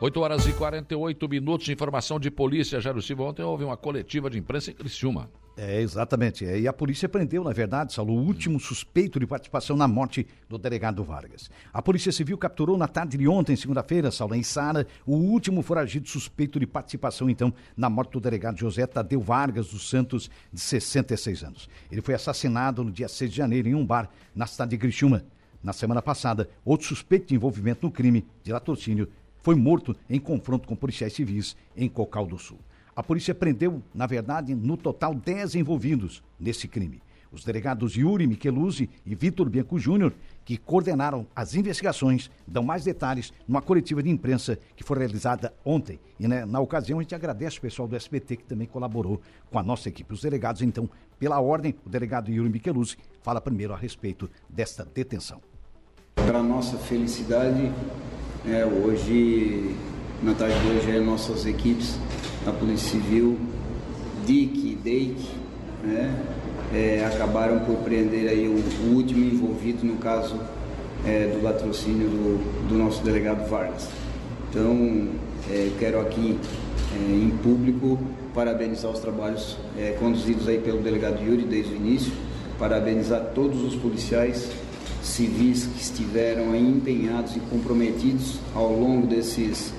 8 0.00 0.20
horas 0.20 0.44
e 0.48 0.52
48 0.54 1.28
minutos 1.28 1.68
informação 1.68 2.18
de 2.18 2.32
polícia. 2.32 2.80
Jairo 2.80 3.00
Silva, 3.00 3.22
ontem 3.22 3.44
houve 3.44 3.62
uma 3.62 3.76
coletiva 3.76 4.28
de 4.28 4.40
imprensa 4.40 4.72
em 4.72 4.74
Criciúma. 4.74 5.30
É, 5.60 5.80
exatamente. 5.80 6.46
É, 6.46 6.56
e 6.56 6.68
a 6.68 6.72
polícia 6.72 7.08
prendeu, 7.08 7.42
na 7.42 7.52
verdade, 7.52 7.92
Saulo, 7.92 8.14
o 8.14 8.24
último 8.24 8.60
suspeito 8.60 9.18
de 9.18 9.26
participação 9.26 9.76
na 9.76 9.88
morte 9.88 10.24
do 10.48 10.56
delegado 10.56 11.02
Vargas. 11.02 11.50
A 11.72 11.82
Polícia 11.82 12.12
Civil 12.12 12.38
capturou 12.38 12.78
na 12.78 12.86
tarde 12.86 13.18
de 13.18 13.26
ontem, 13.26 13.56
segunda-feira, 13.56 14.12
Saulo, 14.12 14.36
em 14.36 14.42
Sara, 14.44 14.86
o 15.04 15.16
último 15.16 15.60
foragido 15.60 16.08
suspeito 16.08 16.60
de 16.60 16.66
participação, 16.66 17.28
então, 17.28 17.52
na 17.76 17.90
morte 17.90 18.12
do 18.12 18.20
delegado 18.20 18.56
José 18.56 18.86
Tadeu 18.86 19.20
Vargas 19.20 19.70
dos 19.70 19.90
Santos, 19.90 20.30
de 20.52 20.60
66 20.60 21.42
anos. 21.42 21.68
Ele 21.90 22.02
foi 22.02 22.14
assassinado 22.14 22.84
no 22.84 22.92
dia 22.92 23.08
6 23.08 23.28
de 23.28 23.36
janeiro 23.36 23.68
em 23.68 23.74
um 23.74 23.84
bar 23.84 24.08
na 24.36 24.46
cidade 24.46 24.70
de 24.70 24.78
Criciúma. 24.78 25.24
Na 25.60 25.72
semana 25.72 26.00
passada, 26.00 26.48
outro 26.64 26.86
suspeito 26.86 27.26
de 27.26 27.34
envolvimento 27.34 27.84
no 27.84 27.90
crime 27.90 28.24
de 28.44 28.52
latrocínio 28.52 29.08
foi 29.42 29.56
morto 29.56 29.96
em 30.08 30.20
confronto 30.20 30.68
com 30.68 30.76
policiais 30.76 31.14
civis 31.14 31.56
em 31.76 31.88
Cocal 31.88 32.26
do 32.28 32.38
Sul. 32.38 32.60
A 32.98 33.02
polícia 33.04 33.32
prendeu, 33.32 33.80
na 33.94 34.08
verdade, 34.08 34.56
no 34.56 34.76
total 34.76 35.14
10 35.14 35.54
envolvidos 35.54 36.20
nesse 36.36 36.66
crime. 36.66 37.00
Os 37.30 37.44
delegados 37.44 37.94
Yuri 37.94 38.26
Micheluzzi 38.26 38.90
e 39.06 39.14
Vitor 39.14 39.48
Bianco 39.48 39.78
Júnior, 39.78 40.12
que 40.44 40.56
coordenaram 40.56 41.24
as 41.32 41.54
investigações, 41.54 42.28
dão 42.44 42.64
mais 42.64 42.82
detalhes 42.82 43.32
numa 43.46 43.62
coletiva 43.62 44.02
de 44.02 44.10
imprensa 44.10 44.58
que 44.74 44.82
foi 44.82 44.98
realizada 44.98 45.54
ontem. 45.64 46.00
E 46.18 46.26
né, 46.26 46.44
na 46.44 46.58
ocasião 46.58 46.98
a 46.98 47.02
gente 47.02 47.14
agradece 47.14 47.58
o 47.58 47.60
pessoal 47.60 47.86
do 47.86 47.94
SBT 47.94 48.38
que 48.38 48.44
também 48.44 48.66
colaborou 48.66 49.20
com 49.48 49.60
a 49.60 49.62
nossa 49.62 49.88
equipe. 49.88 50.12
Os 50.12 50.22
delegados, 50.22 50.60
então, 50.60 50.90
pela 51.20 51.38
ordem, 51.40 51.76
o 51.86 51.88
delegado 51.88 52.32
Yuri 52.32 52.50
Micheluzzi 52.50 52.96
fala 53.22 53.40
primeiro 53.40 53.72
a 53.72 53.76
respeito 53.76 54.28
desta 54.48 54.84
detenção. 54.84 55.40
Para 56.16 56.42
nossa 56.42 56.76
felicidade, 56.76 57.70
é, 58.44 58.66
hoje 58.66 59.76
na 60.20 60.34
tarde 60.34 60.58
de 60.60 60.66
hoje 60.66 60.96
as 60.96 61.06
nossas 61.06 61.46
equipes 61.46 61.96
da 62.44 62.52
Polícia 62.52 62.90
Civil, 62.90 63.38
DIC 64.26 64.56
e 64.56 64.78
DEIC, 64.82 65.16
né, 65.82 66.14
é, 66.74 67.04
acabaram 67.04 67.60
por 67.60 67.76
prender 67.78 68.28
aí 68.28 68.46
o, 68.46 68.86
o, 68.86 68.94
último 68.94 69.24
envolvido 69.24 69.86
no 69.86 69.96
caso 69.96 70.38
é, 71.06 71.26
do 71.28 71.42
latrocínio 71.42 72.08
do, 72.08 72.68
do, 72.68 72.74
nosso 72.74 73.02
delegado 73.02 73.48
Vargas. 73.48 73.88
Então, 74.50 75.08
é, 75.50 75.70
quero 75.78 76.00
aqui 76.00 76.38
é, 76.94 77.12
em 77.12 77.30
público 77.42 77.98
parabenizar 78.34 78.90
os 78.90 79.00
trabalhos 79.00 79.56
é, 79.78 79.96
conduzidos 79.98 80.48
aí 80.48 80.58
pelo 80.58 80.80
delegado 80.80 81.22
Yuri 81.22 81.44
desde 81.44 81.72
o 81.72 81.76
início, 81.76 82.12
parabenizar 82.58 83.32
todos 83.34 83.62
os 83.62 83.74
policiais 83.74 84.50
civis 85.02 85.66
que 85.66 85.80
estiveram 85.80 86.54
empenhados 86.54 87.34
e 87.36 87.40
comprometidos 87.40 88.38
ao 88.54 88.72
longo 88.72 89.06
desses 89.06 89.72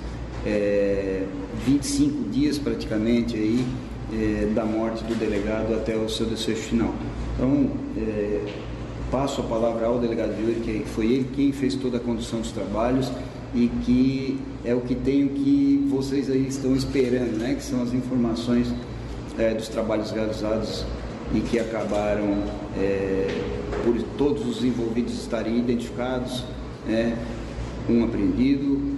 é, 0.45 1.23
25 1.65 2.29
dias 2.29 2.57
praticamente 2.57 3.35
aí 3.35 3.65
é, 4.13 4.51
da 4.53 4.65
morte 4.65 5.03
do 5.03 5.15
delegado 5.15 5.73
até 5.73 5.95
o 5.95 6.09
seu 6.09 6.25
desfecho 6.25 6.61
final. 6.61 6.93
Então, 7.35 7.69
é, 7.97 8.45
passo 9.11 9.41
a 9.41 9.43
palavra 9.43 9.85
ao 9.87 9.99
delegado 9.99 10.33
Yuri, 10.39 10.61
que 10.61 10.83
foi 10.89 11.05
ele 11.05 11.27
quem 11.35 11.51
fez 11.51 11.75
toda 11.75 11.97
a 11.97 11.99
condução 11.99 12.39
dos 12.39 12.51
trabalhos 12.51 13.11
e 13.53 13.67
que 13.83 14.39
é 14.63 14.73
o 14.73 14.81
que 14.81 14.95
tenho 14.95 15.29
que 15.29 15.87
vocês 15.89 16.29
aí 16.29 16.47
estão 16.47 16.75
esperando, 16.75 17.37
né? 17.37 17.55
Que 17.55 17.63
são 17.63 17.81
as 17.81 17.93
informações 17.93 18.73
é, 19.37 19.53
dos 19.53 19.67
trabalhos 19.67 20.11
realizados 20.11 20.85
e 21.33 21.41
que 21.41 21.59
acabaram 21.59 22.43
por 23.83 24.01
todos 24.17 24.47
os 24.47 24.63
envolvidos 24.63 25.13
estarem 25.13 25.59
identificados, 25.59 26.43
né? 26.87 27.15
um 27.87 28.03
apreendido, 28.03 28.97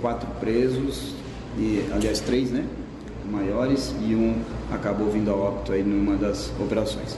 quatro 0.00 0.28
presos, 0.38 1.14
e, 1.58 1.88
aliás 1.92 2.20
três, 2.20 2.50
né? 2.50 2.64
Maiores 3.30 3.94
e 4.00 4.14
um 4.14 4.40
acabou 4.72 5.10
vindo 5.10 5.30
a 5.30 5.34
óbito 5.34 5.72
aí 5.72 5.82
numa 5.82 6.16
das 6.16 6.50
operações. 6.58 7.16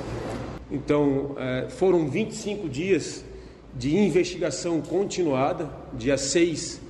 Então, 0.71 1.37
é, 1.37 1.67
foram 1.69 2.09
25 2.09 2.69
dias 2.69 3.25
de 3.75 3.97
investigação 3.97 4.81
continuada. 4.81 5.69
Dia 5.93 6.17
6 6.17 6.81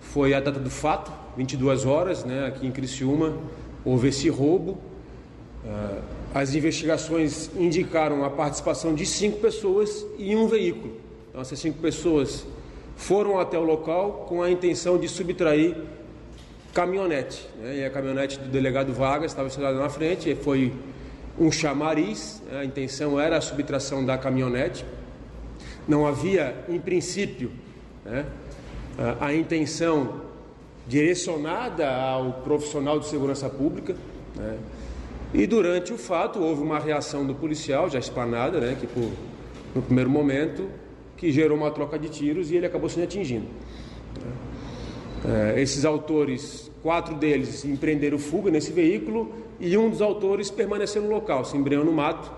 foi 0.00 0.34
a 0.34 0.40
data 0.40 0.58
do 0.58 0.70
fato, 0.70 1.12
22 1.36 1.86
horas, 1.86 2.24
né, 2.24 2.46
aqui 2.46 2.66
em 2.66 2.72
Criciúma, 2.72 3.36
houve 3.84 4.08
esse 4.08 4.28
roubo. 4.28 4.78
Uh, 5.64 6.02
as 6.34 6.54
investigações 6.54 7.50
indicaram 7.56 8.24
a 8.24 8.30
participação 8.30 8.94
de 8.94 9.04
cinco 9.04 9.38
pessoas 9.38 10.06
e 10.18 10.34
um 10.34 10.48
veículo. 10.48 10.94
Então, 11.28 11.40
essas 11.40 11.58
cinco 11.58 11.78
pessoas 11.78 12.46
foram 12.96 13.38
até 13.38 13.58
o 13.58 13.62
local 13.62 14.26
com 14.28 14.42
a 14.42 14.50
intenção 14.50 14.98
de 14.98 15.06
subtrair 15.08 15.76
caminhonete. 16.72 17.48
Né? 17.58 17.78
E 17.78 17.84
a 17.84 17.90
caminhonete 17.90 18.38
do 18.38 18.48
delegado 18.48 18.92
Vargas 18.92 19.32
estava 19.32 19.48
estacionada 19.48 19.78
na 19.78 19.88
frente, 19.88 20.34
foi 20.34 20.72
um 21.38 21.50
chamariz, 21.50 22.42
né? 22.50 22.60
a 22.60 22.64
intenção 22.64 23.20
era 23.20 23.36
a 23.36 23.40
subtração 23.40 24.04
da 24.04 24.16
caminhonete. 24.18 24.84
Não 25.88 26.06
havia, 26.06 26.64
em 26.68 26.78
princípio, 26.78 27.50
né, 28.04 28.26
a 29.20 29.32
intenção 29.32 30.22
direcionada 30.86 31.90
ao 31.90 32.34
profissional 32.44 32.98
de 32.98 33.06
segurança 33.06 33.48
pública. 33.48 33.96
Né, 34.36 34.58
e 35.32 35.46
durante 35.46 35.92
o 35.92 35.98
fato 35.98 36.40
houve 36.40 36.62
uma 36.62 36.78
reação 36.78 37.26
do 37.26 37.34
policial, 37.34 37.88
já 37.88 37.98
esplanada, 37.98 38.60
né, 38.60 38.76
que 38.78 38.86
por, 38.86 39.10
no 39.74 39.82
primeiro 39.82 40.10
momento, 40.10 40.68
que 41.16 41.30
gerou 41.30 41.56
uma 41.56 41.70
troca 41.70 41.98
de 41.98 42.08
tiros 42.08 42.50
e 42.50 42.56
ele 42.56 42.66
acabou 42.66 42.88
sendo 42.88 43.04
atingido. 43.04 43.46
É, 45.24 45.60
esses 45.60 45.84
autores, 45.84 46.70
quatro 46.82 47.14
deles 47.14 47.64
empreenderam 47.64 48.18
fuga 48.18 48.50
nesse 48.50 48.72
veículo 48.72 49.30
e 49.58 49.76
um 49.76 49.90
dos 49.90 50.00
autores 50.00 50.50
permaneceu 50.50 51.02
no 51.02 51.10
local, 51.10 51.44
se 51.44 51.56
embreou 51.56 51.84
no 51.84 51.92
mato 51.92 52.32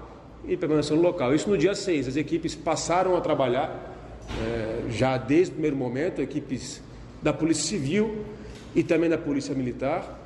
e 0.45 0.57
permaneceu 0.57 0.97
no 0.97 1.03
local. 1.03 1.33
Isso 1.33 1.49
no 1.49 1.57
dia 1.57 1.75
6. 1.75 2.09
As 2.09 2.17
equipes 2.17 2.55
passaram 2.55 3.17
a 3.17 3.21
trabalhar, 3.21 3.95
é, 4.45 4.91
já 4.91 5.17
desde 5.17 5.51
o 5.51 5.53
primeiro 5.53 5.77
momento, 5.77 6.21
equipes 6.21 6.83
da 7.23 7.33
Polícia 7.33 7.65
Civil 7.65 8.25
e 8.75 8.83
também 8.83 9.09
da 9.09 9.19
Polícia 9.19 9.55
Militar, 9.55 10.19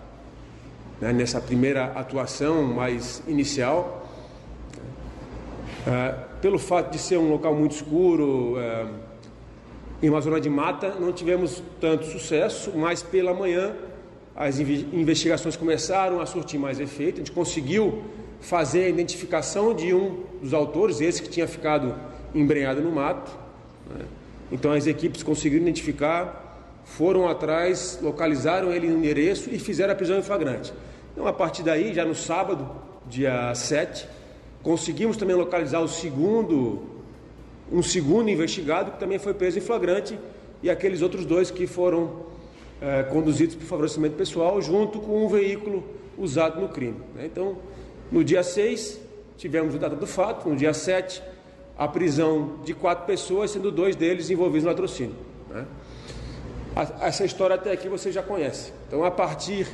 né, 0.99 1.13
nessa 1.13 1.41
primeira 1.41 1.93
atuação 1.93 2.63
mais 2.63 3.23
inicial. 3.29 4.09
É, 5.87 6.15
pelo 6.41 6.59
fato 6.59 6.91
de 6.91 6.99
ser 6.99 7.19
um 7.19 7.31
local 7.31 7.55
muito 7.55 7.73
escuro, 7.73 8.57
em 10.03 10.11
uma 10.11 10.21
zona 10.21 10.41
de 10.41 10.51
mata, 10.51 10.95
não 11.01 11.13
tivemos 11.13 11.63
tanto 11.81 12.07
sucesso, 12.07 12.73
mas 12.75 13.03
pela 13.03 13.33
manhã 13.33 13.75
as 14.35 14.61
investigações 14.61 15.57
começaram 15.57 16.21
a 16.21 16.27
surtir 16.27 16.61
mais 16.61 16.79
efeito, 16.79 17.15
a 17.15 17.19
gente 17.19 17.33
conseguiu 17.33 18.03
fazer 18.41 18.85
a 18.85 18.89
identificação 18.89 19.75
de 19.75 19.95
um 19.95 20.25
dos 20.43 20.53
autores, 20.53 21.01
esse 21.01 21.23
que 21.23 21.29
tinha 21.29 21.49
ficado 21.49 21.95
embrenhado 22.35 22.83
no 22.83 22.93
mato. 22.93 23.33
Né? 23.89 24.05
Então 24.53 24.73
as 24.73 24.87
equipes 24.87 25.23
conseguiram 25.23 25.63
identificar, 25.63 26.83
foram 26.85 27.27
atrás, 27.27 27.99
localizaram 28.03 28.73
ele 28.73 28.89
no 28.89 28.99
endereço 28.99 29.49
e 29.51 29.59
fizeram 29.59 29.95
a 29.95 29.97
prisão 29.97 30.19
em 30.19 30.23
flagrante. 30.23 30.73
Então 31.13 31.27
a 31.27 31.33
partir 31.33 31.63
daí, 31.63 31.95
já 31.95 32.05
no 32.05 32.15
sábado, 32.15 32.71
dia 33.07 33.55
7, 33.55 34.07
conseguimos 34.63 35.17
também 35.17 35.35
localizar 35.35 35.81
o 35.81 35.89
segundo, 35.89 36.83
um 37.71 37.83
segundo 37.83 38.31
investigado 38.31 38.93
que 38.93 38.99
também 38.99 39.19
foi 39.19 39.35
preso 39.35 39.59
em 39.59 39.61
flagrante 39.61 40.19
e 40.63 40.71
aqueles 40.71 41.03
outros 41.03 41.25
dois 41.25 41.51
que 41.51 41.67
foram 41.67 42.27
é, 42.81 43.03
conduzidos 43.05 43.55
por 43.55 43.65
favorecimento 43.65 44.17
pessoal 44.17 44.61
junto 44.61 45.01
com 45.01 45.25
um 45.25 45.29
veículo 45.29 45.85
usado 46.17 46.61
no 46.61 46.69
crime. 46.69 47.01
Né? 47.15 47.27
Então 47.27 47.57
no 48.11 48.23
dia 48.23 48.43
6, 48.43 49.01
tivemos 49.37 49.75
a 49.75 49.79
data 49.79 49.97
do 49.97 50.07
fato, 50.07 50.49
no 50.49 50.57
dia 50.57 50.73
7, 50.73 51.23
a 51.77 51.89
prisão 51.89 52.61
de 52.65 52.73
quatro 52.73 53.05
pessoas, 53.05 53.51
sendo 53.51 53.71
dois 53.71 53.97
deles 53.97 54.31
envolvidos 54.31 54.63
no 54.63 54.71
latrocínio. 54.71 55.17
Né? 55.51 55.67
Essa 57.01 57.25
história 57.25 57.57
até 57.57 57.73
aqui 57.73 57.89
você 57.89 58.13
já 58.13 58.23
conhece. 58.23 58.73
Então, 58.87 59.05
a 59.05 59.11
partir 59.11 59.67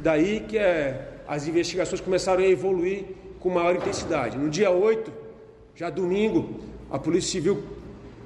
daí 0.00 0.40
que 0.40 0.58
é, 0.58 1.20
as 1.26 1.48
investigações 1.48 2.00
começaram 2.00 2.42
a 2.42 2.46
evoluir 2.46 3.04
com 3.40 3.48
maior 3.48 3.74
intensidade. 3.74 4.36
No 4.36 4.50
dia 4.50 4.70
8, 4.70 5.10
já 5.74 5.88
domingo, 5.88 6.60
a 6.90 6.98
Polícia 6.98 7.30
Civil 7.32 7.62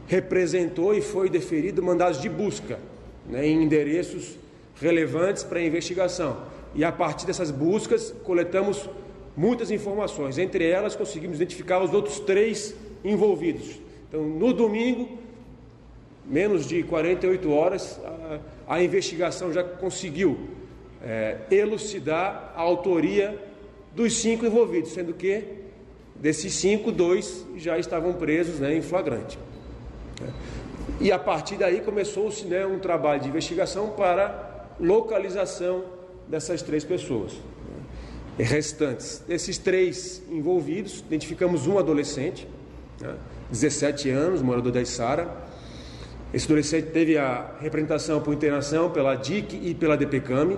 representou 0.07 0.95
e 0.95 1.01
foi 1.01 1.29
deferido 1.29 1.83
mandados 1.83 2.21
de 2.21 2.29
busca 2.29 2.79
né, 3.27 3.47
em 3.47 3.63
endereços 3.63 4.37
relevantes 4.81 5.43
para 5.43 5.59
a 5.59 5.65
investigação. 5.65 6.45
E 6.75 6.85
a 6.85 6.93
partir 6.93 7.27
dessas 7.27 7.51
buscas, 7.51 8.15
coletamos 8.25 8.89
muitas 9.37 9.71
informações. 9.71 10.39
Entre 10.39 10.69
elas, 10.69 10.97
conseguimos 10.97 11.37
identificar 11.37 11.83
os 11.83 11.93
outros 11.93 12.21
três 12.21 12.75
envolvidos. 13.05 13.81
Então, 14.09 14.23
no 14.23 14.53
domingo, 14.53 15.19
menos 16.25 16.67
de 16.67 16.83
48 16.83 17.51
horas, 17.51 18.01
a, 18.05 18.77
a 18.77 18.83
investigação 18.83 19.53
já 19.53 19.63
conseguiu 19.63 20.39
é, 21.03 21.39
elucidar 21.51 22.53
a 22.57 22.61
autoria 22.61 23.39
dos 23.95 24.17
cinco 24.21 24.47
envolvidos, 24.47 24.93
sendo 24.93 25.13
que 25.13 25.62
desses 26.23 26.55
cinco, 26.55 26.93
dois 26.93 27.45
já 27.57 27.77
estavam 27.77 28.13
presos 28.13 28.61
né, 28.61 28.77
em 28.77 28.81
flagrante. 28.81 29.37
E 31.01 31.11
a 31.11 31.19
partir 31.19 31.57
daí 31.57 31.81
começou-se 31.81 32.45
né, 32.45 32.65
um 32.65 32.79
trabalho 32.79 33.21
de 33.21 33.29
investigação 33.29 33.91
para 33.91 34.69
localização 34.79 35.85
dessas 36.29 36.63
três 36.63 36.85
pessoas 36.85 37.33
restantes. 38.39 39.21
Desses 39.27 39.59
três 39.59 40.23
envolvidos, 40.31 41.01
identificamos 41.01 41.67
um 41.67 41.77
adolescente, 41.77 42.47
né, 43.01 43.17
17 43.51 44.09
anos, 44.09 44.41
morador 44.41 44.71
da 44.71 44.81
Isara. 44.81 45.29
Esse 46.33 46.47
adolescente 46.47 46.87
teve 46.93 47.19
a 47.19 47.53
representação 47.61 48.21
por 48.21 48.33
internação 48.33 48.91
pela 48.91 49.17
DIC 49.17 49.55
e 49.61 49.75
pela 49.75 49.97
DPCAM. 49.97 50.57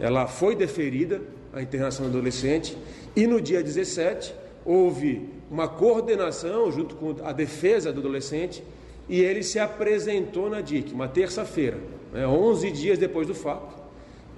Ela 0.00 0.26
foi 0.26 0.56
deferida, 0.56 1.22
a 1.52 1.62
internação 1.62 2.06
do 2.06 2.18
adolescente, 2.18 2.76
e 3.14 3.24
no 3.24 3.40
dia 3.40 3.62
17 3.62 4.45
houve 4.66 5.28
uma 5.50 5.68
coordenação 5.68 6.70
junto 6.72 6.96
com 6.96 7.14
a 7.24 7.32
defesa 7.32 7.92
do 7.92 8.00
adolescente 8.00 8.62
e 9.08 9.20
ele 9.20 9.42
se 9.42 9.58
apresentou 9.58 10.50
na 10.50 10.60
DIC, 10.60 10.92
uma 10.92 11.06
terça-feira, 11.06 11.78
né, 12.12 12.26
11 12.26 12.70
dias 12.72 12.98
depois 12.98 13.26
do 13.26 13.34
fato. 13.34 13.76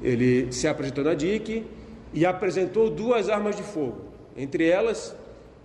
Ele 0.02 0.52
se 0.52 0.68
apresentou 0.68 1.02
na 1.02 1.14
DIC, 1.14 1.64
e 2.12 2.24
apresentou 2.24 2.90
duas 2.90 3.28
armas 3.28 3.56
de 3.56 3.62
fogo, 3.62 3.98
entre 4.36 4.66
elas 4.66 5.14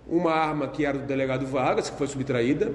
uma 0.06 0.32
arma 0.32 0.68
que 0.68 0.84
era 0.84 0.98
do 0.98 1.06
delegado 1.06 1.46
Vargas, 1.46 1.88
que 1.88 1.96
foi 1.96 2.06
subtraída, 2.06 2.72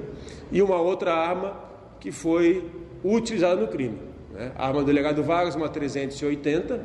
e 0.51 0.61
uma 0.61 0.77
outra 0.77 1.13
arma 1.13 1.55
que 1.99 2.11
foi 2.11 2.65
utilizada 3.03 3.61
no 3.61 3.67
crime. 3.67 3.99
Né? 4.33 4.51
A 4.57 4.67
arma 4.67 4.79
do 4.79 4.87
delegado 4.87 5.21
Vargas, 5.21 5.53
uma 5.53 5.69
380, 5.69 6.81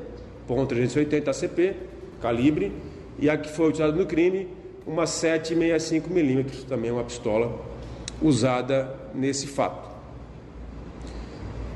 ponto 0.46 0.66
380 0.66 1.30
ACP, 1.30 1.76
calibre, 2.20 2.72
e 3.18 3.30
a 3.30 3.38
que 3.38 3.48
foi 3.48 3.68
utilizada 3.68 3.96
no 3.96 4.04
crime, 4.04 4.48
uma 4.86 5.04
7,65 5.04 6.08
milímetros, 6.08 6.64
também 6.64 6.90
uma 6.90 7.04
pistola 7.04 7.60
usada 8.20 8.94
nesse 9.14 9.46
fato. 9.46 9.94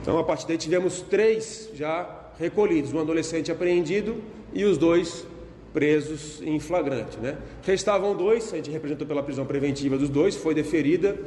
Então, 0.02 0.18
a 0.18 0.24
partir 0.24 0.46
daí 0.46 0.56
tivemos 0.56 1.00
três 1.00 1.70
já 1.74 2.08
recolhidos, 2.38 2.92
um 2.92 3.00
adolescente 3.00 3.50
apreendido 3.50 4.22
e 4.52 4.64
os 4.64 4.78
dois 4.78 5.26
presos 5.72 6.40
em 6.42 6.58
flagrante. 6.58 7.18
Né? 7.18 7.36
Restavam 7.62 8.16
dois, 8.16 8.52
a 8.52 8.56
gente 8.56 8.70
representou 8.70 9.06
pela 9.06 9.22
prisão 9.22 9.44
preventiva 9.44 9.98
dos 9.98 10.08
dois, 10.08 10.36
foi 10.36 10.54
deferida 10.54 11.18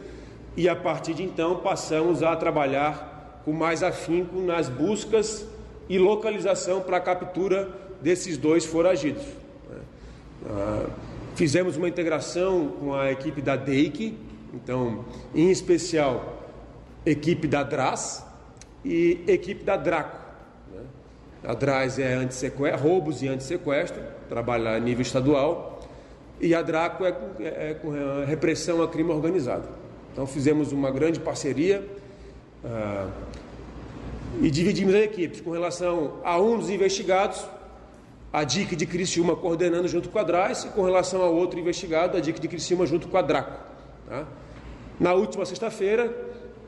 e 0.57 0.67
a 0.67 0.75
partir 0.75 1.13
de 1.13 1.23
então 1.23 1.57
passamos 1.57 2.23
a 2.23 2.35
trabalhar 2.35 3.41
com 3.45 3.51
mais 3.51 3.83
afinco 3.83 4.39
nas 4.41 4.69
buscas 4.69 5.45
e 5.89 5.97
localização 5.97 6.81
para 6.81 6.97
a 6.97 7.01
captura 7.01 7.69
desses 8.01 8.37
dois 8.37 8.65
foragidos. 8.65 9.23
Né? 9.69 9.79
Ah, 10.49 10.85
fizemos 11.41 11.75
uma 11.75 11.89
integração 11.89 12.67
com 12.79 12.93
a 12.93 13.11
equipe 13.11 13.41
da 13.41 13.55
DEIC, 13.55 14.15
então, 14.53 15.03
em 15.33 15.49
especial, 15.49 16.47
equipe 17.03 17.47
da 17.47 17.63
DRAS 17.63 18.23
e 18.85 19.23
equipe 19.25 19.63
da 19.63 19.75
DRACO. 19.75 20.19
Né? 20.71 20.81
A 21.43 21.55
DRAS 21.55 21.97
é 21.97 22.29
roubos 22.79 23.23
e 23.23 23.27
antissequestro, 23.27 24.03
trabalha 24.29 24.75
a 24.75 24.79
nível 24.79 25.01
estadual, 25.01 25.79
e 26.39 26.53
a 26.53 26.61
DRACO 26.61 27.05
é, 27.05 27.09
é, 27.39 27.71
é 27.71 27.73
com 27.73 27.89
repressão 28.23 28.83
a 28.83 28.87
crime 28.87 29.09
organizado. 29.09 29.67
Então, 30.13 30.27
fizemos 30.27 30.71
uma 30.71 30.91
grande 30.91 31.19
parceria 31.19 31.83
ah, 32.63 33.09
e 34.43 34.51
dividimos 34.51 34.93
as 34.93 35.01
equipes 35.01 35.41
com 35.41 35.49
relação 35.49 36.19
a 36.23 36.39
um 36.39 36.59
dos 36.59 36.69
investigados, 36.69 37.43
a 38.31 38.43
DIC 38.43 38.75
de 38.75 38.85
Criciúma 38.85 39.35
coordenando 39.35 39.87
junto 39.87 40.09
com 40.09 40.17
a 40.17 40.23
DRAS, 40.23 40.63
e 40.65 40.69
com 40.69 40.83
relação 40.83 41.21
a 41.21 41.25
outro 41.25 41.59
investigado, 41.59 42.17
a 42.17 42.21
DIC 42.21 42.39
de 42.39 42.47
Criciúma 42.47 42.85
junto 42.85 43.07
com 43.07 43.17
a 43.17 43.21
DRACO. 43.21 43.59
Tá? 44.07 44.25
Na 44.99 45.13
última 45.13 45.45
sexta-feira, 45.45 46.07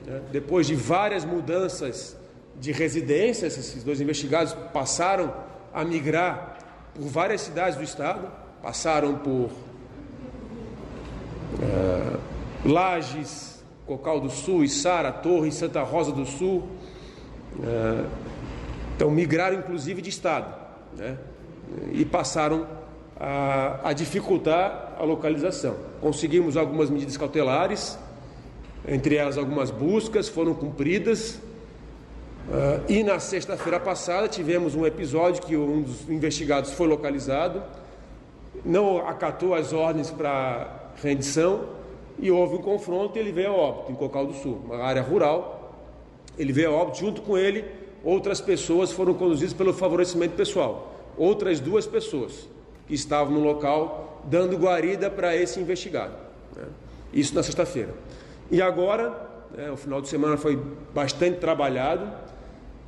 né, 0.06 0.22
depois 0.31 0.68
de 0.68 0.76
várias 0.76 1.23
mudanças 1.23 2.18
de 2.60 2.72
residências, 2.72 3.57
esses 3.57 3.84
dois 3.84 4.02
investigados 4.02 4.53
passaram 4.73 5.34
a 5.73 5.84
migrar 5.84 6.57
por 6.94 7.07
várias 7.07 7.41
cidades 7.41 7.77
do 7.77 7.84
estado, 7.84 8.30
passaram 8.61 9.15
por 9.15 9.49
é, 11.61 12.18
Lages, 12.65 13.64
Cocal 13.85 14.19
do 14.19 14.30
Sul, 14.30 14.64
Içara, 14.64 15.11
Torre, 15.11 15.52
Santa 15.52 15.81
Rosa 15.81 16.11
do 16.11 16.26
Sul. 16.26 16.68
É, 17.61 18.06
então 18.95 19.10
migraram 19.10 19.57
inclusive 19.57 20.02
de 20.02 20.10
estado, 20.10 20.53
né? 20.95 21.18
E 21.91 22.05
passaram 22.05 22.67
a, 23.19 23.89
a 23.89 23.93
dificultar 23.93 24.95
a 24.99 25.03
localização. 25.03 25.75
Conseguimos 26.01 26.57
algumas 26.57 26.89
medidas 26.89 27.17
cautelares 27.17 27.97
entre 28.87 29.15
elas 29.15 29.37
algumas 29.37 29.71
buscas 29.71 30.27
foram 30.27 30.53
cumpridas. 30.53 31.39
Uh, 32.49 32.83
e 32.89 33.03
na 33.03 33.19
sexta-feira 33.19 33.79
passada 33.79 34.27
tivemos 34.27 34.75
um 34.75 34.85
episódio 34.85 35.41
que 35.43 35.55
um 35.55 35.81
dos 35.81 36.09
investigados 36.09 36.71
foi 36.71 36.87
localizado, 36.87 37.63
não 38.65 39.07
acatou 39.07 39.55
as 39.55 39.71
ordens 39.71 40.11
para 40.11 40.91
rendição 41.01 41.69
e 42.19 42.29
houve 42.29 42.55
um 42.55 42.61
confronto 42.61 43.17
e 43.17 43.21
ele 43.21 43.31
veio 43.31 43.51
a 43.51 43.53
óbito 43.53 43.91
em 43.93 43.95
Cocal 43.95 44.25
do 44.27 44.33
Sul, 44.33 44.61
uma 44.65 44.83
área 44.83 45.01
rural. 45.01 45.73
Ele 46.37 46.51
veio 46.51 46.71
a 46.71 46.73
óbito, 46.73 46.97
junto 46.97 47.21
com 47.21 47.37
ele, 47.37 47.63
outras 48.03 48.41
pessoas 48.41 48.91
foram 48.91 49.13
conduzidas 49.13 49.53
pelo 49.53 49.73
favorecimento 49.73 50.35
pessoal. 50.35 50.93
Outras 51.18 51.60
duas 51.60 51.85
pessoas 51.85 52.48
que 52.88 52.94
estavam 52.94 53.34
no 53.34 53.44
local 53.44 54.22
dando 54.26 54.57
guarida 54.57 55.10
para 55.10 55.35
esse 55.35 55.60
investigado. 55.60 56.14
Né? 56.56 56.65
Isso 57.14 57.35
na 57.35 57.44
sexta-feira. 57.44 57.94
E 58.49 58.61
agora, 58.61 59.15
né, 59.56 59.72
o 59.72 59.77
final 59.77 60.02
de 60.02 60.07
semana 60.07 60.38
foi 60.38 60.61
bastante 60.94 61.40
trabalhado 61.40 62.11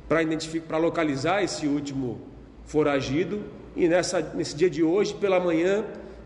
para 0.08 0.22
identificar, 0.22 0.66
para 0.66 0.78
localizar 0.78 1.42
esse 1.42 1.66
último 1.66 2.20
foragido. 2.64 3.42
E 3.74 3.88
nessa, 3.88 4.20
nesse 4.20 4.54
dia 4.56 4.70
de 4.70 4.82
hoje, 4.82 5.14
pela 5.14 5.38
manhã, 5.38 5.84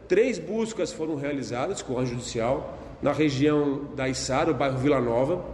três 0.09 0.39
buscas 0.39 0.93
foram 0.93 1.17
realizadas 1.17 1.83
com 1.83 1.99
a 1.99 2.05
judicial 2.05 2.79
na 3.03 3.13
região 3.13 3.85
da 3.97 4.09
Içara, 4.09 4.51
o 4.51 4.55
bairro 4.55 4.79
Vila 4.79 5.01
Nova. 5.01 5.45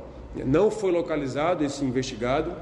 Não 0.45 0.71
foi 0.71 0.91
localizado 0.93 1.65
esse 1.65 1.85
investigado, 1.85 2.53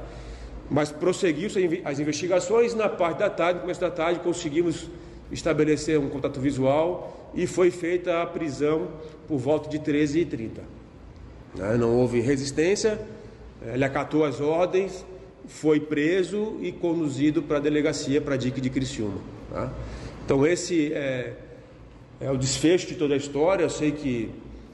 mas 0.71 0.91
prosseguiu 0.91 1.49
as 1.85 1.99
investigações. 1.99 2.75
Na 2.75 2.89
parte 2.89 3.19
da 3.19 3.31
tarde, 3.31 3.55
no 3.55 3.61
começo 3.63 3.81
da 3.81 3.91
tarde, 3.91 4.21
conseguimos 4.21 4.89
estabelecer 5.31 5.99
um 5.99 6.09
contato 6.09 6.41
visual 6.41 7.31
e 7.35 7.47
foi 7.47 7.71
feita 7.71 8.23
a 8.23 8.27
prisão 8.27 8.89
por 9.27 9.39
volta 9.39 9.69
de 9.69 9.79
13h30. 9.79 10.61
Né? 11.55 11.77
Não 11.77 11.97
houve 11.97 12.21
resistência, 12.21 13.01
ele 13.73 13.85
acatou 13.85 14.25
as 14.25 14.41
ordens, 14.41 15.05
foi 15.47 15.81
preso 15.81 16.57
e 16.61 16.73
conduzido 16.73 17.43
para 17.43 17.59
a 17.59 17.61
delegacia, 17.61 18.21
para 18.21 18.35
a 18.35 18.37
DIC 18.37 18.61
de 18.61 18.71
Criciúma. 18.71 19.19
Tá? 19.51 19.73
Então, 20.25 20.47
esse 20.47 20.93
é, 20.93 21.35
é 22.21 22.31
o 22.31 22.37
desfecho 22.37 22.87
de 22.87 22.95
toda 22.95 23.15
a 23.15 23.17
história. 23.17 23.65
Eu 23.65 23.71
sei 23.71 23.93
que 23.93 24.31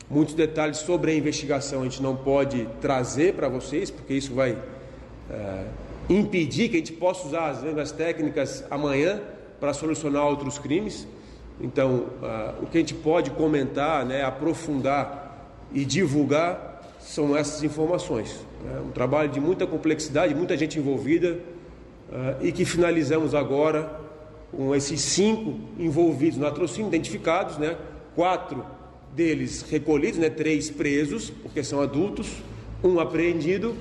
muitos 0.08 0.34
detalhes 0.34 0.78
sobre 0.78 1.12
a 1.12 1.14
investigação 1.14 1.80
a 1.80 1.84
gente 1.84 2.02
não 2.02 2.16
pode 2.16 2.68
trazer 2.80 3.34
para 3.34 3.48
vocês, 3.48 3.90
porque 3.90 4.14
isso 4.14 4.34
vai 4.34 4.56
impedir 6.08 6.68
que 6.68 6.76
a 6.76 6.78
gente 6.78 6.92
possa 6.92 7.26
usar 7.26 7.50
as 7.50 7.62
mesmas 7.62 7.92
técnicas 7.92 8.64
amanhã 8.70 9.20
para 9.60 9.72
solucionar 9.72 10.26
outros 10.26 10.58
crimes. 10.58 11.06
Então, 11.60 12.06
uh, 12.22 12.62
o 12.62 12.66
que 12.66 12.78
a 12.78 12.80
gente 12.80 12.94
pode 12.94 13.30
comentar, 13.30 14.04
né, 14.04 14.24
aprofundar 14.24 15.46
e 15.72 15.84
divulgar 15.84 16.80
são 16.98 17.36
essas 17.36 17.62
informações. 17.62 18.44
É 18.74 18.80
um 18.80 18.90
trabalho 18.90 19.30
de 19.30 19.40
muita 19.40 19.66
complexidade, 19.66 20.34
muita 20.34 20.56
gente 20.56 20.78
envolvida 20.78 21.38
uh, 22.10 22.44
e 22.44 22.50
que 22.50 22.64
finalizamos 22.64 23.34
agora 23.34 24.00
com 24.50 24.74
esses 24.74 25.00
cinco 25.00 25.60
envolvidos 25.78 26.38
no 26.38 26.44
latrocínio, 26.44 26.88
identificados, 26.88 27.58
né? 27.58 27.76
quatro 28.14 28.64
deles 29.14 29.62
recolhidos, 29.70 30.18
né? 30.18 30.30
três 30.30 30.70
presos, 30.70 31.30
porque 31.30 31.62
são 31.62 31.80
adultos, 31.80 32.28
um 32.82 32.98
apreendido 32.98 33.76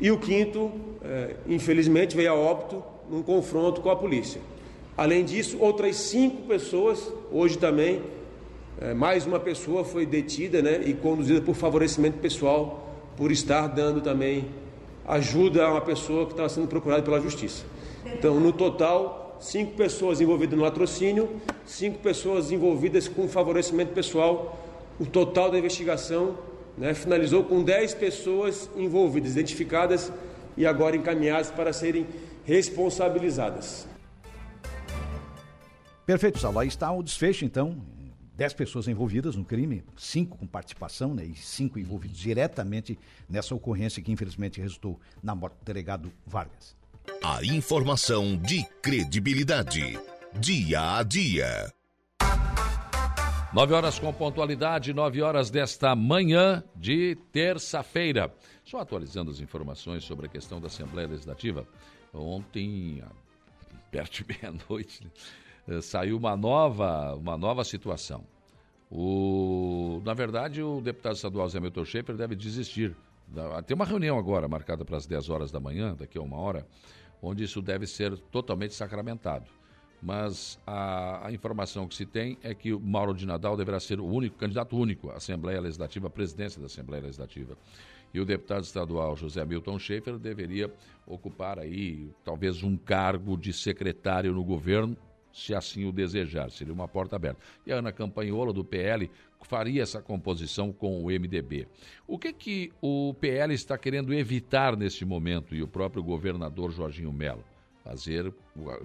e 0.00 0.10
o 0.10 0.18
quinto, 0.18 0.72
eh, 1.02 1.36
infelizmente, 1.46 2.16
veio 2.16 2.32
a 2.32 2.34
óbito 2.34 2.82
num 3.10 3.22
confronto 3.22 3.80
com 3.80 3.90
a 3.90 3.96
polícia. 3.96 4.40
Além 4.96 5.24
disso, 5.24 5.58
outras 5.60 5.96
cinco 5.96 6.42
pessoas, 6.42 7.12
hoje 7.32 7.58
também, 7.58 8.02
é, 8.80 8.92
mais 8.92 9.26
uma 9.26 9.38
pessoa 9.38 9.84
foi 9.84 10.04
detida 10.06 10.60
né, 10.60 10.82
e 10.84 10.94
conduzida 10.94 11.40
por 11.40 11.54
favorecimento 11.54 12.18
pessoal, 12.18 12.92
por 13.16 13.30
estar 13.30 13.68
dando 13.68 14.00
também 14.00 14.46
ajuda 15.06 15.64
a 15.64 15.70
uma 15.72 15.80
pessoa 15.80 16.26
que 16.26 16.32
estava 16.32 16.48
sendo 16.48 16.66
procurada 16.66 17.02
pela 17.02 17.20
justiça. 17.20 17.64
Então, 18.06 18.40
no 18.40 18.52
total, 18.52 19.36
cinco 19.40 19.72
pessoas 19.72 20.20
envolvidas 20.20 20.56
no 20.56 20.64
latrocínio, 20.64 21.28
cinco 21.64 21.98
pessoas 21.98 22.50
envolvidas 22.50 23.06
com 23.08 23.28
favorecimento 23.28 23.92
pessoal. 23.92 24.58
O 24.98 25.06
total 25.06 25.50
da 25.50 25.58
investigação 25.58 26.36
né, 26.76 26.94
finalizou 26.94 27.44
com 27.44 27.62
dez 27.62 27.94
pessoas 27.94 28.68
envolvidas, 28.76 29.32
identificadas 29.32 30.12
e 30.56 30.66
agora 30.66 30.96
encaminhadas 30.96 31.50
para 31.50 31.72
serem 31.72 32.06
responsabilizadas. 32.44 33.86
Perfeito, 36.06 36.38
Saulo. 36.38 36.58
Aí 36.58 36.68
está 36.68 36.92
o 36.92 37.02
desfecho, 37.02 37.44
então, 37.44 37.82
dez 38.36 38.52
pessoas 38.52 38.88
envolvidas 38.88 39.36
no 39.36 39.44
crime, 39.44 39.82
cinco 39.96 40.36
com 40.36 40.46
participação 40.46 41.14
né, 41.14 41.24
e 41.24 41.34
cinco 41.34 41.78
envolvidos 41.78 42.18
diretamente 42.18 42.98
nessa 43.28 43.54
ocorrência 43.54 44.02
que 44.02 44.12
infelizmente 44.12 44.60
resultou 44.60 45.00
na 45.22 45.34
morte 45.34 45.56
do 45.60 45.64
delegado 45.64 46.12
Vargas. 46.26 46.76
A 47.22 47.44
informação 47.44 48.36
de 48.36 48.64
credibilidade. 48.82 49.98
Dia 50.38 50.98
a 50.98 51.02
dia. 51.02 51.72
Nove 53.54 53.72
horas 53.72 54.00
com 54.00 54.12
pontualidade, 54.12 54.92
nove 54.92 55.22
horas 55.22 55.48
desta 55.48 55.94
manhã 55.94 56.64
de 56.74 57.16
terça-feira. 57.30 58.34
Só 58.64 58.80
atualizando 58.80 59.30
as 59.30 59.38
informações 59.38 60.02
sobre 60.02 60.26
a 60.26 60.28
questão 60.28 60.60
da 60.60 60.66
Assembleia 60.66 61.06
Legislativa. 61.06 61.64
Ontem, 62.12 63.00
perto 63.92 64.24
de 64.24 64.26
meia-noite, 64.26 65.04
né? 65.04 65.10
Eh, 65.68 65.80
saiu 65.80 66.16
uma 66.16 66.36
nova, 66.36 67.14
uma 67.14 67.38
nova 67.38 67.62
situação. 67.62 68.24
O, 68.90 70.02
na 70.04 70.14
verdade, 70.14 70.60
o 70.60 70.80
deputado 70.80 71.14
estadual 71.14 71.48
Zé 71.48 71.60
Milton 71.60 71.84
Schaefer 71.84 72.16
deve 72.16 72.34
desistir. 72.34 72.96
Tem 73.68 73.76
uma 73.76 73.84
reunião 73.84 74.18
agora 74.18 74.48
marcada 74.48 74.84
para 74.84 74.96
as 74.96 75.06
10 75.06 75.30
horas 75.30 75.52
da 75.52 75.60
manhã, 75.60 75.94
daqui 75.94 76.18
a 76.18 76.20
uma 76.20 76.38
hora, 76.38 76.66
onde 77.22 77.44
isso 77.44 77.62
deve 77.62 77.86
ser 77.86 78.18
totalmente 78.32 78.74
sacramentado. 78.74 79.46
Mas 80.04 80.60
a, 80.66 81.28
a 81.28 81.32
informação 81.32 81.88
que 81.88 81.94
se 81.94 82.04
tem 82.04 82.36
é 82.42 82.54
que 82.54 82.74
o 82.74 82.78
Mauro 82.78 83.14
de 83.14 83.24
Nadal 83.24 83.56
deverá 83.56 83.80
ser 83.80 83.98
o 83.98 84.04
único 84.04 84.36
candidato 84.36 84.76
único 84.76 85.08
à 85.08 85.14
Assembleia 85.14 85.58
Legislativa, 85.58 86.08
à 86.08 86.10
presidência 86.10 86.60
da 86.60 86.66
Assembleia 86.66 87.04
Legislativa. 87.04 87.56
E 88.12 88.20
o 88.20 88.24
deputado 88.26 88.62
estadual 88.64 89.16
José 89.16 89.42
Milton 89.46 89.78
Schaefer 89.78 90.18
deveria 90.18 90.70
ocupar 91.06 91.58
aí 91.58 92.10
talvez 92.22 92.62
um 92.62 92.76
cargo 92.76 93.34
de 93.34 93.50
secretário 93.50 94.34
no 94.34 94.44
governo, 94.44 94.94
se 95.32 95.54
assim 95.54 95.86
o 95.86 95.90
desejar. 95.90 96.50
Seria 96.50 96.74
uma 96.74 96.86
porta 96.86 97.16
aberta. 97.16 97.40
E 97.66 97.72
a 97.72 97.76
Ana 97.76 97.90
Campanhola, 97.90 98.52
do 98.52 98.62
PL, 98.62 99.10
faria 99.40 99.82
essa 99.82 100.02
composição 100.02 100.70
com 100.70 101.02
o 101.02 101.06
MDB. 101.06 101.66
O 102.06 102.18
que, 102.18 102.32
que 102.32 102.72
o 102.80 103.14
PL 103.14 103.54
está 103.54 103.78
querendo 103.78 104.12
evitar 104.12 104.76
neste 104.76 105.04
momento 105.04 105.54
e 105.54 105.62
o 105.62 105.66
próprio 105.66 106.02
governador 106.02 106.70
Jorginho 106.70 107.12
Melo? 107.12 107.42
Fazer, 107.84 108.32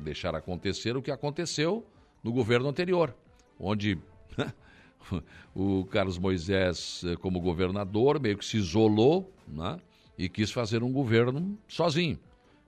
deixar 0.01 0.35
acontecer 0.35 0.97
o 0.97 1.01
que 1.01 1.09
aconteceu 1.09 1.85
no 2.21 2.33
governo 2.33 2.67
anterior, 2.67 3.15
onde 3.57 3.97
o 5.55 5.85
Carlos 5.85 6.17
Moisés, 6.17 7.03
eh, 7.05 7.15
como 7.15 7.39
governador, 7.39 8.19
meio 8.19 8.37
que 8.37 8.45
se 8.45 8.57
isolou 8.57 9.33
né, 9.47 9.79
e 10.17 10.27
quis 10.27 10.51
fazer 10.51 10.83
um 10.83 10.91
governo 10.91 11.57
sozinho. 11.67 12.19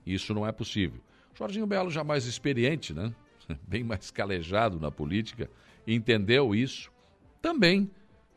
Isso 0.06 0.34
não 0.34 0.48
é 0.48 0.52
possível. 0.54 1.02
Jorginho 1.36 1.68
Belo, 1.68 1.92
já 1.92 2.04
mais 2.04 2.26
experiente, 2.26 2.94
né, 2.94 3.14
bem 3.68 3.84
mais 3.84 4.10
calejado 4.10 4.80
na 4.80 4.90
política, 4.90 5.50
entendeu 5.86 6.56
isso. 6.56 6.90
Também 7.42 7.92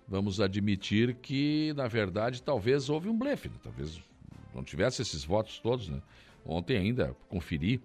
vamos 0.09 0.41
admitir 0.41 1.15
que, 1.15 1.73
na 1.77 1.87
verdade, 1.87 2.43
talvez 2.43 2.89
houve 2.91 3.09
um 3.09 3.17
blefe, 3.17 3.49
né? 3.49 3.55
talvez 3.63 4.03
não 4.55 4.65
tivesse 4.65 5.03
esses 5.03 5.25
votos 5.25 5.59
todos. 5.59 5.89
Né? 5.89 6.01
Ontem 6.45 6.77
ainda 6.77 7.17
conferi, 7.29 7.81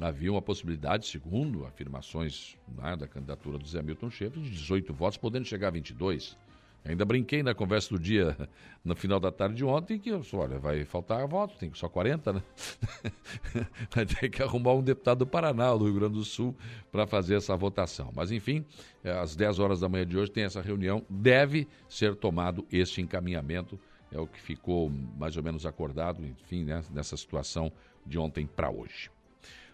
havia 0.00 0.30
uma 0.30 0.42
possibilidade, 0.42 1.06
segundo 1.06 1.66
afirmações 1.66 2.56
né, 2.68 2.96
da 2.96 3.06
candidatura 3.06 3.58
do 3.58 3.66
Zé 3.66 3.82
Milton 3.82 4.10
Schaefer, 4.10 4.42
de 4.42 4.50
18 4.50 4.94
votos, 4.94 5.16
podendo 5.16 5.44
chegar 5.44 5.68
a 5.68 5.72
22. 5.72 6.36
Ainda 6.84 7.04
brinquei 7.04 7.42
na 7.42 7.54
conversa 7.54 7.90
do 7.90 7.98
dia, 7.98 8.36
no 8.84 8.94
final 8.94 9.18
da 9.18 9.30
tarde 9.30 9.56
de 9.56 9.64
ontem, 9.64 9.98
que 9.98 10.08
eu 10.08 10.22
olha, 10.32 10.58
vai 10.58 10.84
faltar 10.84 11.26
voto, 11.26 11.58
tem 11.58 11.70
só 11.74 11.88
40, 11.88 12.32
né? 12.32 12.42
vai 13.94 14.06
ter 14.06 14.30
que 14.30 14.42
arrumar 14.42 14.74
um 14.74 14.82
deputado 14.82 15.18
do 15.18 15.26
Paraná, 15.26 15.74
do 15.74 15.84
Rio 15.84 15.94
Grande 15.94 16.14
do 16.14 16.24
Sul, 16.24 16.56
para 16.90 17.06
fazer 17.06 17.34
essa 17.34 17.54
votação. 17.56 18.10
Mas, 18.14 18.30
enfim, 18.30 18.64
é, 19.04 19.10
às 19.10 19.36
10 19.36 19.58
horas 19.58 19.80
da 19.80 19.88
manhã 19.88 20.06
de 20.06 20.16
hoje 20.16 20.30
tem 20.30 20.44
essa 20.44 20.62
reunião, 20.62 21.04
deve 21.10 21.66
ser 21.88 22.14
tomado 22.14 22.64
este 22.72 23.02
encaminhamento, 23.02 23.78
é 24.10 24.18
o 24.18 24.26
que 24.26 24.40
ficou 24.40 24.90
mais 25.18 25.36
ou 25.36 25.42
menos 25.42 25.66
acordado, 25.66 26.24
enfim, 26.24 26.64
né, 26.64 26.82
nessa 26.90 27.16
situação 27.16 27.70
de 28.08 28.18
ontem 28.18 28.46
para 28.46 28.70
hoje. 28.70 29.10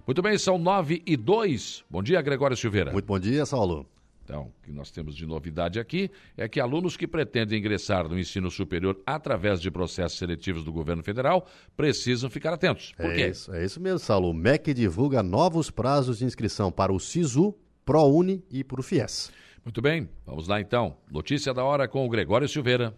Muito 0.07 0.21
bem, 0.21 0.37
são 0.37 0.59
nove 0.59 1.03
e 1.07 1.17
dois. 1.17 1.85
Bom 1.89 2.03
dia, 2.03 2.21
Gregório 2.21 2.57
Silveira. 2.57 2.93
Muito 2.93 3.07
bom 3.07 3.19
dia, 3.19 3.47
Saulo. 3.47 3.87
Então, 4.25 4.45
o 4.59 4.65
que 4.65 4.73
nós 4.73 4.91
temos 4.91 5.15
de 5.15 5.27
novidade 5.27 5.79
aqui 5.79 6.11
é 6.37 6.49
que 6.49 6.59
alunos 6.59 6.97
que 6.97 7.07
pretendem 7.07 7.59
ingressar 7.59 8.09
no 8.09 8.19
ensino 8.19 8.51
superior 8.51 8.99
através 9.07 9.61
de 9.61 9.71
processos 9.71 10.19
seletivos 10.19 10.65
do 10.65 10.73
governo 10.73 11.03
federal 11.03 11.47
precisam 11.77 12.31
ficar 12.31 12.55
atentos. 12.55 12.93
Por 12.93 13.07
é 13.07 13.15
quê? 13.15 13.27
Isso, 13.29 13.55
é 13.55 13.65
isso 13.65 13.81
mesmo, 13.81 13.99
Saulo. 13.99 14.31
O 14.31 14.35
MEC 14.35 14.73
divulga 14.73 15.23
novos 15.23 15.71
prazos 15.71 16.19
de 16.19 16.25
inscrição 16.25 16.73
para 16.73 16.93
o 16.93 16.99
SISU, 16.99 17.55
ProUni 17.85 18.43
e 18.51 18.65
para 18.65 18.81
o 18.81 18.83
FIES. 18.83 19.31
Muito 19.63 19.83
bem, 19.83 20.09
vamos 20.27 20.49
lá 20.49 20.59
então. 20.59 20.97
Notícia 21.11 21.53
da 21.53 21.63
hora 21.63 21.87
com 21.87 22.05
o 22.05 22.09
Gregório 22.09 22.49
Silveira. 22.49 22.95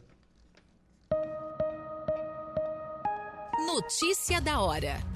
Notícia 3.67 4.41
da 4.41 4.61
hora. 4.61 5.16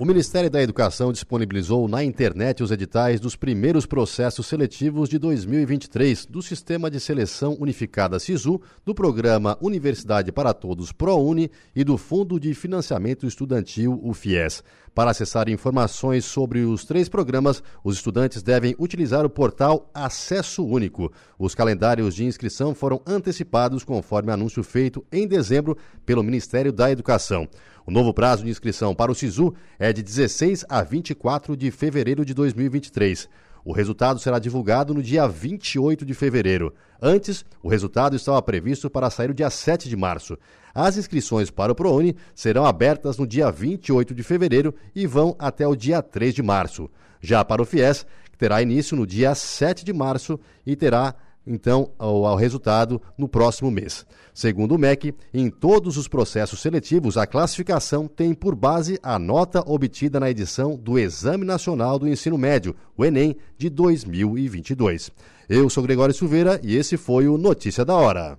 O 0.00 0.06
Ministério 0.06 0.48
da 0.48 0.62
Educação 0.62 1.12
disponibilizou 1.12 1.86
na 1.86 2.02
internet 2.02 2.62
os 2.62 2.70
editais 2.70 3.20
dos 3.20 3.36
primeiros 3.36 3.84
processos 3.84 4.46
seletivos 4.46 5.10
de 5.10 5.18
2023 5.18 6.24
do 6.24 6.40
Sistema 6.40 6.90
de 6.90 6.98
Seleção 6.98 7.54
Unificada 7.60 8.18
SISU, 8.18 8.62
do 8.82 8.94
Programa 8.94 9.58
Universidade 9.60 10.32
para 10.32 10.54
Todos 10.54 10.90
ProUni 10.90 11.50
e 11.76 11.84
do 11.84 11.98
Fundo 11.98 12.40
de 12.40 12.54
Financiamento 12.54 13.26
Estudantil, 13.26 14.00
o 14.02 14.14
FIES. 14.14 14.64
Para 14.94 15.10
acessar 15.10 15.50
informações 15.50 16.24
sobre 16.24 16.60
os 16.60 16.86
três 16.86 17.06
programas, 17.06 17.62
os 17.84 17.96
estudantes 17.96 18.42
devem 18.42 18.74
utilizar 18.78 19.26
o 19.26 19.30
portal 19.30 19.90
Acesso 19.92 20.64
Único. 20.64 21.12
Os 21.38 21.54
calendários 21.54 22.14
de 22.14 22.24
inscrição 22.24 22.74
foram 22.74 23.02
antecipados 23.06 23.84
conforme 23.84 24.32
anúncio 24.32 24.64
feito 24.64 25.04
em 25.12 25.28
dezembro 25.28 25.76
pelo 26.06 26.22
Ministério 26.22 26.72
da 26.72 26.90
Educação. 26.90 27.46
O 27.90 27.92
novo 27.92 28.14
prazo 28.14 28.44
de 28.44 28.50
inscrição 28.50 28.94
para 28.94 29.10
o 29.10 29.14
SISU 29.16 29.52
é 29.76 29.92
de 29.92 30.00
16 30.00 30.64
a 30.68 30.80
24 30.80 31.56
de 31.56 31.72
fevereiro 31.72 32.24
de 32.24 32.32
2023. 32.32 33.28
O 33.64 33.72
resultado 33.72 34.20
será 34.20 34.38
divulgado 34.38 34.94
no 34.94 35.02
dia 35.02 35.26
28 35.26 36.04
de 36.04 36.14
fevereiro. 36.14 36.72
Antes, 37.02 37.44
o 37.60 37.68
resultado 37.68 38.14
estava 38.14 38.40
previsto 38.42 38.88
para 38.88 39.10
sair 39.10 39.26
no 39.26 39.34
dia 39.34 39.50
7 39.50 39.88
de 39.88 39.96
março. 39.96 40.38
As 40.72 40.96
inscrições 40.96 41.50
para 41.50 41.72
o 41.72 41.74
ProUni 41.74 42.14
serão 42.32 42.64
abertas 42.64 43.18
no 43.18 43.26
dia 43.26 43.50
28 43.50 44.14
de 44.14 44.22
fevereiro 44.22 44.72
e 44.94 45.04
vão 45.04 45.34
até 45.36 45.66
o 45.66 45.74
dia 45.74 46.00
3 46.00 46.32
de 46.32 46.44
março. 46.44 46.88
Já 47.20 47.44
para 47.44 47.60
o 47.60 47.66
FIES, 47.66 48.06
terá 48.38 48.62
início 48.62 48.96
no 48.96 49.04
dia 49.04 49.34
7 49.34 49.84
de 49.84 49.92
março 49.92 50.38
e 50.64 50.76
terá 50.76 51.12
então 51.46 51.90
ao, 51.98 52.26
ao, 52.26 52.36
resultado 52.36 53.00
no 53.16 53.28
próximo 53.28 53.70
mês. 53.70 54.06
Segundo 54.32 54.74
o 54.74 54.78
MEC, 54.78 55.14
em 55.32 55.50
todos 55.50 55.96
os 55.96 56.08
processos 56.08 56.60
seletivos, 56.60 57.16
a 57.16 57.26
classificação 57.26 58.06
tem 58.06 58.32
por 58.34 58.54
base 58.54 58.98
a 59.02 59.18
nota 59.18 59.62
obtida 59.66 60.20
na 60.20 60.30
edição 60.30 60.76
do 60.76 60.98
Exame 60.98 61.44
Nacional 61.44 61.98
do 61.98 62.08
Ensino 62.08 62.38
Médio, 62.38 62.74
o 62.96 63.04
Enem, 63.04 63.36
de 63.58 63.68
2022. 63.68 65.10
Eu 65.48 65.68
sou 65.68 65.82
Gregório 65.82 66.14
Silveira 66.14 66.60
e 66.62 66.76
esse 66.76 66.96
foi 66.96 67.26
o 67.26 67.36
Notícia 67.36 67.84
da 67.84 67.94
Hora. 67.94 68.38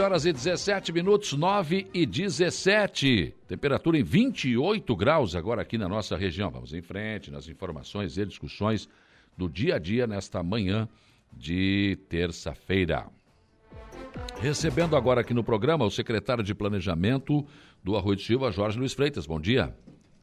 Nove 0.00 0.12
horas 0.12 0.24
e 0.24 0.32
17 0.32 0.94
minutos, 0.94 1.34
9 1.34 1.86
e 1.92 2.06
17. 2.06 3.34
Temperatura 3.46 3.98
em 3.98 4.02
28 4.02 4.96
graus 4.96 5.36
agora 5.36 5.60
aqui 5.60 5.76
na 5.76 5.86
nossa 5.86 6.16
região. 6.16 6.50
Vamos 6.50 6.72
em 6.72 6.80
frente 6.80 7.30
nas 7.30 7.48
informações 7.48 8.16
e 8.16 8.24
discussões 8.24 8.88
do 9.36 9.46
dia 9.46 9.74
a 9.74 9.78
dia 9.78 10.06
nesta 10.06 10.42
manhã 10.42 10.88
de 11.30 11.98
terça-feira. 12.08 13.08
Recebendo 14.40 14.96
agora 14.96 15.20
aqui 15.20 15.34
no 15.34 15.44
programa 15.44 15.84
o 15.84 15.90
secretário 15.90 16.42
de 16.42 16.54
Planejamento 16.54 17.46
do 17.84 17.94
Arroio 17.94 18.16
de 18.16 18.24
Silva, 18.24 18.50
Jorge 18.50 18.78
Luiz 18.78 18.94
Freitas. 18.94 19.26
Bom 19.26 19.38
dia. 19.38 19.76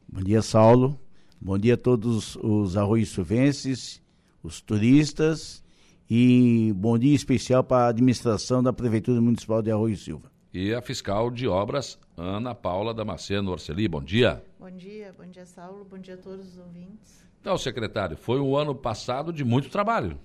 Bom 0.08 0.24
dia, 0.24 0.42
Saulo. 0.42 0.98
Bom 1.40 1.56
dia 1.56 1.74
a 1.74 1.78
todos 1.78 2.34
os 2.42 2.76
arroios 2.76 3.10
silvenses, 3.10 4.02
os 4.42 4.60
turistas 4.60 5.62
e 6.10 6.72
bom 6.74 6.98
dia 6.98 7.14
especial 7.14 7.62
para 7.62 7.86
a 7.86 7.88
administração 7.88 8.62
da 8.62 8.72
Prefeitura 8.72 9.20
Municipal 9.20 9.60
de 9.60 9.70
Arroio 9.70 9.96
Silva. 9.96 10.30
E 10.52 10.72
a 10.72 10.80
fiscal 10.80 11.30
de 11.30 11.46
obras, 11.46 11.98
Ana 12.16 12.54
Paula 12.54 12.94
Damasceno 12.94 13.50
Orceli. 13.50 13.86
Bom 13.86 14.02
dia. 14.02 14.42
Bom 14.58 14.70
dia, 14.70 15.14
bom 15.16 15.26
dia, 15.26 15.44
Saulo. 15.44 15.84
Bom 15.84 15.98
dia 15.98 16.14
a 16.14 16.16
todos 16.16 16.54
os 16.54 16.58
ouvintes. 16.58 17.22
Então, 17.40 17.58
secretário, 17.58 18.16
foi 18.16 18.40
um 18.40 18.56
ano 18.56 18.74
passado 18.74 19.32
de 19.32 19.44
muito 19.44 19.68
trabalho 19.68 20.18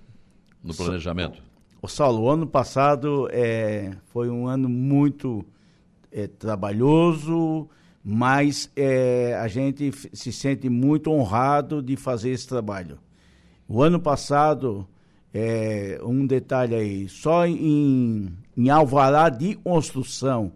no 0.63 0.73
planejamento. 0.73 1.43
O 1.81 1.87
Saulo, 1.87 2.21
o 2.21 2.29
ano 2.29 2.47
passado 2.47 3.27
é, 3.31 3.91
foi 4.05 4.29
um 4.29 4.47
ano 4.47 4.69
muito 4.69 5.45
é, 6.09 6.27
trabalhoso, 6.27 7.67
mas 8.01 8.71
é, 8.75 9.35
a 9.35 9.49
gente 9.49 9.91
se 10.13 10.31
sente 10.31 10.69
muito 10.69 11.11
honrado 11.11 11.83
de 11.83 11.97
fazer 11.97 12.29
esse 12.29 12.47
trabalho. 12.47 12.97
O 13.67 13.81
ano 13.83 13.99
passado 13.99 14.87
é, 15.33 15.99
um 16.03 16.25
detalhe 16.25 16.75
aí, 16.75 17.09
só 17.09 17.45
em, 17.45 18.31
em 18.55 18.69
alvará 18.69 19.29
de 19.29 19.55
construção, 19.55 20.51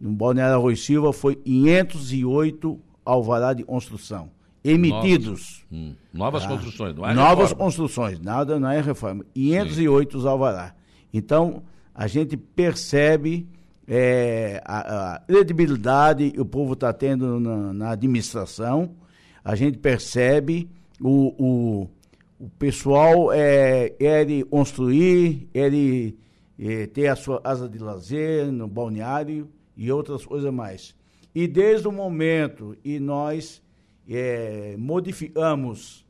no 0.00 0.12
Balneário 0.12 0.56
Arroio 0.56 0.76
Silva, 0.76 1.12
foi 1.12 1.34
508 1.34 2.78
alvará 3.04 3.52
de 3.52 3.64
construção 3.64 4.30
emitidos. 4.62 5.64
Novas, 5.70 5.72
hum, 5.72 5.94
novas 6.12 6.42
tá? 6.42 6.48
construções, 6.48 6.94
não 6.94 7.08
é 7.08 7.14
Novas 7.14 7.50
reforma. 7.50 7.64
construções, 7.64 8.20
nada, 8.20 8.60
não 8.60 8.70
é 8.70 8.80
reforma. 8.80 9.24
508 9.34 10.20
Sim. 10.20 10.28
alvará. 10.28 10.74
Então, 11.12 11.62
a 11.94 12.06
gente 12.06 12.36
percebe 12.36 13.48
é, 13.88 14.62
a, 14.64 15.14
a, 15.14 15.18
credibilidade 15.20 16.30
que 16.30 16.40
o 16.40 16.44
povo 16.44 16.74
está 16.74 16.92
tendo 16.92 17.40
na, 17.40 17.72
na, 17.72 17.90
administração, 17.90 18.90
a 19.44 19.54
gente 19.54 19.78
percebe 19.78 20.70
o, 21.00 21.34
o, 21.38 21.90
o 22.40 22.48
pessoal 22.48 23.30
é, 23.30 23.94
ele 24.00 24.42
construir, 24.44 25.46
ele 25.52 26.18
é, 26.58 26.86
ter 26.86 27.08
a 27.08 27.14
sua 27.14 27.38
asa 27.44 27.68
de 27.68 27.78
lazer 27.78 28.50
no 28.50 28.66
balneário 28.66 29.46
e 29.76 29.92
outras 29.92 30.24
coisas 30.24 30.50
mais. 30.50 30.96
E 31.34 31.46
desde 31.46 31.86
o 31.86 31.92
momento 31.92 32.74
e 32.82 32.98
nós 32.98 33.62
é, 34.08 34.74
modificamos 34.78 36.06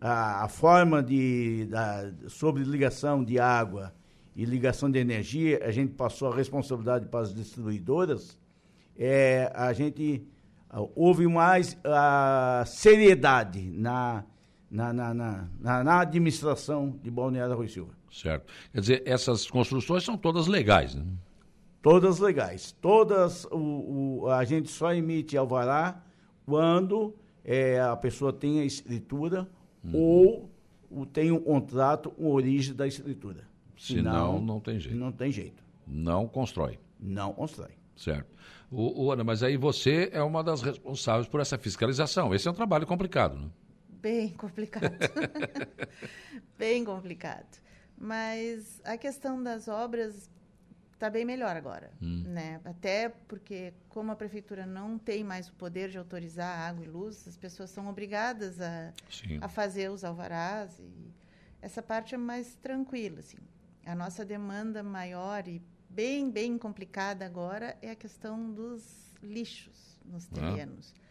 a, 0.00 0.44
a 0.44 0.48
forma 0.48 1.00
de 1.00 1.66
da, 1.66 2.12
sobre 2.26 2.64
ligação 2.64 3.22
de 3.22 3.38
água 3.38 3.94
e 4.34 4.44
ligação 4.44 4.90
de 4.90 4.98
energia, 4.98 5.60
a 5.64 5.70
gente 5.70 5.94
passou 5.94 6.32
a 6.32 6.34
responsabilidade 6.34 7.06
para 7.06 7.20
as 7.20 7.32
distribuidoras, 7.32 8.36
é, 8.98 9.52
a 9.54 9.72
gente 9.72 10.26
houve 10.96 11.28
mais 11.28 11.78
a 11.84 12.64
seriedade 12.66 13.70
na, 13.70 14.24
na, 14.70 14.92
na, 14.92 15.14
na, 15.14 15.84
na 15.84 16.00
administração 16.00 16.98
de 17.02 17.10
Balneário 17.10 17.56
Rui 17.56 17.68
Silva. 17.68 17.92
Certo. 18.10 18.52
Quer 18.72 18.80
dizer, 18.80 19.02
essas 19.06 19.48
construções 19.50 20.04
são 20.04 20.16
todas 20.16 20.46
legais, 20.46 20.94
né? 20.94 21.04
Todas 21.82 22.18
legais. 22.18 22.72
Todas, 22.80 23.44
o, 23.46 24.22
o 24.22 24.28
a 24.28 24.44
gente 24.44 24.68
só 24.68 24.92
emite 24.92 25.36
alvará 25.36 26.02
quando 26.44 27.14
é, 27.44 27.80
a 27.80 27.96
pessoa 27.96 28.32
tem 28.32 28.60
a 28.60 28.64
escritura 28.64 29.48
uhum. 29.84 29.90
ou, 29.94 30.50
ou 30.90 31.06
tem 31.06 31.30
um 31.30 31.40
contrato, 31.40 32.12
uma 32.18 32.30
origem 32.30 32.74
da 32.74 32.86
escritura. 32.86 33.46
Senão, 33.76 34.34
não, 34.34 34.40
não 34.40 34.60
tem 34.60 34.80
jeito. 34.80 34.98
Não 34.98 35.12
tem 35.12 35.30
jeito. 35.30 35.62
Não 35.86 36.26
constrói. 36.26 36.78
Não 36.98 37.32
constrói. 37.32 37.70
Certo. 37.96 38.26
O, 38.70 39.04
o, 39.06 39.12
Ana, 39.12 39.24
mas 39.24 39.42
aí 39.42 39.56
você 39.56 40.10
é 40.12 40.22
uma 40.22 40.42
das 40.42 40.62
responsáveis 40.62 41.28
por 41.28 41.40
essa 41.40 41.56
fiscalização. 41.56 42.34
Esse 42.34 42.48
é 42.48 42.50
um 42.50 42.54
trabalho 42.54 42.86
complicado, 42.86 43.38
né? 43.38 43.48
Bem 44.00 44.30
complicado. 44.36 44.96
bem 46.56 46.84
complicado. 46.84 47.58
Mas 47.96 48.80
a 48.84 48.96
questão 48.96 49.42
das 49.42 49.66
obras 49.66 50.30
está 50.92 51.08
bem 51.08 51.24
melhor 51.24 51.56
agora, 51.56 51.90
hum. 52.02 52.24
né? 52.26 52.60
Até 52.64 53.08
porque 53.08 53.72
como 53.88 54.10
a 54.10 54.16
prefeitura 54.16 54.66
não 54.66 54.98
tem 54.98 55.22
mais 55.22 55.48
o 55.48 55.54
poder 55.54 55.90
de 55.90 55.98
autorizar 55.98 56.68
água 56.68 56.84
e 56.84 56.88
luz, 56.88 57.26
as 57.26 57.36
pessoas 57.36 57.70
são 57.70 57.88
obrigadas 57.88 58.60
a, 58.60 58.92
a 59.40 59.48
fazer 59.48 59.90
os 59.90 60.04
alvarás 60.04 60.78
e 60.78 61.12
essa 61.62 61.82
parte 61.82 62.14
é 62.14 62.18
mais 62.18 62.54
tranquila, 62.56 63.20
assim. 63.20 63.38
A 63.86 63.94
nossa 63.94 64.24
demanda 64.24 64.82
maior 64.82 65.46
e 65.48 65.62
bem, 65.88 66.30
bem 66.30 66.58
complicada 66.58 67.24
agora 67.24 67.76
é 67.80 67.90
a 67.90 67.96
questão 67.96 68.52
dos 68.52 69.14
lixos 69.22 69.98
nos 70.04 70.26
terrenos. 70.26 70.94
Ah. 70.96 71.07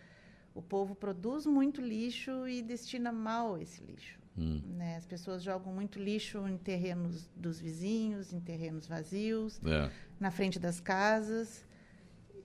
O 0.58 0.62
povo 0.64 0.96
produz 0.96 1.46
muito 1.46 1.80
lixo 1.80 2.48
e 2.48 2.64
destina 2.64 3.12
mal 3.12 3.60
esse 3.60 3.80
lixo. 3.84 4.20
Hum. 4.36 4.60
Né? 4.76 4.98
As 4.98 5.06
pessoas 5.06 5.44
jogam 5.44 5.72
muito 5.72 6.00
lixo 6.00 6.48
em 6.48 6.58
terrenos 6.58 7.30
dos 7.36 7.60
vizinhos, 7.60 8.34
em 8.34 8.40
terrenos 8.40 8.88
vazios, 8.88 9.62
é. 9.64 9.92
na 10.20 10.32
frente 10.32 10.58
das 10.58 10.80
casas. 10.80 11.64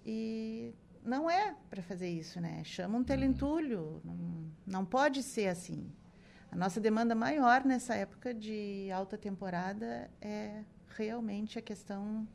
E 0.04 0.74
não 1.02 1.30
é 1.30 1.56
para 1.70 1.82
fazer 1.82 2.10
isso, 2.10 2.38
né? 2.38 2.62
Chama 2.64 2.98
um 2.98 3.02
telentulho. 3.02 4.02
Não, 4.04 4.44
não 4.66 4.84
pode 4.84 5.22
ser 5.22 5.48
assim. 5.48 5.90
A 6.50 6.56
nossa 6.56 6.78
demanda 6.78 7.14
maior 7.14 7.64
nessa 7.64 7.94
época 7.94 8.34
de 8.34 8.90
alta 8.92 9.16
temporada 9.16 10.10
é 10.20 10.64
realmente 10.90 11.58
a 11.58 11.62
questão 11.62 12.28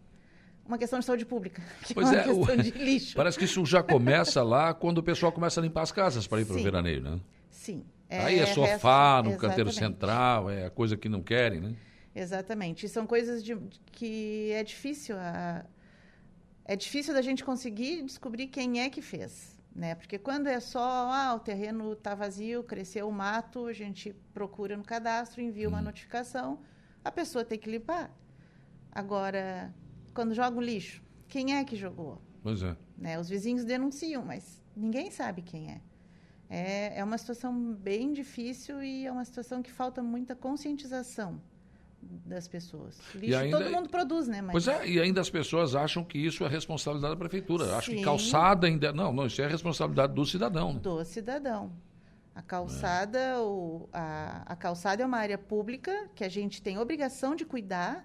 uma 0.68 0.78
questão 0.78 1.00
de 1.00 1.06
saúde 1.06 1.26
pública, 1.26 1.62
que 1.84 1.94
pois 1.94 2.12
é, 2.12 2.16
é 2.16 2.32
uma 2.32 2.46
questão 2.46 2.56
o, 2.56 2.64
de 2.64 2.72
lixo. 2.84 3.16
Parece 3.16 3.38
que 3.38 3.46
isso 3.46 3.66
já 3.66 3.82
começa 3.82 4.44
lá 4.44 4.74
quando 4.74 5.00
o 5.00 5.04
pessoal 5.04 5.32
começa 5.32 5.60
a 5.60 5.64
limpar 5.64 5.84
as 5.84 5.92
casas 5.92 6.28
para 6.28 6.42
ir 6.42 6.46
para 6.46 6.56
o 6.56 6.64
veraneio, 6.64 7.02
né? 7.02 7.20
Sim. 7.50 7.84
É, 8.10 8.20
Aí 8.20 8.40
é 8.40 8.46
sofá 8.46 9.22
no 9.24 9.36
canteiro 9.38 9.72
central, 9.72 10.50
é 10.50 10.70
coisa 10.70 10.96
que 10.96 11.10
não 11.10 11.22
querem, 11.22 11.60
né? 11.60 11.76
Exatamente. 12.16 12.86
E 12.86 12.90
são 12.90 13.06
coisas 13.06 13.44
de, 13.44 13.58
que 13.92 14.52
é 14.54 14.64
difícil 14.64 15.18
a, 15.18 15.66
é 16.66 16.76
difícil 16.76 17.14
da 17.14 17.22
gente 17.22 17.44
conseguir 17.44 18.04
descobrir 18.04 18.48
quem 18.48 18.82
é 18.82 18.90
que 18.90 19.02
fez 19.02 19.58
né? 19.78 19.94
Porque 19.94 20.18
quando 20.18 20.48
é 20.48 20.60
só, 20.60 20.82
ah, 21.12 21.36
o 21.36 21.40
terreno 21.40 21.94
está 21.94 22.16
vazio, 22.16 22.64
cresceu 22.64 23.08
o 23.08 23.12
mato, 23.12 23.68
a 23.68 23.74
gente 23.74 24.12
procura 24.34 24.76
no 24.76 24.84
cadastro, 24.84 25.40
envia 25.40 25.70
uma 25.70 25.80
hum. 25.80 25.84
notificação, 25.84 26.60
a 27.06 27.12
pessoa 27.12 27.46
tem 27.46 27.60
que 27.60 27.70
limpar. 27.70 28.12
Agora, 28.92 29.72
quando 30.18 30.34
joga 30.34 30.58
o 30.58 30.62
lixo, 30.62 31.04
quem 31.28 31.56
é 31.56 31.64
que 31.64 31.76
jogou? 31.76 32.20
Pois 32.42 32.64
é. 32.64 32.76
Né? 32.98 33.20
Os 33.20 33.30
vizinhos 33.30 33.64
denunciam, 33.64 34.26
mas 34.26 34.64
ninguém 34.76 35.12
sabe 35.12 35.44
quem 35.44 35.70
é. 35.70 35.82
É, 36.50 37.00
é 37.00 37.04
uma 37.04 37.20
situação 37.20 37.54
bem 37.76 38.14
difícil 38.14 38.82
e 38.82 39.06
é 39.06 39.12
uma 39.12 39.24
situação 39.24 39.62
que 39.62 39.72
falta 39.72 40.02
muita 40.02 40.36
conscientização 40.36 41.40
das 42.02 42.48
pessoas. 42.48 43.00
Lixo 43.14 43.38
ainda, 43.38 43.60
todo 43.60 43.70
mundo 43.70 43.90
produz, 43.90 44.28
né? 44.28 44.42
Mas... 44.42 44.54
Pois 44.54 44.68
é, 44.68 44.90
e 44.90 45.00
ainda 45.00 45.22
as 45.22 45.30
pessoas 45.30 45.76
acham 45.76 46.04
que 46.04 46.18
isso 46.18 46.44
é 46.44 46.48
responsabilidade 46.48 47.14
da 47.14 47.20
prefeitura. 47.20 47.76
Acho 47.76 47.92
que 47.92 48.02
calçada 48.02 48.66
ainda. 48.66 48.92
Não, 48.92 49.14
não, 49.14 49.28
isso 49.28 49.40
é 49.40 49.48
responsabilidade 49.48 50.16
do 50.16 50.26
cidadão. 50.26 50.74
Né? 50.74 50.80
Do 50.80 51.06
cidadão. 51.06 51.72
A 52.34 52.42
calçada, 52.42 53.20
é. 53.20 53.38
o, 53.38 53.88
a, 53.94 54.44
a 54.48 54.56
calçada 54.56 55.04
é 55.04 55.06
uma 55.06 55.20
área 55.20 55.38
pública 55.38 56.10
que 56.16 56.24
a 56.24 56.30
gente 56.30 56.60
tem 56.60 56.80
obrigação 56.80 57.36
de 57.36 57.46
cuidar, 57.46 58.04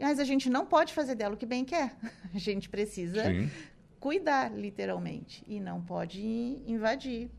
mas 0.00 0.18
a 0.18 0.24
gente 0.24 0.48
não 0.48 0.64
pode 0.64 0.92
fazer 0.92 1.14
dela 1.14 1.34
o 1.34 1.36
que 1.36 1.46
bem 1.46 1.64
quer. 1.64 1.94
A 2.34 2.38
gente 2.38 2.68
precisa 2.68 3.24
Sim. 3.24 3.50
cuidar, 3.98 4.52
literalmente, 4.52 5.44
e 5.46 5.60
não 5.60 5.80
pode 5.80 6.20
invadir. 6.66 7.30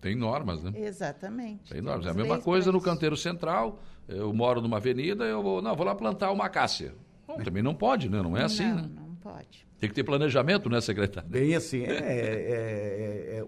Tem 0.00 0.14
normas, 0.14 0.62
né? 0.62 0.72
Exatamente. 0.74 1.70
Tem 1.70 1.82
normas. 1.82 2.06
É 2.06 2.10
a 2.10 2.14
mesma 2.14 2.40
coisa 2.40 2.72
no 2.72 2.80
canteiro 2.80 3.16
central. 3.16 3.80
Eu 4.08 4.32
moro 4.32 4.60
numa 4.60 4.78
avenida, 4.78 5.24
eu 5.24 5.42
vou, 5.42 5.60
não, 5.60 5.76
vou 5.76 5.84
lá 5.84 5.94
plantar 5.94 6.32
uma 6.32 6.46
acácia. 6.46 6.94
Bom, 7.26 7.36
também 7.38 7.62
não 7.62 7.74
pode, 7.74 8.08
né? 8.08 8.22
Não 8.22 8.36
é 8.36 8.44
assim, 8.44 8.66
não, 8.66 8.76
né? 8.76 8.90
Não, 8.94 9.14
pode. 9.16 9.66
Tem 9.78 9.88
que 9.88 9.94
ter 9.94 10.02
planejamento, 10.02 10.68
né, 10.68 10.80
secretário? 10.80 11.28
Bem 11.28 11.54
assim, 11.54 11.84
é, 11.84 11.92
é, 11.92 13.36
é, 13.38 13.44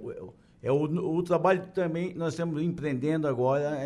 é 0.62 0.72
o, 0.72 0.84
o, 0.84 1.22
trabalho 1.22 1.66
também 1.74 2.14
nós 2.14 2.34
estamos 2.34 2.62
empreendendo 2.62 3.26
agora 3.26 3.76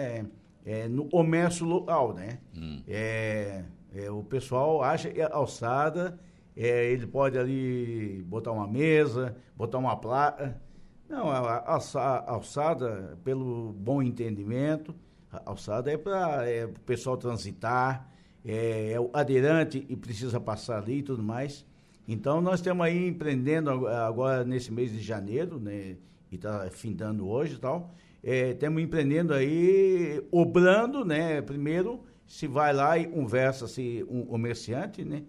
é, 0.67 0.89
no 0.89 1.09
comércio 1.09 1.65
local, 1.65 2.13
né? 2.13 2.39
Hum. 2.55 2.83
É, 2.87 3.65
o 4.11 4.23
pessoal 4.23 4.83
acha 4.83 5.11
que 5.11 5.21
a 5.21 5.33
alçada, 5.33 6.19
ele 6.55 7.07
pode 7.07 7.39
ali 7.39 8.23
botar 8.27 8.53
uma 8.53 8.67
mesa, 8.67 9.37
botar 9.57 9.79
uma 9.79 9.97
placa, 9.97 10.61
não, 11.09 11.31
a, 11.31 11.59
a, 11.59 12.33
alçada, 12.33 13.17
pelo 13.23 13.73
bom 13.73 14.03
entendimento, 14.03 14.95
a 15.31 15.51
alçada 15.51 15.91
é 15.91 15.97
para 15.97 16.49
é, 16.49 16.67
o 16.67 16.73
pessoal 16.81 17.17
transitar, 17.17 18.11
é, 18.45 18.93
é, 18.93 19.01
o 19.01 19.11
aderente 19.13 19.87
e 19.89 19.97
precisa 19.97 20.41
passar 20.41 20.79
ali 20.79 20.99
e 20.99 21.03
tudo 21.03 21.23
mais. 21.23 21.65
Então, 22.09 22.41
nós 22.41 22.61
estamos 22.61 22.85
aí 22.85 23.07
empreendendo 23.07 23.87
agora 23.87 24.45
nesse 24.45 24.73
mês 24.73 24.93
de 24.93 25.01
janeiro, 25.01 25.61
né, 25.61 25.97
e 26.31 26.35
está 26.35 26.69
findando 26.71 27.29
hoje 27.29 27.55
e 27.55 27.59
tal, 27.59 27.95
estamos 28.23 28.81
é, 28.81 28.85
empreendendo 28.85 29.33
aí, 29.33 30.25
obrando, 30.33 31.05
né, 31.05 31.41
primeiro, 31.41 32.03
se 32.27 32.47
vai 32.47 32.73
lá 32.73 32.99
e 32.99 33.07
conversa 33.07 33.69
se 33.69 34.05
um 34.09 34.25
comerciante, 34.25 35.05
né, 35.05 35.23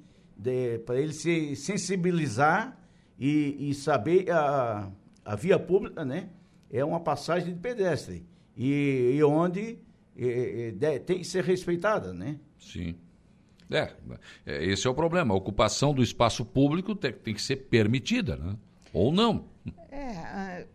para 0.86 1.00
ele 1.00 1.14
se 1.14 1.56
sensibilizar 1.56 2.78
e, 3.20 3.70
e 3.70 3.74
saber 3.74 4.30
a 4.32 4.92
a 5.28 5.36
via 5.36 5.60
pública, 5.60 6.06
né, 6.06 6.30
é 6.72 6.84
uma 6.86 7.02
passagem 7.02 7.54
de 7.54 7.60
pedestre 7.60 8.26
e, 8.56 9.12
e 9.14 9.24
onde 9.24 9.78
é, 10.18 10.74
é, 10.82 11.00
tem 11.00 11.20
que 11.20 11.26
ser 11.26 11.44
respeitada, 11.44 12.14
né? 12.14 12.40
Sim. 12.58 12.96
É, 13.70 13.94
é, 14.46 14.66
esse 14.66 14.88
é 14.88 14.90
o 14.90 14.96
problema. 14.96 15.34
A 15.34 15.38
ocupação 15.38 15.94
do 15.94 16.02
espaço 16.02 16.46
público 16.46 16.96
tem, 16.96 17.12
tem 17.12 17.34
que 17.34 17.42
ser 17.42 17.58
permitida, 17.58 18.38
né? 18.38 18.56
Ou 18.94 19.12
não. 19.12 19.50
É, 19.92 20.66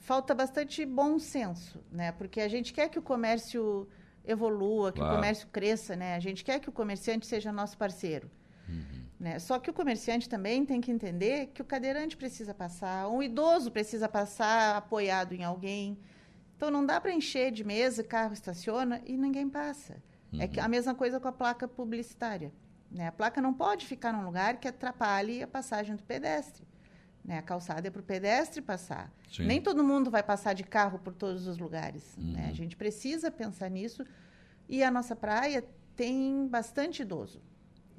falta 0.00 0.34
bastante 0.34 0.84
bom 0.84 1.18
senso, 1.18 1.82
né? 1.90 2.12
Porque 2.12 2.40
a 2.42 2.48
gente 2.48 2.74
quer 2.74 2.90
que 2.90 2.98
o 2.98 3.02
comércio 3.02 3.88
evolua, 4.24 4.92
que 4.92 4.98
claro. 4.98 5.14
o 5.14 5.16
comércio 5.16 5.48
cresça, 5.48 5.94
né? 5.94 6.14
A 6.14 6.20
gente 6.20 6.44
quer 6.44 6.58
que 6.60 6.68
o 6.68 6.72
comerciante 6.72 7.26
seja 7.26 7.52
nosso 7.52 7.76
parceiro. 7.76 8.30
Uhum. 8.68 9.04
Né? 9.20 9.38
Só 9.38 9.58
que 9.58 9.70
o 9.70 9.72
comerciante 9.72 10.28
também 10.28 10.64
tem 10.64 10.80
que 10.80 10.90
entender 10.90 11.48
que 11.48 11.62
o 11.62 11.64
cadeirante 11.64 12.16
precisa 12.16 12.52
passar, 12.54 13.08
um 13.08 13.22
idoso 13.22 13.70
precisa 13.70 14.08
passar 14.08 14.76
apoiado 14.76 15.32
em 15.32 15.44
alguém. 15.44 15.98
Então 16.56 16.70
não 16.70 16.84
dá 16.84 17.00
para 17.00 17.12
encher 17.12 17.52
de 17.52 17.64
mesa, 17.64 18.02
carro 18.02 18.32
estaciona 18.32 19.00
e 19.06 19.16
ninguém 19.16 19.48
passa. 19.48 20.02
Uhum. 20.32 20.40
É 20.40 20.60
a 20.60 20.68
mesma 20.68 20.94
coisa 20.94 21.20
com 21.20 21.28
a 21.28 21.32
placa 21.32 21.68
publicitária. 21.68 22.52
Né? 22.90 23.08
A 23.08 23.12
placa 23.12 23.40
não 23.40 23.52
pode 23.52 23.86
ficar 23.86 24.12
num 24.12 24.24
lugar 24.24 24.58
que 24.58 24.68
atrapalhe 24.68 25.42
a 25.42 25.48
passagem 25.48 25.96
do 25.96 26.02
pedestre. 26.02 26.66
Né? 27.24 27.38
A 27.38 27.42
calçada 27.42 27.88
é 27.88 27.90
para 27.90 28.00
o 28.00 28.04
pedestre 28.04 28.60
passar. 28.60 29.10
Sim. 29.32 29.46
Nem 29.46 29.60
todo 29.60 29.82
mundo 29.82 30.10
vai 30.10 30.22
passar 30.22 30.52
de 30.52 30.62
carro 30.62 30.98
por 30.98 31.14
todos 31.14 31.46
os 31.46 31.56
lugares. 31.56 32.14
Uhum. 32.18 32.32
Né? 32.32 32.48
A 32.50 32.52
gente 32.52 32.76
precisa 32.76 33.30
pensar 33.30 33.70
nisso. 33.70 34.04
E 34.68 34.82
a 34.82 34.90
nossa 34.90 35.16
praia 35.16 35.64
tem 35.96 36.46
bastante 36.46 37.02
idoso. 37.02 37.40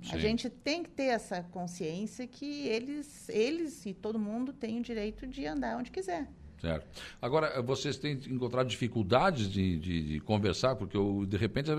Sim. 0.03 0.13
A 0.13 0.17
gente 0.19 0.49
tem 0.49 0.83
que 0.83 0.89
ter 0.89 1.05
essa 1.05 1.41
consciência 1.41 2.27
que 2.27 2.67
eles, 2.67 3.27
eles 3.29 3.85
e 3.85 3.93
todo 3.93 4.19
mundo 4.19 4.53
têm 4.53 4.79
o 4.79 4.83
direito 4.83 5.25
de 5.25 5.45
andar 5.47 5.77
onde 5.77 5.89
quiser. 5.89 6.27
Certo. 6.59 6.87
Agora, 7.21 7.61
vocês 7.61 7.97
têm 7.97 8.13
encontrado 8.27 8.67
dificuldades 8.67 9.49
de, 9.49 9.77
de, 9.77 10.03
de 10.03 10.19
conversar, 10.21 10.75
porque 10.75 10.97
de 11.27 11.37
repente 11.37 11.69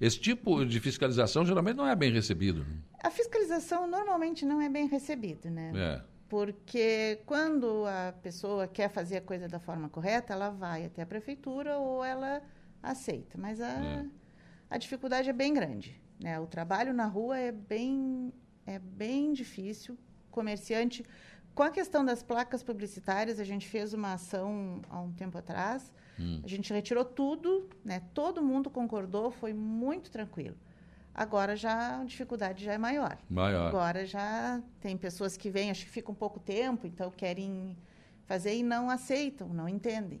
esse 0.00 0.18
tipo 0.18 0.64
de 0.64 0.80
fiscalização 0.80 1.44
geralmente 1.44 1.76
não 1.76 1.86
é 1.86 1.94
bem 1.94 2.12
recebido. 2.12 2.60
Né? 2.60 2.76
A 3.02 3.10
fiscalização 3.10 3.86
normalmente 3.86 4.44
não 4.44 4.60
é 4.60 4.68
bem 4.68 4.88
recebida, 4.88 5.48
né? 5.50 5.72
É. 5.74 6.15
Porque 6.28 7.20
quando 7.24 7.84
a 7.86 8.12
pessoa 8.20 8.66
quer 8.66 8.88
fazer 8.88 9.18
a 9.18 9.20
coisa 9.20 9.46
da 9.48 9.60
forma 9.60 9.88
correta, 9.88 10.32
ela 10.32 10.50
vai 10.50 10.84
até 10.84 11.02
a 11.02 11.06
prefeitura 11.06 11.78
ou 11.78 12.04
ela 12.04 12.42
aceita. 12.82 13.38
Mas 13.38 13.60
a, 13.60 13.68
é. 13.68 14.06
a 14.68 14.76
dificuldade 14.76 15.30
é 15.30 15.32
bem 15.32 15.54
grande. 15.54 16.00
Né? 16.20 16.38
O 16.40 16.46
trabalho 16.46 16.92
na 16.92 17.06
rua 17.06 17.38
é 17.38 17.52
bem, 17.52 18.32
é 18.66 18.78
bem 18.78 19.32
difícil. 19.32 19.96
Comerciante. 20.30 21.04
Com 21.54 21.62
a 21.62 21.70
questão 21.70 22.04
das 22.04 22.22
placas 22.22 22.62
publicitárias, 22.62 23.40
a 23.40 23.44
gente 23.44 23.66
fez 23.66 23.94
uma 23.94 24.14
ação 24.14 24.82
há 24.90 25.00
um 25.00 25.12
tempo 25.12 25.38
atrás. 25.38 25.92
Hum. 26.18 26.40
A 26.44 26.48
gente 26.48 26.72
retirou 26.72 27.04
tudo, 27.04 27.68
né? 27.84 28.02
todo 28.12 28.42
mundo 28.42 28.68
concordou, 28.68 29.30
foi 29.30 29.54
muito 29.54 30.10
tranquilo. 30.10 30.56
Agora 31.16 31.56
já 31.56 32.02
a 32.02 32.04
dificuldade 32.04 32.62
já 32.62 32.74
é 32.74 32.78
maior. 32.78 33.16
Maior. 33.30 33.68
Agora 33.68 34.04
já 34.04 34.60
tem 34.82 34.98
pessoas 34.98 35.34
que 35.34 35.48
vêm, 35.48 35.70
acho 35.70 35.86
que 35.86 35.90
ficam 35.90 36.12
um 36.12 36.16
pouco 36.16 36.38
tempo, 36.38 36.86
então 36.86 37.10
querem 37.10 37.74
fazer 38.26 38.54
e 38.54 38.62
não 38.62 38.90
aceitam, 38.90 39.48
não 39.48 39.66
entendem. 39.66 40.20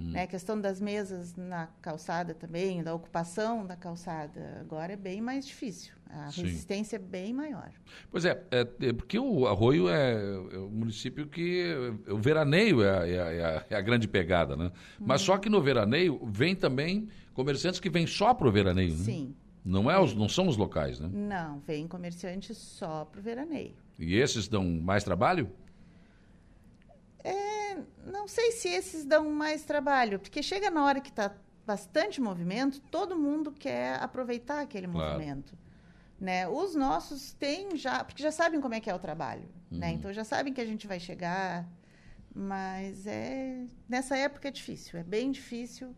Hum. 0.00 0.12
Né? 0.12 0.22
A 0.22 0.26
questão 0.28 0.60
das 0.60 0.80
mesas 0.80 1.34
na 1.34 1.66
calçada 1.82 2.32
também, 2.32 2.80
da 2.80 2.94
ocupação 2.94 3.66
da 3.66 3.74
calçada, 3.74 4.58
agora 4.60 4.92
é 4.92 4.96
bem 4.96 5.20
mais 5.20 5.44
difícil. 5.44 5.92
A 6.08 6.30
Sim. 6.30 6.42
resistência 6.42 6.94
é 6.94 7.00
bem 7.00 7.32
maior. 7.32 7.72
Pois 8.08 8.24
é, 8.24 8.40
é, 8.52 8.60
é, 8.60 8.92
porque 8.92 9.18
o 9.18 9.48
Arroio 9.48 9.88
é, 9.88 10.12
é 10.12 10.58
o 10.58 10.70
município 10.70 11.26
que 11.26 11.74
o 12.08 12.18
veraneio 12.18 12.84
é 12.84 12.98
a, 12.98 13.08
é 13.08 13.44
a, 13.44 13.64
é 13.68 13.74
a 13.74 13.80
grande 13.80 14.06
pegada, 14.06 14.54
né? 14.54 14.70
Mas 15.00 15.22
hum. 15.22 15.24
só 15.24 15.38
que 15.38 15.48
no 15.48 15.60
veraneio 15.60 16.24
vem 16.24 16.54
também 16.54 17.08
comerciantes 17.34 17.80
que 17.80 17.90
vêm 17.90 18.06
só 18.06 18.32
para 18.32 18.46
o 18.46 18.52
veraneio, 18.52 18.94
né? 18.94 19.02
Não, 19.66 19.90
é 19.90 19.98
os, 19.98 20.14
não 20.14 20.28
são 20.28 20.46
os 20.46 20.56
locais, 20.56 21.00
né? 21.00 21.10
Não, 21.12 21.58
vem 21.58 21.88
comerciantes 21.88 22.56
só 22.56 23.04
para 23.04 23.18
o 23.18 23.22
veraneio. 23.22 23.74
E 23.98 24.14
esses 24.14 24.46
dão 24.46 24.64
mais 24.64 25.02
trabalho? 25.02 25.50
É, 27.24 27.76
não 28.06 28.28
sei 28.28 28.52
se 28.52 28.68
esses 28.68 29.04
dão 29.04 29.28
mais 29.28 29.64
trabalho, 29.64 30.20
porque 30.20 30.40
chega 30.40 30.70
na 30.70 30.84
hora 30.84 31.00
que 31.00 31.08
está 31.08 31.34
bastante 31.66 32.20
movimento, 32.20 32.80
todo 32.92 33.18
mundo 33.18 33.50
quer 33.50 34.00
aproveitar 34.00 34.60
aquele 34.60 34.86
claro. 34.86 35.14
movimento. 35.14 35.58
Né? 36.20 36.46
Os 36.46 36.76
nossos 36.76 37.32
têm 37.32 37.76
já, 37.76 38.04
porque 38.04 38.22
já 38.22 38.30
sabem 38.30 38.60
como 38.60 38.74
é 38.74 38.80
que 38.80 38.88
é 38.88 38.94
o 38.94 39.00
trabalho, 39.00 39.42
né? 39.42 39.48
uhum. 39.72 39.78
né? 39.78 39.90
Então 39.90 40.12
já 40.12 40.22
sabem 40.22 40.52
que 40.52 40.60
a 40.60 40.64
gente 40.64 40.86
vai 40.86 41.00
chegar, 41.00 41.68
mas 42.32 43.04
é 43.04 43.64
nessa 43.88 44.16
época 44.16 44.46
é 44.46 44.50
difícil, 44.52 45.00
é 45.00 45.02
bem 45.02 45.32
difícil 45.32 45.92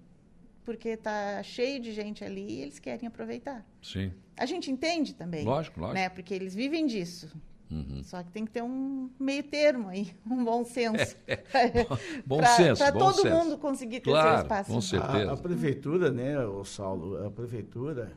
porque 0.68 0.90
está 0.90 1.42
cheio 1.42 1.80
de 1.80 1.92
gente 1.92 2.22
ali 2.22 2.46
e 2.46 2.60
eles 2.60 2.78
querem 2.78 3.08
aproveitar. 3.08 3.66
Sim. 3.82 4.12
A 4.36 4.44
gente 4.44 4.70
entende 4.70 5.14
também. 5.14 5.42
Lógico, 5.42 5.80
lógico. 5.80 5.94
Né? 5.94 6.10
Porque 6.10 6.34
eles 6.34 6.54
vivem 6.54 6.86
disso. 6.86 7.26
Uhum. 7.70 8.02
Só 8.04 8.22
que 8.22 8.30
tem 8.30 8.44
que 8.44 8.50
ter 8.50 8.62
um 8.62 9.08
meio 9.18 9.42
termo 9.44 9.88
aí, 9.88 10.14
um 10.30 10.44
bom 10.44 10.62
senso. 10.66 11.16
bom, 12.26 12.36
bom 12.36 12.44
senso. 12.44 12.82
Para 12.82 12.92
todo 12.92 13.22
senso. 13.22 13.34
mundo 13.34 13.56
conseguir 13.56 14.00
ter 14.00 14.10
claro, 14.10 14.28
seu 14.28 14.42
espaço. 14.42 14.70
Com 14.70 14.80
certeza. 14.82 15.30
A, 15.30 15.32
a, 15.32 15.36
prefeitura, 15.38 16.10
né, 16.10 16.38
o 16.38 16.62
Saulo, 16.66 17.26
a 17.26 17.30
prefeitura, 17.30 18.12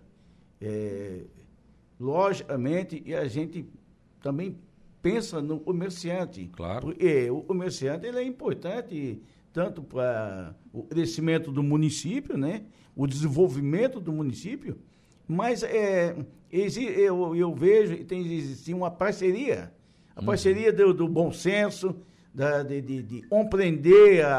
é, 0.60 1.22
logicamente, 1.98 3.02
e 3.06 3.16
a 3.16 3.30
gente 3.30 3.66
também 4.22 4.58
pensa 5.02 5.42
no 5.42 5.58
comerciante. 5.58 6.50
Claro. 6.52 6.88
Porque 6.88 7.32
o 7.32 7.44
comerciante 7.44 8.06
ele 8.06 8.20
é 8.20 8.24
importante 8.24 9.22
tanto 9.54 9.84
para 9.84 10.56
o 10.72 10.84
crescimento 10.84 11.52
do 11.52 11.62
município, 11.62 12.38
né? 12.38 12.64
o 12.96 13.08
desenvolvimento 13.08 14.00
do 14.00 14.12
município, 14.12 14.78
mas 15.28 15.64
é, 15.64 16.16
eu, 16.52 17.36
eu 17.36 17.54
vejo 17.54 17.96
que 17.96 18.04
tem 18.04 18.26
existir 18.26 18.74
uma 18.74 18.92
parceria, 18.92 19.72
a 20.16 20.20
uhum. 20.20 20.26
parceria 20.26 20.74
do, 20.74 20.94
do, 20.94 21.08
bom 21.08 21.32
senso, 21.32 21.96
da, 22.34 22.64
de, 22.64 22.82
de, 22.82 23.04
de, 23.04 23.22
compreender, 23.24 24.26
a, 24.26 24.34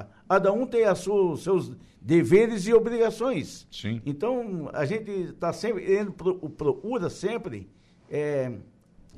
a, 0.00 0.06
cada 0.28 0.52
um 0.52 0.66
tem 0.66 0.88
os 0.88 1.42
seus 1.42 1.72
deveres 2.00 2.66
e 2.66 2.72
obrigações. 2.72 3.66
Sim. 3.70 4.00
Então, 4.06 4.70
a 4.72 4.84
gente 4.84 5.10
está 5.10 5.52
sempre, 5.52 5.84
procura 6.56 7.10
sempre, 7.10 7.68
é, 8.08 8.52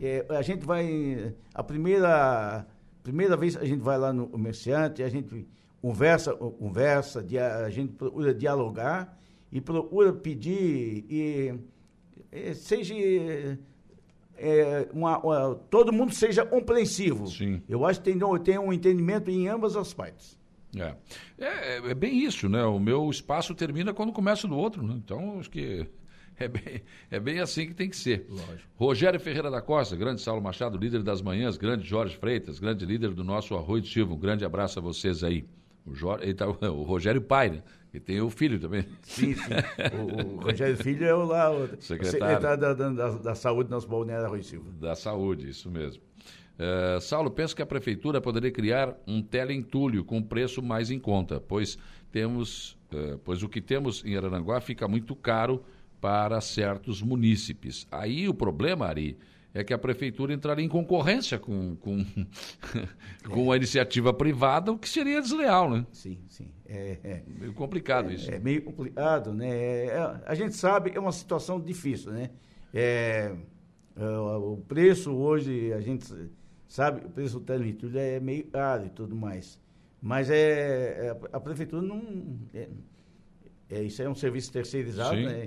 é, 0.00 0.24
a 0.30 0.42
gente 0.42 0.64
vai, 0.64 1.34
a 1.54 1.62
primeira 1.62 2.66
Primeira 3.02 3.36
vez 3.36 3.56
a 3.56 3.64
gente 3.64 3.80
vai 3.80 3.98
lá 3.98 4.12
no 4.12 4.28
comerciante, 4.28 5.02
a 5.02 5.08
gente 5.08 5.46
conversa, 5.80 6.34
conversa, 6.34 7.24
a 7.64 7.70
gente 7.70 7.92
procura 7.94 8.34
dialogar 8.34 9.18
e 9.50 9.60
procura 9.60 10.12
pedir 10.12 11.04
e, 11.08 11.54
e 12.30 12.54
seja 12.54 12.94
é, 14.36 14.88
uma, 14.92 15.18
uma, 15.18 15.54
todo 15.70 15.92
mundo 15.92 16.14
seja 16.14 16.44
compreensivo. 16.44 17.26
Sim. 17.26 17.62
Eu 17.68 17.84
acho 17.84 18.00
que 18.00 18.12
tem, 18.12 18.18
tem 18.42 18.58
um 18.58 18.72
entendimento 18.72 19.30
em 19.30 19.48
ambas 19.48 19.76
as 19.76 19.92
partes. 19.92 20.38
É. 20.76 20.94
é. 21.38 21.90
É, 21.90 21.94
bem 21.94 22.24
isso, 22.24 22.48
né? 22.48 22.64
O 22.64 22.78
meu 22.78 23.10
espaço 23.10 23.54
termina 23.54 23.92
quando 23.92 24.12
começa 24.12 24.46
do 24.46 24.56
outro, 24.56 24.82
né? 24.82 24.94
Então, 24.96 25.38
acho 25.38 25.50
que 25.50 25.86
é 26.40 26.48
bem, 26.48 26.82
é 27.10 27.20
bem 27.20 27.38
assim 27.38 27.66
que 27.66 27.74
tem 27.74 27.88
que 27.88 27.96
ser. 27.96 28.26
Lógico. 28.28 28.68
Rogério 28.74 29.20
Ferreira 29.20 29.50
da 29.50 29.60
Costa, 29.60 29.94
grande 29.94 30.22
Saulo 30.22 30.40
Machado, 30.40 30.78
líder 30.78 31.02
das 31.02 31.20
manhãs, 31.20 31.58
grande 31.58 31.86
Jorge 31.86 32.16
Freitas, 32.16 32.58
grande 32.58 32.86
líder 32.86 33.10
do 33.10 33.22
nosso 33.22 33.54
Arroio 33.54 33.82
de 33.82 33.92
Silva. 33.92 34.14
Um 34.14 34.18
grande 34.18 34.42
abraço 34.42 34.78
a 34.78 34.82
vocês 34.82 35.22
aí. 35.22 35.44
O, 35.84 35.94
Jorge, 35.94 36.32
tá, 36.32 36.48
o 36.72 36.82
Rogério 36.82 37.20
Pai, 37.20 37.50
né? 37.50 37.62
E 37.92 38.00
tem 38.00 38.20
o 38.20 38.30
filho 38.30 38.58
também. 38.58 38.86
Sim, 39.02 39.34
sim. 39.34 39.42
O, 39.98 40.36
o 40.36 40.40
Rogério 40.44 40.76
Filho 40.76 41.04
é 41.04 41.14
o, 41.14 41.24
lá, 41.24 41.50
o 41.50 41.66
secretário, 41.80 42.06
secretário 42.06 42.60
da, 42.60 42.72
da, 42.72 43.10
da, 43.10 43.34
Saúde 43.34 43.68
do 43.68 43.72
nosso 43.72 43.88
balneário 43.88 44.26
Arroio 44.26 44.44
Silva. 44.44 44.70
Da 44.80 44.94
Saúde, 44.94 45.50
isso 45.50 45.70
mesmo. 45.70 46.02
Uh, 46.56 47.00
Saulo, 47.00 47.30
penso 47.30 47.56
que 47.56 47.62
a 47.62 47.66
prefeitura 47.66 48.20
poderia 48.20 48.50
criar 48.50 48.94
um 49.06 49.22
teleentulho 49.22 50.04
com 50.04 50.22
preço 50.22 50.62
mais 50.62 50.90
em 50.90 51.00
conta, 51.00 51.40
pois 51.40 51.78
temos, 52.12 52.78
uh, 52.92 53.18
pois 53.24 53.42
o 53.42 53.48
que 53.48 53.60
temos 53.60 54.04
em 54.04 54.16
Araranguá 54.16 54.60
fica 54.60 54.86
muito 54.86 55.16
caro 55.16 55.64
para 56.00 56.40
certos 56.40 57.02
munícipes. 57.02 57.86
Aí 57.90 58.28
o 58.28 58.34
problema, 58.34 58.86
Ari, 58.86 59.18
é 59.52 59.64
que 59.64 59.74
a 59.74 59.78
prefeitura 59.78 60.32
entraria 60.32 60.64
em 60.64 60.68
concorrência 60.68 61.38
com, 61.38 61.76
com, 61.76 62.04
com 63.28 63.52
a 63.52 63.56
iniciativa 63.56 64.12
privada, 64.12 64.72
o 64.72 64.78
que 64.78 64.88
seria 64.88 65.20
desleal, 65.20 65.70
né? 65.70 65.86
Sim, 65.92 66.18
sim. 66.28 66.50
É, 66.66 66.98
é 67.02 67.22
meio 67.26 67.52
complicado 67.52 68.10
é, 68.10 68.14
isso. 68.14 68.30
É 68.30 68.38
meio 68.38 68.62
complicado, 68.62 69.34
né? 69.34 69.86
É, 69.86 70.20
a 70.24 70.34
gente 70.34 70.54
sabe 70.54 70.90
que 70.90 70.96
é 70.96 71.00
uma 71.00 71.12
situação 71.12 71.60
difícil, 71.60 72.12
né? 72.12 72.30
É, 72.72 73.34
é 73.96 74.08
o 74.08 74.56
preço 74.68 75.12
hoje, 75.12 75.72
a 75.72 75.80
gente 75.80 76.06
sabe, 76.68 77.04
o 77.04 77.10
preço 77.10 77.40
do 77.40 77.44
teletúlio 77.44 77.98
é 77.98 78.20
meio 78.20 78.44
caro 78.46 78.86
e 78.86 78.90
tudo 78.90 79.16
mais. 79.16 79.58
Mas 80.00 80.30
é, 80.30 81.08
é 81.08 81.16
a 81.32 81.40
prefeitura 81.40 81.82
não 81.82 82.38
é, 83.70 83.82
isso 83.82 84.02
é 84.02 84.08
um 84.08 84.14
serviço 84.14 84.52
terceirizado, 84.52 85.16
Sim. 85.16 85.24
né? 85.24 85.46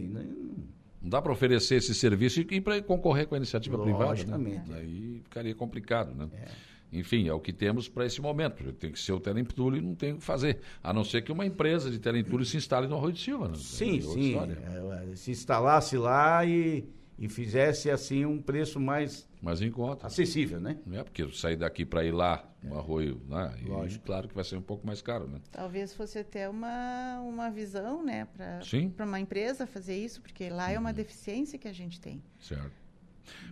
Não 1.02 1.10
dá 1.10 1.22
para 1.22 1.32
oferecer 1.34 1.76
esse 1.76 1.94
serviço 1.94 2.40
e 2.40 2.62
para 2.62 2.82
concorrer 2.82 3.28
com 3.28 3.36
a 3.36 3.38
iniciativa 3.38 3.76
Logicamente. 3.76 4.62
privada. 4.62 4.74
Né? 4.74 4.80
Aí 4.80 5.22
ficaria 5.24 5.54
complicado, 5.54 6.16
né? 6.16 6.30
É. 6.34 6.74
Enfim, 6.94 7.28
é 7.28 7.34
o 7.34 7.40
que 7.40 7.52
temos 7.52 7.90
para 7.90 8.06
esse 8.06 8.22
momento. 8.22 8.72
Tem 8.74 8.92
que 8.92 9.00
ser 9.00 9.12
o 9.14 9.20
Telentulho 9.20 9.78
e 9.78 9.82
não 9.82 9.96
tem 9.96 10.14
o 10.14 10.18
que 10.18 10.24
fazer. 10.24 10.60
A 10.82 10.94
não 10.94 11.04
ser 11.04 11.24
que 11.24 11.32
uma 11.32 11.46
empresa 11.46 11.90
de 11.90 11.98
Telentulho 11.98 12.46
se 12.46 12.56
instale 12.56 12.88
no 12.88 12.96
Arroio 12.96 13.14
de 13.14 13.20
Silva. 13.20 13.50
Né? 13.50 13.56
Sim, 13.56 13.98
é 13.98 14.02
sim. 14.02 14.36
É, 14.38 15.16
se 15.16 15.32
instalasse 15.32 15.98
lá 15.98 16.46
e 16.46 16.86
e 17.18 17.30
fizesse 17.30 17.90
assim 17.90 18.26
um 18.26 18.42
preço 18.42 18.80
mais 18.80 19.28
mais 19.42 19.62
em 19.62 19.70
conta. 19.70 20.08
acessível 20.08 20.60
né? 20.60 20.78
É 20.92 21.04
porque 21.04 21.30
sair 21.32 21.56
daqui 21.56 21.86
para 21.86 22.04
ir 22.04 22.12
lá 22.12 22.44
no 22.64 22.78
arroio 22.78 23.22
né? 23.28 23.54
E, 23.62 24.00
claro 24.00 24.28
que 24.28 24.36
vai 24.36 24.44
ser 24.44 24.58
um 24.58 24.62
pouco 24.62 24.86
mais 24.86 25.02
caro 25.02 25.28
né? 25.28 25.40
Talvez 25.52 25.94
fosse 25.94 26.20
até 26.20 26.50
uma 26.50 27.20
uma 27.22 27.50
visão 27.50 28.04
né 28.04 28.26
para 28.26 28.62
para 28.96 29.06
uma 29.06 29.20
empresa 29.20 29.68
fazer 29.68 29.98
isso 29.98 30.22
porque 30.22 30.50
lá 30.50 30.68
uhum. 30.68 30.74
é 30.74 30.80
uma 30.80 30.90
uhum. 30.90 30.96
deficiência 30.96 31.58
que 31.60 31.68
a 31.68 31.74
gente 31.74 32.00
tem. 32.00 32.22
Certo. 32.40 32.72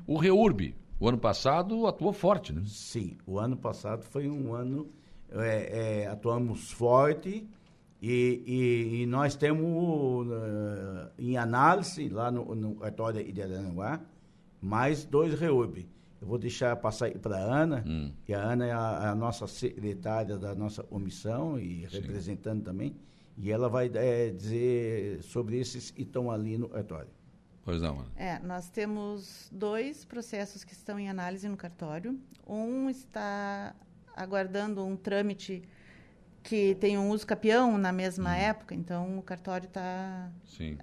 O 0.08 0.18
Reurb 0.18 0.76
o 1.00 1.08
ano 1.08 1.18
passado 1.18 1.88
atuou 1.88 2.14
forte 2.14 2.54
né? 2.54 2.64
Sim 2.66 3.18
o 3.26 3.40
ano 3.40 3.58
passado 3.58 4.04
foi 4.04 4.30
um 4.30 4.54
ano 4.54 4.92
é, 5.32 6.02
é, 6.04 6.08
atuamos 6.08 6.72
forte 6.72 7.48
e, 8.02 8.44
e, 8.48 9.02
e, 9.02 9.06
nós 9.06 9.36
temos 9.36 10.28
uh, 10.28 11.12
em 11.20 11.38
análise, 11.38 12.10
lá 12.10 12.32
no, 12.32 12.56
no 12.56 12.76
cartório 12.76 13.32
de 13.32 13.42
Aranaguá, 13.42 14.02
mais 14.60 15.06
dois 15.06 15.40
REUB. 15.40 15.88
Eu 16.20 16.28
vou 16.28 16.40
deixar 16.40 16.76
passar 16.78 17.12
para 17.20 17.38
a 17.38 17.40
Ana, 17.40 17.84
hum. 17.88 18.12
que 18.26 18.34
a 18.34 18.40
Ana 18.40 18.66
é 18.66 18.72
a, 18.72 19.12
a, 19.12 19.16
nossa 19.16 19.46
secretária 19.48 20.36
da 20.38 20.56
nossa 20.56 20.82
comissão 20.82 21.60
e 21.60 21.88
Sim. 21.90 22.00
representando 22.00 22.64
também, 22.64 22.96
e 23.38 23.52
ela 23.52 23.70
vai 23.70 23.90
é, 23.94 24.30
dizer 24.32 25.22
sobre 25.22 25.60
esses 25.60 25.92
que 25.92 26.02
estão 26.02 26.32
ali 26.32 26.58
no 26.58 26.70
cartório. 26.70 27.10
Pois 27.64 27.82
não, 27.84 28.00
Ana. 28.00 28.12
É, 28.16 28.40
nós 28.40 28.70
temos 28.72 29.48
dois 29.52 30.04
processos 30.06 30.64
que 30.64 30.74
estão 30.74 31.00
em 31.00 31.08
análise 31.08 31.48
no 31.48 31.56
cartório. 31.56 32.20
Um 32.48 32.90
está 32.90 33.76
aguardando 34.16 34.84
um 34.84 34.96
trâmite 34.96 35.62
que 36.44 36.76
tem 36.76 36.98
um 36.98 37.10
uso 37.10 37.26
capião 37.26 37.78
na 37.78 37.92
mesma 37.92 38.32
uhum. 38.32 38.36
época, 38.36 38.76
então 38.76 39.20
o 39.20 39.22
cartório 39.22 39.68
está 39.68 40.32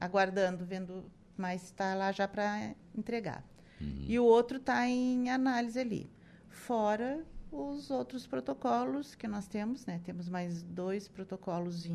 aguardando, 0.01 0.65
vendo, 0.65 1.05
mas 1.37 1.65
está 1.65 1.95
lá 1.95 2.13
já 2.13 2.29
para 2.29 2.75
entregar. 2.97 3.45
Uhum. 3.81 4.05
E 4.07 4.19
o 4.19 4.25
outro 4.25 4.59
está 4.59 4.87
em 4.87 5.31
análise 5.31 5.79
ali. 5.79 6.11
Fora 6.49 7.25
os 7.51 7.91
outros 7.91 8.27
protocolos 8.27 9.15
que 9.15 9.27
nós 9.27 9.47
temos, 9.49 9.87
né? 9.87 10.01
Temos 10.05 10.29
mais 10.29 10.63
dois 10.63 11.09
protocolos 11.09 11.87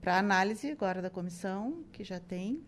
para 0.00 0.18
análise 0.18 0.70
agora 0.70 1.00
da 1.00 1.10
comissão, 1.10 1.84
que 1.92 2.02
já 2.02 2.18
tem. 2.18 2.64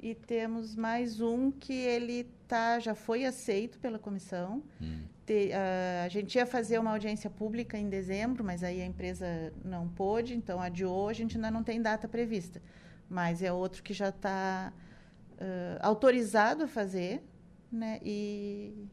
E 0.00 0.14
temos 0.14 0.76
mais 0.76 1.20
um 1.20 1.50
que 1.50 1.72
ele 1.72 2.24
tá, 2.46 2.78
já 2.78 2.94
foi 2.94 3.24
aceito 3.24 3.78
pela 3.78 3.98
comissão. 3.98 4.62
Hum. 4.80 5.02
Te, 5.28 5.50
uh, 5.50 6.06
a 6.06 6.08
gente 6.08 6.36
ia 6.36 6.46
fazer 6.46 6.78
uma 6.78 6.92
audiência 6.92 7.28
pública 7.28 7.76
em 7.76 7.86
dezembro, 7.86 8.42
mas 8.42 8.64
aí 8.64 8.80
a 8.80 8.86
empresa 8.86 9.52
não 9.62 9.86
pôde, 9.86 10.34
então 10.34 10.58
adiou. 10.58 11.06
A 11.06 11.12
gente 11.12 11.36
ainda 11.36 11.50
não 11.50 11.62
tem 11.62 11.82
data 11.82 12.08
prevista. 12.08 12.62
Mas 13.10 13.42
é 13.42 13.52
outro 13.52 13.82
que 13.82 13.92
já 13.92 14.08
está 14.08 14.72
uh, 15.34 15.78
autorizado 15.82 16.64
a 16.64 16.66
fazer, 16.66 17.22
né? 17.70 18.00
E 18.02 18.88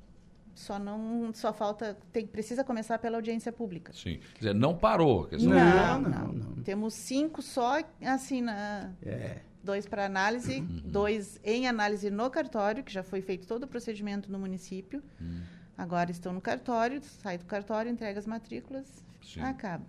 só 0.54 0.78
não 0.78 1.34
só 1.34 1.54
falta 1.54 1.98
tem 2.12 2.28
precisa 2.28 2.66
começar 2.66 3.00
pela 3.00 3.18
audiência 3.18 3.54
pública. 3.54 3.94
Sim, 3.94 4.20
quer 4.34 4.40
dizer, 4.40 4.56
não 4.56 4.76
parou. 4.76 5.28
Quer 5.28 5.38
dizer, 5.38 5.48
não, 5.48 6.02
não, 6.02 6.10
não, 6.10 6.34
não, 6.34 6.64
Temos 6.64 6.96
cinco 6.96 7.42
só 7.42 7.82
assim 8.02 8.42
na 8.42 8.92
é. 9.06 9.38
dois 9.64 9.88
para 9.88 10.06
análise, 10.06 10.60
uhum. 10.60 10.82
dois 10.84 11.40
em 11.46 11.66
análise 11.66 12.10
no 12.10 12.30
cartório 12.30 12.84
que 12.84 12.92
já 12.92 13.04
foi 13.04 13.22
feito 13.22 13.48
todo 13.48 13.64
o 13.64 13.68
procedimento 13.68 14.30
no 14.30 14.38
município. 14.38 15.02
Uhum. 15.22 15.56
Agora 15.78 16.12
estão 16.12 16.32
no 16.32 16.42
cartório, 16.42 17.02
sai 17.04 17.38
do 17.38 17.46
cartório, 17.46 17.92
entrega 17.92 18.18
as 18.18 18.26
matrículas, 18.26 19.04
Sim. 19.22 19.42
acaba. 19.42 19.86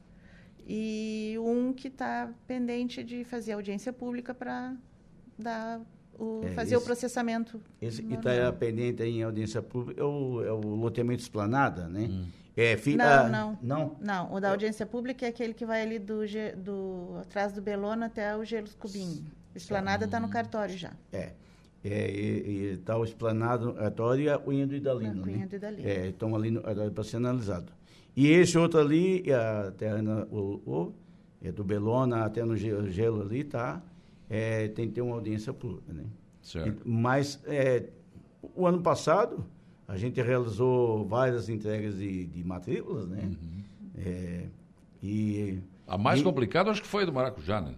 E 0.66 1.36
um 1.38 1.72
que 1.72 1.88
está 1.88 2.32
pendente 2.46 3.04
de 3.04 3.22
fazer 3.24 3.52
audiência 3.52 3.92
pública 3.92 4.34
para 4.34 4.74
dar 5.38 5.80
o, 6.18 6.42
é, 6.44 6.48
fazer 6.54 6.74
esse, 6.74 6.82
o 6.82 6.84
processamento. 6.84 7.60
Esse 7.80 8.02
que 8.02 8.14
está 8.14 8.52
pendente 8.52 9.02
em 9.04 9.22
audiência 9.22 9.62
pública 9.62 10.00
é 10.00 10.04
o, 10.04 10.44
é 10.44 10.52
o 10.52 10.74
loteamento 10.74 11.22
esplanada, 11.22 11.88
né? 11.88 12.08
Hum. 12.10 12.26
É, 12.56 12.76
fi, 12.76 12.96
não, 12.96 13.04
ah, 13.04 13.28
não, 13.28 13.58
não. 13.60 13.96
Não, 14.00 14.32
o 14.32 14.40
da 14.40 14.50
audiência 14.50 14.86
pública 14.86 15.26
é 15.26 15.28
aquele 15.28 15.52
que 15.52 15.66
vai 15.66 15.82
ali 15.82 15.98
do, 15.98 16.22
do 16.56 17.18
atrás 17.20 17.52
do 17.52 17.60
Belona 17.60 18.06
até 18.06 18.34
o 18.34 18.44
Gelos 18.44 18.74
Cubinho. 18.74 19.26
Esplanada 19.54 20.06
está 20.06 20.18
no 20.18 20.28
cartório 20.28 20.76
já. 20.76 20.92
É. 21.12 21.32
É, 21.88 22.10
e 22.10 22.72
está 22.74 22.96
o 22.96 23.04
esplanado 23.04 23.76
e 24.18 24.28
a 24.28 24.38
Cunha 24.38 24.66
do 24.66 24.74
Idalino. 24.74 25.20
A 25.20 25.24
Cunha 25.24 25.38
né? 25.38 25.46
do 25.46 25.56
Idalino. 25.56 25.88
É, 25.88 26.08
estão 26.08 26.34
ali 26.34 26.58
para 26.92 27.04
ser 27.04 27.18
analisado. 27.18 27.72
E 28.16 28.28
esse 28.28 28.56
outro 28.56 28.80
ali, 28.80 29.24
a 29.32 29.70
terra, 29.72 30.26
o, 30.30 30.60
o, 30.66 30.94
é 31.42 31.52
do 31.52 31.62
Belona 31.62 32.24
até 32.24 32.44
no 32.44 32.56
gelo 32.56 33.22
ali, 33.22 33.44
tá? 33.44 33.82
é, 34.28 34.68
tem 34.68 34.88
que 34.88 34.94
ter 34.94 35.00
uma 35.00 35.14
audiência 35.14 35.52
pública. 35.52 35.92
Né? 35.92 36.04
Certo. 36.42 36.82
Mas 36.84 37.40
é, 37.46 37.88
o 38.54 38.66
ano 38.66 38.80
passado 38.80 39.44
a 39.86 39.96
gente 39.96 40.20
realizou 40.20 41.06
várias 41.06 41.48
entregas 41.48 41.96
de, 41.96 42.26
de 42.26 42.44
matrículas, 42.44 43.08
né? 43.08 43.22
Uhum. 43.22 43.62
É, 43.98 44.46
e, 45.02 45.58
a 45.86 45.96
mais 45.96 46.20
e, 46.20 46.24
complicada 46.24 46.70
acho 46.70 46.82
que 46.82 46.88
foi 46.88 47.04
a 47.04 47.06
do 47.06 47.12
Maracujá, 47.12 47.60
né? 47.60 47.74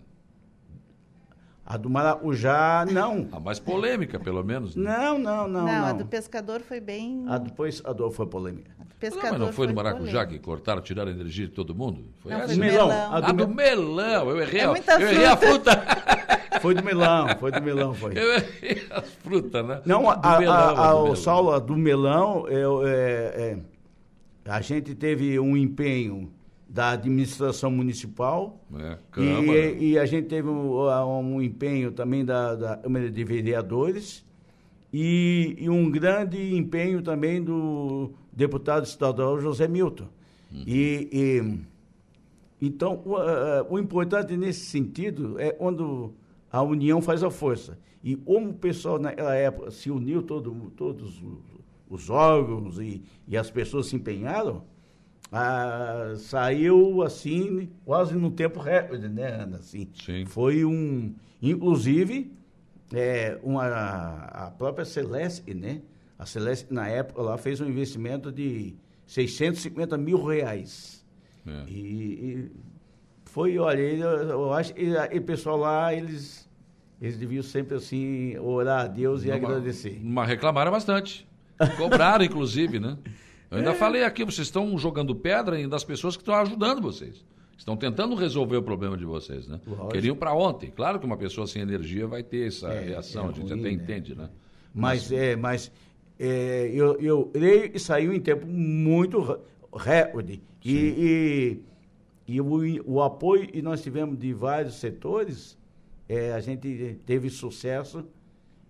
A 1.71 1.77
do 1.77 1.91
Maracujá, 1.91 2.87
não. 2.91 3.29
A 3.31 3.39
mais 3.39 3.59
polêmica, 3.59 4.19
pelo 4.19 4.43
menos. 4.43 4.75
Né? 4.75 4.91
Não, 4.91 5.19
não, 5.19 5.47
não, 5.47 5.67
não. 5.67 5.85
a 5.85 5.93
do 5.93 6.07
pescador 6.07 6.63
foi 6.63 6.81
bem. 6.81 7.27
A 7.29 7.37
do 7.37 7.53
pescador 7.53 8.11
foi 8.11 8.27
polêmica. 8.27 8.71
A 8.81 8.85
do 8.85 8.95
pescador 8.95 9.25
não, 9.25 9.31
mas 9.33 9.41
não 9.41 9.47
foi, 9.49 9.55
foi 9.55 9.67
do 9.67 9.75
Maracujá 9.75 10.13
polêmica. 10.13 10.27
que 10.29 10.39
cortaram, 10.39 10.81
tiraram 10.81 11.11
a 11.11 11.15
energia 11.15 11.47
de 11.47 11.53
todo 11.53 11.75
mundo? 11.75 12.07
Foi 12.21 12.33
não, 12.33 12.39
essa? 12.39 12.47
Foi 12.47 12.57
do 12.57 12.61
melão. 12.61 12.89
melão. 12.89 13.13
A 13.13 13.21
do, 13.21 13.27
a 13.27 13.33
do 13.33 13.49
melão. 13.49 14.31
Eu 14.31 14.41
errei, 14.41 14.61
é 14.63 14.65
eu 14.65 14.77
errei 15.11 15.27
a 15.27 15.37
fruta. 15.37 15.73
Foi 16.63 16.75
do 16.75 16.83
melão, 16.83 17.29
foi 17.39 17.53
do 17.53 17.63
melão, 17.63 17.95
foi. 17.95 18.19
Eu 18.19 18.35
errei 18.35 18.85
as 18.91 19.09
frutas, 19.23 19.65
né? 19.65 19.81
Não, 19.85 20.11
a, 20.11 20.15
a, 20.15 20.41
melão, 20.41 20.55
a, 20.57 20.87
a, 20.89 20.95
o 20.97 21.15
Saulo, 21.15 21.61
do 21.61 21.77
melão, 21.77 22.49
eu, 22.49 22.85
é, 22.85 22.97
é, 23.37 23.59
a 24.45 24.61
gente 24.61 24.93
teve 24.97 25.39
um 25.39 25.57
empenho 25.57 26.33
da 26.69 26.91
administração 26.91 27.71
municipal 27.71 28.63
é, 28.77 28.99
e, 29.17 29.93
e, 29.93 29.99
a 29.99 30.05
gente 30.05 30.29
teve 30.29 30.49
um, 30.49 30.79
um 31.19 31.41
empenho 31.41 31.91
também 31.91 32.25
da, 32.25 32.55
da, 32.55 32.77
Câmara 32.77 33.11
de 33.11 33.25
Vereadores 33.25 34.23
e, 34.93 35.57
e, 35.59 35.71
um 35.71 35.91
grande 35.91 36.55
empenho 36.55 37.01
também 37.01 37.43
do 37.43 38.11
deputado 38.31 38.85
estadual 38.85 39.41
José 39.41 39.67
Milton. 39.67 40.09
Uhum. 40.53 40.65
E, 40.67 41.09
e, 41.11 41.59
então, 42.61 43.03
o, 43.05 43.75
o, 43.75 43.79
importante 43.79 44.37
nesse 44.37 44.67
sentido 44.67 45.41
é 45.41 45.51
quando 45.51 46.13
a 46.53 46.63
união 46.63 47.01
faz 47.01 47.23
a 47.23 47.31
força. 47.31 47.79
E 48.05 48.15
como 48.15 48.51
o 48.51 48.55
pessoal 48.55 48.99
naquela 48.99 49.35
época 49.35 49.71
se 49.71 49.91
uniu, 49.91 50.23
todo, 50.23 50.53
todos 50.77 51.23
os 51.89 52.11
órgãos 52.11 52.79
e, 52.79 53.03
e 53.27 53.37
as 53.37 53.51
pessoas 53.51 53.87
se 53.87 53.97
empenharam, 53.97 54.63
ah, 55.31 56.15
saiu 56.17 57.03
assim, 57.03 57.69
quase 57.85 58.15
no 58.15 58.31
tempo 58.31 58.61
recorde, 58.61 59.09
né, 59.09 59.43
Ana? 59.43 59.57
Assim, 59.59 59.89
Sim. 59.95 60.25
Foi 60.25 60.65
um. 60.65 61.15
Inclusive, 61.41 62.33
é, 62.93 63.39
uma, 63.43 63.67
a 63.67 64.51
própria 64.51 64.85
Celeste, 64.85 65.53
né? 65.53 65.83
A 66.19 66.25
Celeste, 66.27 66.73
na 66.73 66.89
época, 66.89 67.23
lá 67.23 67.37
fez 67.37 67.61
um 67.61 67.67
investimento 67.67 68.33
de 68.33 68.75
650 69.07 69.97
mil 69.99 70.25
reais. 70.25 71.07
É. 71.47 71.65
E, 71.69 71.81
e, 71.81 72.51
foi, 73.27 73.59
olha, 73.59 73.81
eu, 73.81 74.53
acho 74.53 74.75
que 74.75 74.91
o 75.17 75.23
pessoal 75.23 75.59
lá, 75.59 75.95
eles, 75.95 76.49
eles 77.01 77.17
deviam 77.19 77.43
sempre 77.43 77.77
assim 77.77 78.37
orar 78.39 78.87
a 78.87 78.89
Deus 78.89 79.25
e 79.25 79.31
agradecer. 79.31 80.01
Mas 80.03 80.29
reclamaram 80.29 80.73
bastante. 80.73 81.29
Cobraram, 81.77 82.25
inclusive, 82.27 82.81
né? 82.81 82.97
Eu 83.51 83.59
ainda 83.59 83.71
é. 83.71 83.75
falei 83.75 84.05
aqui, 84.05 84.25
vocês 84.25 84.47
estão 84.47 84.77
jogando 84.79 85.15
pedra 85.15 85.67
das 85.69 85.85
pessoas 85.85 86.17
que 86.17 86.23
estão 86.23 86.35
ajudando 86.35 86.83
vocês. 86.83 87.25
Estão 87.57 87.77
tentando 87.77 88.15
resolver 88.15 88.57
o 88.57 88.63
problema 88.63 88.97
de 88.97 89.05
vocês, 89.05 89.49
né? 89.49 89.61
Lógico. 89.67 89.89
Queriam 89.89 90.15
para 90.15 90.33
ontem. 90.33 90.71
Claro 90.71 91.01
que 91.01 91.07
uma 91.07 91.17
pessoa 91.17 91.47
sem 91.47 91.61
energia 91.61 92.07
vai 92.07 92.23
ter 92.23 92.47
essa 92.47 92.69
é, 92.69 92.81
reação, 92.81 93.27
é 93.27 93.29
a 93.29 93.33
gente 93.33 93.53
ruim, 93.53 93.61
até 93.61 93.69
né? 93.69 93.73
entende, 93.73 94.15
né? 94.15 94.31
Mas, 94.73 95.11
mas 95.11 95.13
é, 95.13 95.37
mas 95.37 95.73
é, 96.19 96.71
eu, 96.73 97.01
eu 97.01 97.25
creio 97.27 97.71
que 97.71 97.79
saiu 97.79 98.13
em 98.13 98.21
tempo 98.21 98.47
muito 98.47 99.41
recorde. 99.75 100.41
E, 100.65 101.61
e, 102.29 102.35
e 102.35 102.41
o, 102.41 102.85
o, 102.85 103.03
apoio 103.03 103.49
que 103.49 103.61
nós 103.61 103.83
tivemos 103.83 104.19
de 104.19 104.33
vários 104.33 104.75
setores, 104.75 105.59
é, 106.09 106.33
a 106.33 106.41
gente 106.41 107.01
teve 107.07 107.29
sucesso 107.29 108.05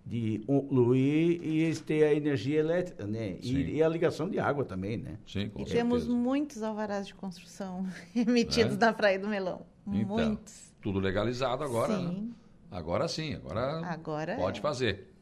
de 0.09 0.39
concluir 0.47 1.39
e 1.43 1.59
eles 1.59 1.79
ter 1.79 2.03
a 2.03 2.13
energia 2.13 2.59
elétrica, 2.59 3.05
né? 3.05 3.37
E, 3.41 3.75
e, 3.75 3.83
a 3.83 3.87
ligação 3.87 4.27
de 4.27 4.39
água 4.39 4.65
também, 4.65 4.97
né? 4.97 5.19
Sim, 5.27 5.49
com 5.49 5.61
e 5.61 5.65
temos 5.65 6.07
muitos 6.07 6.63
alvarás 6.63 7.05
de 7.05 7.13
construção 7.13 7.85
emitidos 8.15 8.75
é? 8.75 8.79
na 8.79 8.91
Praia 8.91 9.19
do 9.19 9.27
Melão. 9.27 9.61
Então, 9.85 10.17
muitos. 10.17 10.73
Tudo 10.81 10.97
legalizado 10.97 11.63
agora, 11.63 11.99
né? 11.99 12.09
sim. 12.09 12.21
né? 12.21 12.29
Agora 12.71 13.07
sim, 13.07 13.35
agora, 13.35 13.85
agora 13.85 14.35
pode 14.35 14.59
é. 14.59 14.61
fazer. 14.61 15.13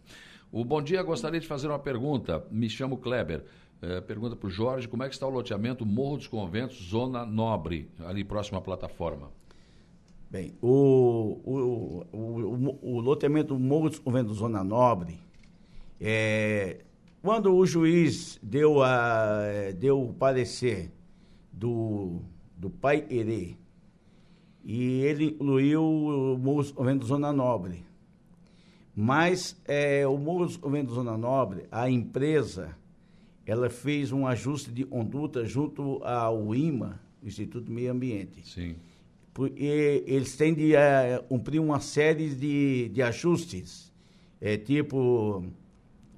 O 0.49 0.64
Bom 0.64 0.81
Dia 0.81 1.03
gostaria 1.03 1.39
de 1.39 1.47
fazer 1.47 1.68
uma 1.68 1.80
pergunta. 1.80 2.45
Me 2.49 2.69
chamo 2.69 2.97
Kleber. 2.97 3.43
É, 3.81 3.99
pergunta 3.99 4.38
para 4.38 4.47
o 4.47 4.49
Jorge, 4.49 4.88
como 4.88 5.03
é 5.03 5.09
que 5.09 5.14
está 5.14 5.27
o 5.27 5.30
loteamento 5.30 5.85
Morro 5.85 6.18
dos 6.18 6.27
Conventos, 6.27 6.77
Zona 6.89 7.26
Nobre, 7.26 7.91
ali 7.99 8.23
próximo 8.23 8.57
à 8.57 8.61
plataforma? 8.61 9.30
Bem, 10.30 10.54
o, 10.62 11.40
o, 11.45 12.06
o, 12.12 12.80
o, 12.82 12.99
loteamento 12.99 13.58
Morro 13.58 13.90
Conventos 14.02 14.38
Zona 14.38 14.62
Nobre, 14.62 15.22
é, 16.02 16.84
quando 17.22 17.56
o 17.56 17.66
juiz 17.66 18.38
deu, 18.44 18.84
a, 18.84 19.72
deu 19.80 20.04
o 20.04 20.14
parecer 20.14 20.91
do, 21.49 22.20
do 22.58 22.70
Pai 22.70 23.06
Herê, 23.10 23.56
e 24.66 24.99
ele 24.99 25.28
incluiu 25.28 25.82
o 25.82 26.38
Morro 26.38 26.74
Conventos 26.74 27.08
Zona 27.08 27.32
Nobre, 27.32 27.86
mas 28.94 29.58
é, 29.64 30.06
o 30.06 30.18
Morro 30.18 30.60
Conventos 30.60 30.95
Zona 30.95 31.18
Nobre, 31.18 31.68
a 31.72 31.90
empresa, 31.90 32.78
ela 33.45 33.70
fez 33.70 34.12
um 34.12 34.28
ajuste 34.28 34.72
de 34.72 34.84
conduta 34.84 35.45
junto 35.45 36.04
ao 36.04 36.54
IMA, 36.54 36.99
Instituto 37.24 37.72
Meio 37.72 37.94
Ambiente. 37.94 38.45
Sim 38.45 38.76
porque 39.38 40.03
eles 40.07 40.35
têm 40.35 40.51
de 40.51 40.73
uh, 40.73 41.22
cumprir 41.30 41.59
uma 41.59 41.80
série 41.80 42.34
de, 42.34 42.89
de 42.89 43.03
ajustes, 43.03 43.93
é, 44.41 44.57
tipo 44.57 45.45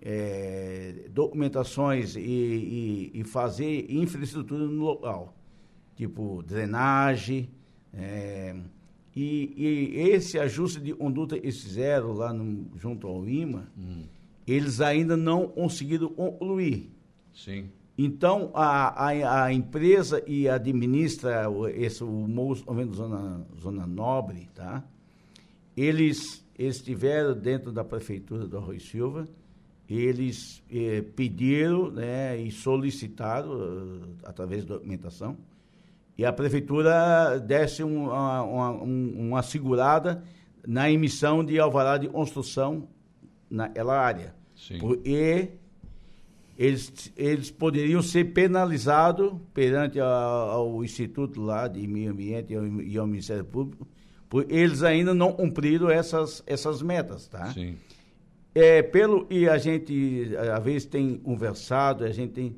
é, 0.01 1.09
documentações 1.11 2.15
e, 2.15 2.21
e, 2.21 3.11
e, 3.15 3.23
fazer 3.25 3.91
infraestrutura 3.91 4.65
no 4.65 4.81
local, 4.81 5.35
tipo 5.97 6.41
drenagem, 6.43 7.49
é, 7.93 8.55
E, 9.13 9.53
e, 9.57 9.99
esse 10.11 10.39
ajuste 10.39 10.79
de 10.79 10.93
conduta, 10.93 11.37
esse 11.45 11.67
zero 11.67 12.13
lá 12.13 12.31
no, 12.31 12.71
junto 12.77 13.05
ao 13.05 13.27
IMA, 13.27 13.69
hum. 13.77 14.05
eles 14.47 14.79
ainda 14.79 15.17
não 15.17 15.45
conseguiram 15.45 16.07
concluir. 16.07 16.89
Sim. 17.33 17.69
Então, 18.01 18.49
a, 18.53 19.07
a, 19.07 19.43
a, 19.43 19.53
empresa 19.53 20.23
e 20.25 20.47
administra 20.47 21.47
esse, 21.75 22.01
o 22.01 22.07
MOUS 22.07 22.63
zona, 22.93 23.45
zona 23.59 23.85
Nobre, 23.85 24.47
tá? 24.55 24.85
Eles, 25.75 26.41
eles 26.57 26.77
estiveram 26.77 27.37
dentro 27.37 27.73
da 27.73 27.83
prefeitura 27.83 28.47
do 28.47 28.57
Arroio 28.57 28.79
Silva, 28.79 29.27
eles 29.89 30.63
eh, 30.71 31.01
pediram 31.13 31.91
né, 31.91 32.37
e 32.37 32.49
solicitaram, 32.51 33.51
uh, 33.51 34.01
através 34.23 34.63
da 34.63 34.75
documentação, 34.75 35.35
e 36.17 36.23
a 36.23 36.31
prefeitura 36.31 37.37
desse 37.37 37.83
uma, 37.83 38.43
uma, 38.43 38.71
uma 38.71 39.43
segurada 39.43 40.23
na 40.65 40.89
emissão 40.89 41.43
de 41.43 41.59
alvará 41.59 41.97
de 41.97 42.07
construção 42.07 42.87
naquela 43.49 43.99
área. 43.99 44.33
Sim. 44.55 44.77
Porque 44.79 45.49
eles, 46.59 47.13
eles 47.15 47.49
poderiam 47.49 48.01
ser 48.01 48.33
penalizados 48.33 49.31
perante 49.53 49.97
a, 49.97 50.05
ao 50.05 50.83
Instituto 50.83 51.39
lá 51.39 51.69
de 51.69 51.87
Meio 51.87 52.11
Ambiente 52.11 52.51
e 52.51 52.97
ao, 52.97 53.07
Ministério 53.07 53.45
Público, 53.45 53.87
por 54.27 54.45
eles 54.49 54.83
ainda 54.83 55.13
não 55.13 55.31
cumpriram 55.31 55.89
essas, 55.89 56.43
essas 56.45 56.81
metas, 56.81 57.29
tá? 57.29 57.53
Sim. 57.53 57.77
É, 58.53 58.81
pelo, 58.81 59.25
e 59.29 59.47
a 59.47 59.57
gente, 59.57 60.35
às 60.53 60.61
vezes, 60.61 60.85
tem 60.85 61.15
conversado, 61.15 62.03
a 62.03 62.11
gente 62.11 62.33
tem, 62.33 62.55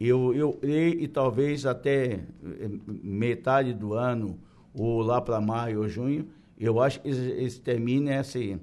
eu, 0.00 0.32
eu 0.32 0.54
creio 0.54 1.00
e 1.00 1.06
talvez 1.06 1.66
até 1.66 2.12
eh, 2.14 2.70
metade 3.02 3.74
do 3.74 3.92
ano, 3.92 4.38
ou 4.72 5.02
lá 5.02 5.20
para 5.20 5.38
maio 5.42 5.80
ou 5.80 5.88
junho, 5.90 6.26
eu 6.58 6.80
acho 6.80 7.02
que 7.02 7.08
eles, 7.08 7.18
eles 7.18 7.58
terminem 7.58 8.14
esse, 8.14 8.58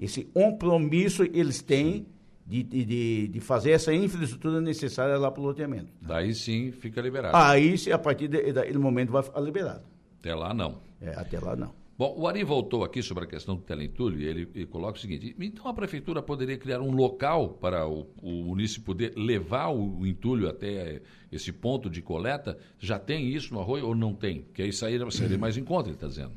esse 0.00 0.24
compromisso 0.24 1.28
que 1.28 1.38
eles 1.38 1.60
têm 1.60 2.06
de, 2.52 2.84
de, 2.84 3.28
de, 3.28 3.40
fazer 3.40 3.70
essa 3.70 3.94
infraestrutura 3.94 4.60
necessária 4.60 5.16
lá 5.16 5.30
para 5.30 5.40
o 5.40 5.44
loteamento. 5.44 5.88
Daí 6.02 6.34
sim 6.34 6.70
fica 6.70 7.00
liberado. 7.00 7.34
Aí, 7.34 7.74
a 7.90 7.98
partir 7.98 8.28
daquele 8.28 8.78
momento, 8.78 9.10
vai 9.10 9.22
ficar 9.22 9.40
liberado. 9.40 9.84
Até 10.20 10.34
lá 10.34 10.52
não. 10.52 10.80
É, 11.00 11.10
até 11.10 11.40
lá 11.40 11.56
não. 11.56 11.72
Bom, 11.96 12.14
o 12.18 12.26
Ari 12.26 12.42
voltou 12.42 12.84
aqui 12.84 13.02
sobre 13.02 13.24
a 13.24 13.26
questão 13.26 13.54
do 13.54 13.62
teleentulho 13.62 14.18
e 14.18 14.24
ele, 14.24 14.48
ele, 14.54 14.66
coloca 14.66 14.98
o 14.98 15.00
seguinte: 15.00 15.34
então 15.38 15.66
a 15.68 15.72
prefeitura 15.72 16.20
poderia 16.20 16.58
criar 16.58 16.80
um 16.80 16.90
local 16.90 17.50
para 17.50 17.86
o, 17.86 18.06
o 18.22 18.44
município 18.44 18.84
poder 18.84 19.12
levar 19.16 19.68
o, 19.68 20.00
o, 20.00 20.06
entulho 20.06 20.48
até 20.48 21.00
esse 21.30 21.52
ponto 21.52 21.88
de 21.88 22.02
coleta? 22.02 22.58
Já 22.78 22.98
tem 22.98 23.28
isso 23.28 23.54
no 23.54 23.60
arroio 23.60 23.86
ou 23.86 23.94
não 23.94 24.14
tem? 24.14 24.44
Que 24.52 24.62
aí 24.62 24.72
seria, 24.72 25.10
seria 25.10 25.38
mais 25.38 25.56
em 25.56 25.64
conta, 25.64 25.88
ele 25.88 25.96
está 25.96 26.08
dizendo. 26.08 26.32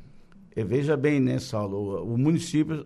E 0.56 0.64
veja 0.64 0.96
bem, 0.96 1.20
né, 1.20 1.40
Saulo? 1.40 2.04
O 2.04 2.18
município, 2.18 2.86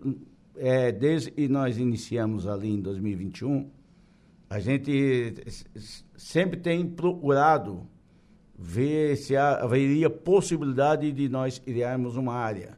é, 0.59 0.91
desde 0.91 1.31
que 1.31 1.47
nós 1.47 1.77
iniciamos 1.77 2.45
ali 2.45 2.69
em 2.69 2.81
2021, 2.81 3.69
a 4.49 4.59
gente 4.59 5.33
sempre 6.17 6.59
tem 6.59 6.85
procurado 6.85 7.87
ver 8.57 9.15
se 9.15 9.37
haveria 9.37 10.09
possibilidade 10.09 11.11
de 11.11 11.29
nós 11.29 11.59
criarmos 11.59 12.17
uma 12.17 12.33
área. 12.33 12.77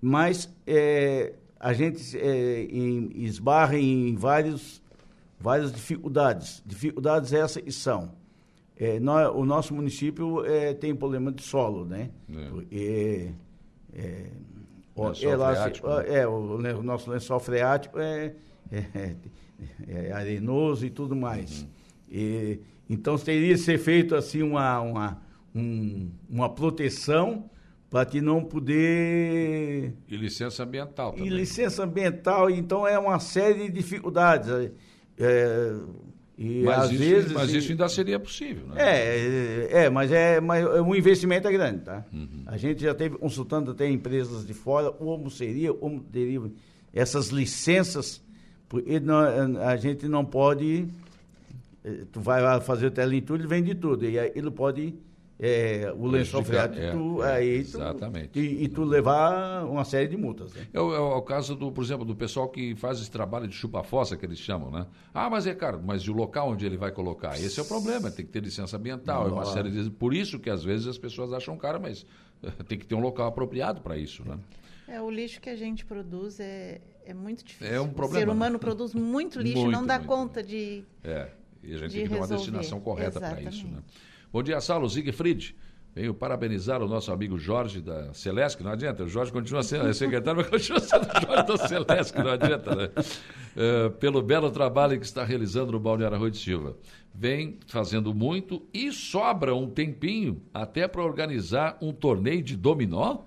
Mas 0.00 0.52
é, 0.66 1.34
a 1.60 1.72
gente 1.74 2.16
é, 2.16 2.62
em, 2.64 3.10
esbarra 3.16 3.78
em 3.78 4.14
vários, 4.16 4.82
várias 5.38 5.72
dificuldades. 5.72 6.62
Dificuldades 6.64 7.32
essas 7.32 7.74
são. 7.74 8.12
É, 8.76 8.98
nós, 8.98 9.30
o 9.34 9.44
nosso 9.44 9.74
município 9.74 10.44
é, 10.44 10.72
tem 10.72 10.94
problema 10.94 11.30
de 11.30 11.42
solo, 11.42 11.84
né? 11.84 12.10
É. 12.72 13.32
É, 13.96 14.30
o, 14.94 15.06
é, 15.08 15.36
lá, 15.36 15.52
freático, 15.52 15.88
né? 15.88 16.04
é, 16.08 16.26
o, 16.26 16.56
o, 16.56 16.82
nosso 16.82 17.10
lençol 17.10 17.40
freático 17.40 17.98
é, 17.98 18.34
é, 18.72 19.16
é 19.88 20.12
arenoso 20.12 20.86
e 20.86 20.90
tudo 20.90 21.16
mais. 21.16 21.62
Uhum. 21.62 21.68
E, 22.10 22.60
então 22.88 23.18
teria 23.18 23.54
que 23.54 23.58
ser 23.58 23.78
feito 23.78 24.14
assim 24.14 24.42
uma, 24.42 24.80
uma, 24.80 25.22
um, 25.54 26.10
uma 26.28 26.48
proteção 26.48 27.50
para 27.90 28.04
que 28.04 28.20
não 28.20 28.42
poder. 28.42 29.94
E 30.08 30.16
licença 30.16 30.64
ambiental 30.64 31.12
também. 31.12 31.26
E 31.26 31.30
licença 31.30 31.84
ambiental, 31.84 32.50
então 32.50 32.86
é 32.86 32.98
uma 32.98 33.18
série 33.20 33.64
de 33.64 33.70
dificuldades. 33.70 34.50
É, 35.16 35.72
e 36.36 36.62
mas 36.62 36.78
às 36.78 36.90
isso, 36.90 36.98
vezes, 36.98 37.32
mas 37.32 37.52
isso 37.52 37.70
ainda 37.70 37.88
seria 37.88 38.18
possível, 38.18 38.66
né? 38.66 38.74
É, 38.76 39.84
é, 39.84 39.90
mas 39.90 40.10
é, 40.10 40.40
mas 40.40 40.64
o 40.66 40.94
investimento 40.94 41.46
é 41.46 41.52
grande, 41.52 41.80
tá? 41.82 42.04
Uhum. 42.12 42.42
A 42.46 42.56
gente 42.56 42.82
já 42.82 42.94
teve 42.94 43.16
consultando 43.16 43.70
até 43.70 43.88
empresas 43.88 44.46
de 44.46 44.52
fora 44.52 44.90
como 44.90 45.30
seria, 45.30 45.72
como 45.72 46.00
teria 46.00 46.42
essas 46.92 47.28
licenças, 47.28 48.20
porque 48.68 49.00
a 49.62 49.76
gente 49.76 50.08
não 50.08 50.24
pode 50.24 50.88
eh, 51.84 52.06
tu 52.10 52.20
vai 52.20 52.40
lá 52.40 52.60
fazer 52.60 52.86
o 52.86 52.90
teleentulho, 52.90 53.46
vende 53.46 53.74
tudo. 53.74 54.06
E 54.08 54.18
aí 54.18 54.32
ele 54.34 54.50
pode, 54.50 54.94
é, 55.38 55.92
o 55.96 56.06
lençol 56.06 56.44
freático, 56.44 56.80
é, 56.80 56.92
tu, 56.92 57.22
é, 57.22 57.32
aí 57.32 57.64
tu, 57.64 57.76
exatamente. 57.76 58.38
E, 58.38 58.64
e, 58.64 58.68
tu 58.68 58.84
levar 58.84 59.64
uma 59.64 59.84
série 59.84 60.06
de 60.06 60.16
multas. 60.16 60.54
Né? 60.54 60.66
É, 60.72 60.80
o, 60.80 60.94
é 60.94 60.98
o 60.98 61.22
caso, 61.22 61.56
do, 61.56 61.72
por 61.72 61.82
exemplo, 61.82 62.04
do 62.04 62.14
pessoal 62.14 62.48
que 62.48 62.74
faz 62.76 63.00
esse 63.00 63.10
trabalho 63.10 63.48
de 63.48 63.54
chupa-fossa, 63.54 64.16
que 64.16 64.24
eles 64.24 64.38
chamam, 64.38 64.70
né? 64.70 64.86
Ah, 65.12 65.28
mas 65.28 65.46
é 65.46 65.54
caro, 65.54 65.80
mas 65.84 66.02
e 66.02 66.10
o 66.10 66.14
local 66.14 66.50
onde 66.50 66.64
ele 66.64 66.76
vai 66.76 66.92
colocar? 66.92 67.38
Esse 67.38 67.58
é 67.58 67.62
o 67.62 67.66
problema, 67.66 68.10
tem 68.10 68.24
que 68.24 68.30
ter 68.30 68.42
licença 68.42 68.76
ambiental, 68.76 69.28
é 69.28 69.32
uma 69.32 69.44
série 69.44 69.70
de... 69.70 69.90
Por 69.90 70.14
isso 70.14 70.38
que 70.38 70.48
às 70.48 70.62
vezes 70.62 70.86
as 70.86 70.98
pessoas 70.98 71.32
acham 71.32 71.56
caro, 71.56 71.80
mas 71.80 72.06
tem 72.68 72.78
que 72.78 72.86
ter 72.86 72.94
um 72.94 73.00
local 73.00 73.26
apropriado 73.26 73.80
para 73.80 73.96
isso, 73.96 74.22
né? 74.26 74.38
É, 74.86 75.00
o 75.00 75.10
lixo 75.10 75.40
que 75.40 75.48
a 75.48 75.56
gente 75.56 75.84
produz 75.84 76.38
é, 76.38 76.80
é 77.06 77.14
muito 77.14 77.42
difícil. 77.42 77.74
É 77.74 77.80
um 77.80 77.88
problema. 77.88 78.18
O 78.18 78.20
ser 78.20 78.28
humano 78.28 78.58
produz 78.58 78.94
muito 78.94 79.40
lixo, 79.40 79.58
muito, 79.64 79.72
não 79.72 79.86
dá 79.86 79.98
muito. 79.98 80.08
conta 80.08 80.42
de 80.42 80.84
é. 81.02 81.28
E 81.62 81.74
a 81.74 81.78
gente 81.78 81.90
de 81.90 81.96
tem 81.96 82.02
que 82.04 82.10
ter 82.10 82.16
uma 82.16 82.28
destinação 82.28 82.78
correta 82.80 83.18
para 83.18 83.40
isso. 83.40 83.66
Né? 83.66 83.78
Bom 84.34 84.42
dia, 84.42 84.60
Saulo 84.60 84.90
Siegfried. 84.90 85.54
Venho 85.94 86.12
parabenizar 86.12 86.82
o 86.82 86.88
nosso 86.88 87.12
amigo 87.12 87.38
Jorge 87.38 87.80
da 87.80 88.12
Celesc, 88.12 88.60
não 88.64 88.72
adianta, 88.72 89.04
o 89.04 89.08
Jorge 89.08 89.30
continua 89.30 89.62
sendo 89.62 89.86
é 89.86 89.92
secretário, 89.92 90.40
mas 90.40 90.50
continua 90.50 90.80
sendo 90.80 91.04
Jorge 91.04 91.46
da 91.46 91.56
Celesc, 91.56 92.18
não 92.18 92.32
adianta, 92.32 92.74
né? 92.74 92.90
Uh, 92.96 93.90
pelo 93.92 94.20
belo 94.20 94.50
trabalho 94.50 94.98
que 94.98 95.06
está 95.06 95.22
realizando 95.22 95.70
no 95.70 95.78
Balneário 95.78 96.16
Arroio 96.16 96.32
de 96.32 96.38
Silva. 96.38 96.76
Vem 97.14 97.60
fazendo 97.68 98.12
muito 98.12 98.60
e 98.74 98.90
sobra 98.90 99.54
um 99.54 99.70
tempinho 99.70 100.42
até 100.52 100.88
para 100.88 101.00
organizar 101.00 101.78
um 101.80 101.92
torneio 101.92 102.42
de 102.42 102.56
dominó? 102.56 103.18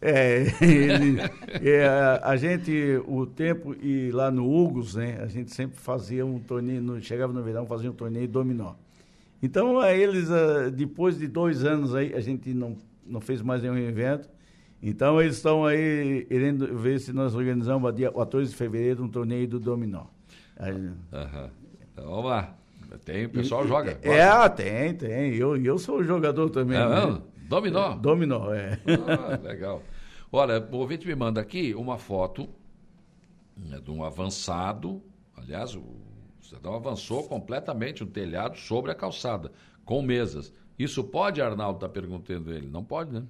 É, 0.00 0.44
ele, 0.60 1.20
é, 1.62 1.86
a 2.20 2.34
gente, 2.34 3.00
o 3.06 3.26
tempo, 3.26 3.76
e 3.80 4.10
lá 4.10 4.28
no 4.28 4.52
Hugos, 4.52 4.96
né, 4.96 5.20
a 5.22 5.28
gente 5.28 5.54
sempre 5.54 5.78
fazia 5.78 6.26
um 6.26 6.40
torneio, 6.40 7.00
chegava 7.00 7.32
no 7.32 7.44
verão, 7.44 7.64
fazia 7.64 7.88
um 7.88 7.94
torneio 7.94 8.26
dominó. 8.26 8.74
Então, 9.42 9.84
eles, 9.84 10.30
ah, 10.30 10.70
depois 10.70 11.18
de 11.18 11.26
dois 11.26 11.64
anos 11.64 11.94
aí, 11.94 12.14
a 12.14 12.20
gente 12.20 12.54
não, 12.54 12.76
não 13.04 13.20
fez 13.20 13.42
mais 13.42 13.62
nenhum 13.62 13.76
evento. 13.76 14.30
Então, 14.80 15.20
eles 15.20 15.36
estão 15.36 15.66
aí 15.66 16.24
querendo 16.26 16.78
ver 16.78 17.00
se 17.00 17.12
nós 17.12 17.34
organizamos, 17.34 17.92
dia 17.94 18.10
14 18.12 18.50
de 18.50 18.56
fevereiro, 18.56 19.02
um 19.02 19.08
torneio 19.08 19.48
do 19.48 19.58
dominó. 19.58 20.04
Aí, 20.56 20.72
uhum. 20.72 21.50
Então, 21.92 22.04
vamos 22.08 22.30
lá. 22.30 22.56
Tem, 23.04 23.24
o 23.24 23.30
pessoal 23.30 23.64
e, 23.64 23.68
joga. 23.68 23.98
É, 24.02 24.22
ah, 24.22 24.48
tem, 24.48 24.94
tem. 24.94 25.34
Eu, 25.34 25.56
eu 25.56 25.78
sou 25.78 26.04
jogador 26.04 26.50
também. 26.50 26.78
É, 26.78 26.88
né? 26.88 27.22
Dominó? 27.48 27.92
É, 27.92 27.96
dominó, 27.96 28.52
é. 28.52 28.78
Ah, 29.08 29.40
legal. 29.42 29.82
Olha, 30.30 30.60
o 30.60 30.76
ouvinte 30.76 31.06
me 31.06 31.14
manda 31.14 31.40
aqui 31.40 31.74
uma 31.74 31.98
foto 31.98 32.48
né, 33.56 33.80
de 33.82 33.90
um 33.90 34.04
avançado. 34.04 35.02
Aliás, 35.36 35.74
o 35.74 36.01
cidadão 36.52 36.74
avançou 36.74 37.24
completamente 37.24 38.02
o 38.02 38.06
telhado 38.06 38.58
sobre 38.58 38.90
a 38.90 38.94
calçada, 38.94 39.50
com 39.84 40.02
mesas. 40.02 40.52
Isso 40.78 41.02
pode, 41.02 41.40
Arnaldo 41.40 41.76
está 41.78 41.88
perguntando 41.88 42.52
ele? 42.52 42.68
Não 42.68 42.84
pode, 42.84 43.12
né? 43.12 43.24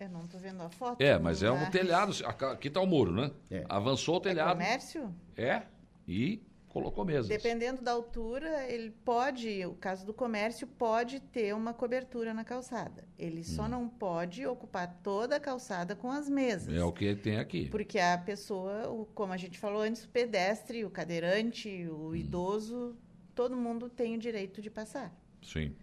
Eu 0.00 0.08
não 0.08 0.24
estou 0.24 0.40
vendo 0.40 0.62
a 0.62 0.68
foto. 0.68 1.00
É, 1.00 1.18
mas 1.18 1.42
é 1.42 1.50
um 1.50 1.70
telhado. 1.70 2.12
Aqui 2.26 2.68
está 2.68 2.80
o 2.80 2.86
muro, 2.86 3.12
né? 3.12 3.30
É. 3.50 3.64
Avançou 3.68 4.16
o 4.16 4.20
telhado. 4.20 4.60
É 4.60 4.64
comércio? 4.64 5.14
É. 5.36 5.62
E 6.06 6.42
colocou 6.74 7.04
mesas. 7.04 7.28
Dependendo 7.28 7.80
da 7.80 7.92
altura, 7.92 8.66
ele 8.68 8.90
pode, 8.90 9.64
o 9.64 9.74
caso 9.74 10.04
do 10.04 10.12
comércio, 10.12 10.66
pode 10.66 11.20
ter 11.20 11.54
uma 11.54 11.72
cobertura 11.72 12.34
na 12.34 12.42
calçada. 12.42 13.06
Ele 13.16 13.40
hum. 13.40 13.44
só 13.44 13.68
não 13.68 13.88
pode 13.88 14.44
ocupar 14.44 15.00
toda 15.00 15.36
a 15.36 15.40
calçada 15.40 15.94
com 15.94 16.10
as 16.10 16.28
mesas. 16.28 16.74
É 16.74 16.82
o 16.82 16.92
que 16.92 17.14
tem 17.14 17.38
aqui. 17.38 17.68
Porque 17.70 18.00
a 18.00 18.18
pessoa, 18.18 18.90
o, 18.90 19.06
como 19.14 19.32
a 19.32 19.36
gente 19.36 19.56
falou 19.56 19.82
antes, 19.82 20.04
o 20.04 20.08
pedestre, 20.08 20.84
o 20.84 20.90
cadeirante, 20.90 21.86
o 21.88 22.08
hum. 22.08 22.16
idoso, 22.16 22.96
todo 23.36 23.56
mundo 23.56 23.88
tem 23.88 24.16
o 24.16 24.18
direito 24.18 24.60
de 24.60 24.68
passar. 24.68 25.16
Sim. 25.40 25.76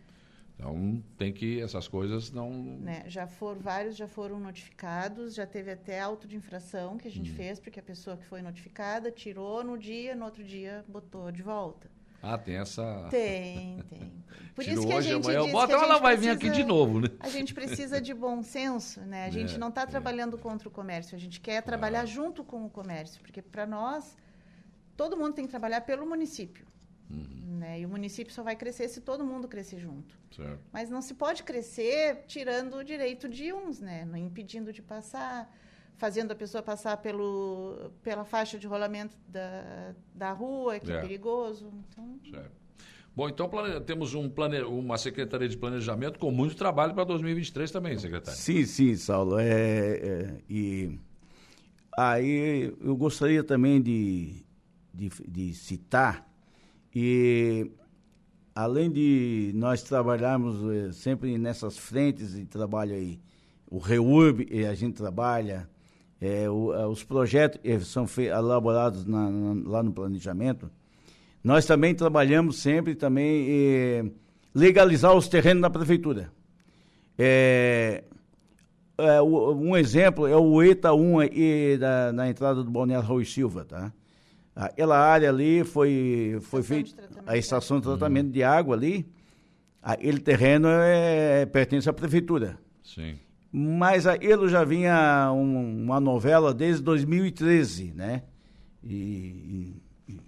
Então 0.56 1.04
tem 1.18 1.34
que 1.34 1.60
essas 1.60 1.88
coisas 1.88 2.32
não. 2.32 2.52
Né? 2.52 3.04
Já 3.08 3.26
foram 3.26 3.60
vários 3.60 3.96
já 3.96 4.08
foram 4.08 4.40
notificados, 4.40 5.34
já 5.34 5.46
teve 5.46 5.72
até 5.72 6.00
auto 6.00 6.28
de 6.28 6.36
infração 6.36 6.98
que 6.98 7.08
a 7.08 7.12
gente 7.12 7.32
hum. 7.32 7.36
fez 7.36 7.60
porque 7.60 7.80
a 7.80 7.84
pessoa 7.84 8.16
que 8.18 8.26
foi 8.26 8.42
notificada 8.42 9.12
tirou 9.12 9.64
no 9.64 9.78
dia, 9.78 10.16
no 10.16 10.26
outro 10.26 10.44
dia 10.44 10.86
botou 10.88 11.32
de 11.32 11.42
volta. 11.42 11.90
Ah, 12.22 12.38
tem 12.38 12.58
essa. 12.58 13.08
Tem, 13.10 13.82
tem. 13.90 14.12
Por 14.54 14.64
Tiro 14.64 14.80
isso 14.80 14.88
que 14.88 14.94
a 14.94 15.02
gente 15.02 15.26
amanhã, 15.26 15.44
diz 15.44 15.52
bota, 15.52 15.74
ela 15.74 15.98
vai 15.98 16.16
vir 16.16 16.30
aqui 16.30 16.50
de 16.50 16.64
novo, 16.64 17.00
né? 17.00 17.08
A 17.20 17.30
gente 17.30 17.54
precisa 17.54 18.00
de 18.00 18.14
bom 18.14 18.44
senso, 18.44 19.02
né? 19.02 19.26
A 19.26 19.30
gente 19.30 19.56
é, 19.56 19.58
não 19.58 19.70
está 19.70 19.88
trabalhando 19.88 20.38
é. 20.38 20.40
contra 20.40 20.68
o 20.68 20.72
comércio, 20.72 21.16
a 21.16 21.20
gente 21.20 21.40
quer 21.40 21.64
trabalhar 21.64 22.02
ah. 22.02 22.06
junto 22.06 22.44
com 22.44 22.66
o 22.66 22.70
comércio, 22.70 23.20
porque 23.22 23.42
para 23.42 23.66
nós 23.66 24.16
todo 24.96 25.18
mundo 25.18 25.34
tem 25.34 25.46
que 25.46 25.50
trabalhar 25.50 25.82
pelo 25.82 26.06
município. 26.06 26.66
Uhum. 27.18 27.58
Né? 27.60 27.82
E 27.82 27.86
o 27.86 27.90
município 27.90 28.34
só 28.34 28.42
vai 28.42 28.56
crescer 28.56 28.88
se 28.88 29.02
todo 29.02 29.24
mundo 29.24 29.48
crescer 29.48 29.80
junto. 29.80 30.18
Certo. 30.36 30.60
Mas 30.72 30.90
não 30.90 31.02
se 31.02 31.14
pode 31.14 31.44
crescer 31.44 32.24
tirando 32.28 32.78
o 32.78 32.84
direito 32.84 33.30
de 33.30 33.54
uns, 33.54 33.80
né? 33.80 34.04
Não 34.06 34.18
impedindo 34.18 34.74
de 34.74 34.82
passar, 34.82 35.54
fazendo 35.96 36.32
a 36.32 36.36
pessoa 36.36 36.64
passar 36.64 36.98
pelo, 36.98 37.92
pela 38.02 38.26
faixa 38.26 38.58
de 38.58 38.66
rolamento 38.66 39.16
da, 39.28 39.94
da 40.14 40.32
rua, 40.32 40.80
que 40.80 40.92
é, 40.92 40.96
é 40.96 41.02
perigoso. 41.02 41.72
Então... 41.88 42.20
Certo. 42.32 42.62
Bom, 43.16 43.28
então 43.30 43.50
plane... 43.50 43.80
temos 43.82 44.16
um 44.16 44.30
plane... 44.30 44.62
uma 44.62 44.98
Secretaria 44.98 45.48
de 45.48 45.58
Planejamento 45.58 46.18
com 46.18 46.32
muito 46.32 46.56
trabalho 46.56 46.94
para 46.94 47.04
2023 47.04 47.70
também, 47.70 47.98
secretário. 48.00 48.40
Sim, 48.40 48.66
sim, 48.66 48.96
Saulo. 48.96 49.38
É, 49.38 49.48
é, 49.48 50.38
e 50.50 50.98
aí 51.98 52.74
eu 52.82 52.96
gostaria 52.96 53.44
também 53.44 53.82
de, 53.82 54.46
de, 54.94 55.10
de 55.28 55.54
citar 55.54 56.31
e 56.94 57.72
além 58.54 58.92
de 58.92 59.52
nós 59.56 59.82
trabalharmos 59.82 60.58
eh, 60.72 60.92
sempre 60.92 61.38
nessas 61.38 61.78
frentes 61.78 62.34
de 62.34 62.46
trabalho 62.46 62.94
aí, 62.94 63.20
o 63.70 63.78
REURB, 63.78 64.66
a 64.66 64.74
gente 64.74 64.96
trabalha, 64.96 65.70
é, 66.20 66.50
o, 66.50 66.74
eh, 66.74 66.86
os 66.88 67.04
projetos 67.04 67.88
são 67.88 68.06
elaborados 68.18 69.06
na, 69.06 69.30
na, 69.30 69.70
lá 69.70 69.84
no 69.84 69.94
planejamento, 69.94 70.70
nós 71.44 71.66
também 71.66 71.96
trabalhamos 71.96 72.62
sempre 72.62 72.94
também 72.94 73.48
eh, 73.50 74.06
legalizar 74.54 75.16
os 75.16 75.28
terrenos 75.28 75.62
da 75.62 75.70
prefeitura. 75.70 76.32
É, 77.18 78.04
é, 78.98 79.22
um 79.22 79.76
exemplo 79.76 80.28
é 80.28 80.36
o 80.36 80.62
ETA 80.62 80.94
1 80.94 81.20
aí 81.20 81.78
da, 81.78 82.12
na 82.12 82.30
entrada 82.30 82.64
do 82.64 82.70
Balneário 82.70 83.08
Rui 83.08 83.26
Silva, 83.26 83.66
tá? 83.66 83.92
Aquela 84.56 84.98
área 84.98 85.30
ali 85.30 85.64
foi, 85.64 86.38
foi 86.42 86.62
feita 86.62 87.10
a 87.26 87.38
estação 87.38 87.78
de 87.78 87.84
tratamento 87.84 88.32
de 88.32 88.44
água 88.44 88.76
ali. 88.76 89.08
Aquele 89.82 90.20
terreno 90.20 90.68
é, 90.70 91.46
pertence 91.46 91.90
à 91.90 91.94
prefeitura. 91.94 92.60
Sim. 92.84 93.16
Mas 93.52 94.06
ele 94.06 94.48
já 94.48 94.64
vinha 94.64 95.32
um, 95.34 95.84
uma 95.84 96.00
novela 96.00 96.54
desde 96.54 96.82
2013, 96.84 97.94
né? 97.94 98.24
E, 98.84 99.76
e, 100.08 100.20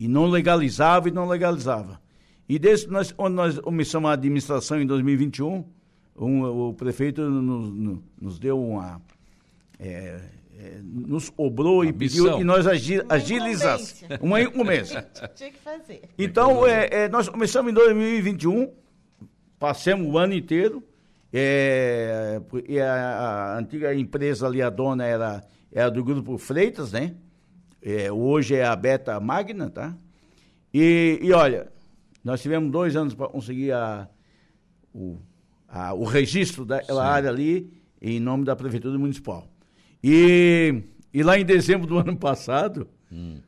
e, 0.00 0.08
não 0.08 0.26
legalizava 0.26 1.08
e 1.08 1.12
não 1.12 1.26
legalizava. 1.26 2.00
E 2.48 2.58
desde 2.58 2.88
nós, 2.88 3.14
onde 3.18 3.34
nós 3.34 3.58
começamos 3.58 4.10
a 4.10 4.14
administração 4.14 4.80
em 4.80 4.86
2021, 4.86 5.64
um, 6.16 6.68
o 6.68 6.74
prefeito 6.74 7.22
nos, 7.22 8.00
nos 8.20 8.38
deu 8.38 8.62
uma. 8.62 9.00
É, 9.78 10.20
é, 10.64 10.80
nos 10.82 11.30
obrou 11.36 11.84
e 11.84 11.92
pediu 11.92 12.38
que 12.38 12.42
nós 12.42 12.66
agi, 12.66 13.02
agilizássemos. 13.06 14.18
Uma 14.22 14.40
incumbência. 14.40 15.06
Tinha 15.36 15.50
que 15.50 15.58
fazer. 15.58 16.02
Então, 16.18 16.66
é, 16.66 16.88
é, 16.90 17.08
nós 17.08 17.28
começamos 17.28 17.70
em 17.70 17.74
2021, 17.74 18.72
passamos 19.58 20.08
o 20.08 20.16
ano 20.16 20.32
inteiro, 20.32 20.82
é, 21.30 22.40
e 22.66 22.80
a, 22.80 22.94
a, 22.94 23.58
antiga 23.58 23.94
empresa 23.94 24.46
ali, 24.46 24.62
a 24.62 24.70
dona, 24.70 25.04
era, 25.04 25.44
era 25.70 25.90
do 25.90 26.02
Grupo 26.02 26.38
Freitas, 26.38 26.92
né? 26.92 27.14
É, 27.82 28.10
hoje 28.10 28.54
é 28.54 28.64
a 28.64 28.74
Beta 28.74 29.20
Magna, 29.20 29.68
tá? 29.68 29.94
E, 30.72 31.18
e 31.20 31.30
olha, 31.34 31.70
nós 32.24 32.40
tivemos 32.40 32.72
dois 32.72 32.96
anos 32.96 33.14
para 33.14 33.28
conseguir 33.28 33.72
a, 33.72 34.08
o, 34.94 35.18
a, 35.68 35.92
o 35.92 36.04
registro 36.04 36.64
daquela 36.64 37.02
Sim. 37.02 37.10
área 37.10 37.28
ali 37.28 37.70
em 38.00 38.18
nome 38.18 38.46
da 38.46 38.56
Prefeitura 38.56 38.98
Municipal. 38.98 39.46
E, 40.06 40.82
e 41.14 41.22
lá 41.22 41.38
em 41.38 41.46
dezembro 41.46 41.86
do 41.86 41.96
ano 41.98 42.14
passado, 42.14 42.86
hum. 43.10 43.38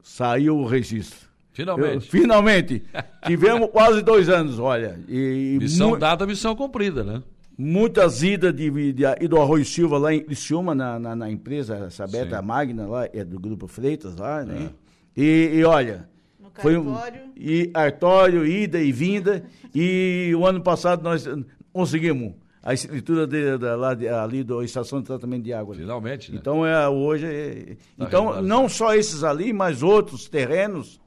saiu 0.00 0.56
o 0.56 0.64
registro. 0.64 1.28
Finalmente. 1.52 1.94
Eu, 1.94 2.00
finalmente. 2.00 2.82
Tivemos 3.26 3.70
quase 3.70 4.00
dois 4.02 4.28
anos, 4.28 4.60
olha. 4.60 5.00
E, 5.08 5.56
missão 5.60 5.98
dada, 5.98 6.24
missão 6.26 6.54
cumprida, 6.54 7.02
né? 7.02 7.22
Muitas 7.58 8.22
idas 8.22 8.54
de, 8.54 8.70
de, 8.70 8.92
de, 8.92 9.28
do 9.28 9.40
Arroio 9.40 9.64
Silva 9.64 9.98
lá 9.98 10.14
em 10.14 10.20
Criciúma, 10.20 10.74
na, 10.74 10.98
na, 10.98 11.16
na 11.16 11.30
empresa, 11.30 11.76
essa 11.86 12.06
Beta 12.06 12.38
Sim. 12.38 12.44
Magna 12.44 12.86
lá, 12.86 13.08
é 13.12 13.24
do 13.24 13.38
Grupo 13.38 13.66
Freitas 13.66 14.16
lá, 14.16 14.44
né? 14.44 14.70
É. 15.16 15.20
E, 15.20 15.58
e, 15.58 15.64
olha, 15.64 16.08
foi 16.54 16.76
um, 16.76 16.96
e 17.36 17.70
Artório, 17.72 18.44
ida 18.44 18.80
e 18.80 18.90
vinda, 18.90 19.44
e 19.72 20.32
o 20.36 20.44
ano 20.44 20.60
passado 20.60 21.02
nós 21.02 21.28
conseguimos 21.72 22.34
a 22.64 22.72
escritura 22.72 23.26
de, 23.26 23.58
lá 23.58 23.92
de, 23.92 24.08
ali 24.08 24.42
da 24.42 24.64
estação 24.64 24.98
de 24.98 25.06
tratamento 25.06 25.42
de 25.42 25.52
água. 25.52 25.74
Finalmente, 25.74 26.32
né? 26.32 26.38
Então, 26.40 26.66
é, 26.66 26.88
hoje... 26.88 27.26
É, 27.26 27.76
tá 27.98 28.06
então, 28.06 28.40
não 28.40 28.70
só 28.70 28.94
esses 28.94 29.22
ali, 29.22 29.52
mas 29.52 29.82
outros 29.82 30.30
terrenos. 30.30 30.98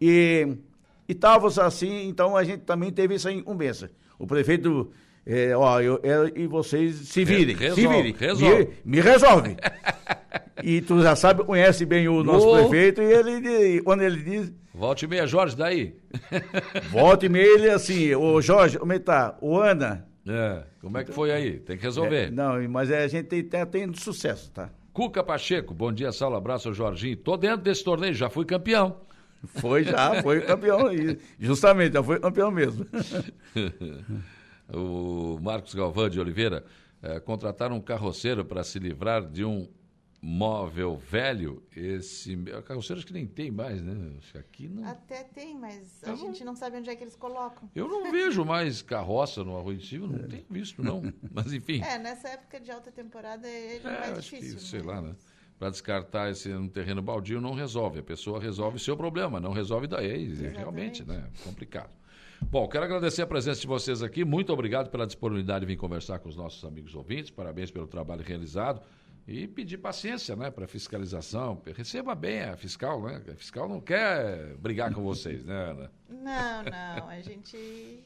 E 0.00 0.56
estávamos 1.06 1.58
assim, 1.58 2.08
então 2.08 2.34
a 2.34 2.42
gente 2.42 2.60
também 2.60 2.90
teve 2.90 3.14
essa 3.14 3.30
incumbência. 3.30 3.90
O 4.18 4.26
prefeito... 4.26 4.90
É, 5.24 5.54
ó, 5.54 5.80
eu, 5.80 6.00
é, 6.02 6.32
e 6.34 6.46
vocês 6.48 6.96
se 6.96 7.24
virem, 7.24 7.54
resolve, 7.54 7.82
se 7.82 7.88
virem. 7.88 8.12
Resolve. 8.18 8.68
Me, 8.82 8.96
me 8.96 9.00
resolve. 9.00 9.56
e 10.64 10.80
tu 10.80 11.00
já 11.00 11.14
sabe, 11.14 11.44
conhece 11.44 11.84
bem 11.84 12.08
o 12.08 12.24
nosso 12.24 12.48
oh. 12.48 12.54
prefeito, 12.56 13.02
e 13.02 13.12
ele, 13.12 13.82
quando 13.82 14.00
ele 14.00 14.20
diz... 14.22 14.52
Volte 14.74 15.04
e 15.04 15.08
meia, 15.08 15.26
Jorge, 15.26 15.54
daí. 15.54 15.94
Volte 16.90 17.26
e 17.26 17.28
meia, 17.28 17.54
ele 17.54 17.70
assim, 17.70 18.14
ô 18.14 18.40
Jorge, 18.40 18.78
como 18.78 18.94
é 18.94 18.98
que 18.98 19.04
tá? 19.04 19.36
Ô 19.40 19.60
Ana, 19.60 20.08
é, 20.26 20.64
como 20.82 20.98
é 20.98 21.04
que 21.04 21.12
foi 21.12 21.30
aí? 21.30 21.60
Tem 21.60 21.76
que 21.76 21.82
resolver. 21.84 22.26
É, 22.26 22.30
não, 22.30 22.68
mas 22.68 22.90
é, 22.90 23.04
a 23.04 23.08
gente 23.08 23.26
tem, 23.26 23.44
tem, 23.44 23.64
tem 23.64 23.94
sucesso, 23.94 24.50
tá? 24.50 24.68
Cuca 24.92 25.22
Pacheco, 25.22 25.72
bom 25.72 25.92
dia, 25.92 26.10
Saulo, 26.10 26.36
abraço, 26.36 26.74
Jorginho. 26.74 27.16
Tô 27.16 27.36
dentro 27.36 27.62
desse 27.62 27.84
torneio, 27.84 28.12
já 28.12 28.28
fui 28.28 28.44
campeão. 28.44 29.00
Foi 29.44 29.84
já, 29.84 30.20
foi 30.22 30.40
campeão. 30.42 30.80
Justamente, 31.38 31.92
já 31.94 32.02
foi 32.02 32.18
campeão 32.18 32.50
mesmo. 32.50 32.84
o 34.68 35.38
Marcos 35.40 35.72
Galvão 35.72 36.08
de 36.08 36.18
Oliveira, 36.20 36.64
é, 37.00 37.20
contrataram 37.20 37.76
um 37.76 37.80
carroceiro 37.80 38.44
para 38.44 38.64
se 38.64 38.80
livrar 38.80 39.24
de 39.24 39.44
um 39.44 39.68
móvel 40.24 40.96
velho, 40.96 41.60
esse 41.76 42.36
carroceiro 42.64 43.04
que 43.04 43.12
nem 43.12 43.26
tem 43.26 43.50
mais, 43.50 43.82
né? 43.82 44.12
Aqui 44.38 44.68
não. 44.68 44.88
Até 44.88 45.24
tem, 45.24 45.58
mas 45.58 46.00
a 46.04 46.14
gente 46.14 46.44
não 46.44 46.54
sabe 46.54 46.76
onde 46.76 46.88
é 46.88 46.94
que 46.94 47.02
eles 47.02 47.16
colocam. 47.16 47.68
Eu 47.74 47.88
não 47.88 48.08
vejo 48.12 48.44
mais 48.46 48.80
carroça 48.80 49.42
no 49.42 49.58
Arroio 49.58 49.78
de 49.78 49.86
Silva, 49.86 50.16
não 50.16 50.28
tenho 50.28 50.46
visto 50.48 50.80
não. 50.80 51.02
Mas 51.32 51.52
enfim. 51.52 51.82
É, 51.82 51.98
nessa 51.98 52.28
época 52.28 52.60
de 52.60 52.70
alta 52.70 52.92
temporada 52.92 53.48
é, 53.48 53.78
é 53.78 53.82
mais 53.82 54.24
difícil. 54.24 54.56
Que, 54.56 54.62
sei 54.62 54.80
né? 54.80 54.86
lá, 54.86 55.02
né? 55.02 55.16
Para 55.58 55.70
descartar 55.70 56.30
esse 56.30 56.52
um 56.52 56.68
terreno 56.68 57.02
baldio 57.02 57.40
não 57.40 57.54
resolve. 57.54 57.98
A 57.98 58.02
pessoa 58.02 58.40
resolve 58.40 58.76
o 58.76 58.80
seu 58.80 58.96
problema, 58.96 59.40
não 59.40 59.52
resolve 59.52 59.88
daí. 59.88 60.32
Realmente, 60.34 61.04
né? 61.04 61.28
Complicado. 61.42 61.90
Bom, 62.42 62.68
quero 62.68 62.84
agradecer 62.84 63.22
a 63.22 63.26
presença 63.26 63.60
de 63.60 63.66
vocês 63.66 64.02
aqui. 64.02 64.24
Muito 64.24 64.52
obrigado 64.52 64.90
pela 64.90 65.06
disponibilidade 65.06 65.60
de 65.60 65.66
vir 65.66 65.76
conversar 65.76 66.18
com 66.20 66.28
os 66.28 66.36
nossos 66.36 66.64
amigos 66.64 66.94
ouvintes. 66.94 67.30
Parabéns 67.30 67.70
pelo 67.70 67.86
trabalho 67.86 68.22
realizado 68.22 68.82
e 69.26 69.46
pedir 69.46 69.78
paciência 69.78 70.34
né, 70.34 70.50
para 70.50 70.66
fiscalização. 70.66 71.60
Receba 71.76 72.14
bem 72.14 72.42
a 72.42 72.56
fiscal, 72.56 73.02
né? 73.02 73.22
A 73.32 73.36
fiscal 73.36 73.68
não 73.68 73.80
quer 73.80 74.56
brigar 74.56 74.92
com 74.92 75.02
vocês, 75.02 75.44
né, 75.44 75.70
Ana? 75.70 75.92
Não, 76.08 76.62
não. 76.64 77.08
A 77.08 77.20
gente, 77.20 78.02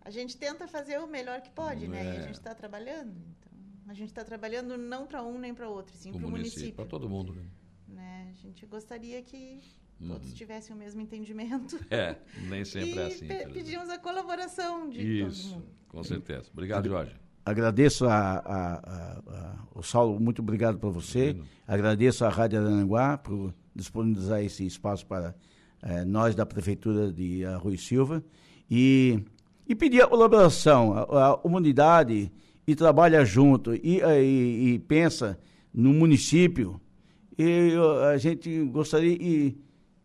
a 0.00 0.10
gente 0.10 0.36
tenta 0.36 0.68
fazer 0.68 0.98
o 0.98 1.06
melhor 1.06 1.40
que 1.40 1.50
pode, 1.50 1.86
é. 1.86 1.88
né? 1.88 2.04
E 2.04 2.08
a 2.08 2.14
é. 2.14 2.22
gente 2.22 2.34
está 2.34 2.54
trabalhando. 2.54 3.14
Então, 3.38 3.52
a 3.88 3.94
gente 3.94 4.08
está 4.08 4.24
trabalhando 4.24 4.78
não 4.78 5.06
para 5.06 5.22
um 5.22 5.38
nem 5.38 5.52
para 5.52 5.68
outro, 5.68 5.94
sim 5.96 6.12
para 6.12 6.26
o 6.26 6.30
município. 6.30 6.74
Para 6.74 6.86
todo 6.86 7.08
mundo, 7.08 7.34
né? 7.34 7.44
né? 7.88 8.28
A 8.30 8.34
gente 8.34 8.64
gostaria 8.66 9.20
que 9.22 9.60
todos 10.06 10.28
uhum. 10.28 10.34
tivessem 10.34 10.74
o 10.74 10.78
mesmo 10.78 11.00
entendimento. 11.00 11.78
É, 11.90 12.16
nem 12.48 12.64
sempre 12.64 13.00
é 13.00 13.06
assim. 13.06 13.26
Pe 13.26 13.48
pedimos 13.52 13.88
a 13.88 13.98
colaboração 13.98 14.88
de 14.88 15.00
Isso, 15.00 15.48
todo 15.48 15.54
mundo. 15.54 15.74
Com 15.88 16.02
certeza. 16.04 16.48
Obrigado, 16.52 16.88
Jorge 16.88 17.23
agradeço 17.44 18.06
a, 18.06 18.38
a, 18.38 18.74
a, 18.74 19.56
o 19.74 19.82
Saulo, 19.82 20.18
muito 20.18 20.40
obrigado 20.40 20.78
para 20.78 20.88
você. 20.88 21.36
Agradeço 21.66 22.24
à 22.24 22.28
Rádio 22.28 22.60
Aranguá 22.60 23.18
por 23.18 23.54
disponibilizar 23.74 24.42
esse 24.42 24.64
espaço 24.66 25.06
para 25.06 25.34
eh, 25.82 26.04
nós 26.04 26.34
da 26.34 26.46
Prefeitura 26.46 27.12
de 27.12 27.44
Rui 27.60 27.76
Silva. 27.76 28.22
E, 28.70 29.20
e 29.68 29.74
pedir 29.74 30.02
a 30.02 30.06
colaboração, 30.06 30.94
a, 30.94 31.32
a 31.32 31.36
comunidade 31.36 32.32
e 32.66 32.74
trabalha 32.74 33.24
junto 33.24 33.74
e, 33.74 34.00
e, 34.00 34.74
e 34.74 34.78
pensa 34.78 35.38
no 35.72 35.92
município. 35.92 36.80
E 37.36 37.72
a 38.12 38.16
gente 38.16 38.64
gostaria. 38.66 39.12
E 39.20 39.58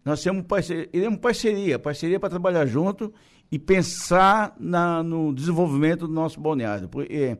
nós 0.03 0.23
temos 0.23 0.43
parceria, 0.45 0.89
iremos 0.91 1.19
parceria, 1.19 1.77
parceria 1.77 2.19
para 2.19 2.29
trabalhar 2.29 2.65
junto 2.65 3.13
e 3.51 3.57
pensar 3.57 4.55
na, 4.59 5.01
no 5.01 5.33
desenvolvimento 5.33 6.07
do 6.07 6.13
nosso 6.13 6.39
balneário. 6.39 6.87
Porque 6.87 7.37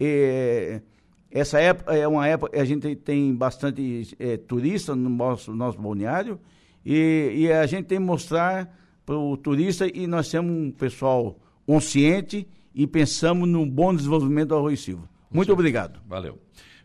é, 0.00 0.80
essa 1.30 1.60
época 1.60 1.94
é 1.94 2.06
uma 2.06 2.26
época 2.26 2.60
a 2.60 2.64
gente 2.64 2.94
tem 2.96 3.34
bastante 3.34 4.16
é, 4.18 4.36
turista 4.36 4.94
no 4.94 5.08
nosso, 5.08 5.54
nosso 5.54 5.80
balneário 5.80 6.38
E, 6.84 7.32
e 7.34 7.52
a 7.52 7.66
gente 7.66 7.86
tem 7.86 7.98
que 7.98 8.04
mostrar 8.04 8.76
para 9.06 9.16
o 9.16 9.36
turista 9.36 9.86
e 9.86 10.06
nós 10.06 10.28
temos 10.28 10.52
um 10.52 10.70
pessoal 10.70 11.38
consciente 11.66 12.46
e 12.74 12.86
pensamos 12.86 13.48
no 13.48 13.64
bom 13.64 13.94
desenvolvimento 13.94 14.48
do 14.48 14.56
Arroio 14.56 14.76
Silva. 14.76 15.08
Muito 15.30 15.48
Sim. 15.48 15.52
obrigado. 15.52 16.00
Valeu. 16.06 16.38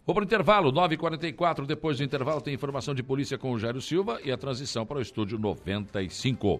Vou 0.05 0.15
para 0.15 0.23
o 0.23 0.25
intervalo, 0.25 0.71
9h44. 0.71 1.65
Depois 1.65 1.97
do 1.97 2.03
intervalo, 2.03 2.41
tem 2.41 2.53
informação 2.53 2.95
de 2.95 3.03
polícia 3.03 3.37
com 3.37 3.51
o 3.51 3.59
Jairo 3.59 3.81
Silva 3.81 4.19
e 4.23 4.31
a 4.31 4.37
transição 4.37 4.85
para 4.85 4.97
o 4.97 5.01
estúdio 5.01 5.37
95. 5.37 6.59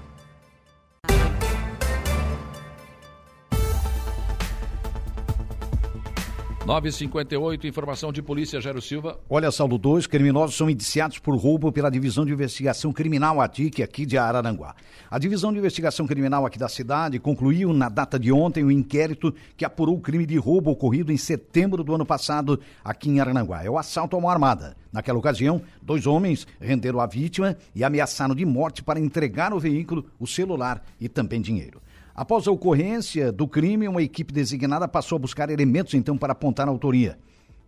958, 6.71 7.67
informação 7.67 8.13
de 8.13 8.21
polícia, 8.21 8.61
Gero 8.61 8.81
Silva. 8.81 9.19
Olha, 9.29 9.51
Saulo 9.51 9.77
2, 9.77 10.07
criminosos 10.07 10.55
são 10.55 10.69
indiciados 10.69 11.19
por 11.19 11.35
roubo 11.35 11.69
pela 11.69 11.91
Divisão 11.91 12.25
de 12.25 12.31
Investigação 12.31 12.93
Criminal 12.93 13.41
ATIC 13.41 13.83
aqui 13.83 14.05
de 14.05 14.17
Araranguá. 14.17 14.73
A 15.09 15.19
Divisão 15.19 15.51
de 15.51 15.59
Investigação 15.59 16.07
Criminal 16.07 16.45
aqui 16.45 16.57
da 16.57 16.69
cidade 16.69 17.19
concluiu 17.19 17.73
na 17.73 17.89
data 17.89 18.17
de 18.17 18.31
ontem 18.31 18.63
o 18.63 18.67
um 18.67 18.71
inquérito 18.71 19.35
que 19.57 19.65
apurou 19.65 19.97
o 19.97 19.99
crime 19.99 20.25
de 20.25 20.37
roubo 20.37 20.71
ocorrido 20.71 21.11
em 21.11 21.17
setembro 21.17 21.83
do 21.83 21.93
ano 21.93 22.05
passado 22.05 22.57
aqui 22.85 23.09
em 23.09 23.19
Araranguá. 23.19 23.65
É 23.65 23.69
o 23.69 23.77
assalto 23.77 24.15
a 24.15 24.19
uma 24.19 24.31
armada. 24.31 24.77
Naquela 24.93 25.19
ocasião, 25.19 25.61
dois 25.81 26.07
homens 26.07 26.47
renderam 26.57 27.01
a 27.01 27.05
vítima 27.05 27.57
e 27.75 27.83
ameaçaram 27.83 28.33
de 28.33 28.45
morte 28.45 28.81
para 28.81 28.97
entregar 28.97 29.53
o 29.53 29.59
veículo, 29.59 30.05
o 30.17 30.25
celular 30.25 30.81
e 31.01 31.09
também 31.09 31.41
dinheiro. 31.41 31.81
Após 32.13 32.47
a 32.47 32.51
ocorrência 32.51 33.31
do 33.31 33.47
crime, 33.47 33.87
uma 33.87 34.01
equipe 34.01 34.33
designada 34.33 34.87
passou 34.87 35.15
a 35.15 35.19
buscar 35.19 35.49
elementos 35.49 35.93
então 35.93 36.17
para 36.17 36.33
apontar 36.33 36.67
a 36.67 36.71
autoria. 36.71 37.17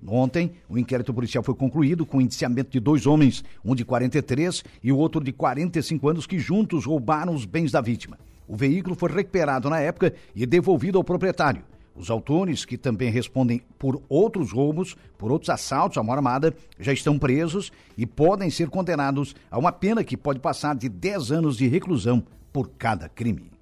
Ontem, 0.06 0.52
o 0.68 0.78
inquérito 0.78 1.14
policial 1.14 1.44
foi 1.44 1.56
concluído 1.56 2.06
com 2.06 2.18
o 2.18 2.22
indiciamento 2.22 2.70
de 2.70 2.80
dois 2.80 3.08
homens, 3.08 3.44
um 3.64 3.74
de 3.74 3.86
43 3.86 4.64
e 4.84 4.92
o 4.92 4.98
outro 4.98 5.24
de 5.24 5.32
45 5.32 6.10
anos, 6.10 6.28
que 6.28 6.38
juntos 6.38 6.86
roubaram 6.86 7.34
os 7.34 7.46
bens 7.46 7.72
da 7.72 7.80
vítima. 7.80 8.20
O 8.46 8.56
veículo 8.56 8.96
foi 8.96 9.10
recuperado 9.12 9.70
na 9.70 9.80
época 9.80 10.14
e 10.36 10.46
devolvido 10.46 10.98
ao 10.98 11.04
proprietário. 11.06 11.64
Os 11.96 12.10
autores, 12.10 12.66
que 12.66 12.78
também 12.78 13.10
respondem 13.10 13.62
por 13.78 14.02
outros 14.10 14.52
roubos, 14.52 14.98
por 15.18 15.32
outros 15.32 15.50
assaltos 15.50 15.98
à 15.98 16.04
mão 16.04 16.16
armada, 16.16 16.54
já 16.80 16.92
estão 16.92 17.18
presos 17.18 17.72
e 17.98 18.06
podem 18.06 18.50
ser 18.50 18.70
condenados 18.70 19.36
a 19.50 19.58
uma 19.58 19.72
pena 19.72 20.04
que 20.04 20.18
pode 20.18 20.40
passar 20.40 20.76
de 20.76 20.90
10 20.90 21.32
anos 21.32 21.56
de 21.56 21.68
reclusão 21.68 22.24
por 22.52 22.70
cada 22.78 23.08
crime. 23.08 23.53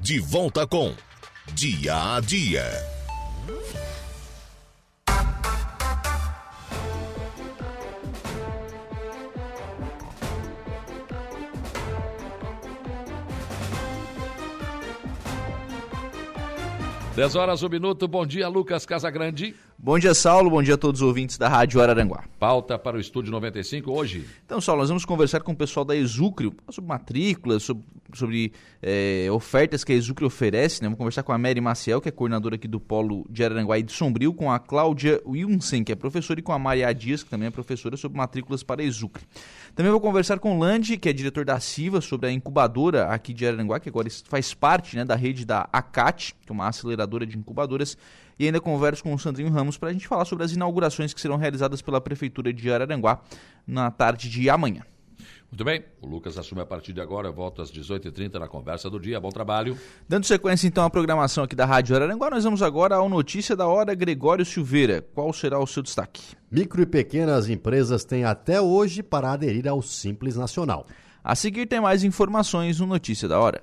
De 0.00 0.20
volta 0.20 0.66
com 0.66 0.94
Dia 1.54 2.16
a 2.16 2.20
Dia. 2.20 2.64
10 17.16 17.34
horas, 17.34 17.62
um 17.62 17.68
minuto. 17.70 18.06
Bom 18.06 18.26
dia, 18.26 18.46
Lucas 18.46 18.84
Casagrande. 18.84 19.56
Bom 19.78 19.98
dia, 19.98 20.14
Saulo. 20.14 20.48
Bom 20.48 20.62
dia 20.62 20.74
a 20.74 20.78
todos 20.78 21.02
os 21.02 21.06
ouvintes 21.06 21.36
da 21.36 21.48
Rádio 21.48 21.82
Araranguá. 21.82 22.24
Pauta 22.40 22.78
para 22.78 22.96
o 22.96 23.00
Estúdio 23.00 23.30
95 23.30 23.92
hoje. 23.92 24.24
Então, 24.44 24.58
Saulo, 24.58 24.80
nós 24.80 24.88
vamos 24.88 25.04
conversar 25.04 25.40
com 25.42 25.52
o 25.52 25.56
pessoal 25.56 25.84
da 25.84 25.94
Exucrio 25.94 26.54
sobre 26.70 26.88
matrículas, 26.88 27.62
sobre, 27.62 27.84
sobre 28.14 28.52
é, 28.82 29.28
ofertas 29.30 29.84
que 29.84 29.92
a 29.92 29.94
Exucrio 29.94 30.28
oferece. 30.28 30.80
Né? 30.80 30.86
Vamos 30.86 30.96
conversar 30.96 31.22
com 31.22 31.30
a 31.30 31.36
Mary 31.36 31.60
Maciel, 31.60 32.00
que 32.00 32.08
é 32.08 32.10
coordenadora 32.10 32.54
aqui 32.54 32.66
do 32.66 32.80
Polo 32.80 33.26
de 33.28 33.44
Araranguá 33.44 33.78
e 33.78 33.82
de 33.82 33.92
Sombrio, 33.92 34.32
com 34.32 34.50
a 34.50 34.58
Cláudia 34.58 35.20
Wilson, 35.26 35.84
que 35.84 35.92
é 35.92 35.94
professora, 35.94 36.40
e 36.40 36.42
com 36.42 36.52
a 36.52 36.58
Maria 36.58 36.90
Dias, 36.94 37.22
que 37.22 37.28
também 37.28 37.48
é 37.48 37.50
professora, 37.50 37.98
sobre 37.98 38.16
matrículas 38.16 38.62
para 38.62 38.80
a 38.80 38.84
Exucrio. 38.84 39.26
Também 39.74 39.92
vou 39.92 40.00
conversar 40.00 40.38
com 40.38 40.56
o 40.56 40.58
Landi, 40.58 40.96
que 40.96 41.10
é 41.10 41.12
diretor 41.12 41.44
da 41.44 41.60
CIVA, 41.60 42.00
sobre 42.00 42.28
a 42.28 42.32
incubadora 42.32 43.08
aqui 43.08 43.34
de 43.34 43.46
Araranguá, 43.46 43.78
que 43.78 43.90
agora 43.90 44.08
faz 44.24 44.54
parte 44.54 44.96
né, 44.96 45.04
da 45.04 45.14
rede 45.14 45.44
da 45.44 45.68
ACAT, 45.70 46.34
que 46.44 46.50
é 46.50 46.52
uma 46.52 46.66
aceleradora 46.66 47.26
de 47.26 47.36
incubadoras. 47.36 47.96
E 48.38 48.46
ainda 48.46 48.60
converso 48.60 49.02
com 49.02 49.14
o 49.14 49.18
Sandrinho 49.18 49.50
Ramos 49.50 49.78
para 49.78 49.88
a 49.88 49.92
gente 49.92 50.06
falar 50.06 50.24
sobre 50.24 50.44
as 50.44 50.52
inaugurações 50.52 51.14
que 51.14 51.20
serão 51.20 51.36
realizadas 51.36 51.80
pela 51.80 52.00
Prefeitura 52.00 52.52
de 52.52 52.70
Araranguá 52.70 53.20
na 53.66 53.90
tarde 53.90 54.28
de 54.28 54.50
amanhã. 54.50 54.82
Muito 55.50 55.64
bem, 55.64 55.84
o 56.02 56.06
Lucas 56.06 56.36
assume 56.36 56.60
a 56.60 56.66
partir 56.66 56.92
de 56.92 57.00
agora, 57.00 57.30
volta 57.30 57.62
às 57.62 57.70
18h30 57.70 58.34
na 58.34 58.48
conversa 58.48 58.90
do 58.90 58.98
dia. 58.98 59.20
Bom 59.20 59.30
trabalho. 59.30 59.78
Dando 60.08 60.26
sequência 60.26 60.66
então 60.66 60.84
à 60.84 60.90
programação 60.90 61.44
aqui 61.44 61.54
da 61.54 61.64
Rádio 61.64 61.94
Araranguá, 61.94 62.28
nós 62.30 62.44
vamos 62.44 62.62
agora 62.62 62.96
ao 62.96 63.08
Notícia 63.08 63.54
da 63.54 63.66
Hora 63.66 63.94
Gregório 63.94 64.44
Silveira. 64.44 65.06
Qual 65.14 65.32
será 65.32 65.58
o 65.58 65.66
seu 65.66 65.82
destaque? 65.82 66.22
Micro 66.50 66.82
e 66.82 66.86
pequenas 66.86 67.48
empresas 67.48 68.04
têm 68.04 68.24
até 68.24 68.60
hoje 68.60 69.02
para 69.02 69.32
aderir 69.32 69.68
ao 69.68 69.80
Simples 69.80 70.36
Nacional. 70.36 70.86
A 71.22 71.34
seguir 71.34 71.66
tem 71.66 71.80
mais 71.80 72.04
informações 72.04 72.80
no 72.80 72.86
Notícia 72.86 73.28
da 73.28 73.38
Hora. 73.38 73.62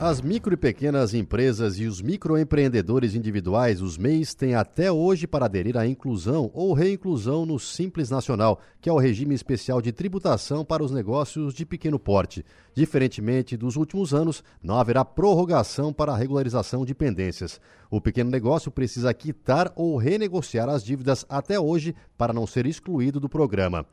As 0.00 0.20
micro 0.20 0.54
e 0.54 0.56
pequenas 0.56 1.12
empresas 1.12 1.76
e 1.80 1.84
os 1.84 2.00
microempreendedores 2.00 3.16
individuais, 3.16 3.82
os 3.82 3.98
MEIs, 3.98 4.32
têm 4.32 4.54
até 4.54 4.92
hoje 4.92 5.26
para 5.26 5.46
aderir 5.46 5.76
à 5.76 5.88
inclusão 5.88 6.52
ou 6.54 6.72
reinclusão 6.72 7.44
no 7.44 7.58
Simples 7.58 8.08
Nacional, 8.08 8.60
que 8.80 8.88
é 8.88 8.92
o 8.92 8.96
regime 8.96 9.34
especial 9.34 9.82
de 9.82 9.90
tributação 9.90 10.64
para 10.64 10.84
os 10.84 10.92
negócios 10.92 11.52
de 11.52 11.66
pequeno 11.66 11.98
porte. 11.98 12.44
Diferentemente 12.72 13.56
dos 13.56 13.74
últimos 13.74 14.14
anos, 14.14 14.44
não 14.62 14.78
haverá 14.78 15.04
prorrogação 15.04 15.92
para 15.92 16.12
a 16.12 16.16
regularização 16.16 16.84
de 16.84 16.94
pendências. 16.94 17.60
O 17.90 18.00
pequeno 18.00 18.30
negócio 18.30 18.70
precisa 18.70 19.12
quitar 19.12 19.72
ou 19.74 19.96
renegociar 19.96 20.68
as 20.68 20.84
dívidas 20.84 21.26
até 21.28 21.58
hoje 21.58 21.92
para 22.16 22.32
não 22.32 22.46
ser 22.46 22.66
excluído 22.66 23.18
do 23.18 23.28
programa. 23.28 23.84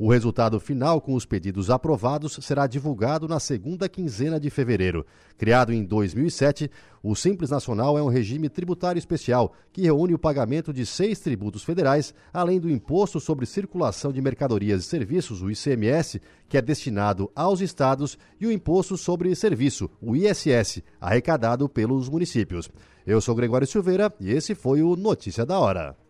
O 0.00 0.12
resultado 0.12 0.60
final, 0.60 1.00
com 1.00 1.14
os 1.14 1.26
pedidos 1.26 1.70
aprovados, 1.70 2.38
será 2.40 2.68
divulgado 2.68 3.26
na 3.26 3.40
segunda 3.40 3.88
quinzena 3.88 4.38
de 4.38 4.48
fevereiro. 4.48 5.04
Criado 5.36 5.72
em 5.72 5.84
2007, 5.84 6.70
o 7.02 7.16
Simples 7.16 7.50
Nacional 7.50 7.98
é 7.98 8.02
um 8.02 8.06
regime 8.06 8.48
tributário 8.48 9.00
especial 9.00 9.52
que 9.72 9.82
reúne 9.82 10.14
o 10.14 10.18
pagamento 10.18 10.72
de 10.72 10.86
seis 10.86 11.18
tributos 11.18 11.64
federais, 11.64 12.14
além 12.32 12.60
do 12.60 12.70
Imposto 12.70 13.18
sobre 13.18 13.44
Circulação 13.44 14.12
de 14.12 14.22
Mercadorias 14.22 14.84
e 14.84 14.88
Serviços, 14.88 15.42
o 15.42 15.50
ICMS, 15.50 16.22
que 16.48 16.56
é 16.56 16.62
destinado 16.62 17.28
aos 17.34 17.60
estados, 17.60 18.16
e 18.40 18.46
o 18.46 18.52
Imposto 18.52 18.96
sobre 18.96 19.34
Serviço, 19.34 19.90
o 20.00 20.14
ISS, 20.14 20.80
arrecadado 21.00 21.68
pelos 21.68 22.08
municípios. 22.08 22.70
Eu 23.04 23.20
sou 23.20 23.34
Gregório 23.34 23.66
Silveira 23.66 24.14
e 24.20 24.30
esse 24.30 24.54
foi 24.54 24.80
o 24.80 24.94
Notícia 24.94 25.44
da 25.44 25.58
Hora. 25.58 26.07